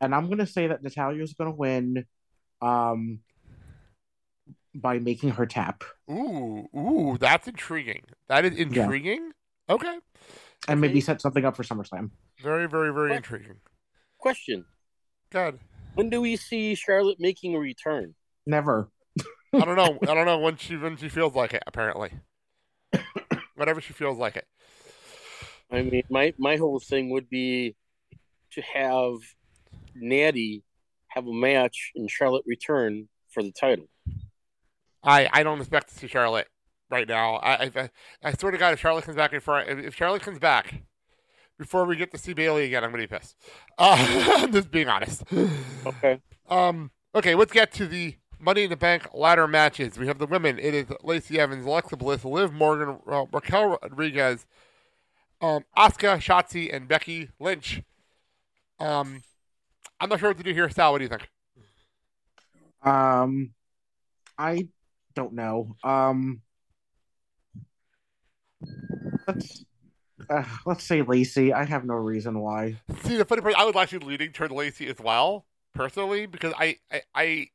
and 0.00 0.12
I'm 0.12 0.28
gonna 0.28 0.46
say 0.46 0.66
that 0.66 0.82
Natalya's 0.82 1.34
gonna 1.34 1.52
win, 1.52 2.04
um, 2.60 3.20
by 4.74 4.98
making 4.98 5.30
her 5.30 5.46
tap 5.46 5.84
Ooh, 6.10 6.68
ooh, 6.76 7.16
that's 7.20 7.46
intriguing. 7.46 8.02
That 8.28 8.44
is 8.44 8.58
intriguing. 8.58 9.30
Okay. 9.70 9.98
and 10.68 10.80
maybe 10.80 11.00
set 11.00 11.20
something 11.20 11.44
up 11.44 11.54
for 11.56 11.62
SummerSlam. 11.62 12.10
Very, 12.42 12.66
very, 12.66 12.92
very 12.92 13.14
intriguing. 13.14 13.56
Question. 14.18 14.64
God. 15.30 15.58
When 15.94 16.10
do 16.10 16.20
we 16.20 16.36
see 16.36 16.74
Charlotte 16.74 17.18
making 17.20 17.54
a 17.54 17.58
return? 17.58 18.14
Never. 18.46 18.90
I 19.52 19.64
don't 19.64 19.76
know. 19.76 19.98
I 20.02 20.14
don't 20.14 20.26
know 20.26 20.38
when 20.38 20.56
she 20.56 20.76
when 20.76 20.96
she 20.96 21.08
feels 21.08 21.34
like 21.34 21.54
it. 21.54 21.62
Apparently, 21.66 22.10
whenever 23.54 23.80
she 23.80 23.92
feels 23.92 24.18
like 24.18 24.36
it. 24.36 24.46
I 25.70 25.82
mean, 25.82 26.02
my 26.10 26.34
my 26.38 26.56
whole 26.56 26.80
thing 26.80 27.10
would 27.10 27.30
be 27.30 27.76
to 28.52 28.62
have 28.62 29.16
Natty 29.94 30.64
have 31.08 31.26
a 31.26 31.32
match 31.32 31.92
and 31.94 32.10
Charlotte 32.10 32.44
return 32.46 33.08
for 33.30 33.42
the 33.42 33.52
title. 33.52 33.88
I 35.04 35.28
I 35.32 35.42
don't 35.44 35.60
expect 35.60 35.90
to 35.90 35.94
see 35.94 36.08
Charlotte 36.08 36.48
right 36.90 37.06
now. 37.06 37.36
I 37.36 37.70
I, 37.74 37.90
I 38.22 38.32
swear 38.32 38.50
to 38.50 38.58
God, 38.58 38.74
if 38.74 38.80
Charlotte 38.80 39.04
comes 39.04 39.16
back 39.16 39.30
before 39.30 39.60
if 39.60 39.78
if 39.78 39.94
Charlotte 39.94 40.22
comes 40.22 40.40
back 40.40 40.82
before 41.58 41.84
we 41.84 41.96
get 41.96 42.12
to 42.12 42.18
see 42.18 42.32
Bayley 42.32 42.64
again, 42.64 42.84
I'm 42.84 42.90
gonna 42.90 43.02
be 43.02 43.06
pissed. 43.06 43.36
Uh, 43.78 44.34
I'm 44.36 44.52
just 44.52 44.70
being 44.70 44.88
honest. 44.88 45.22
Okay. 45.86 46.20
Um. 46.48 46.90
Okay. 47.14 47.34
Let's 47.34 47.52
get 47.52 47.72
to 47.74 47.86
the 47.86 48.16
Money 48.38 48.64
in 48.64 48.70
the 48.70 48.76
Bank 48.76 49.08
ladder 49.14 49.46
matches. 49.46 49.98
We 49.98 50.06
have 50.06 50.18
the 50.18 50.26
women. 50.26 50.58
It 50.58 50.74
is 50.74 50.86
Lacey 51.02 51.38
Evans, 51.38 51.64
Alexa 51.64 51.96
Bliss, 51.96 52.24
Liv 52.24 52.52
Morgan, 52.52 52.98
uh, 53.10 53.24
Raquel 53.32 53.78
Rodriguez, 53.82 54.44
um, 55.40 55.64
Asuka, 55.76 56.18
Shotzi, 56.18 56.74
and 56.74 56.86
Becky 56.86 57.30
Lynch. 57.38 57.82
Um, 58.78 59.22
I'm 60.00 60.08
not 60.08 60.20
sure 60.20 60.30
what 60.30 60.38
to 60.38 60.42
do 60.42 60.52
here. 60.52 60.68
Sal, 60.68 60.92
what 60.92 60.98
do 60.98 61.04
you 61.04 61.08
think? 61.08 61.28
Um, 62.82 63.52
I 64.36 64.68
don't 65.14 65.32
know. 65.32 65.76
Um, 65.82 66.42
let's 69.26 69.64
uh, 70.30 70.44
let's 70.66 70.84
say 70.84 71.02
Lacey. 71.02 71.52
I 71.52 71.64
have 71.64 71.84
no 71.84 71.94
reason 71.94 72.38
why. 72.40 72.76
See, 73.02 73.16
the 73.16 73.24
funny 73.24 73.42
part, 73.42 73.54
I 73.56 73.64
was 73.64 73.76
actually 73.76 74.06
leaning 74.06 74.32
toward 74.32 74.52
Lacey 74.52 74.88
as 74.88 74.98
well, 74.98 75.44
personally, 75.74 76.26
because 76.26 76.52
I, 76.58 76.78
I, 76.90 77.02
I 77.14 77.48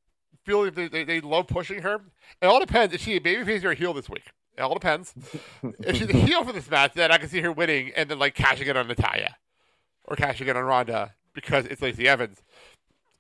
feel 0.46 0.64
like 0.66 0.76
they, 0.76 0.88
they, 0.88 1.04
they 1.04 1.22
love 1.22 1.48
pushing 1.48 1.82
her. 1.82 2.02
It 2.42 2.46
all 2.46 2.60
depends. 2.60 2.94
Is 2.94 3.02
she 3.02 3.16
a 3.16 3.20
babyface 3.20 3.64
or 3.64 3.72
a 3.72 3.76
heel 3.76 3.94
this 3.94 4.10
week? 4.10 4.32
It 4.58 4.62
all 4.62 4.74
depends. 4.74 5.14
if 5.80 5.96
she's 5.96 6.10
a 6.10 6.14
heel 6.26 6.44
for 6.44 6.52
this 6.52 6.70
match, 6.70 6.94
then 6.94 7.12
I 7.12 7.18
can 7.18 7.30
see 7.30 7.42
her 7.42 7.52
winning 7.52 7.92
and 7.96 8.10
then 8.10 8.20
like 8.20 8.36
cashing 8.36 8.68
it 8.68 8.76
on 8.76 8.88
Natalya 8.88 9.36
or 10.04 10.16
cashing 10.16 10.48
it 10.48 10.58
on 10.58 10.64
Ronda 10.64 11.14
because 11.34 11.66
it's 11.66 11.82
Lacey 11.82 12.08
Evans. 12.08 12.42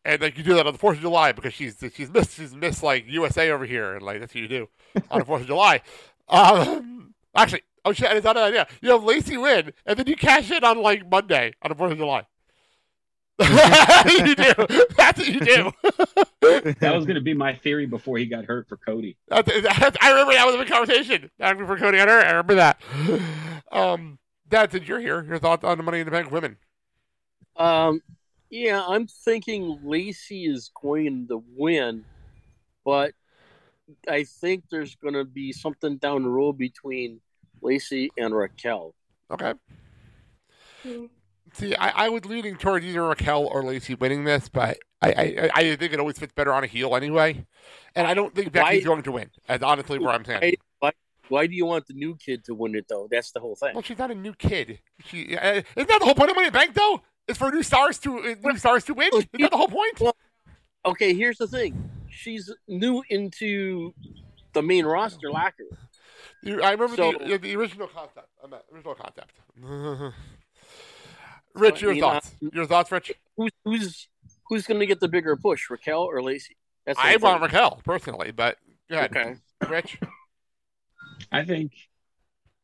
And 0.03 0.21
like 0.21 0.37
you 0.37 0.43
do 0.43 0.55
that 0.55 0.67
on 0.67 0.73
the 0.73 0.79
Fourth 0.79 0.97
of 0.97 1.01
July 1.01 1.31
because 1.31 1.53
she's 1.53 1.81
she's 1.93 2.09
missed 2.09 2.35
she's 2.35 2.55
missed 2.55 2.83
like 2.83 3.05
USA 3.07 3.51
over 3.51 3.65
here 3.65 3.93
and 3.93 4.01
like 4.01 4.19
that's 4.19 4.33
what 4.33 4.41
you 4.41 4.47
do 4.47 4.69
on 5.11 5.19
the 5.19 5.25
Fourth 5.25 5.41
of 5.41 5.47
July. 5.47 5.81
Um, 6.27 7.13
actually, 7.35 7.63
oh 7.85 7.93
shit, 7.93 8.11
it's 8.11 8.25
not 8.25 8.37
an 8.37 8.43
idea. 8.43 8.67
You 8.81 8.91
have 8.91 9.03
Lacey 9.03 9.37
win 9.37 9.73
and 9.85 9.97
then 9.97 10.07
you 10.07 10.15
cash 10.15 10.51
in 10.51 10.63
on 10.63 10.81
like 10.81 11.09
Monday 11.09 11.53
on 11.61 11.69
the 11.69 11.75
Fourth 11.75 11.91
of 11.91 11.97
July. 11.97 12.25
you 13.39 14.35
do. 14.35 14.53
That's 14.97 15.19
what 15.19 15.27
you 15.27 15.39
do. 15.39 15.71
That 16.41 16.95
was 16.95 17.05
going 17.05 17.15
to 17.15 17.21
be 17.21 17.33
my 17.33 17.53
theory 17.53 17.85
before 17.85 18.17
he 18.17 18.25
got 18.25 18.45
hurt 18.45 18.67
for 18.67 18.77
Cody. 18.77 19.17
That's, 19.27 19.49
that's, 19.61 19.97
I 20.01 20.09
remember 20.09 20.33
that 20.33 20.45
was 20.45 20.55
a 20.55 20.57
big 20.57 20.67
conversation. 20.67 21.29
Back 21.37 21.57
before 21.57 21.77
Cody 21.77 21.97
got 21.97 22.07
hurt. 22.07 22.25
I 22.25 22.31
remember 22.31 22.55
that. 22.55 22.81
Um, 23.71 24.17
Dad, 24.47 24.71
since 24.71 24.87
you're 24.87 24.99
here, 24.99 25.23
your 25.23 25.37
thoughts 25.37 25.63
on 25.63 25.77
the 25.77 25.83
Money 25.83 25.99
in 25.99 26.05
the 26.05 26.11
Bank 26.11 26.31
women? 26.31 26.57
Um, 27.55 28.01
yeah, 28.49 28.83
I'm 28.87 29.05
thinking 29.05 29.79
Lacey 29.83 30.45
is 30.45 30.71
going 30.81 31.27
to 31.27 31.43
win, 31.55 32.03
but 32.83 33.13
I 34.07 34.23
think 34.23 34.63
there's 34.71 34.95
going 34.95 35.13
to 35.13 35.25
be 35.25 35.51
something 35.51 35.97
down 35.97 36.23
the 36.23 36.29
road 36.29 36.57
between 36.57 37.21
Lacey 37.61 38.11
and 38.17 38.35
Raquel. 38.35 38.93
Okay. 39.31 39.53
See, 41.53 41.75
I, 41.75 42.05
I 42.05 42.09
was 42.09 42.25
leaning 42.25 42.57
toward 42.57 42.83
either 42.83 43.03
Raquel 43.03 43.45
or 43.45 43.63
Lacey 43.63 43.95
winning 43.95 44.23
this, 44.23 44.49
but 44.49 44.77
I, 45.01 45.11
I, 45.11 45.49
I 45.53 45.75
think 45.75 45.93
it 45.93 45.99
always 45.99 46.19
fits 46.19 46.33
better 46.33 46.53
on 46.53 46.63
a 46.63 46.67
heel 46.67 46.95
anyway. 46.95 47.45
And 47.95 48.05
I 48.05 48.13
don't 48.13 48.33
think 48.35 48.51
Becky's 48.51 48.85
going 48.85 49.03
to 49.03 49.11
win. 49.11 49.29
That's 49.47 49.63
honestly 49.63 49.99
where 49.99 50.11
I'm 50.11 50.25
saying. 50.25 50.39
Why, 50.41 50.53
why, 50.79 50.91
why 51.27 51.47
do 51.47 51.55
you 51.55 51.65
want 51.65 51.87
the 51.87 51.93
new 51.93 52.15
kid 52.15 52.43
to 52.45 52.53
win 52.53 52.75
it 52.75 52.85
though? 52.87 53.07
That's 53.09 53.31
the 53.31 53.39
whole 53.39 53.55
thing. 53.55 53.73
Well, 53.73 53.83
she's 53.83 53.97
not 53.97 54.11
a 54.11 54.15
new 54.15 54.33
kid. 54.33 54.79
She 55.05 55.35
uh, 55.35 55.61
isn't 55.75 55.89
that 55.89 55.99
the 55.99 56.05
whole 56.05 56.15
point 56.15 56.29
of 56.29 56.35
Money 56.35 56.47
in 56.47 56.53
the 56.53 56.57
Bank 56.59 56.73
though? 56.73 57.01
It's 57.27 57.37
for 57.37 57.51
new 57.51 57.63
stars 57.63 57.97
to 57.99 58.17
uh, 58.19 58.35
new 58.43 58.57
stars 58.57 58.83
to 58.85 58.93
win. 58.93 59.09
Isn't 59.13 59.29
that 59.39 59.51
the 59.51 59.57
whole 59.57 59.67
point? 59.67 59.99
Well, 59.99 60.15
okay, 60.85 61.13
here's 61.13 61.37
the 61.37 61.47
thing. 61.47 61.89
She's 62.09 62.51
new 62.67 63.03
into 63.09 63.93
the 64.53 64.61
main 64.61 64.85
roster 64.85 65.31
locker. 65.31 65.65
You- 66.41 66.61
I 66.61 66.71
remember 66.71 66.95
So- 66.95 67.13
the, 67.13 67.37
the 67.37 67.55
original 67.55 67.87
concept. 67.87 68.27
I 68.43 68.47
meant 68.47 68.63
original 68.73 68.95
concept. 68.95 69.31
Rich, 71.55 71.81
your 71.81 71.93
You 71.93 72.05
uh, 72.05 72.07
know, 72.07 72.13
thoughts? 72.13 72.35
Your 72.53 72.65
thoughts, 72.65 72.91
Rich? 72.91 73.11
Who's 73.35 73.51
who's 73.65 74.07
who's 74.47 74.67
going 74.67 74.79
to 74.79 74.85
get 74.85 74.99
the 74.99 75.07
bigger 75.07 75.35
push, 75.35 75.69
Raquel 75.69 76.03
or 76.03 76.21
Lacey? 76.21 76.55
That's 76.85 76.97
the 76.99 77.05
I 77.05 77.15
want 77.17 77.41
thing. 77.41 77.43
Raquel 77.51 77.81
personally, 77.83 78.31
but 78.31 78.57
go 78.89 78.97
ahead. 78.97 79.11
Okay. 79.15 79.35
Rich. 79.67 79.99
I 81.31 81.43
think 81.43 81.73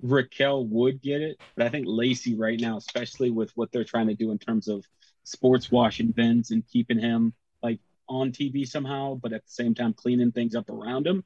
Raquel 0.02 0.66
would 0.68 1.02
get 1.02 1.22
it, 1.22 1.40
but 1.56 1.66
I 1.66 1.70
think 1.70 1.86
Lacey 1.88 2.36
right 2.36 2.60
now, 2.60 2.78
especially 2.78 3.32
with 3.32 3.52
what 3.56 3.72
they're 3.72 3.84
trying 3.84 4.08
to 4.08 4.16
do 4.16 4.32
in 4.32 4.38
terms 4.38 4.68
of 4.68 4.86
sports 5.24 5.72
washing 5.72 6.14
Vince 6.14 6.52
and 6.52 6.64
keeping 6.68 7.00
him 7.00 7.34
like 7.64 7.80
on 8.08 8.32
TV 8.32 8.68
somehow, 8.68 9.16
but 9.16 9.34
at 9.34 9.44
the 9.46 9.52
same 9.52 9.74
time 9.74 9.94
cleaning 9.94 10.32
things 10.32 10.56
up 10.56 10.70
around 10.70 11.06
him. 11.08 11.24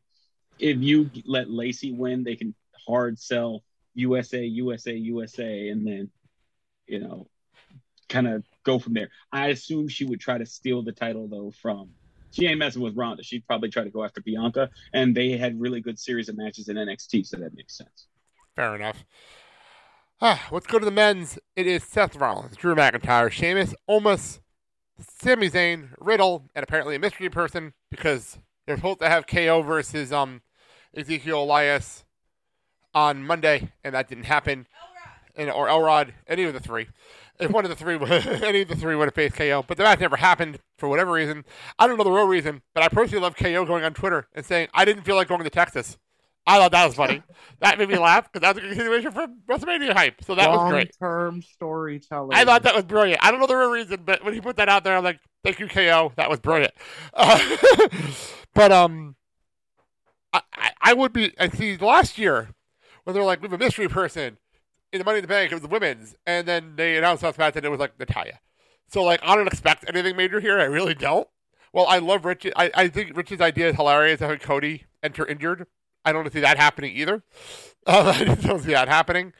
If 0.60 0.78
you 0.80 1.10
let 1.26 1.50
Lacey 1.50 1.92
win, 1.92 2.24
they 2.24 2.36
can 2.36 2.54
hard 2.88 3.20
sell 3.20 3.64
USA, 3.96 4.44
USA, 4.44 4.94
USA, 4.94 5.70
and 5.70 5.88
then 5.88 6.12
you 6.90 7.00
know, 7.00 7.28
kind 8.10 8.28
of 8.28 8.44
go 8.64 8.80
from 8.80 8.94
there. 8.94 9.10
I 9.32 9.48
assume 9.48 9.88
she 9.88 10.06
would 10.06 10.20
try 10.20 10.38
to 10.38 10.46
steal 10.46 10.82
the 10.82 10.92
title 10.92 11.28
though 11.28 11.52
from. 11.62 11.92
She 12.32 12.46
ain't 12.46 12.60
messing 12.60 12.82
with 12.82 12.96
Ronda. 12.96 13.24
She'd 13.24 13.48
probably 13.48 13.70
try 13.70 13.84
to 13.84 13.90
go 13.90 14.04
after 14.04 14.22
Bianca, 14.22 14.70
and 14.94 15.16
they 15.16 15.38
had 15.38 15.60
really 15.60 15.82
good 15.82 15.98
series 15.98 16.30
of 16.30 16.38
matches 16.38 16.70
in 16.70 16.76
NXT, 16.76 17.26
so 17.26 17.38
that 17.38 17.56
makes 17.56 17.76
sense. 17.76 18.08
Fair 18.56 18.76
enough. 18.76 19.04
Ah, 20.22 20.48
let's 20.52 20.68
go 20.68 20.78
to 20.78 20.86
the 20.86 20.92
men's. 20.92 21.40
It 21.56 21.66
is 21.66 21.84
Seth 21.84 22.16
Rollins, 22.16 22.56
Drew 22.56 22.76
McIntyre, 22.76 23.32
Sheamus, 23.32 23.74
Omos, 23.90 24.42
Sami 25.00 25.50
Zayn, 25.50 25.90
Riddle, 25.98 26.50
and 26.54 26.62
apparently 26.62 26.96
a 26.96 27.00
mystery 27.00 27.30
person 27.30 27.74
because 27.90 28.38
they're 28.68 28.76
supposed 28.76 29.00
to 29.00 29.10
have 29.10 29.26
KO 29.26 29.64
versus 29.64 30.12
um 30.14 30.42
Ezekiel 30.96 31.44
Elias 31.44 32.04
on 32.94 33.24
Monday, 33.26 33.72
and 33.84 33.96
that 33.96 34.08
didn't 34.08 34.26
happen. 34.26 34.68
And 35.36 35.50
or 35.50 35.70
Elrod, 35.70 36.14
any 36.28 36.44
of 36.44 36.54
the 36.54 36.60
three. 36.60 36.88
if 37.40 37.52
one 37.52 37.64
of 37.64 37.70
the 37.70 37.76
three, 37.76 37.96
any 38.44 38.62
of 38.62 38.68
the 38.68 38.76
three 38.76 38.96
would 38.96 39.06
have 39.06 39.16
faced 39.16 39.36
KO, 39.36 39.64
but 39.66 39.78
the 39.78 39.84
match 39.84 40.00
never 40.00 40.18
happened 40.18 40.60
for 40.78 40.90
whatever 40.90 41.12
reason. 41.12 41.46
I 41.78 41.88
don't 41.88 41.98
know 41.98 42.04
the 42.04 42.12
real 42.12 42.28
reason, 42.28 42.62
but 42.74 42.84
I 42.84 42.90
personally 42.90 43.22
love 43.22 43.36
KO 43.36 43.66
going 43.66 43.84
on 43.84 43.94
Twitter 43.94 44.28
and 44.34 44.46
saying 44.46 44.68
I 44.74 44.84
didn't 44.86 45.04
feel 45.04 45.16
like 45.16 45.30
going 45.30 45.44
to 45.44 45.50
Texas. 45.50 45.98
I 46.50 46.58
thought 46.58 46.72
that 46.72 46.86
was 46.86 46.96
funny. 46.96 47.22
that 47.60 47.78
made 47.78 47.90
me 47.90 47.98
laugh 47.98 48.32
because 48.32 48.42
that 48.42 48.56
was 48.56 48.64
a 48.64 48.68
continuation 48.68 49.12
from 49.12 49.40
WrestleMania 49.48 49.94
hype. 49.94 50.24
So 50.24 50.34
that 50.36 50.50
was 50.50 50.72
great. 50.72 50.92
Long-term 51.00 51.44
storytelling. 51.44 52.36
I 52.36 52.44
thought 52.44 52.64
that 52.64 52.74
was 52.74 52.86
brilliant. 52.86 53.24
I 53.24 53.30
don't 53.30 53.40
know 53.40 53.48
the 53.48 53.56
real 53.56 53.70
reason, 53.70 54.02
but 54.04 54.26
when 54.26 54.34
he 54.34 54.42
put 54.42 54.56
that 54.56 54.68
out 54.68 54.84
there, 54.84 54.98
I'm 54.98 55.04
like, 55.04 55.20
thank 55.44 55.60
you, 55.60 55.68
KO. 55.68 56.12
That 56.16 56.30
was 56.30 56.40
brilliant. 56.40 56.74
Uh, 57.14 57.58
but 58.56 58.72
um, 58.72 59.16
I, 60.34 60.42
I, 60.82 60.94
would 60.94 61.14
be. 61.14 61.34
I 61.40 61.50
see 61.50 61.78
last 61.78 62.18
year 62.18 62.50
when 63.04 63.14
they're 63.14 63.24
like, 63.24 63.42
we 63.42 63.48
have 63.48 63.60
a 63.60 63.64
mystery 63.64 63.88
person 63.88 64.38
in 64.92 65.00
the 65.00 65.06
Money 65.06 65.20
in 65.20 65.24
the 65.24 65.28
Bank. 65.28 65.52
It 65.52 65.56
was 65.56 65.62
the 65.62 65.68
women's, 65.68 66.16
and 66.26 66.48
then 66.48 66.74
they 66.76 66.98
announced 66.98 67.24
last 67.24 67.38
match 67.38 67.56
and 67.56 67.66
it 67.66 67.70
was 67.70 67.80
like 67.80 68.00
Natalya. 68.00 68.40
So 68.88 69.04
like, 69.04 69.20
I 69.24 69.36
don't 69.36 69.48
expect 69.48 69.86
anything 69.88 70.16
major 70.16 70.40
here. 70.40 70.60
I 70.60 70.66
really 70.66 70.96
don't. 70.96 71.28
Well, 71.74 71.86
I 71.88 72.00
love 72.00 72.26
Rich. 72.26 72.48
I, 72.56 72.72
I 72.74 72.88
think 72.88 73.16
Rich's 73.16 73.42
idea 73.42 73.70
is 73.70 73.76
hilarious. 73.76 74.20
Having 74.20 74.40
Cody 74.40 74.86
enter 75.04 75.26
injured. 75.26 75.68
I 76.04 76.12
don't 76.12 76.32
see 76.32 76.40
that 76.40 76.58
happening 76.58 76.96
either. 76.96 77.24
Uh, 77.88 78.14
I 78.16 78.26
just 78.26 78.44
don't 78.44 78.60
see 78.60 78.74
that 78.74 78.90
happening. 78.90 79.34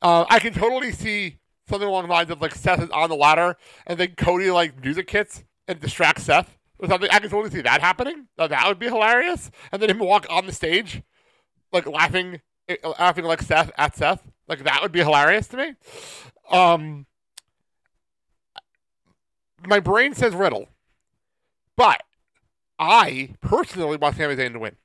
Uh, 0.00 0.24
I 0.28 0.40
can 0.40 0.54
totally 0.54 0.90
see 0.90 1.36
something 1.68 1.86
along 1.86 2.08
the 2.08 2.12
lines 2.12 2.30
of 2.30 2.40
like 2.40 2.54
Seth 2.54 2.82
is 2.82 2.90
on 2.90 3.10
the 3.10 3.14
ladder 3.14 3.56
and 3.86 4.00
then 4.00 4.14
Cody 4.16 4.50
like 4.50 4.82
music 4.82 5.08
hits 5.08 5.44
and 5.68 5.78
distracts 5.78 6.24
Seth 6.24 6.56
or 6.82 6.88
something. 6.88 7.08
I 7.10 7.20
can 7.20 7.30
totally 7.30 7.50
see 7.50 7.62
that 7.62 7.80
happening. 7.80 8.26
That 8.36 8.66
would 8.66 8.78
be 8.78 8.88
hilarious. 8.88 9.50
And 9.70 9.80
then 9.80 9.88
him 9.88 10.00
walk 10.00 10.26
on 10.28 10.46
the 10.46 10.52
stage, 10.52 11.02
like 11.72 11.86
laughing, 11.86 12.40
eh, 12.68 12.76
laughing 12.98 13.24
like 13.24 13.40
Seth 13.40 13.70
at 13.78 13.96
Seth. 13.96 14.22
Like 14.48 14.64
that 14.64 14.82
would 14.82 14.92
be 14.92 15.00
hilarious 15.00 15.46
to 15.48 15.56
me. 15.56 15.74
Um, 16.50 17.06
my 19.66 19.78
brain 19.78 20.12
says 20.12 20.34
Riddle, 20.34 20.68
but 21.76 22.02
I 22.78 23.36
personally 23.40 23.96
want 23.96 24.16
Sami 24.16 24.34
Zayn 24.34 24.52
to 24.52 24.58
win 24.58 24.76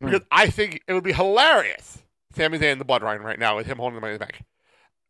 because 0.00 0.22
I 0.30 0.48
think 0.48 0.82
it 0.88 0.94
would 0.94 1.04
be 1.04 1.12
hilarious. 1.12 2.02
Sami 2.34 2.58
Zayn 2.58 2.72
in 2.72 2.78
the 2.78 2.84
bloodline 2.84 3.20
right 3.20 3.38
now 3.38 3.56
with 3.56 3.66
him 3.66 3.76
holding 3.76 3.96
the 3.96 4.00
money 4.00 4.14
in 4.14 4.18
the 4.18 4.24
bank. 4.24 4.42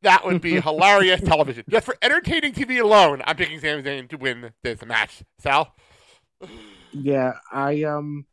That 0.03 0.25
would 0.25 0.41
be 0.41 0.61
hilarious 0.61 1.21
television. 1.21 1.65
Just 1.69 1.87
for 1.87 1.97
entertaining 2.03 2.53
TV 2.53 2.83
alone, 2.83 3.23
I'm 3.25 3.37
picking 3.37 3.61
Sami 3.61 3.83
Zayn 3.83 4.09
to 4.11 4.17
win 4.17 4.53
this 4.63 4.85
match. 4.85 5.23
Sal? 5.39 5.75
Yeah, 6.93 7.35
I 7.51 7.85
um, 7.85 8.27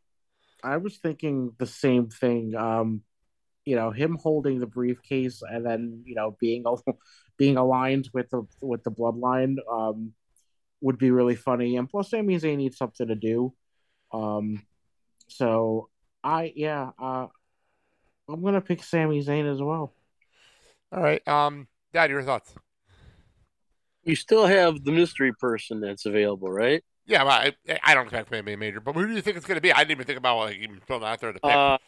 I 0.62 0.76
was 0.78 0.98
thinking 0.98 1.52
the 1.58 1.66
same 1.66 2.08
thing. 2.08 2.54
Um, 2.54 3.02
you 3.64 3.76
know, 3.76 3.90
him 3.90 4.18
holding 4.20 4.58
the 4.58 4.66
briefcase 4.66 5.42
and 5.48 5.64
then 5.64 6.02
you 6.04 6.14
know 6.14 6.36
being 6.40 6.64
being 7.36 7.56
aligned 7.56 8.08
with 8.12 8.28
the 8.30 8.46
with 8.60 8.82
the 8.82 8.90
bloodline 8.90 9.56
um 9.70 10.12
would 10.80 10.98
be 10.98 11.10
really 11.10 11.36
funny. 11.36 11.76
And 11.76 11.88
plus, 11.88 12.10
Sami 12.10 12.36
Zayn 12.36 12.56
needs 12.56 12.76
something 12.76 13.06
to 13.06 13.14
do. 13.14 13.52
Um, 14.12 14.64
so 15.28 15.88
I 16.24 16.52
yeah, 16.56 16.90
uh, 17.00 17.26
I'm 18.28 18.42
gonna 18.42 18.60
pick 18.60 18.82
Sami 18.82 19.22
Zayn 19.22 19.50
as 19.50 19.62
well. 19.62 19.94
All 20.92 21.02
right, 21.02 21.26
um, 21.28 21.68
Dad, 21.92 22.10
your 22.10 22.22
thoughts? 22.22 22.54
You 24.02 24.16
still 24.16 24.46
have 24.46 24.82
the 24.82 24.92
mystery 24.92 25.32
person 25.32 25.80
that's 25.80 26.06
available, 26.06 26.50
right? 26.50 26.82
Yeah, 27.06 27.22
well, 27.22 27.32
I, 27.32 27.52
I 27.84 27.94
don't 27.94 28.04
expect 28.04 28.32
it 28.32 28.36
to 28.36 28.42
be 28.42 28.56
major, 28.56 28.80
but 28.80 28.94
who 28.94 29.06
do 29.06 29.12
you 29.12 29.20
think 29.20 29.36
it's 29.36 29.46
going 29.46 29.56
to 29.56 29.60
be? 29.60 29.72
I 29.72 29.78
didn't 29.78 29.92
even 29.92 30.06
think 30.06 30.18
about 30.18 30.38
like 30.38 30.56
even 30.56 30.80
throwing 30.86 31.02
out 31.04 31.20
there 31.20 31.32
to 31.32 31.40
pick. 31.40 31.50
Uh, 31.50 31.78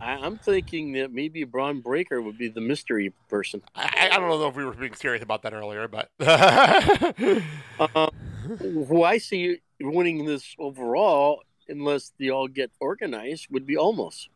I'm 0.00 0.38
thinking 0.38 0.92
that 0.92 1.12
maybe 1.12 1.44
Bron 1.44 1.80
Breakker 1.80 2.22
would 2.22 2.38
be 2.38 2.48
the 2.48 2.60
mystery 2.60 3.12
person. 3.28 3.62
I, 3.74 4.10
I 4.12 4.18
don't 4.18 4.28
know 4.28 4.48
if 4.48 4.56
we 4.56 4.64
were 4.64 4.72
being 4.72 4.94
serious 4.94 5.22
about 5.22 5.42
that 5.42 5.52
earlier, 5.52 5.88
but 5.88 6.10
uh, 6.20 8.10
who 8.58 9.02
I 9.02 9.18
see 9.18 9.58
winning 9.80 10.24
this 10.24 10.54
overall, 10.58 11.42
unless 11.68 12.12
they 12.18 12.30
all 12.30 12.48
get 12.48 12.70
organized, 12.80 13.48
would 13.50 13.66
be 13.66 13.76
Omos. 13.76 14.28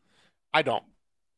I 0.53 0.63
don't. 0.63 0.85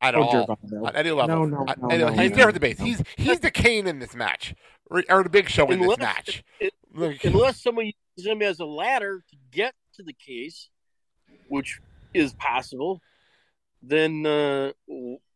At 0.01 0.14
Oh, 0.14 0.22
all. 0.22 0.47
Gervonta. 0.47 0.88
At 0.88 0.97
any 0.97 1.11
level. 1.11 1.47
No, 1.47 1.64
no, 1.64 1.64
At 1.70 1.80
no, 1.80 1.88
any- 1.88 2.05
no, 2.05 2.09
he's 2.12 2.30
no. 2.30 2.36
there 2.36 2.49
at 2.49 2.55
the 2.55 2.61
base. 2.61 2.78
He's 2.78 3.03
he's 3.16 3.40
the 3.40 3.51
Kane 3.51 3.86
in 3.86 3.99
this 3.99 4.14
match, 4.14 4.55
or, 4.90 5.03
or 5.09 5.22
the 5.22 5.30
Big 5.30 5.49
Show 5.49 5.70
in 5.70 5.80
this 5.80 5.99
match. 5.99 6.44
it- 6.61 6.74
Like- 6.94 7.24
unless 7.24 7.62
someone 7.62 7.90
uses 8.16 8.30
him 8.30 8.42
as 8.42 8.61
a 8.61 8.64
ladder 8.66 9.24
to 9.30 9.36
get 9.51 9.74
to 9.94 10.03
the 10.03 10.12
case, 10.12 10.68
which 11.49 11.80
is 12.14 12.34
possible, 12.34 13.01
then 13.82 14.24
uh, 14.26 14.72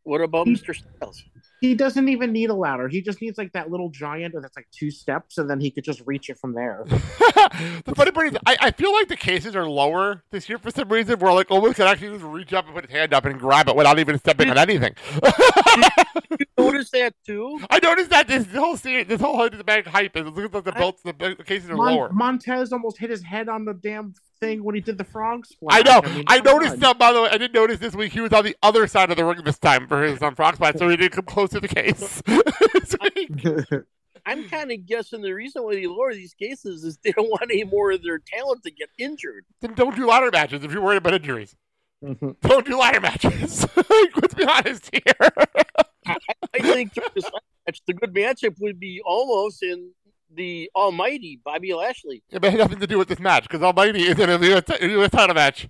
what 0.03 0.21
about 0.21 0.47
Mr. 0.47 0.75
Styles? 0.77 1.23
He 1.61 1.75
doesn't 1.75 2.09
even 2.09 2.33
need 2.33 2.49
a 2.51 2.55
ladder. 2.55 2.89
He 2.89 3.03
just 3.03 3.21
needs 3.21 3.37
like 3.37 3.53
that 3.53 3.71
little 3.71 3.91
giant 3.91 4.35
that's 4.41 4.57
like 4.57 4.69
two 4.71 4.91
steps, 4.91 5.37
and 5.37 5.49
then 5.49 5.61
he 5.61 5.71
could 5.71 5.85
just 5.85 6.03
reach 6.07 6.31
it 6.31 6.39
from 6.39 6.55
there. 6.55 6.85
the 6.89 7.93
funny 7.95 8.11
part 8.13 8.29
is, 8.29 8.39
I, 8.47 8.57
I 8.61 8.71
feel 8.71 8.93
like 8.93 9.09
the 9.09 9.17
cases 9.17 9.55
are 9.55 9.69
lower 9.69 10.25
this 10.31 10.49
year 10.49 10.59
for 10.59 10.71
some 10.71 10.89
reason. 10.89 11.19
Where 11.19 11.33
like 11.35 11.49
Omos 11.49 11.75
can 11.75 11.87
actually 11.87 12.13
just 12.13 12.25
reach 12.25 12.53
up 12.55 12.65
and 12.67 12.75
put 12.75 12.87
his 12.87 12.93
hand 12.93 13.13
up 13.13 13.27
and 13.27 13.39
grab 13.39 13.69
it 13.69 13.77
without 13.77 13.99
even 13.99 14.19
stepping 14.19 14.49
on 14.49 14.57
anything. 14.57 14.95
You 16.31 16.47
notice 16.59 16.91
that 16.91 17.15
too? 17.27 17.61
I 17.71 17.79
noticed 17.81 18.11
that 18.11 18.29
this 18.29 18.47
whole 18.55 18.77
series, 18.77 19.07
this 19.07 19.21
whole 19.21 19.37
Hood 19.37 19.53
to 19.53 19.59
the 19.59 19.65
Bank 19.65 19.87
hype 19.87 20.17
is 20.17 20.27
it 20.27 20.35
looks 20.35 20.55
like 20.55 20.65
the 20.65 20.73
belts, 20.73 21.03
the, 21.03 21.13
the 21.13 21.45
cases 21.45 21.71
are 21.71 21.77
Mon- 21.77 21.95
lower. 21.95 22.13
Montez 22.13 22.73
almost 22.73 22.99
hit 22.99 23.11
his 23.11 23.23
head 23.23 23.49
on 23.49 23.65
the 23.65 23.75
damn 23.75 24.15
thing 24.41 24.65
when 24.65 24.75
he 24.75 24.81
did 24.81 24.99
the 24.99 25.05
frog 25.05 25.47
splash. 25.47 25.79
I 25.79 25.81
splash. 25.81 26.05
know. 26.05 26.15
mean, 26.15 26.25
I 26.27 26.41
noticed 26.41 26.75
on. 26.75 26.81
that, 26.81 26.99
by 26.99 27.13
the 27.13 27.23
way. 27.23 27.29
I 27.31 27.39
did 27.39 27.53
notice 27.53 27.79
this 27.79 27.95
week 27.95 28.13
he 28.13 28.21
was 28.21 28.33
on 28.33 28.45
the 28.45 28.57
other 28.63 28.87
side 28.87 29.11
of 29.11 29.17
the 29.17 29.25
ring 29.25 29.43
this 29.45 29.59
time 29.59 29.87
for 29.87 30.03
his 30.03 30.21
um, 30.23 30.35
frog 30.35 30.57
splash, 30.57 30.75
so 30.77 30.89
he 30.89 30.97
didn't 30.97 31.13
come 31.13 31.25
close 31.25 31.51
to 31.51 31.61
the 31.61 31.69
case. 31.69 32.23
I'm 34.27 34.49
kind 34.49 34.71
of 34.71 34.87
guessing 34.87 35.23
the 35.23 35.33
reason 35.33 35.63
why 35.63 35.75
they 35.75 35.87
lower 35.87 36.13
these 36.13 36.35
cases 36.35 36.85
is 36.85 36.99
they 37.03 37.13
don't 37.13 37.31
want 37.31 37.51
any 37.51 37.65
more 37.65 37.93
of 37.93 38.03
their 38.03 38.19
talent 38.19 38.63
to 38.65 38.71
get 38.71 38.89
injured. 38.99 39.45
then 39.61 39.75
don't 39.75 39.97
do 39.97 40.07
ladder 40.07 40.31
matches 40.31 40.63
if 40.63 40.73
you're 40.73 40.83
worried 40.83 40.99
about 40.99 41.15
injuries. 41.15 41.57
Don't 42.03 42.67
do 42.67 42.79
ladder 42.79 43.01
matches. 43.01 43.67
Let's 43.77 44.35
be 44.35 44.45
honest 44.45 44.91
here. 44.93 45.31
I 46.07 46.59
think 46.59 46.95
this 47.15 47.25
match, 47.67 47.81
the 47.87 47.95
good 47.95 48.15
matchup 48.15 48.57
would 48.61 48.81
be 48.81 49.01
Omos 49.07 49.63
in 49.63 49.91
the 50.35 50.71
Almighty 50.75 51.41
Bobby 51.45 51.75
Lashley. 51.75 52.23
It 52.31 52.43
had 52.43 52.55
nothing 52.59 52.81
to 52.81 52.87
do 52.87 52.99
with 52.99 53.09
this 53.09 53.19
match 53.19 53.43
because 53.45 53.63
Almighty 53.63 54.03
is 54.03 54.19
in 54.19 54.31
a 54.31 54.39
US 54.57 54.65
US 54.81 55.11
title 55.11 55.35
match 55.35 55.69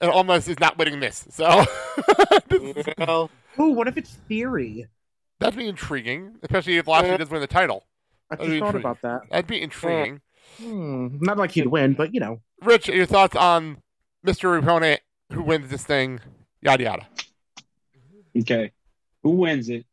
and 0.00 0.10
Omos 0.12 0.48
is 0.48 0.58
not 0.58 0.76
winning 0.78 1.00
this. 1.00 1.26
So 1.30 1.46
Well, 2.98 3.30
Ooh, 3.58 3.70
what 3.70 3.88
if 3.88 3.96
it's 3.96 4.14
Theory? 4.28 4.86
that'd 5.38 5.58
be 5.58 5.68
intriguing, 5.68 6.36
especially 6.42 6.76
if 6.76 6.86
Lashley 6.86 7.16
does 7.16 7.30
win 7.30 7.40
the 7.40 7.46
title. 7.46 7.84
I 8.30 8.36
That'd 8.36 8.50
just 8.50 8.60
thought 8.60 8.74
intriguing. 8.74 8.90
about 8.90 9.02
that. 9.02 9.30
That'd 9.30 9.46
be 9.46 9.60
intriguing. 9.62 10.20
Hmm, 10.58 11.18
not 11.20 11.38
like 11.38 11.50
he'd 11.52 11.66
win, 11.66 11.94
but 11.94 12.12
you 12.14 12.20
know. 12.20 12.40
Rich, 12.62 12.88
your 12.88 13.06
thoughts 13.06 13.34
on 13.36 13.78
Mr. 14.26 14.58
Opponent 14.58 15.00
who 15.32 15.42
wins 15.42 15.68
this 15.70 15.84
thing? 15.84 16.20
Yada 16.62 16.82
yada. 16.82 17.08
Okay. 18.38 18.72
Who 19.22 19.30
wins 19.30 19.68
it? 19.68 19.86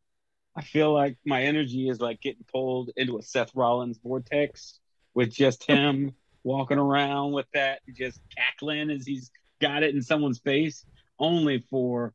I 0.56 0.62
feel 0.62 0.92
like 0.92 1.16
my 1.24 1.42
energy 1.44 1.88
is 1.88 2.00
like 2.00 2.20
getting 2.20 2.44
pulled 2.52 2.90
into 2.96 3.18
a 3.18 3.22
Seth 3.22 3.54
Rollins 3.54 3.98
vortex 4.02 4.80
with 5.14 5.30
just 5.32 5.64
him 5.68 6.12
walking 6.44 6.78
around 6.78 7.32
with 7.32 7.46
that, 7.54 7.80
just 7.94 8.20
cackling 8.36 8.90
as 8.90 9.06
he's 9.06 9.30
got 9.60 9.82
it 9.82 9.94
in 9.94 10.02
someone's 10.02 10.38
face, 10.38 10.84
only 11.18 11.64
for 11.70 12.14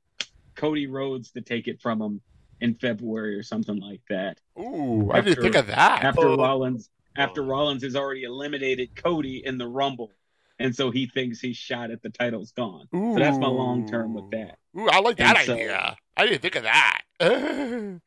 Cody 0.56 0.88
Rhodes 0.88 1.32
to 1.32 1.42
take 1.42 1.68
it 1.68 1.82
from 1.82 2.02
him 2.02 2.22
in 2.62 2.76
February 2.76 3.36
or 3.38 3.44
something 3.44 3.80
like 3.80 4.02
that. 4.10 4.40
Ooh, 4.60 5.12
I 5.12 5.22
didn't 5.22 5.42
think 5.42 5.56
of 5.56 5.68
that. 5.68 6.04
After 6.04 6.28
Oh. 6.30 6.38
Rollins, 6.38 6.90
after 7.16 7.44
Rollins 7.44 7.84
has 7.84 7.96
already 7.96 8.24
eliminated 8.24 8.96
Cody 8.96 9.42
in 9.46 9.58
the 9.58 9.68
Rumble, 9.68 10.12
and 10.60 10.76
so 10.76 10.92
he 10.92 11.08
thinks 11.08 11.42
his 11.42 11.58
shot 11.58 11.92
at 11.92 12.02
the 12.02 12.10
title's 12.10 12.52
gone. 12.52 12.88
So 12.94 13.16
that's 13.18 13.38
my 13.38 13.48
long 13.48 13.88
term 13.88 14.14
with 14.14 14.30
that. 14.32 14.58
Ooh, 14.78 14.88
I 14.90 15.00
like 15.00 15.18
that 15.18 15.38
And 15.38 15.46
so- 15.46 15.54
idea. 15.54 15.96
I 16.16 16.26
didn't 16.28 16.42
think 16.42 16.56
of 16.56 16.64
that. 16.64 17.02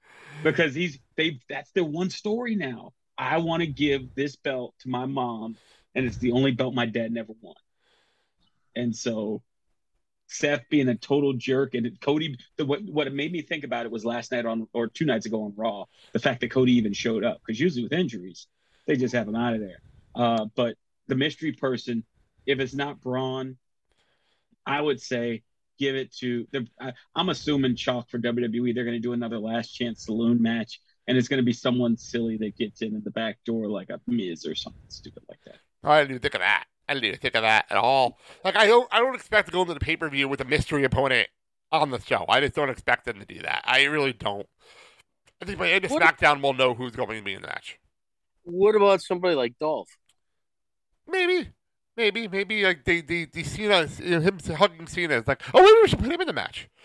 because 0.45 0.75
he's 0.75 0.99
they 1.17 1.41
that's 1.49 1.71
their 1.73 1.85
one 1.85 2.11
story 2.11 2.55
now. 2.55 2.93
I 3.19 3.39
want 3.39 3.63
to 3.63 3.67
give 3.67 4.15
this 4.15 4.37
belt 4.37 4.75
to 4.81 4.89
my 4.89 5.07
mom, 5.07 5.57
and 5.95 6.07
it's 6.07 6.19
the 6.19 6.33
only 6.33 6.53
belt 6.53 6.75
my 6.75 6.87
dad 6.87 7.11
never 7.13 7.33
won. 7.41 7.55
And 8.75 8.95
so, 8.95 9.43
Seth 10.29 10.69
being 10.69 10.89
a 10.89 10.95
total 10.95 11.33
jerk, 11.33 11.75
and 11.75 11.99
Cody, 12.01 12.37
the, 12.59 12.67
what 12.67 12.83
what 12.83 13.07
it 13.07 13.15
made 13.15 13.33
me 13.33 13.43
think 13.43 13.65
about 13.65 13.87
it 13.87 13.93
was 13.93 14.05
last 14.05 14.33
night 14.33 14.45
on 14.45 14.69
or 14.73 14.87
two 14.89 15.07
nights 15.07 15.27
ago 15.27 15.45
on 15.45 15.55
Raw, 15.57 15.87
the 16.13 16.19
fact 16.19 16.41
that 16.43 16.51
Cody 16.51 16.73
even 16.75 16.93
showed 16.93 17.25
up 17.25 17.41
because 17.45 17.59
usually 17.59 17.83
with 17.85 17.93
injuries 17.93 18.47
they 18.87 18.97
just 18.97 19.15
have 19.15 19.27
him 19.27 19.35
out 19.35 19.55
of 19.55 19.61
there. 19.61 19.81
Uh, 20.15 20.45
but 20.55 20.77
the 21.09 21.17
mystery 21.17 21.53
person, 21.53 22.05
if 22.47 22.61
it's 22.61 22.75
not 22.75 23.01
Bron, 23.01 23.57
I 24.65 24.81
would 24.81 25.01
say 25.01 25.43
give 25.79 25.95
it 25.95 26.15
to 26.17 26.47
the. 26.53 26.67
I, 26.81 26.93
I'm 27.15 27.29
assuming 27.29 27.77
chalk 27.77 28.11
for 28.11 28.19
WWE. 28.19 28.75
They're 28.75 28.85
going 28.85 28.97
to 28.97 29.01
do 29.01 29.13
another 29.13 29.39
last 29.39 29.69
chance 29.75 30.05
saloon 30.07 30.43
match, 30.43 30.81
and 31.07 31.17
it's 31.19 31.29
going 31.29 31.39
to 31.39 31.45
be 31.45 31.53
someone 31.53 31.97
silly 31.97 32.37
that 32.39 32.57
gets 32.57 32.83
in 32.83 32.97
at 32.97 33.05
the 33.05 33.11
back 33.11 33.39
door 33.45 33.69
like 33.69 33.91
a 33.91 34.01
Miz 34.07 34.47
or 34.47 34.55
something 34.55 34.83
stupid 34.89 35.23
like 35.29 35.41
that. 35.47 35.57
I 35.85 36.01
didn't 36.01 36.11
even 36.13 36.23
think 36.23 36.35
of 36.35 36.41
that. 36.41 36.65
I 36.89 36.95
didn't 36.95 37.07
even 37.07 37.21
think 37.21 37.35
of 37.35 37.43
that 37.43 37.67
at 37.71 37.77
all. 37.77 38.19
Like 38.45 38.57
I 38.57 38.67
don't, 38.67 38.89
I 38.93 39.01
don't 39.01 39.15
expect 39.15 39.49
to 39.49 39.53
go 39.53 39.63
into 39.63 39.75
the 39.75 39.81
pay 39.81 39.97
per 39.97 40.09
view 40.09 40.29
with 40.29 40.41
a 40.41 40.45
mystery 40.45 40.85
opponent 40.85 41.29
on 41.73 41.91
the 41.91 42.01
show. 42.01 42.25
I 42.29 42.41
just 42.41 42.55
don't 42.55 42.71
expect 42.71 43.05
them 43.05 43.19
to 43.19 43.27
do 43.27 43.43
that. 43.43 43.63
I 43.65 43.85
really 43.85 44.13
don't. 44.13 44.47
I 45.43 45.45
think 45.45 45.59
by 45.59 45.67
the 45.67 45.73
end 45.73 45.85
of 45.85 45.91
What- 45.91 46.03
SmackDown, 46.03 46.43
we'll 46.43 46.55
know 46.55 46.75
who's 46.75 46.97
going 46.97 47.09
to 47.19 47.23
be 47.23 47.35
in 47.35 47.43
the 47.43 47.49
match. 47.49 47.79
What 48.45 48.77
about 48.77 49.03
somebody 49.03 49.35
like 49.35 49.59
Dolph? 49.59 49.91
Maybe, 51.09 51.51
maybe, 51.97 52.29
maybe 52.29 52.65
like 52.65 52.85
they, 52.85 53.01
they, 53.01 53.25
the 53.25 53.43
Cena, 53.43 53.89
you 54.03 54.11
know, 54.11 54.21
him 54.21 54.39
hugging 54.57 54.87
Cena 54.87 55.15
is 55.15 55.27
like, 55.27 55.43
oh, 55.55 55.61
maybe 55.63 55.79
we 55.83 55.89
should 55.89 55.99
put 55.99 56.11
him 56.13 56.21
in 56.21 56.27
the 56.27 56.33
match. 56.33 56.69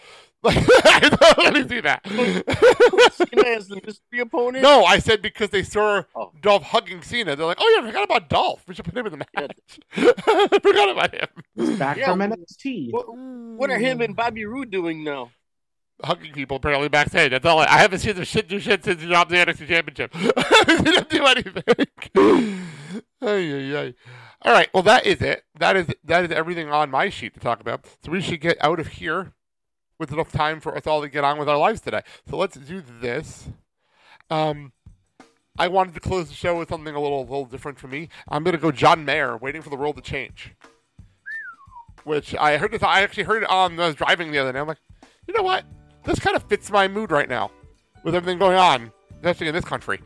Like, 0.44 0.58
I 0.86 1.00
don't 1.02 1.38
want 1.38 1.56
to 1.56 1.70
see 1.70 1.82
that. 1.82 2.02
Cena 2.08 3.48
as 3.56 3.68
the 3.68 3.76
mystery 3.76 4.22
opponent? 4.22 4.64
no, 4.64 4.84
I 4.86 4.98
said 4.98 5.22
because 5.22 5.52
they 5.52 5.62
saw 5.62 6.02
Oh. 6.16 6.32
Dolph 6.42 6.64
hugging 6.64 7.04
Cena, 7.04 7.36
they're 7.36 7.46
like, 7.46 7.60
oh 7.60 7.76
yeah, 7.78 7.84
I 7.84 7.92
forgot 7.92 8.06
about 8.06 8.28
Dolph. 8.28 8.64
We 8.68 8.74
should 8.74 8.86
put 8.86 8.98
him 8.98 9.06
in 9.06 9.12
the 9.12 9.18
match. 9.38 9.80
I 9.96 10.48
forgot 10.64 10.90
about 10.90 11.14
him. 11.14 11.78
Back 11.78 11.98
Yeah, 11.98 12.08
from 12.08 12.22
NXT. 12.22 12.92
What, 12.92 13.06
what 13.16 13.70
are 13.70 13.78
him 13.78 14.02
and 14.02 14.16
Bobby 14.16 14.46
Roode 14.46 14.72
doing 14.72 15.04
now? 15.04 15.30
Hugging 16.04 16.34
people 16.34 16.58
apparently 16.58 16.90
backstage. 16.90 17.30
That's 17.30 17.46
all. 17.46 17.60
I, 17.60 17.66
I 17.66 17.78
haven't 17.78 18.00
seen 18.00 18.16
them 18.16 18.24
shit 18.26 18.48
do 18.48 18.60
shit 18.60 18.84
since 18.84 19.00
he 19.00 19.08
dropped 19.08 19.30
the 19.30 19.36
NXT 19.36 19.68
Championship. 19.68 20.10
I 20.16 20.66
haven't 20.68 21.10
do 21.10 21.24
anything. 21.24 22.62
ay, 23.22 23.54
ay, 23.54 23.78
ay. 23.78 23.94
All 24.44 24.54
right. 24.54 24.70
Well, 24.74 24.84
that 24.84 25.06
is 25.06 25.22
it. 25.22 25.44
That 25.60 25.76
is 25.78 25.88
that 26.04 26.26
is 26.26 26.32
everything 26.32 26.70
on 26.70 26.90
my 26.90 27.10
sheet 27.10 27.34
to 27.36 27.40
talk 27.40 27.60
about. 27.60 27.86
So 28.04 28.12
we 28.12 28.22
should 28.22 28.42
get 28.42 28.58
out 28.62 28.80
of 28.80 28.88
here 28.88 29.34
with 30.00 30.12
enough 30.12 30.32
time 30.32 30.60
for 30.60 30.76
us 30.76 30.88
all 30.88 31.02
to 31.02 31.10
get 31.10 31.24
on 31.24 31.38
with 31.38 31.48
our 31.48 31.58
lives 31.58 31.82
today. 31.82 32.02
So 32.28 32.38
let's 32.38 32.58
do 32.58 32.82
this. 33.02 33.50
Um, 34.32 34.72
I 35.60 35.68
wanted 35.68 35.94
to 35.94 36.00
close 36.00 36.30
the 36.30 36.34
show 36.34 36.58
with 36.58 36.70
something 36.70 36.96
a 36.96 37.00
little, 37.00 37.20
a 37.20 37.22
little 37.22 37.46
different 37.46 37.78
for 37.78 37.88
me. 37.88 38.10
I'm 38.28 38.44
going 38.44 38.56
to 38.56 38.62
go 38.62 38.72
John 38.72 39.06
Mayer, 39.06 39.38
waiting 39.38 39.62
for 39.62 39.70
the 39.70 39.76
world 39.76 39.98
to 39.98 40.02
change. 40.02 40.56
Which 42.04 42.34
I 42.34 42.58
heard 42.58 42.72
this. 42.72 42.82
I 42.82 43.04
actually 43.04 43.24
heard 43.24 43.44
it 43.44 43.50
on. 43.50 43.80
I 43.80 43.88
was 43.88 43.96
driving 43.96 44.32
the 44.32 44.40
other 44.40 44.52
day. 44.54 44.60
I'm 44.60 44.68
like, 44.68 44.80
you 45.28 45.36
know 45.36 45.44
what? 45.44 45.66
This 46.04 46.20
kind 46.20 46.36
of 46.36 46.44
fits 46.44 46.72
my 46.72 46.88
mood 46.88 47.12
right 47.12 47.30
now, 47.30 47.52
with 48.04 48.16
everything 48.16 48.40
going 48.40 48.58
on, 48.58 48.92
especially 49.18 49.50
in 49.50 49.54
this 49.54 49.66
country. 49.66 50.02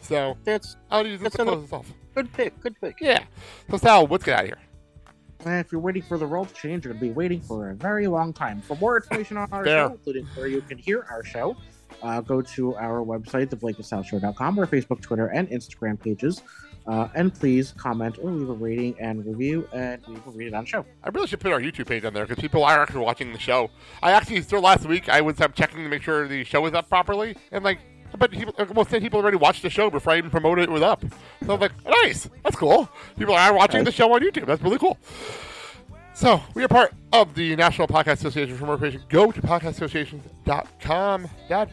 So 0.00 0.36
That's 0.44 0.76
I'll 0.92 1.04
use 1.04 1.20
this 1.20 1.32
that's 1.32 1.36
to 1.36 1.44
close 1.44 1.62
this 1.62 1.72
off. 1.72 1.92
Good 2.14 2.32
pick. 2.32 2.60
Good 2.60 2.80
pick. 2.80 2.96
Yeah. 3.00 3.24
So 3.70 3.76
Sal, 3.76 4.06
let's 4.06 4.24
get 4.24 4.38
out 4.38 4.44
of 4.44 4.46
here. 4.46 4.58
And 5.44 5.64
if 5.64 5.72
you're 5.72 5.80
waiting 5.80 6.02
for 6.02 6.18
the 6.18 6.26
world 6.26 6.48
to 6.48 6.54
change, 6.54 6.84
you're 6.84 6.92
going 6.92 7.00
to 7.00 7.08
be 7.08 7.12
waiting 7.12 7.40
for 7.40 7.70
a 7.70 7.74
very 7.74 8.06
long 8.06 8.32
time. 8.32 8.60
For 8.60 8.76
more 8.76 8.96
information 8.96 9.36
on 9.38 9.48
our 9.52 9.64
Fair. 9.64 9.88
show, 9.88 9.92
including 9.92 10.26
where 10.34 10.48
you 10.48 10.60
can 10.60 10.76
hear 10.76 11.06
our 11.10 11.24
show, 11.24 11.56
uh, 12.02 12.20
go 12.20 12.42
to 12.42 12.76
our 12.76 13.02
website, 13.04 13.46
theblakeandsalshow.com, 13.48 14.58
our 14.58 14.66
Facebook, 14.66 15.00
Twitter, 15.00 15.28
and 15.28 15.48
Instagram 15.48 15.98
pages. 15.98 16.42
Uh, 16.86 17.08
and 17.14 17.32
please 17.32 17.72
comment 17.76 18.18
or 18.22 18.30
leave 18.30 18.48
a 18.48 18.52
rating 18.52 18.96
and 18.98 19.24
review, 19.24 19.68
and 19.72 20.02
we 20.08 20.14
will 20.14 20.32
read 20.32 20.48
it 20.48 20.54
on 20.54 20.64
the 20.64 20.68
show. 20.68 20.84
I 21.04 21.10
really 21.10 21.26
should 21.26 21.40
put 21.40 21.52
our 21.52 21.60
YouTube 21.60 21.86
page 21.86 22.04
on 22.04 22.14
there 22.14 22.26
because 22.26 22.40
people 22.40 22.64
are 22.64 22.82
actually 22.82 23.00
watching 23.00 23.32
the 23.32 23.38
show. 23.38 23.70
I 24.02 24.12
actually, 24.12 24.42
so 24.42 24.60
last 24.60 24.86
week, 24.86 25.08
I 25.08 25.20
was 25.20 25.40
um, 25.40 25.52
checking 25.52 25.82
to 25.82 25.88
make 25.88 26.02
sure 26.02 26.26
the 26.26 26.42
show 26.42 26.62
was 26.62 26.72
up 26.72 26.88
properly, 26.88 27.36
and 27.52 27.62
like, 27.62 27.78
but 28.18 28.30
people, 28.30 28.54
like, 28.58 28.68
almost 28.68 28.90
10 28.90 29.00
people 29.00 29.20
already 29.20 29.36
watched 29.36 29.62
the 29.62 29.70
show 29.70 29.90
before 29.90 30.12
I 30.12 30.18
even 30.18 30.30
promoted 30.30 30.64
it 30.64 30.70
was 30.70 30.82
up. 30.82 31.02
So 31.44 31.54
I'm 31.54 31.60
like, 31.60 31.72
nice, 31.86 32.28
that's 32.42 32.56
cool. 32.56 32.88
People 33.18 33.34
are 33.34 33.54
watching 33.54 33.84
the 33.84 33.92
show 33.92 34.12
on 34.12 34.20
YouTube. 34.20 34.46
That's 34.46 34.62
really 34.62 34.78
cool. 34.78 34.98
So 36.14 36.42
we 36.54 36.62
are 36.62 36.68
part 36.68 36.92
of 37.12 37.34
the 37.34 37.56
National 37.56 37.88
Podcast 37.88 38.14
Association. 38.14 38.56
For 38.56 38.66
more 38.66 38.74
information, 38.74 39.02
go 39.08 39.32
to 39.32 39.40
podcastassociations.com. 39.40 41.28
Dad, 41.48 41.70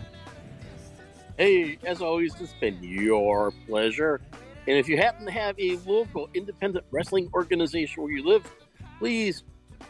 Hey, 1.37 1.77
as 1.83 2.01
always, 2.01 2.33
it's 2.41 2.53
been 2.53 2.81
your 2.81 3.51
pleasure. 3.67 4.19
And 4.67 4.75
if 4.75 4.89
you 4.89 4.97
happen 4.97 5.27
to 5.27 5.31
have 5.31 5.55
a 5.59 5.77
local 5.85 6.29
independent 6.33 6.83
wrestling 6.89 7.29
organization 7.31 8.01
where 8.01 8.11
you 8.11 8.25
live, 8.27 8.49
please 8.97 9.43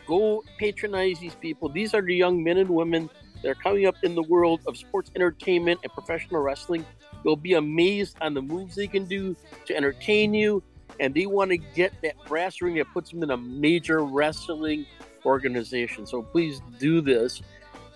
go 0.05 0.43
patronize 0.59 1.19
these 1.19 1.35
people. 1.35 1.69
These 1.69 1.93
are 1.93 2.01
the 2.01 2.13
young 2.13 2.43
men 2.43 2.57
and 2.57 2.69
women 2.69 3.09
that 3.41 3.49
are 3.49 3.55
coming 3.55 3.85
up 3.85 3.95
in 4.03 4.15
the 4.15 4.23
world 4.23 4.61
of 4.67 4.77
sports 4.77 5.11
entertainment 5.15 5.79
and 5.83 5.91
professional 5.91 6.41
wrestling. 6.41 6.85
You'll 7.23 7.35
be 7.35 7.53
amazed 7.53 8.17
on 8.21 8.33
the 8.33 8.41
moves 8.41 8.75
they 8.75 8.87
can 8.87 9.05
do 9.05 9.35
to 9.65 9.75
entertain 9.75 10.33
you. 10.33 10.63
And 10.99 11.13
they 11.13 11.25
want 11.25 11.51
to 11.51 11.57
get 11.57 11.93
that 12.01 12.15
brass 12.25 12.61
ring 12.61 12.75
that 12.75 12.91
puts 12.93 13.11
them 13.11 13.21
in 13.23 13.31
a 13.31 13.37
major 13.37 14.03
wrestling 14.03 14.85
organization. 15.25 16.05
So 16.07 16.23
please 16.23 16.61
do 16.79 17.01
this 17.01 17.41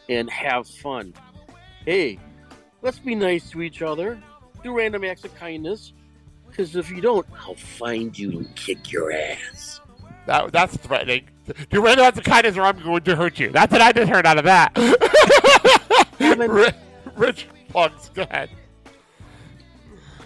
and 0.10 0.30
have 0.30 0.68
fun. 0.68 1.14
Hey, 1.86 2.20
let's 2.82 3.00
be 3.00 3.16
nice 3.16 3.50
to 3.52 3.62
each 3.62 3.82
other. 3.82 4.22
Do 4.64 4.76
random 4.78 5.04
acts 5.04 5.24
of 5.24 5.34
kindness. 5.36 5.94
Because 6.48 6.76
if 6.76 6.92
you 6.92 7.02
don't, 7.02 7.26
I'll 7.40 7.56
find 7.56 8.18
you 8.18 8.40
and 8.40 8.56
kick 8.56 8.92
your 8.92 9.14
ass. 9.14 9.80
that, 10.26 10.52
that's 10.52 10.76
threatening. 10.78 11.30
Do 11.70 11.84
random 11.84 12.06
acts 12.06 12.18
of 12.18 12.24
kindness 12.24 12.58
or 12.58 12.64
I'm 12.64 12.82
going 12.82 13.04
to 13.04 13.16
hurt 13.16 13.40
you. 13.40 13.50
That's 13.50 13.72
what 13.72 13.82
I 13.82 13.92
just 13.92 14.10
heard 14.10 14.26
out 14.26 14.38
of 14.38 14.46
that. 14.46 14.72
Rich, 16.20 16.76
Rich 17.16 17.48
plugs, 17.70 18.10
go 18.10 18.24
ahead. 18.24 18.50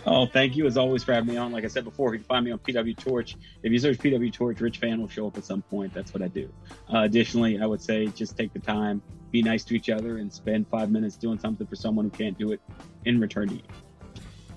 Oh, 0.08 0.28
thank 0.28 0.56
you 0.56 0.68
as 0.68 0.78
always 0.78 1.04
for 1.04 1.14
having 1.14 1.34
me 1.34 1.38
on. 1.38 1.52
Like 1.52 1.64
I 1.64 1.68
said 1.68 1.84
before, 1.84 2.14
you 2.14 2.20
can 2.20 2.28
find 2.28 2.46
me 2.46 2.52
on 2.52 2.60
PW 2.60 2.96
Torch. 2.96 3.36
If 3.64 3.72
you 3.72 3.80
search 3.80 3.98
PW 3.98 4.32
Torch, 4.32 4.62
Rich 4.62 4.78
Fann 4.78 5.02
will 5.02 5.10
show 5.10 5.26
up 5.26 5.38
at 5.38 5.46
some 5.46 5.64
point. 5.64 5.94
That's 5.96 6.14
what 6.14 6.22
I 6.22 6.28
do. 6.28 6.48
Uh, 6.94 7.00
additionally, 7.00 7.60
I 7.60 7.66
would 7.66 7.82
say 7.82 8.06
just 8.08 8.38
take 8.38 8.54
the 8.54 8.60
time, 8.60 9.02
be 9.32 9.42
nice 9.42 9.64
to 9.66 9.76
each 9.76 9.90
other, 9.90 10.18
and 10.20 10.32
spend 10.32 10.68
five 10.68 10.92
minutes 10.92 11.16
doing 11.16 11.40
something 11.40 11.66
for 11.66 11.76
someone 11.76 12.06
who 12.06 12.12
can't 12.12 12.38
do 12.38 12.52
it 12.52 12.62
in 13.06 13.20
return 13.20 13.48
to 13.50 13.56
you. 13.56 13.62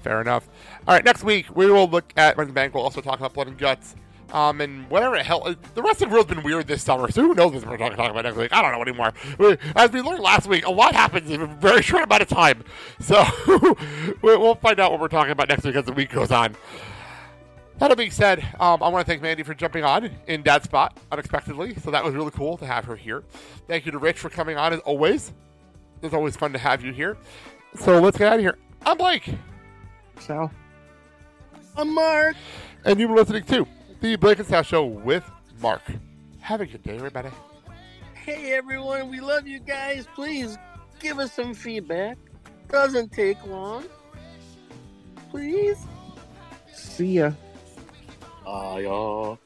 Fair 0.03 0.20
enough. 0.20 0.49
All 0.86 0.95
right, 0.95 1.05
next 1.05 1.24
week 1.24 1.47
we 1.57 1.70
will 1.70 1.89
look 1.89 2.12
at 2.16 2.36
Running 2.36 2.55
Bank. 2.55 2.74
We'll 2.74 2.85
also 2.85 3.01
talk 3.01 3.19
about 3.19 3.32
Blood 3.32 3.49
and 3.49 3.59
Guts. 3.59 3.97
Um, 4.33 4.61
and 4.61 4.89
whatever 4.91 5.17
the 5.17 5.23
hell. 5.23 5.55
The 5.75 5.83
wrestling 5.83 6.11
world's 6.11 6.29
been 6.29 6.43
weird 6.43 6.67
this 6.67 6.83
summer, 6.83 7.11
so 7.11 7.23
who 7.23 7.35
knows 7.35 7.53
what 7.55 7.67
we're 7.67 7.79
talking 7.79 7.97
talking 7.97 8.11
about 8.11 8.25
next 8.25 8.37
week? 8.37 8.53
I 8.53 8.61
don't 8.61 8.73
know 8.73 8.83
anymore. 8.83 9.13
As 9.75 9.91
we 9.91 10.03
learned 10.03 10.21
last 10.23 10.47
week, 10.47 10.67
a 10.67 10.71
lot 10.71 10.95
happens 10.95 11.31
in 11.31 11.41
a 11.41 11.47
very 11.47 11.81
short 11.83 12.05
amount 12.05 12.21
of 12.23 12.29
time. 12.29 12.63
So 13.01 13.25
we- 14.23 14.37
we'll 14.37 14.57
find 14.57 14.79
out 14.81 14.91
what 14.91 15.01
we're 15.01 15.09
talking 15.09 15.33
about 15.33 15.49
next 15.49 15.65
week 15.65 15.77
as 15.77 15.87
the 15.87 15.93
week 15.95 16.11
goes 16.11 16.31
on. 16.31 16.57
That 17.79 17.97
being 17.97 18.11
said, 18.11 18.41
um, 18.59 18.83
I 18.83 18.89
want 18.89 19.07
to 19.07 19.11
thank 19.11 19.23
Mandy 19.23 19.45
for 19.45 19.55
jumping 19.55 19.85
on 19.85 20.11
in 20.27 20.43
Dad's 20.43 20.65
spot 20.65 20.99
unexpectedly. 21.13 21.77
So 21.77 21.91
that 21.93 22.05
was 22.05 22.13
really 22.13 22.33
cool 22.33 22.57
to 22.59 22.67
have 22.67 22.85
her 22.87 22.97
here. 22.97 23.23
Thank 23.69 23.87
you 23.87 23.93
to 23.93 23.99
Rich 23.99 24.19
for 24.19 24.29
coming 24.29 24.57
on 24.59 24.73
as 24.73 24.81
always. 24.81 25.33
It's 26.03 26.13
always 26.13 26.37
fun 26.37 26.53
to 26.53 26.59
have 26.59 26.85
you 26.85 26.93
here. 26.93 27.17
So 27.77 28.01
let's 28.01 28.19
get 28.19 28.29
out 28.29 28.35
of 28.35 28.41
here. 28.41 28.59
I'm 28.85 28.99
Blake. 28.99 29.31
So, 30.21 30.51
I'm 31.77 31.95
Mark. 31.95 32.37
And 32.85 32.99
you've 32.99 33.09
been 33.09 33.17
listening 33.17 33.45
to 33.45 33.67
the 34.01 34.16
Blake 34.16 34.39
and 34.39 34.47
Sal 34.47 34.62
Show 34.62 34.85
with 34.85 35.29
Mark. 35.61 35.83
Have 36.41 36.61
a 36.61 36.66
good 36.66 36.83
day, 36.83 36.97
everybody. 36.97 37.31
Hey, 38.15 38.53
everyone. 38.53 39.11
We 39.11 39.20
love 39.20 39.47
you 39.47 39.59
guys. 39.59 40.07
Please 40.15 40.57
give 41.01 41.19
us 41.19 41.33
some 41.33 41.55
feedback. 41.55 42.16
Doesn't 42.69 43.12
take 43.12 43.45
long. 43.47 43.85
Please. 45.31 45.79
see 46.73 47.15
ya. 47.19 47.33
Ah, 48.47 48.77
yeah. 48.77 49.37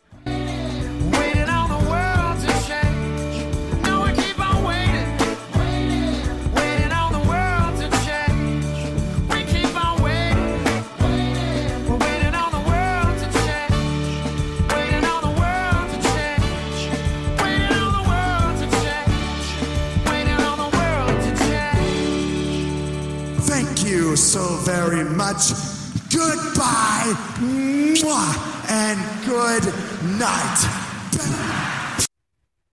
So 24.16 24.56
very 24.58 25.04
much. 25.04 25.52
Goodbye. 26.12 27.14
Mwah, 27.40 28.70
and 28.70 29.26
good 29.26 29.64
night. 30.18 30.81